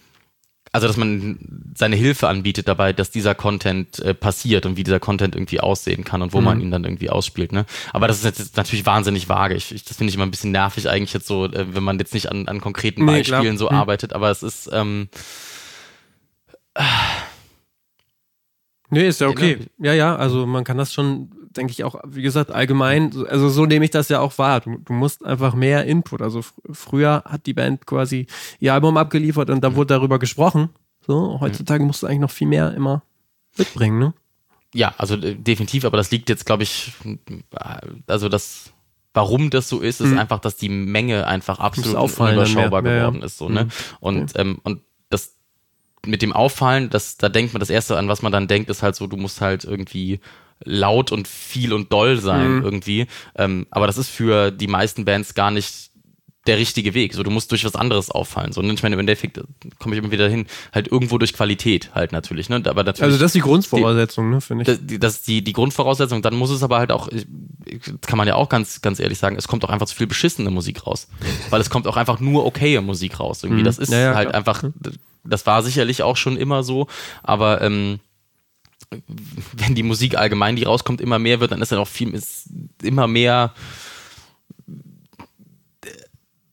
also 0.76 0.88
dass 0.88 0.98
man 0.98 1.38
seine 1.74 1.96
Hilfe 1.96 2.28
anbietet 2.28 2.68
dabei, 2.68 2.92
dass 2.92 3.10
dieser 3.10 3.34
Content 3.34 3.98
äh, 4.00 4.12
passiert 4.12 4.66
und 4.66 4.76
wie 4.76 4.84
dieser 4.84 5.00
Content 5.00 5.34
irgendwie 5.34 5.58
aussehen 5.58 6.04
kann 6.04 6.20
und 6.20 6.34
wo 6.34 6.38
mhm. 6.38 6.44
man 6.44 6.60
ihn 6.60 6.70
dann 6.70 6.84
irgendwie 6.84 7.08
ausspielt. 7.08 7.52
Ne? 7.52 7.64
Aber 7.94 8.08
das 8.08 8.18
ist 8.18 8.24
jetzt 8.24 8.58
natürlich 8.58 8.84
wahnsinnig 8.84 9.26
vage. 9.30 9.54
Ich, 9.54 9.74
ich, 9.74 9.84
das 9.84 9.96
finde 9.96 10.10
ich 10.10 10.16
immer 10.16 10.26
ein 10.26 10.30
bisschen 10.30 10.52
nervig 10.52 10.90
eigentlich 10.90 11.14
jetzt 11.14 11.26
so, 11.26 11.46
äh, 11.46 11.74
wenn 11.74 11.82
man 11.82 11.98
jetzt 11.98 12.12
nicht 12.12 12.30
an, 12.30 12.46
an 12.46 12.60
konkreten 12.60 13.06
nee, 13.06 13.18
Beispielen 13.18 13.42
klar. 13.42 13.56
so 13.56 13.70
mhm. 13.70 13.76
arbeitet. 13.76 14.12
Aber 14.12 14.30
es 14.30 14.42
ist 14.42 14.68
ähm, 14.70 15.08
äh, 16.74 16.82
Nee, 18.90 19.08
ist 19.08 19.20
ja 19.20 19.28
okay. 19.28 19.58
Ja, 19.78 19.94
ja, 19.94 20.14
also 20.14 20.46
man 20.46 20.62
kann 20.62 20.76
das 20.76 20.92
schon 20.92 21.30
denke 21.56 21.72
ich 21.72 21.84
auch, 21.84 22.00
wie 22.06 22.22
gesagt, 22.22 22.50
allgemein, 22.50 23.12
also 23.28 23.48
so 23.48 23.66
nehme 23.66 23.84
ich 23.84 23.90
das 23.90 24.08
ja 24.08 24.20
auch 24.20 24.36
wahr. 24.38 24.60
Du, 24.60 24.78
du 24.78 24.92
musst 24.92 25.24
einfach 25.24 25.54
mehr 25.54 25.84
Input. 25.84 26.22
Also 26.22 26.42
fr 26.42 26.54
früher 26.72 27.22
hat 27.26 27.46
die 27.46 27.54
Band 27.54 27.86
quasi 27.86 28.26
ihr 28.60 28.74
Album 28.74 28.96
abgeliefert 28.96 29.50
und 29.50 29.62
da 29.62 29.74
wurde 29.74 29.94
darüber 29.94 30.18
gesprochen. 30.18 30.70
So, 31.06 31.38
heutzutage 31.40 31.84
musst 31.84 32.02
du 32.02 32.06
eigentlich 32.06 32.20
noch 32.20 32.30
viel 32.30 32.48
mehr 32.48 32.74
immer 32.74 33.02
mitbringen, 33.56 33.98
ne? 33.98 34.14
Ja, 34.74 34.94
also 34.98 35.14
äh, 35.14 35.34
definitiv, 35.34 35.84
aber 35.84 35.96
das 35.96 36.10
liegt 36.10 36.28
jetzt, 36.28 36.44
glaube 36.44 36.64
ich, 36.64 36.92
also 38.06 38.28
das, 38.28 38.72
warum 39.14 39.50
das 39.50 39.68
so 39.68 39.80
ist, 39.80 40.00
ist 40.00 40.10
mhm. 40.10 40.18
einfach, 40.18 40.40
dass 40.40 40.56
die 40.56 40.68
Menge 40.68 41.26
einfach 41.26 41.60
absolut 41.60 41.94
unüberschaubar 41.94 42.82
geworden 42.82 43.20
ja. 43.20 43.24
ist. 43.24 43.38
So, 43.38 43.48
ne? 43.48 43.64
Mhm. 43.64 43.70
Und, 44.00 44.34
ja. 44.34 44.40
ähm, 44.40 44.58
und 44.64 44.82
das 45.08 45.36
mit 46.04 46.22
dem 46.22 46.32
Auffallen, 46.32 46.90
das, 46.90 47.16
da 47.16 47.28
denkt 47.28 47.54
man, 47.54 47.60
das 47.60 47.70
Erste, 47.70 47.96
an 47.96 48.08
was 48.08 48.22
man 48.22 48.32
dann 48.32 48.48
denkt, 48.48 48.68
ist 48.68 48.82
halt 48.82 48.96
so, 48.96 49.06
du 49.06 49.16
musst 49.16 49.40
halt 49.40 49.64
irgendwie 49.64 50.20
laut 50.64 51.12
und 51.12 51.28
viel 51.28 51.72
und 51.72 51.92
doll 51.92 52.18
sein 52.18 52.58
mhm. 52.58 52.64
irgendwie. 52.64 53.06
Ähm, 53.36 53.66
aber 53.70 53.86
das 53.86 53.98
ist 53.98 54.08
für 54.08 54.50
die 54.50 54.66
meisten 54.68 55.04
Bands 55.04 55.34
gar 55.34 55.50
nicht 55.50 55.90
der 56.46 56.58
richtige 56.58 56.94
Weg. 56.94 57.14
So, 57.14 57.22
du 57.22 57.30
musst 57.30 57.50
durch 57.50 57.64
was 57.64 57.74
anderes 57.74 58.10
auffallen. 58.10 58.52
So, 58.52 58.62
ne? 58.62 58.72
ich 58.72 58.82
meine, 58.82 58.94
im 58.94 59.00
Endeffekt 59.00 59.40
komme 59.78 59.94
ich 59.94 60.02
immer 60.02 60.10
wieder 60.10 60.28
hin, 60.28 60.46
halt 60.72 60.88
irgendwo 60.88 61.18
durch 61.18 61.32
Qualität 61.32 61.90
halt 61.94 62.12
natürlich. 62.12 62.48
Ne? 62.48 62.62
Aber 62.64 62.84
natürlich 62.84 63.02
also 63.02 63.18
das 63.18 63.26
ist 63.30 63.34
die 63.34 63.40
Grundvoraussetzung, 63.40 64.30
ne, 64.30 64.40
finde 64.40 64.62
ich. 64.62 64.78
Das, 64.86 64.98
das 65.00 65.14
ist 65.16 65.28
die, 65.28 65.42
die 65.42 65.52
Grundvoraussetzung. 65.52 66.22
Dann 66.22 66.34
muss 66.34 66.50
es 66.50 66.62
aber 66.62 66.78
halt 66.78 66.92
auch, 66.92 67.08
kann 68.02 68.16
man 68.16 68.28
ja 68.28 68.36
auch 68.36 68.48
ganz, 68.48 68.80
ganz 68.80 69.00
ehrlich 69.00 69.18
sagen, 69.18 69.36
es 69.36 69.48
kommt 69.48 69.64
auch 69.64 69.70
einfach 69.70 69.86
zu 69.86 69.96
viel 69.96 70.06
beschissene 70.06 70.50
Musik 70.50 70.86
raus. 70.86 71.08
Weil 71.50 71.60
es 71.60 71.70
kommt 71.70 71.86
auch 71.86 71.96
einfach 71.96 72.20
nur 72.20 72.46
okaye 72.46 72.80
Musik 72.80 73.20
raus. 73.20 73.42
Irgendwie. 73.42 73.62
Mhm. 73.62 73.66
Das 73.66 73.78
ist 73.78 73.92
ja, 73.92 73.98
ja, 73.98 74.14
halt 74.14 74.28
klar. 74.28 74.38
einfach, 74.38 74.64
das 75.24 75.46
war 75.46 75.62
sicherlich 75.62 76.02
auch 76.02 76.16
schon 76.16 76.36
immer 76.36 76.62
so, 76.62 76.86
aber 77.22 77.60
ähm, 77.60 78.00
wenn 79.52 79.74
die 79.74 79.82
Musik 79.82 80.16
allgemein, 80.16 80.56
die 80.56 80.64
rauskommt, 80.64 81.00
immer 81.00 81.18
mehr 81.18 81.40
wird, 81.40 81.52
dann 81.52 81.62
ist 81.62 81.72
dann 81.72 81.78
auch 81.78 81.88
viel, 81.88 82.14
ist 82.14 82.48
immer 82.82 83.06
mehr 83.06 83.54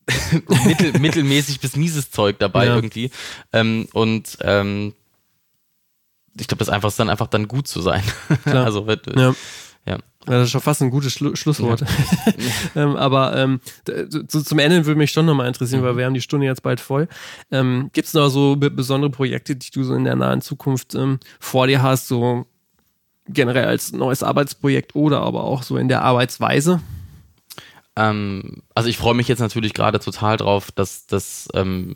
mittel, 0.65 0.99
mittelmäßig 0.99 1.59
bis 1.59 1.75
mieses 1.75 2.11
Zeug 2.11 2.39
dabei 2.39 2.65
ja. 2.65 2.75
irgendwie. 2.75 3.11
Ähm, 3.51 3.87
und 3.93 4.37
ähm, 4.41 4.93
ich 6.39 6.47
glaube, 6.47 6.59
das 6.59 6.69
einfach 6.69 6.89
ist 6.89 6.99
dann 6.99 7.09
einfach 7.09 7.27
dann 7.27 7.47
gut 7.47 7.67
zu 7.67 7.81
sein. 7.81 8.03
also 8.45 8.87
wird, 8.87 9.07
ja. 9.15 9.35
Ja. 9.85 9.97
Das 10.25 10.45
ist 10.45 10.51
schon 10.51 10.61
fast 10.61 10.81
ein 10.81 10.89
gutes 10.89 11.13
Schlu 11.13 11.35
Schlusswort. 11.35 11.81
Ja. 11.81 11.87
ähm, 12.83 12.95
aber 12.95 13.35
ähm, 13.35 13.59
so, 14.09 14.23
zum 14.23 14.59
Ende 14.59 14.85
würde 14.85 14.97
mich 14.97 15.11
schon 15.11 15.25
nochmal 15.25 15.47
interessieren, 15.47 15.81
mhm. 15.81 15.85
weil 15.85 15.97
wir 15.97 16.05
haben 16.05 16.13
die 16.13 16.21
Stunde 16.21 16.45
jetzt 16.45 16.63
bald 16.63 16.79
voll. 16.79 17.07
Ähm, 17.51 17.89
Gibt 17.93 18.07
es 18.07 18.13
noch 18.13 18.29
so 18.29 18.55
besondere 18.55 19.11
Projekte, 19.11 19.55
die 19.55 19.71
du 19.71 19.83
so 19.83 19.93
in 19.95 20.05
der 20.05 20.15
nahen 20.15 20.41
Zukunft 20.41 20.95
ähm, 20.95 21.19
vor 21.39 21.67
dir 21.67 21.81
hast, 21.81 22.07
so 22.07 22.45
generell 23.27 23.65
als 23.65 23.91
neues 23.91 24.23
Arbeitsprojekt 24.23 24.95
oder 24.95 25.21
aber 25.21 25.43
auch 25.43 25.63
so 25.63 25.77
in 25.77 25.87
der 25.87 26.03
Arbeitsweise? 26.03 26.81
Ähm, 27.95 28.63
also 28.73 28.89
ich 28.89 28.97
freue 28.97 29.15
mich 29.15 29.27
jetzt 29.27 29.39
natürlich 29.39 29.73
gerade 29.73 29.99
total 29.99 30.37
drauf, 30.37 30.71
dass 30.71 31.05
das 31.05 31.49
ähm, 31.53 31.95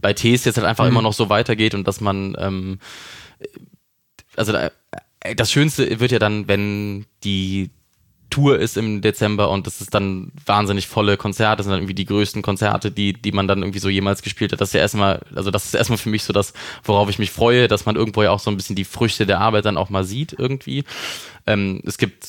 bei 0.00 0.12
Ts 0.12 0.44
jetzt 0.44 0.56
halt 0.56 0.66
einfach 0.66 0.84
mhm. 0.84 0.90
immer 0.90 1.02
noch 1.02 1.12
so 1.12 1.28
weitergeht 1.28 1.74
und 1.74 1.86
dass 1.86 2.00
man 2.00 2.78
also 4.36 4.52
da, 4.52 4.70
das 5.36 5.50
Schönste 5.50 6.00
wird 6.00 6.12
ja 6.12 6.18
dann, 6.18 6.48
wenn 6.48 7.06
die 7.24 7.70
Tour 8.32 8.58
ist 8.58 8.78
im 8.78 9.02
Dezember 9.02 9.50
und 9.50 9.66
das 9.66 9.82
ist 9.82 9.92
dann 9.92 10.32
wahnsinnig 10.46 10.86
volle 10.86 11.18
Konzerte, 11.18 11.58
das 11.58 11.66
sind 11.66 11.72
dann 11.72 11.80
irgendwie 11.80 11.94
die 11.94 12.06
größten 12.06 12.40
Konzerte, 12.40 12.90
die, 12.90 13.12
die 13.12 13.30
man 13.30 13.46
dann 13.46 13.58
irgendwie 13.58 13.78
so 13.78 13.90
jemals 13.90 14.22
gespielt 14.22 14.52
hat. 14.52 14.60
Das 14.60 14.70
ist 14.70 14.74
ja 14.74 14.80
erstmal, 14.80 15.20
also 15.34 15.50
das 15.50 15.66
ist 15.66 15.74
erstmal 15.74 15.98
für 15.98 16.08
mich 16.08 16.24
so 16.24 16.32
das, 16.32 16.54
worauf 16.82 17.10
ich 17.10 17.18
mich 17.18 17.30
freue, 17.30 17.68
dass 17.68 17.84
man 17.84 17.94
irgendwo 17.94 18.22
ja 18.22 18.30
auch 18.30 18.40
so 18.40 18.50
ein 18.50 18.56
bisschen 18.56 18.74
die 18.74 18.84
Früchte 18.84 19.26
der 19.26 19.40
Arbeit 19.40 19.66
dann 19.66 19.76
auch 19.76 19.90
mal 19.90 20.04
sieht 20.04 20.34
irgendwie. 20.36 20.84
Ähm, 21.46 21.82
es 21.84 21.98
gibt 21.98 22.26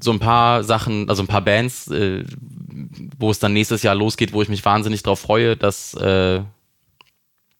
so 0.00 0.12
ein 0.12 0.20
paar 0.20 0.62
Sachen, 0.62 1.08
also 1.10 1.24
ein 1.24 1.26
paar 1.26 1.42
Bands, 1.42 1.88
äh, 1.88 2.24
wo 3.18 3.30
es 3.30 3.40
dann 3.40 3.52
nächstes 3.52 3.82
Jahr 3.82 3.96
losgeht, 3.96 4.32
wo 4.32 4.42
ich 4.42 4.48
mich 4.48 4.64
wahnsinnig 4.64 5.02
drauf 5.02 5.18
freue, 5.18 5.56
dass 5.56 5.94
äh, 5.94 6.42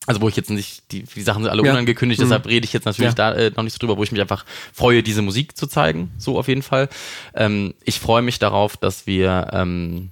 also 0.07 0.20
wo 0.20 0.28
ich 0.28 0.36
jetzt 0.36 0.50
nicht, 0.50 0.90
die, 0.92 1.02
die 1.02 1.22
Sachen 1.22 1.42
sind 1.42 1.50
alle 1.50 1.64
Ja. 1.64 1.72
unangekündigt, 1.72 2.20
Mhm. 2.20 2.24
deshalb 2.24 2.46
rede 2.46 2.64
ich 2.64 2.72
jetzt 2.72 2.84
natürlich 2.84 3.11
Ja. 3.11 3.14
da 3.14 3.32
äh, 3.34 3.50
noch 3.57 3.62
nicht 3.64 3.72
so 3.74 3.78
drüber, 3.78 3.96
wo 3.96 4.02
ich 4.02 4.12
mich 4.12 4.20
einfach 4.20 4.44
freue, 4.72 5.02
diese 5.02 5.22
Musik 5.22 5.57
zu 5.57 5.66
zeigen, 5.66 6.12
so 6.18 6.38
auf 6.38 6.48
jeden 6.48 6.62
Fall. 6.62 6.88
Ähm, 7.34 7.74
ich 7.84 8.00
freue 8.00 8.22
mich 8.22 8.38
darauf, 8.38 8.76
dass 8.76 9.07
wir 9.07 9.48
ähm, 9.52 10.11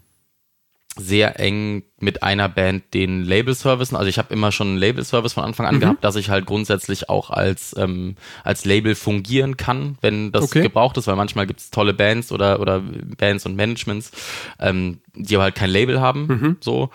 sehr 0.97 1.41
eng 1.41 1.83
mit 1.99 2.23
einer 2.23 2.49
Band 2.49 2.95
den 2.95 3.25
Label-Servicen, 3.25 3.97
also 3.97 4.09
ich 4.09 4.17
habe 4.19 4.33
immer 4.33 4.53
schon 4.53 4.69
einen 4.69 4.79
Label-Service 4.79 5.33
von 5.33 5.43
Anfang 5.43 5.67
an 5.67 5.77
Mhm. 5.77 5.81
gehabt, 5.81 6.05
dass 6.05 6.15
ich 6.15 6.29
halt 6.31 6.47
grundsätzlich 6.47 7.09
auch 7.09 7.31
als, 7.31 7.75
ähm, 7.77 8.15
als 8.45 8.65
Label 8.65 8.95
fungieren 8.95 9.57
kann, 9.57 9.99
wenn 10.03 10.31
das 10.31 10.45
Okay. 10.45 10.63
gebraucht 10.63 10.97
ist, 10.97 11.09
weil 11.09 11.17
manchmal 11.17 11.49
gibt 11.49 11.59
es 11.59 11.71
tolle 11.71 11.95
Bands 11.95 12.31
oder, 12.31 12.61
oder 12.61 12.81
Bands 13.19 13.45
und 13.45 13.57
Managements, 13.57 14.13
ähm, 14.61 15.01
die 15.17 15.35
aber 15.35 15.45
halt 15.45 15.57
kein 15.57 15.71
Label 15.71 16.01
haben, 16.01 16.27
Mhm. 16.29 16.57
so. 16.61 16.91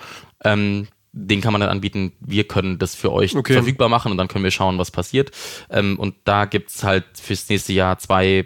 Ähm, 0.46 0.88
den 1.12 1.42
kann 1.42 1.52
man 1.54 1.62
dann 1.62 1.70
anbieten, 1.70 2.14
wir 2.20 2.48
können 2.48 2.78
das 2.78 2.96
für 2.96 3.12
euch 3.12 3.36
Okay. 3.36 3.54
verfügbar 3.54 3.90
machen 3.90 4.12
und 4.12 4.18
dann 4.18 4.28
können 4.28 4.44
wir 4.44 4.52
schauen, 4.52 4.78
was 4.78 4.92
passiert. 4.92 5.32
Ähm, 5.70 5.98
und 5.98 6.16
da 6.24 6.46
gibt's 6.46 6.84
halt 6.84 7.06
fürs 7.20 7.50
nächste 7.50 7.74
Jahr 7.74 7.98
zwei 8.00 8.46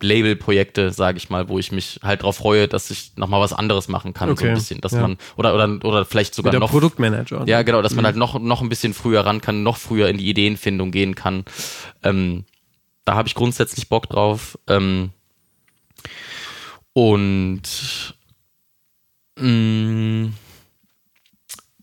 Label-Projekte, 0.00 0.92
sage 0.92 1.16
ich 1.18 1.28
mal, 1.28 1.48
wo 1.48 1.58
ich 1.58 1.72
mich 1.72 1.98
halt 2.04 2.22
drauf 2.22 2.36
freue, 2.36 2.68
dass 2.68 2.90
ich 2.90 3.16
nochmal 3.16 3.40
was 3.40 3.52
anderes 3.52 3.88
machen 3.88 4.12
kann, 4.14 4.28
so 4.28 4.32
Okay. 4.34 4.48
ein 4.50 4.54
bisschen. 4.54 4.80
Dass 4.80 4.92
Ja. 4.92 5.00
man, 5.02 5.16
oder, 5.36 5.54
oder, 5.54 5.84
oder 5.84 6.04
vielleicht 6.04 6.34
sogar 6.34 6.52
Wieder 6.52 6.60
noch. 6.60 6.70
Produktmanager. 6.70 7.44
Ja, 7.46 7.62
genau, 7.62 7.82
dass 7.82 7.94
man 7.94 8.04
halt 8.04 8.14
noch, 8.16 8.38
noch 8.38 8.62
ein 8.62 8.68
bisschen 8.68 8.94
früher 8.94 9.26
ran 9.26 9.40
kann, 9.40 9.62
noch 9.64 9.78
früher 9.78 10.08
in 10.08 10.18
die 10.18 10.28
Ideenfindung 10.28 10.92
gehen 10.92 11.14
kann. 11.16 11.44
Ähm, 12.04 12.44
da 13.04 13.14
habe 13.16 13.26
ich 13.26 13.34
grundsätzlich 13.34 13.88
Bock 13.88 14.08
drauf. 14.08 14.56
Ähm, 14.68 15.10
und 16.92 17.62
mh, 19.36 20.30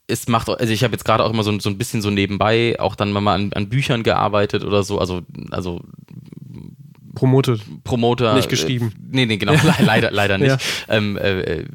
es 0.10 0.28
macht, 0.28 0.50
also 0.50 0.74
ich 0.74 0.84
habe 0.84 0.94
jetzt 0.94 1.06
gerade 1.06 1.24
auch 1.24 1.30
immer 1.32 1.44
so, 1.44 1.58
so 1.60 1.70
ein 1.70 1.78
bisschen 1.78 2.02
so 2.02 2.10
nebenbei 2.10 2.80
auch 2.80 2.96
dann 2.96 3.12
mal 3.12 3.34
an, 3.34 3.54
an 3.54 3.70
Büchern 3.70 4.04
gearbeitet 4.04 4.64
oder 4.64 4.84
so, 4.84 5.00
also, 5.00 5.22
also 5.52 5.82
Promoted. 7.16 7.62
Promoter. 7.84 8.34
Nicht 8.34 8.50
geschrieben. 8.50 8.94
Äh, 8.96 9.16
nee, 9.16 9.26
nee, 9.26 9.38
genau, 9.38 9.54
le 9.64 9.74
leider, 9.86 10.12
leider 10.12 10.38
nicht. 10.38 10.50
Ja. 10.50 10.58
Ähm, 10.88 11.18
äh, 11.18 11.66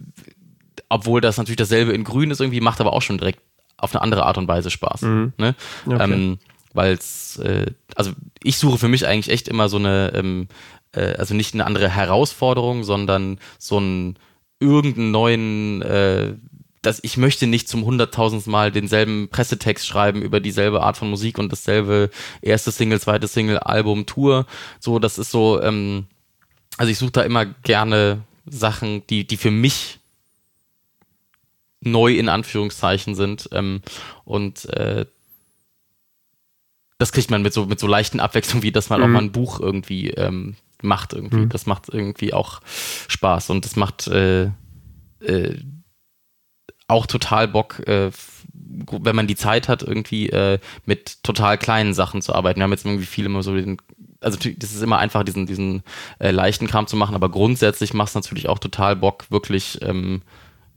obwohl 0.89 1.21
das 1.21 1.37
natürlich 1.37 1.57
dasselbe 1.57 1.93
in 1.93 2.05
Grün 2.05 2.31
ist 2.31 2.41
irgendwie, 2.41 2.61
macht 2.61 2.81
aber 2.81 2.93
auch 2.93 3.03
schon 3.03 3.19
direkt 3.19 3.41
auf 3.77 3.95
eine 3.95 4.03
andere 4.03 4.25
Art 4.25 4.39
und 4.39 4.49
Weise 4.49 4.71
Spaß. 4.71 5.03
Ne? 5.03 5.33
Mhm. 5.37 5.55
Okay. 5.87 6.13
Ähm, 6.13 6.39
Weil 6.73 6.95
es, 6.95 7.39
äh, 7.39 7.67
also 7.95 8.13
ich 8.43 8.59
suche 8.59 8.79
für 8.79 8.89
mich 8.89 9.07
eigentlich 9.07 9.33
echt 9.33 9.49
immer 9.49 9.69
so 9.69 9.77
eine, 9.77 10.13
ähm, 10.15 10.49
äh, 10.93 11.15
also 11.17 11.35
nicht 11.35 11.55
eine 11.55 11.67
andere 11.67 11.89
Herausforderung, 11.89 12.85
sondern 12.85 13.39
so 13.59 13.77
einen 13.79 14.17
irgendeinen 14.61 15.11
neuen, 15.11 15.83
äh, 15.83 16.35
dass 16.85 17.01
ich 17.03 17.17
möchte 17.17 17.47
nicht 17.47 17.69
zum 17.69 17.85
hunderttausendsten 17.85 18.51
Mal 18.51 18.71
denselben 18.71 19.29
Pressetext 19.31 19.87
schreiben 19.87 20.23
über 20.23 20.41
dieselbe 20.41 20.83
Art 20.83 20.97
von 20.97 21.09
Musik 21.09 21.39
und 21.39 21.51
dasselbe 21.51 22.11
erste 22.43 22.71
Single, 22.71 23.01
zweite 23.01 23.27
Single, 23.27 23.59
Album, 23.59 24.07
Tour. 24.07 24.47
So, 24.81 24.99
das 24.99 25.19
ist 25.19 25.31
so, 25.31 25.61
ähm, 25.63 26.07
also 26.77 26.91
ich 26.91 26.99
suche 26.99 27.13
da 27.13 27.23
immer 27.23 27.47
gerne 27.47 28.23
Sachen, 28.47 29.07
die, 29.09 29.27
die 29.27 29.39
für 29.39 29.51
mich 29.51 30.01
neu 31.81 32.15
in 32.15 32.29
Anführungszeichen 32.29 33.15
sind. 33.15 33.49
Ähm, 33.53 33.81
und 34.25 34.67
äh, 34.71 35.07
das 36.99 37.13
kriegt 37.13 37.31
man 37.31 37.43
mit 37.43 37.53
so, 37.53 37.67
mit 37.67 37.81
so 37.81 37.87
leichten 37.87 38.21
Abwechslungen, 38.21 38.63
wie 38.63 38.73
dass 38.73 38.91
man 38.91 39.03
auch 39.03 39.07
Mhm. 39.07 39.13
mal 39.13 39.23
ein 39.23 39.33
Buch 39.33 39.61
irgendwie 39.61 40.11
ähm, 40.11 40.57
macht 40.83 41.15
irgendwie. 41.15 41.45
Mhm. 41.45 41.49
Das 41.49 41.67
macht 41.67 41.89
irgendwie 41.89 42.35
auch 42.35 42.61
Spaß 43.09 43.51
und 43.51 43.65
das 43.65 43.77
macht 43.77 44.07
äh, 44.07 44.51
äh, 45.21 45.57
auch 46.89 47.07
total 47.07 47.49
Bock, 47.49 47.81
äh, 47.87 48.11
wenn 48.91 49.17
man 49.17 49.27
die 49.27 49.37
Zeit 49.37 49.69
hat, 49.69 49.83
irgendwie 49.83 50.29
äh, 50.31 50.59
mit 50.85 51.23
total 51.23 51.59
kleinen 51.59 51.95
Sachen 51.95 52.23
zu 52.23 52.35
arbeiten. 52.35 52.59
Wir 52.61 52.65
haben 52.65 52.73
jetzt 52.73 52.85
irgendwie 52.85 53.07
viele 53.07 53.27
immer 53.27 53.43
so 53.43 53.55
den, 53.55 53.79
also 54.21 54.39
das 54.39 54.73
ist 54.73 54.83
immer 54.83 54.99
einfach, 54.99 55.23
diesen, 55.25 55.47
diesen 55.47 55.83
äh, 56.19 56.31
leichten 56.31 56.67
Kram 56.67 56.87
zu 56.87 56.97
machen, 56.97 57.15
aber 57.15 57.29
grundsätzlich 57.31 57.95
macht 57.95 58.09
es 58.09 58.15
natürlich 58.15 58.49
auch 58.49 58.59
total 58.59 58.97
Bock, 58.97 59.27
wirklich 59.31 59.79
ähm, 59.83 60.23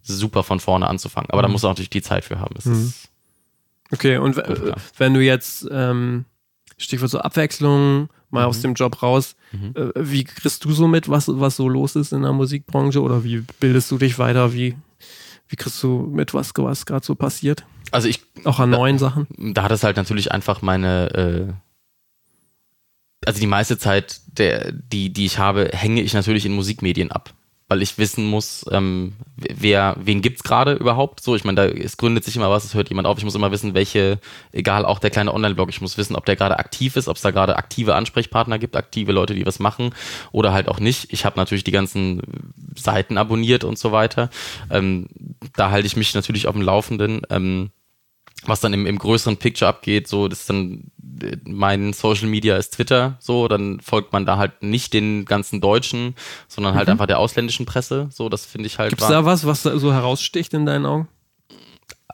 super 0.04 0.44
von 0.44 0.60
vorne 0.60 0.88
anzufangen. 0.88 1.30
Aber 1.32 1.42
da 1.42 1.48
Mhm. 1.48 1.54
muss 1.54 1.64
man 1.64 1.72
natürlich 1.72 1.90
die 1.90 2.02
Zeit 2.02 2.24
für 2.26 2.40
haben. 2.40 2.56
Mhm. 2.64 2.94
Okay, 3.92 4.18
und 4.18 4.36
Gut, 4.36 4.74
wenn 4.98 5.14
du 5.14 5.22
jetzt, 5.22 5.68
ähm, 5.72 6.26
Stichwort 6.78 7.10
so 7.10 7.20
Abwechslung, 7.20 8.10
mal 8.30 8.42
Mhm. 8.44 8.48
aus 8.50 8.62
dem 8.62 8.74
Job 8.74 9.02
raus, 9.02 9.36
Mhm. 9.54 9.74
äh, 9.76 9.92
wie 9.96 10.24
kriegst 10.26 10.64
du 10.66 10.72
so 10.74 10.88
mit, 10.88 11.10
was, 11.10 11.28
was 11.30 11.56
so 11.56 11.68
los 11.70 11.96
ist 11.96 12.12
in 12.12 12.22
der 12.24 12.34
Musikbranche 12.34 13.02
oder 13.02 13.24
wie 13.24 13.44
bildest 13.60 13.90
du 13.92 13.98
dich 13.98 14.20
weiter? 14.20 14.54
Wie, 14.54 14.76
wie 15.50 15.56
kriegst 15.56 15.82
du 15.84 16.08
mit, 16.12 16.34
was, 16.34 16.52
was 16.56 16.86
gerade 16.86 17.06
so 17.06 17.16
passiert? 17.16 17.66
also 17.92 18.08
ich 18.10 18.22
Auch 18.44 18.60
an 18.60 18.72
Da- 18.72 18.78
neuen 18.78 18.98
Sachen? 19.00 19.28
da 19.38 19.64
hat 19.64 19.72
es 19.72 19.84
halt 19.84 19.96
natürlich 19.98 20.32
einfach 20.32 20.62
meine, 20.62 21.10
äh, 21.50 21.54
also 23.26 23.40
die 23.40 23.48
meiste 23.48 23.78
Zeit, 23.78 24.22
der, 24.28 24.72
die, 24.72 25.12
die 25.12 25.26
ich 25.26 25.40
habe, 25.40 25.70
hänge 25.74 26.02
ich 26.02 26.14
natürlich 26.14 26.46
in 26.46 26.54
Musikmedien 26.54 27.12
ab. 27.12 27.34
Weil 27.70 27.82
ich 27.82 27.98
wissen 27.98 28.26
muss, 28.26 28.66
ähm, 28.72 29.12
wer, 29.36 29.98
wen 30.00 30.22
gibt's 30.22 30.44
gerade 30.44 30.72
überhaupt? 30.76 31.22
So, 31.22 31.36
ich 31.36 31.44
meine, 31.44 31.56
da 31.58 31.66
es 31.68 31.98
gründet 31.98 32.24
sich 32.24 32.38
immer 32.38 32.50
was, 32.50 32.64
es 32.64 32.74
hört 32.76 32.88
jemand 32.88 33.08
auf. 33.10 33.18
Ich 33.18 33.26
muss 33.26 33.36
immer 33.36 33.52
wissen, 33.52 33.74
welche, 33.74 34.22
egal 34.54 34.86
auch 34.86 35.00
der 35.00 35.10
kleine 35.10 35.34
Online-Blog, 35.34 35.68
ich 35.68 35.82
muss 35.82 35.98
wissen, 35.98 36.16
ob 36.16 36.26
der 36.26 36.38
gerade 36.38 36.60
aktiv 36.60 36.96
ist, 36.96 37.10
ob 37.10 37.18
es 37.18 37.24
da 37.24 37.32
gerade 37.32 37.58
aktive 37.58 37.96
Ansprechpartner 37.96 38.58
gibt, 38.58 38.78
aktive 38.78 39.12
Leute, 39.12 39.34
die 39.34 39.46
was 39.46 39.60
machen 39.60 39.94
oder 40.32 40.54
halt 40.54 40.70
auch 40.70 40.80
nicht. 40.80 41.12
Ich 41.12 41.26
habe 41.26 41.38
natürlich 41.38 41.66
die 41.66 41.72
ganzen 41.72 42.54
Seiten 42.78 43.18
abonniert 43.18 43.64
und 43.64 43.78
so 43.78 43.92
weiter. 43.92 44.30
Ähm, 44.70 45.08
da 45.56 45.72
halte 45.72 45.88
ich 45.88 45.96
mich 45.96 46.14
natürlich 46.16 46.48
auf 46.48 46.54
dem 46.56 46.62
Laufenden. 46.62 47.22
Ähm, 47.30 47.72
was 48.46 48.60
dann 48.60 48.72
im, 48.72 48.86
im 48.86 49.00
größeren 49.00 49.38
Picture 49.38 49.68
abgeht, 49.68 50.08
so 50.08 50.28
das 50.28 50.42
ist 50.42 50.50
dann 50.52 50.92
äh, 51.24 51.38
mein 51.46 51.92
Social 51.94 52.28
Media 52.28 52.56
ist 52.56 52.76
Twitter, 52.76 53.18
so 53.20 53.48
dann 53.48 53.80
folgt 53.80 54.14
man 54.14 54.28
da 54.28 54.38
halt 54.38 54.62
nicht 54.62 54.94
den 54.94 55.26
ganzen 55.26 55.60
Deutschen, 55.60 56.14
sondern 56.48 56.76
halt 56.76 56.88
einfach 56.88 57.08
der 57.08 57.18
ausländischen 57.18 57.66
Presse, 57.66 58.10
so 58.12 58.30
das 58.30 58.46
finde 58.46 58.68
ich 58.68 58.78
halt 58.78 58.90
Gibt 58.92 59.02
es 59.02 59.08
da 59.08 59.26
was, 59.26 59.46
was 59.48 59.64
da 59.64 59.78
so 59.80 59.92
heraussticht 59.92 60.54
in 60.54 60.66
deinen 60.68 60.86
Augen? 60.86 61.08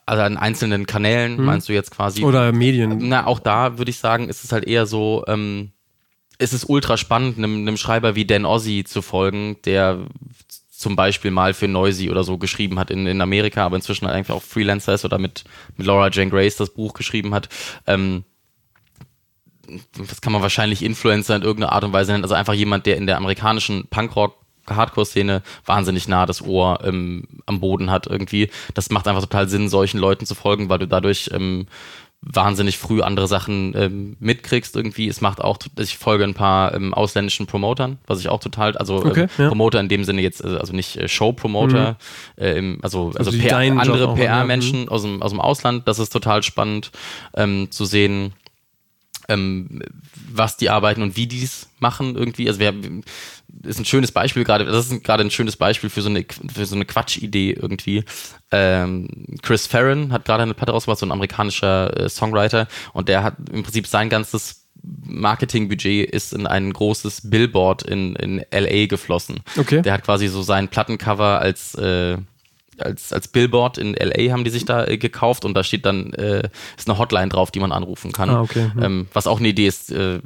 also 0.05 0.23
an 0.23 0.37
einzelnen 0.37 0.85
Kanälen 0.85 1.37
Mhm. 1.37 1.45
meinst 1.45 1.69
du 1.69 1.73
jetzt 1.73 1.91
quasi 1.91 2.23
Oder 2.23 2.51
Medien? 2.53 2.97
na 3.07 3.25
auch 3.25 3.39
da 3.39 3.77
würde 3.77 3.91
ich 3.91 3.99
sagen 3.99 4.29
ist 4.29 4.43
es 4.45 4.51
halt 4.53 4.65
eher 4.65 4.85
so 4.85 5.23
ähm, 5.27 5.71
es 6.39 6.51
ist 6.53 6.69
ultra 6.69 6.97
spannend 6.97 7.37
einem, 7.37 7.57
einem 7.61 7.77
Schreiber 7.77 8.15
wie 8.15 8.25
Dan 8.25 8.45
Ozzy 8.45 8.83
zu 8.85 9.01
folgen 9.01 9.57
der 9.65 9.99
zum 10.75 10.95
Beispiel 10.95 11.31
mal 11.31 11.53
für 11.53 11.67
Noisy 11.67 12.09
oder 12.09 12.23
so 12.23 12.37
geschrieben 12.37 12.79
hat 12.79 12.89
in, 12.89 13.05
in 13.05 13.21
Amerika, 13.21 13.65
aber 13.65 13.75
inzwischen 13.75 14.07
halt 14.07 14.15
eigentlich 14.15 14.35
auch 14.35 14.41
Freelancer 14.41 14.93
ist 14.93 15.05
oder 15.05 15.19
mit, 15.19 15.43
mit 15.77 15.85
Laura 15.85 16.09
Jane 16.09 16.31
Grace 16.31 16.55
das 16.55 16.71
Buch 16.71 16.93
geschrieben 16.93 17.33
hat. 17.33 17.47
Ähm, 17.85 18.23
das 19.97 20.21
kann 20.21 20.33
man 20.33 20.41
wahrscheinlich 20.41 20.83
Influencer 20.83 21.35
in 21.35 21.43
irgendeiner 21.43 21.73
Art 21.73 21.83
und 21.83 21.93
Weise 21.93 22.11
nennen. 22.11 22.23
Also 22.23 22.35
einfach 22.35 22.53
jemand, 22.53 22.85
der 22.85 22.97
in 22.97 23.05
der 23.05 23.17
amerikanischen 23.17 23.87
Punkrock 23.87 24.35
Hardcore-Szene 24.67 25.41
wahnsinnig 25.65 26.07
nah 26.07 26.25
das 26.25 26.41
Ohr 26.41 26.79
ähm, 26.83 27.27
am 27.45 27.59
Boden 27.59 27.91
hat 27.91 28.07
irgendwie. 28.07 28.49
Das 28.73 28.89
macht 28.89 29.07
einfach 29.07 29.21
total 29.21 29.49
Sinn, 29.49 29.69
solchen 29.69 29.99
Leuten 29.99 30.25
zu 30.25 30.35
folgen, 30.35 30.69
weil 30.69 30.79
du 30.79 30.87
dadurch 30.87 31.29
ähm, 31.33 31.67
wahnsinnig 32.25 32.77
früh 32.77 33.01
andere 33.01 33.27
Sachen 33.27 33.73
ähm, 33.75 34.15
mitkriegst 34.19 34.75
irgendwie. 34.75 35.07
Es 35.07 35.21
macht 35.21 35.41
auch, 35.41 35.57
ich 35.77 35.97
folge 35.97 36.23
ein 36.23 36.33
paar 36.33 36.73
ähm, 36.73 36.93
ausländischen 36.93 37.47
Promotern, 37.47 37.97
was 38.07 38.19
ich 38.19 38.29
auch 38.29 38.39
total, 38.39 38.77
also 38.77 38.97
Okay, 38.97 39.23
ähm, 39.23 39.29
ja. 39.37 39.47
Promoter 39.49 39.79
in 39.79 39.89
dem 39.89 40.03
Sinne 40.03 40.21
jetzt, 40.21 40.43
äh, 40.43 40.57
also 40.57 40.73
nicht 40.73 40.97
äh, 40.97 41.07
Show-Promoter, 41.07 41.97
äh, 42.37 42.57
im, 42.57 42.79
also, 42.81 43.11
also, 43.15 43.31
die 43.31 43.39
PR, 43.39 43.57
andere 43.57 44.05
ja. 44.05 44.13
PR-Menschen 44.13 44.87
aus 44.89 45.01
dem, 45.01 45.21
aus 45.21 45.31
dem 45.31 45.41
Ausland. 45.41 45.87
Das 45.87 45.99
ist 45.99 46.09
total 46.09 46.43
spannend 46.43 46.91
ähm, 47.35 47.69
zu 47.71 47.85
sehen, 47.85 48.33
ähm, 49.29 49.81
was 50.31 50.57
die 50.57 50.69
arbeiten 50.69 51.01
und 51.01 51.15
wie 51.15 51.27
die 51.27 51.43
es 51.43 51.69
machen 51.79 52.15
irgendwie. 52.15 52.47
Also 52.47 52.59
wer 52.59 52.73
ist 53.63 53.79
ein 53.79 53.85
schönes 53.85 54.11
Beispiel 54.11 54.43
gerade, 54.43 54.65
das 54.65 54.91
ist 54.91 55.03
gerade 55.03 55.23
ein 55.23 55.31
schönes 55.31 55.55
Beispiel 55.55 55.89
für 55.89 56.01
so 56.01 56.09
eine, 56.09 56.25
für 56.53 56.65
so 56.65 56.75
eine 56.75 56.85
Quatschidee 56.85 57.51
irgendwie. 57.51 58.03
Ähm, 58.51 59.07
Chris 59.41 59.67
Farron 59.67 60.11
hat 60.11 60.25
gerade 60.25 60.43
eine 60.43 60.53
Platte 60.53 60.71
rausgebracht, 60.71 60.99
so 60.99 61.05
ein 61.05 61.11
amerikanischer 61.11 61.95
äh, 61.97 62.09
Songwriter 62.09 62.67
und 62.93 63.09
der 63.09 63.23
hat 63.23 63.35
im 63.51 63.63
Prinzip 63.63 63.87
sein 63.87 64.09
ganzes 64.09 64.63
Marketingbudget 64.83 66.09
ist 66.09 66.33
in 66.33 66.45
ein 66.45 66.73
großes 66.73 67.29
Billboard 67.29 67.83
in, 67.83 68.15
in 68.17 68.43
LA 68.51 68.87
geflossen. 68.87 69.39
Okay. 69.57 69.81
Der 69.81 69.93
hat 69.93 70.03
quasi 70.03 70.27
so 70.27 70.41
sein 70.41 70.67
Plattencover 70.67 71.39
als 71.39 71.75
äh, 71.75 72.17
als, 72.79 73.13
als 73.13 73.27
Billboard 73.27 73.77
in 73.77 73.93
LA 73.93 74.31
haben 74.31 74.43
die 74.43 74.49
sich 74.49 74.65
da 74.65 74.85
äh, 74.85 74.97
gekauft 74.97 75.45
und 75.45 75.53
da 75.53 75.63
steht 75.63 75.85
dann, 75.85 76.13
äh, 76.13 76.49
ist 76.77 76.89
eine 76.89 76.97
Hotline 76.97 77.29
drauf, 77.29 77.51
die 77.51 77.59
man 77.59 77.71
anrufen 77.71 78.11
kann. 78.11 78.29
Ah, 78.29 78.41
okay. 78.41 78.71
Hm. 78.73 78.83
Ähm, 78.83 79.07
was 79.13 79.27
auch 79.27 79.39
eine 79.39 79.49
Idee 79.49 79.67
ist, 79.67 79.91
äh, 79.91 80.19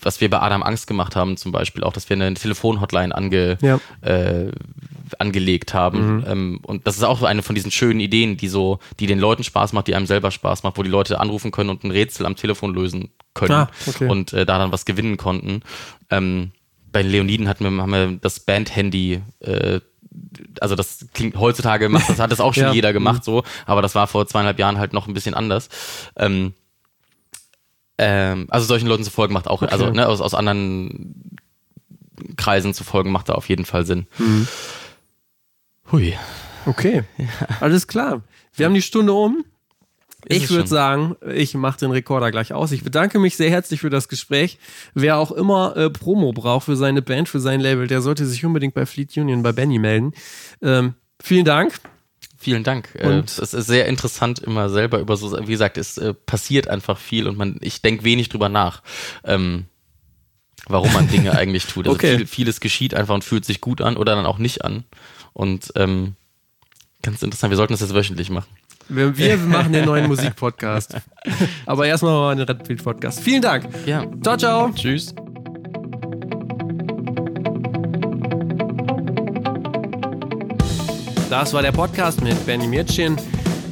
was 0.00 0.20
wir 0.20 0.30
bei 0.30 0.40
Adam 0.40 0.62
Angst 0.62 0.86
gemacht 0.86 1.16
haben, 1.16 1.36
zum 1.36 1.50
Beispiel 1.50 1.82
auch, 1.82 1.92
dass 1.92 2.08
wir 2.08 2.14
eine 2.14 2.32
Telefonhotline 2.34 3.12
ange, 3.14 3.58
Ja. 3.60 3.80
äh, 4.02 4.52
angelegt 5.18 5.74
haben. 5.74 6.24
Ähm, 6.28 6.60
und 6.62 6.86
das 6.86 6.96
ist 6.96 7.02
auch 7.02 7.22
eine 7.22 7.42
von 7.42 7.54
diesen 7.54 7.70
schönen 7.70 7.98
Ideen, 7.98 8.36
die 8.36 8.48
so, 8.48 8.78
die 9.00 9.06
den 9.06 9.18
Leuten 9.18 9.42
Spaß 9.42 9.72
macht, 9.72 9.88
die 9.88 9.94
einem 9.94 10.06
selber 10.06 10.30
Spaß 10.30 10.62
macht, 10.62 10.76
wo 10.78 10.82
die 10.82 10.90
Leute 10.90 11.18
anrufen 11.18 11.50
können 11.50 11.70
und 11.70 11.82
ein 11.82 11.90
Rätsel 11.90 12.26
am 12.26 12.36
Telefon 12.36 12.74
lösen 12.74 13.10
können 13.34 13.52
Ah, 13.52 13.70
okay. 13.86 14.06
und 14.06 14.32
äh, 14.32 14.44
da 14.46 14.58
dann 14.58 14.70
was 14.70 14.84
gewinnen 14.84 15.16
konnten. 15.16 15.62
Ähm, 16.10 16.52
bei 16.92 17.02
den 17.02 17.10
Leoniden 17.10 17.48
hatten 17.48 17.64
wir, 17.64 17.82
haben 17.82 17.90
wir 17.90 18.18
das 18.20 18.40
Band-Handy 18.40 19.20
äh, 19.40 19.80
also 20.60 20.74
das 20.74 21.06
klingt 21.14 21.36
heutzutage 21.36 21.88
macht 21.88 22.08
das 22.08 22.18
hat 22.18 22.30
das 22.32 22.40
auch 22.40 22.54
schon 22.54 22.64
Ja. 22.64 22.72
jeder 22.72 22.92
gemacht 22.92 23.24
so, 23.24 23.44
aber 23.66 23.82
das 23.82 23.94
war 23.94 24.06
vor 24.06 24.26
zweieinhalb 24.26 24.58
Jahren 24.58 24.78
halt 24.78 24.92
noch 24.92 25.06
ein 25.08 25.14
bisschen 25.14 25.34
anders. 25.34 25.68
Ähm, 26.16 26.54
ähm, 27.98 28.46
also 28.50 28.66
solchen 28.66 28.86
Leuten 28.88 29.04
zu 29.04 29.10
folgen 29.10 29.34
macht 29.34 29.48
auch, 29.48 29.62
also 29.62 29.90
ne, 29.90 30.06
aus, 30.08 30.20
aus 30.20 30.34
anderen 30.34 31.36
Kreisen 32.36 32.74
zu 32.74 32.84
folgen 32.84 33.10
macht 33.10 33.28
da 33.28 33.34
auf 33.34 33.48
jeden 33.48 33.64
Fall 33.64 33.84
Sinn. 33.86 34.06
Hui. 35.90 36.16
Okay, 36.66 37.04
alles 37.60 37.86
klar. 37.88 38.22
Wir 38.54 38.66
haben 38.66 38.74
die 38.74 38.82
Stunde 38.82 39.12
um. 39.12 39.44
Ich 40.28 40.50
würde 40.50 40.68
sagen, 40.68 41.16
ich 41.34 41.54
mache 41.54 41.78
den 41.78 41.90
Rekorder 41.90 42.30
gleich 42.30 42.52
aus. 42.52 42.72
Ich 42.72 42.84
bedanke 42.84 43.18
mich 43.18 43.36
sehr 43.36 43.50
herzlich 43.50 43.80
für 43.80 43.90
das 43.90 44.08
Gespräch. 44.08 44.58
Wer 44.94 45.16
auch 45.18 45.30
immer 45.32 45.76
äh, 45.76 45.90
Promo 45.90 46.32
braucht 46.32 46.66
für 46.66 46.76
seine 46.76 47.02
Band, 47.02 47.28
für 47.28 47.40
sein 47.40 47.60
Label, 47.60 47.86
der 47.86 48.00
sollte 48.02 48.26
sich 48.26 48.44
unbedingt 48.44 48.74
bei 48.74 48.86
Fleet 48.86 49.16
Union, 49.16 49.42
bei 49.42 49.52
Benny 49.52 49.78
melden. 49.78 50.12
Ähm, 50.62 50.94
vielen 51.20 51.44
Dank. 51.44 51.80
Vielen 52.40 52.62
Dank. 52.62 52.90
Äh, 52.94 53.06
Und- 53.08 53.38
es 53.38 53.52
ist 53.52 53.66
sehr 53.66 53.86
interessant, 53.86 54.38
immer 54.38 54.68
selber 54.70 55.00
über 55.00 55.16
so, 55.16 55.36
wie 55.40 55.46
gesagt, 55.52 55.76
es 55.78 55.98
äh, 55.98 56.14
passiert 56.14 56.68
einfach 56.68 56.98
viel 56.98 57.26
und 57.26 57.36
man, 57.36 57.56
ich 57.60 57.82
denke 57.82 58.04
wenig 58.04 58.28
drüber 58.28 58.48
nach, 58.48 58.82
ähm, 59.24 59.64
warum 60.68 60.92
man 60.92 61.08
Dinge 61.08 61.32
eigentlich 61.36 61.66
tut. 61.66 61.86
Also 61.86 61.96
Okay. 61.96 62.18
viel, 62.18 62.26
vieles 62.26 62.60
geschieht 62.60 62.94
einfach 62.94 63.14
und 63.14 63.24
fühlt 63.24 63.44
sich 63.44 63.60
gut 63.60 63.80
an 63.80 63.96
oder 63.96 64.14
dann 64.14 64.26
auch 64.26 64.38
nicht 64.38 64.64
an. 64.64 64.84
Und 65.32 65.72
ähm, 65.76 66.14
ganz 67.02 67.22
interessant, 67.22 67.50
wir 67.50 67.56
sollten 67.56 67.72
das 67.72 67.80
jetzt 67.80 67.94
wöchentlich 67.94 68.30
machen. 68.30 68.48
Wir, 68.88 69.16
wir 69.16 69.36
machen 69.38 69.72
den 69.72 69.84
neuen 69.84 70.08
Musikpodcast. 70.08 70.96
Aber 71.66 71.86
erstmal 71.86 72.12
mal 72.12 72.32
einen 72.32 72.42
Redfield-Podcast. 72.42 73.20
Vielen 73.20 73.42
Dank. 73.42 73.68
Ja. 73.86 74.04
Ciao, 74.22 74.36
ciao. 74.36 74.70
Tschüss. 74.74 75.14
Das 81.28 81.52
war 81.52 81.60
der 81.60 81.72
Podcast 81.72 82.22
mit 82.22 82.46
Benny 82.46 82.66
Mirchin. 82.66 83.16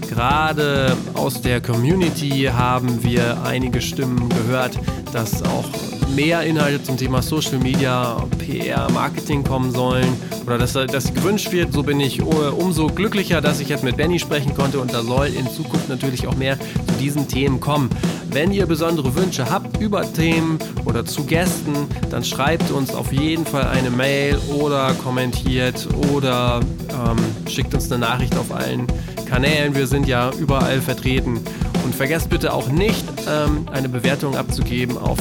Gerade 0.09 0.95
aus 1.15 1.41
der 1.41 1.63
Community 1.63 2.51
haben 2.53 3.03
wir 3.03 3.43
einige 3.45 3.81
Stimmen 3.81 4.29
gehört, 4.29 4.79
dass 5.13 5.43
auch 5.43 5.96
mehr 6.17 6.41
Inhalte 6.43 6.83
zum 6.83 6.97
Thema 6.97 7.21
Social 7.21 7.59
Media, 7.59 8.17
PR, 8.39 8.91
Marketing 8.91 9.45
kommen 9.45 9.71
sollen 9.71 10.09
oder 10.47 10.57
dass 10.57 10.73
das 10.73 11.13
gewünscht 11.13 11.53
wird. 11.53 11.75
So 11.75 11.83
bin 11.83 12.01
ich 12.01 12.21
äh, 12.21 12.23
umso 12.23 12.87
glücklicher, 12.87 13.43
dass 13.43 13.61
ich 13.61 13.69
jetzt 13.69 13.85
mit 13.85 13.99
Benny 13.99 14.19
sprechen 14.19 14.55
konnte 14.55 14.81
und 14.81 14.95
da 14.95 15.03
soll 15.03 15.27
in 15.27 15.47
Zukunft 15.51 15.91
natürlich 15.91 16.27
auch 16.27 16.35
mehr 16.35 16.59
zu 16.59 16.95
diesen 16.99 17.29
Themen 17.29 17.61
kommen. 17.61 17.91
Wenn 18.31 18.51
ihr 18.51 18.65
besondere 18.65 19.15
Wünsche 19.15 19.51
habt 19.51 19.79
über 19.81 20.11
Themen 20.11 20.59
oder 20.87 21.05
zu 21.05 21.25
Gästen, 21.25 21.87
dann 22.11 22.25
schreibt 22.25 22.71
uns 22.71 22.95
auf 22.95 23.13
jeden 23.13 23.45
Fall 23.45 23.69
eine 23.69 23.91
Mail 23.91 24.39
oder 24.59 24.95
kommentiert 25.05 25.87
oder 26.15 26.61
ähm, 26.91 27.51
schickt 27.51 27.75
uns 27.75 27.93
eine 27.93 28.01
Nachricht 28.01 28.37
auf 28.39 28.53
allen 28.53 28.87
Kanälen. 29.29 29.75
Wir 29.75 29.87
sind 29.87 30.09
ja 30.09 30.31
überall 30.39 30.81
vertreten. 30.81 31.41
Und 31.85 31.95
vergesst 31.95 32.31
bitte 32.31 32.53
auch 32.53 32.69
nicht, 32.69 33.05
ähm, 33.29 33.67
eine 33.71 33.89
Bewertung 33.89 34.35
abzugeben 34.35 34.97
auf 34.99 35.19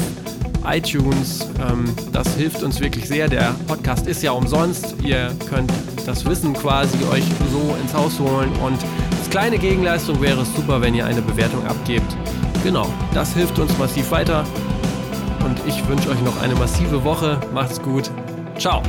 iTunes. 0.70 1.48
Ähm, 1.70 1.86
das 2.12 2.36
hilft 2.36 2.64
uns 2.64 2.80
wirklich 2.80 3.08
sehr. 3.08 3.28
Der 3.28 3.56
Podcast 3.68 4.08
ist 4.08 4.24
ja 4.24 4.32
umsonst. 4.32 4.96
Ihr 5.04 5.32
könnt 5.50 5.72
das 6.06 6.26
Wissen 6.26 6.54
quasi 6.54 6.98
euch 7.12 7.24
so 7.52 7.76
ins 7.82 7.94
Haus 7.94 8.20
holen. 8.20 8.52
Und 8.64 8.78
als 9.20 9.30
kleine 9.30 9.58
Gegenleistung 9.58 10.22
wäre 10.22 10.42
es 10.42 10.56
super, 10.56 10.82
wenn 10.82 10.94
ihr 10.94 11.06
eine 11.06 11.22
Bewertung 11.22 11.66
abgebt. 11.66 12.16
Genau, 12.64 12.88
das 13.14 13.34
hilft 13.34 13.60
uns 13.60 13.78
massiv 13.78 14.12
weiter. 14.12 14.44
Und 15.44 15.60
ich 15.68 15.88
wünsche 15.88 16.10
euch 16.10 16.22
noch 16.22 16.42
eine 16.42 16.56
massive 16.56 17.04
Woche. 17.04 17.40
Macht's 17.54 17.82
gut. 17.82 18.10
Ciao. 18.58 18.82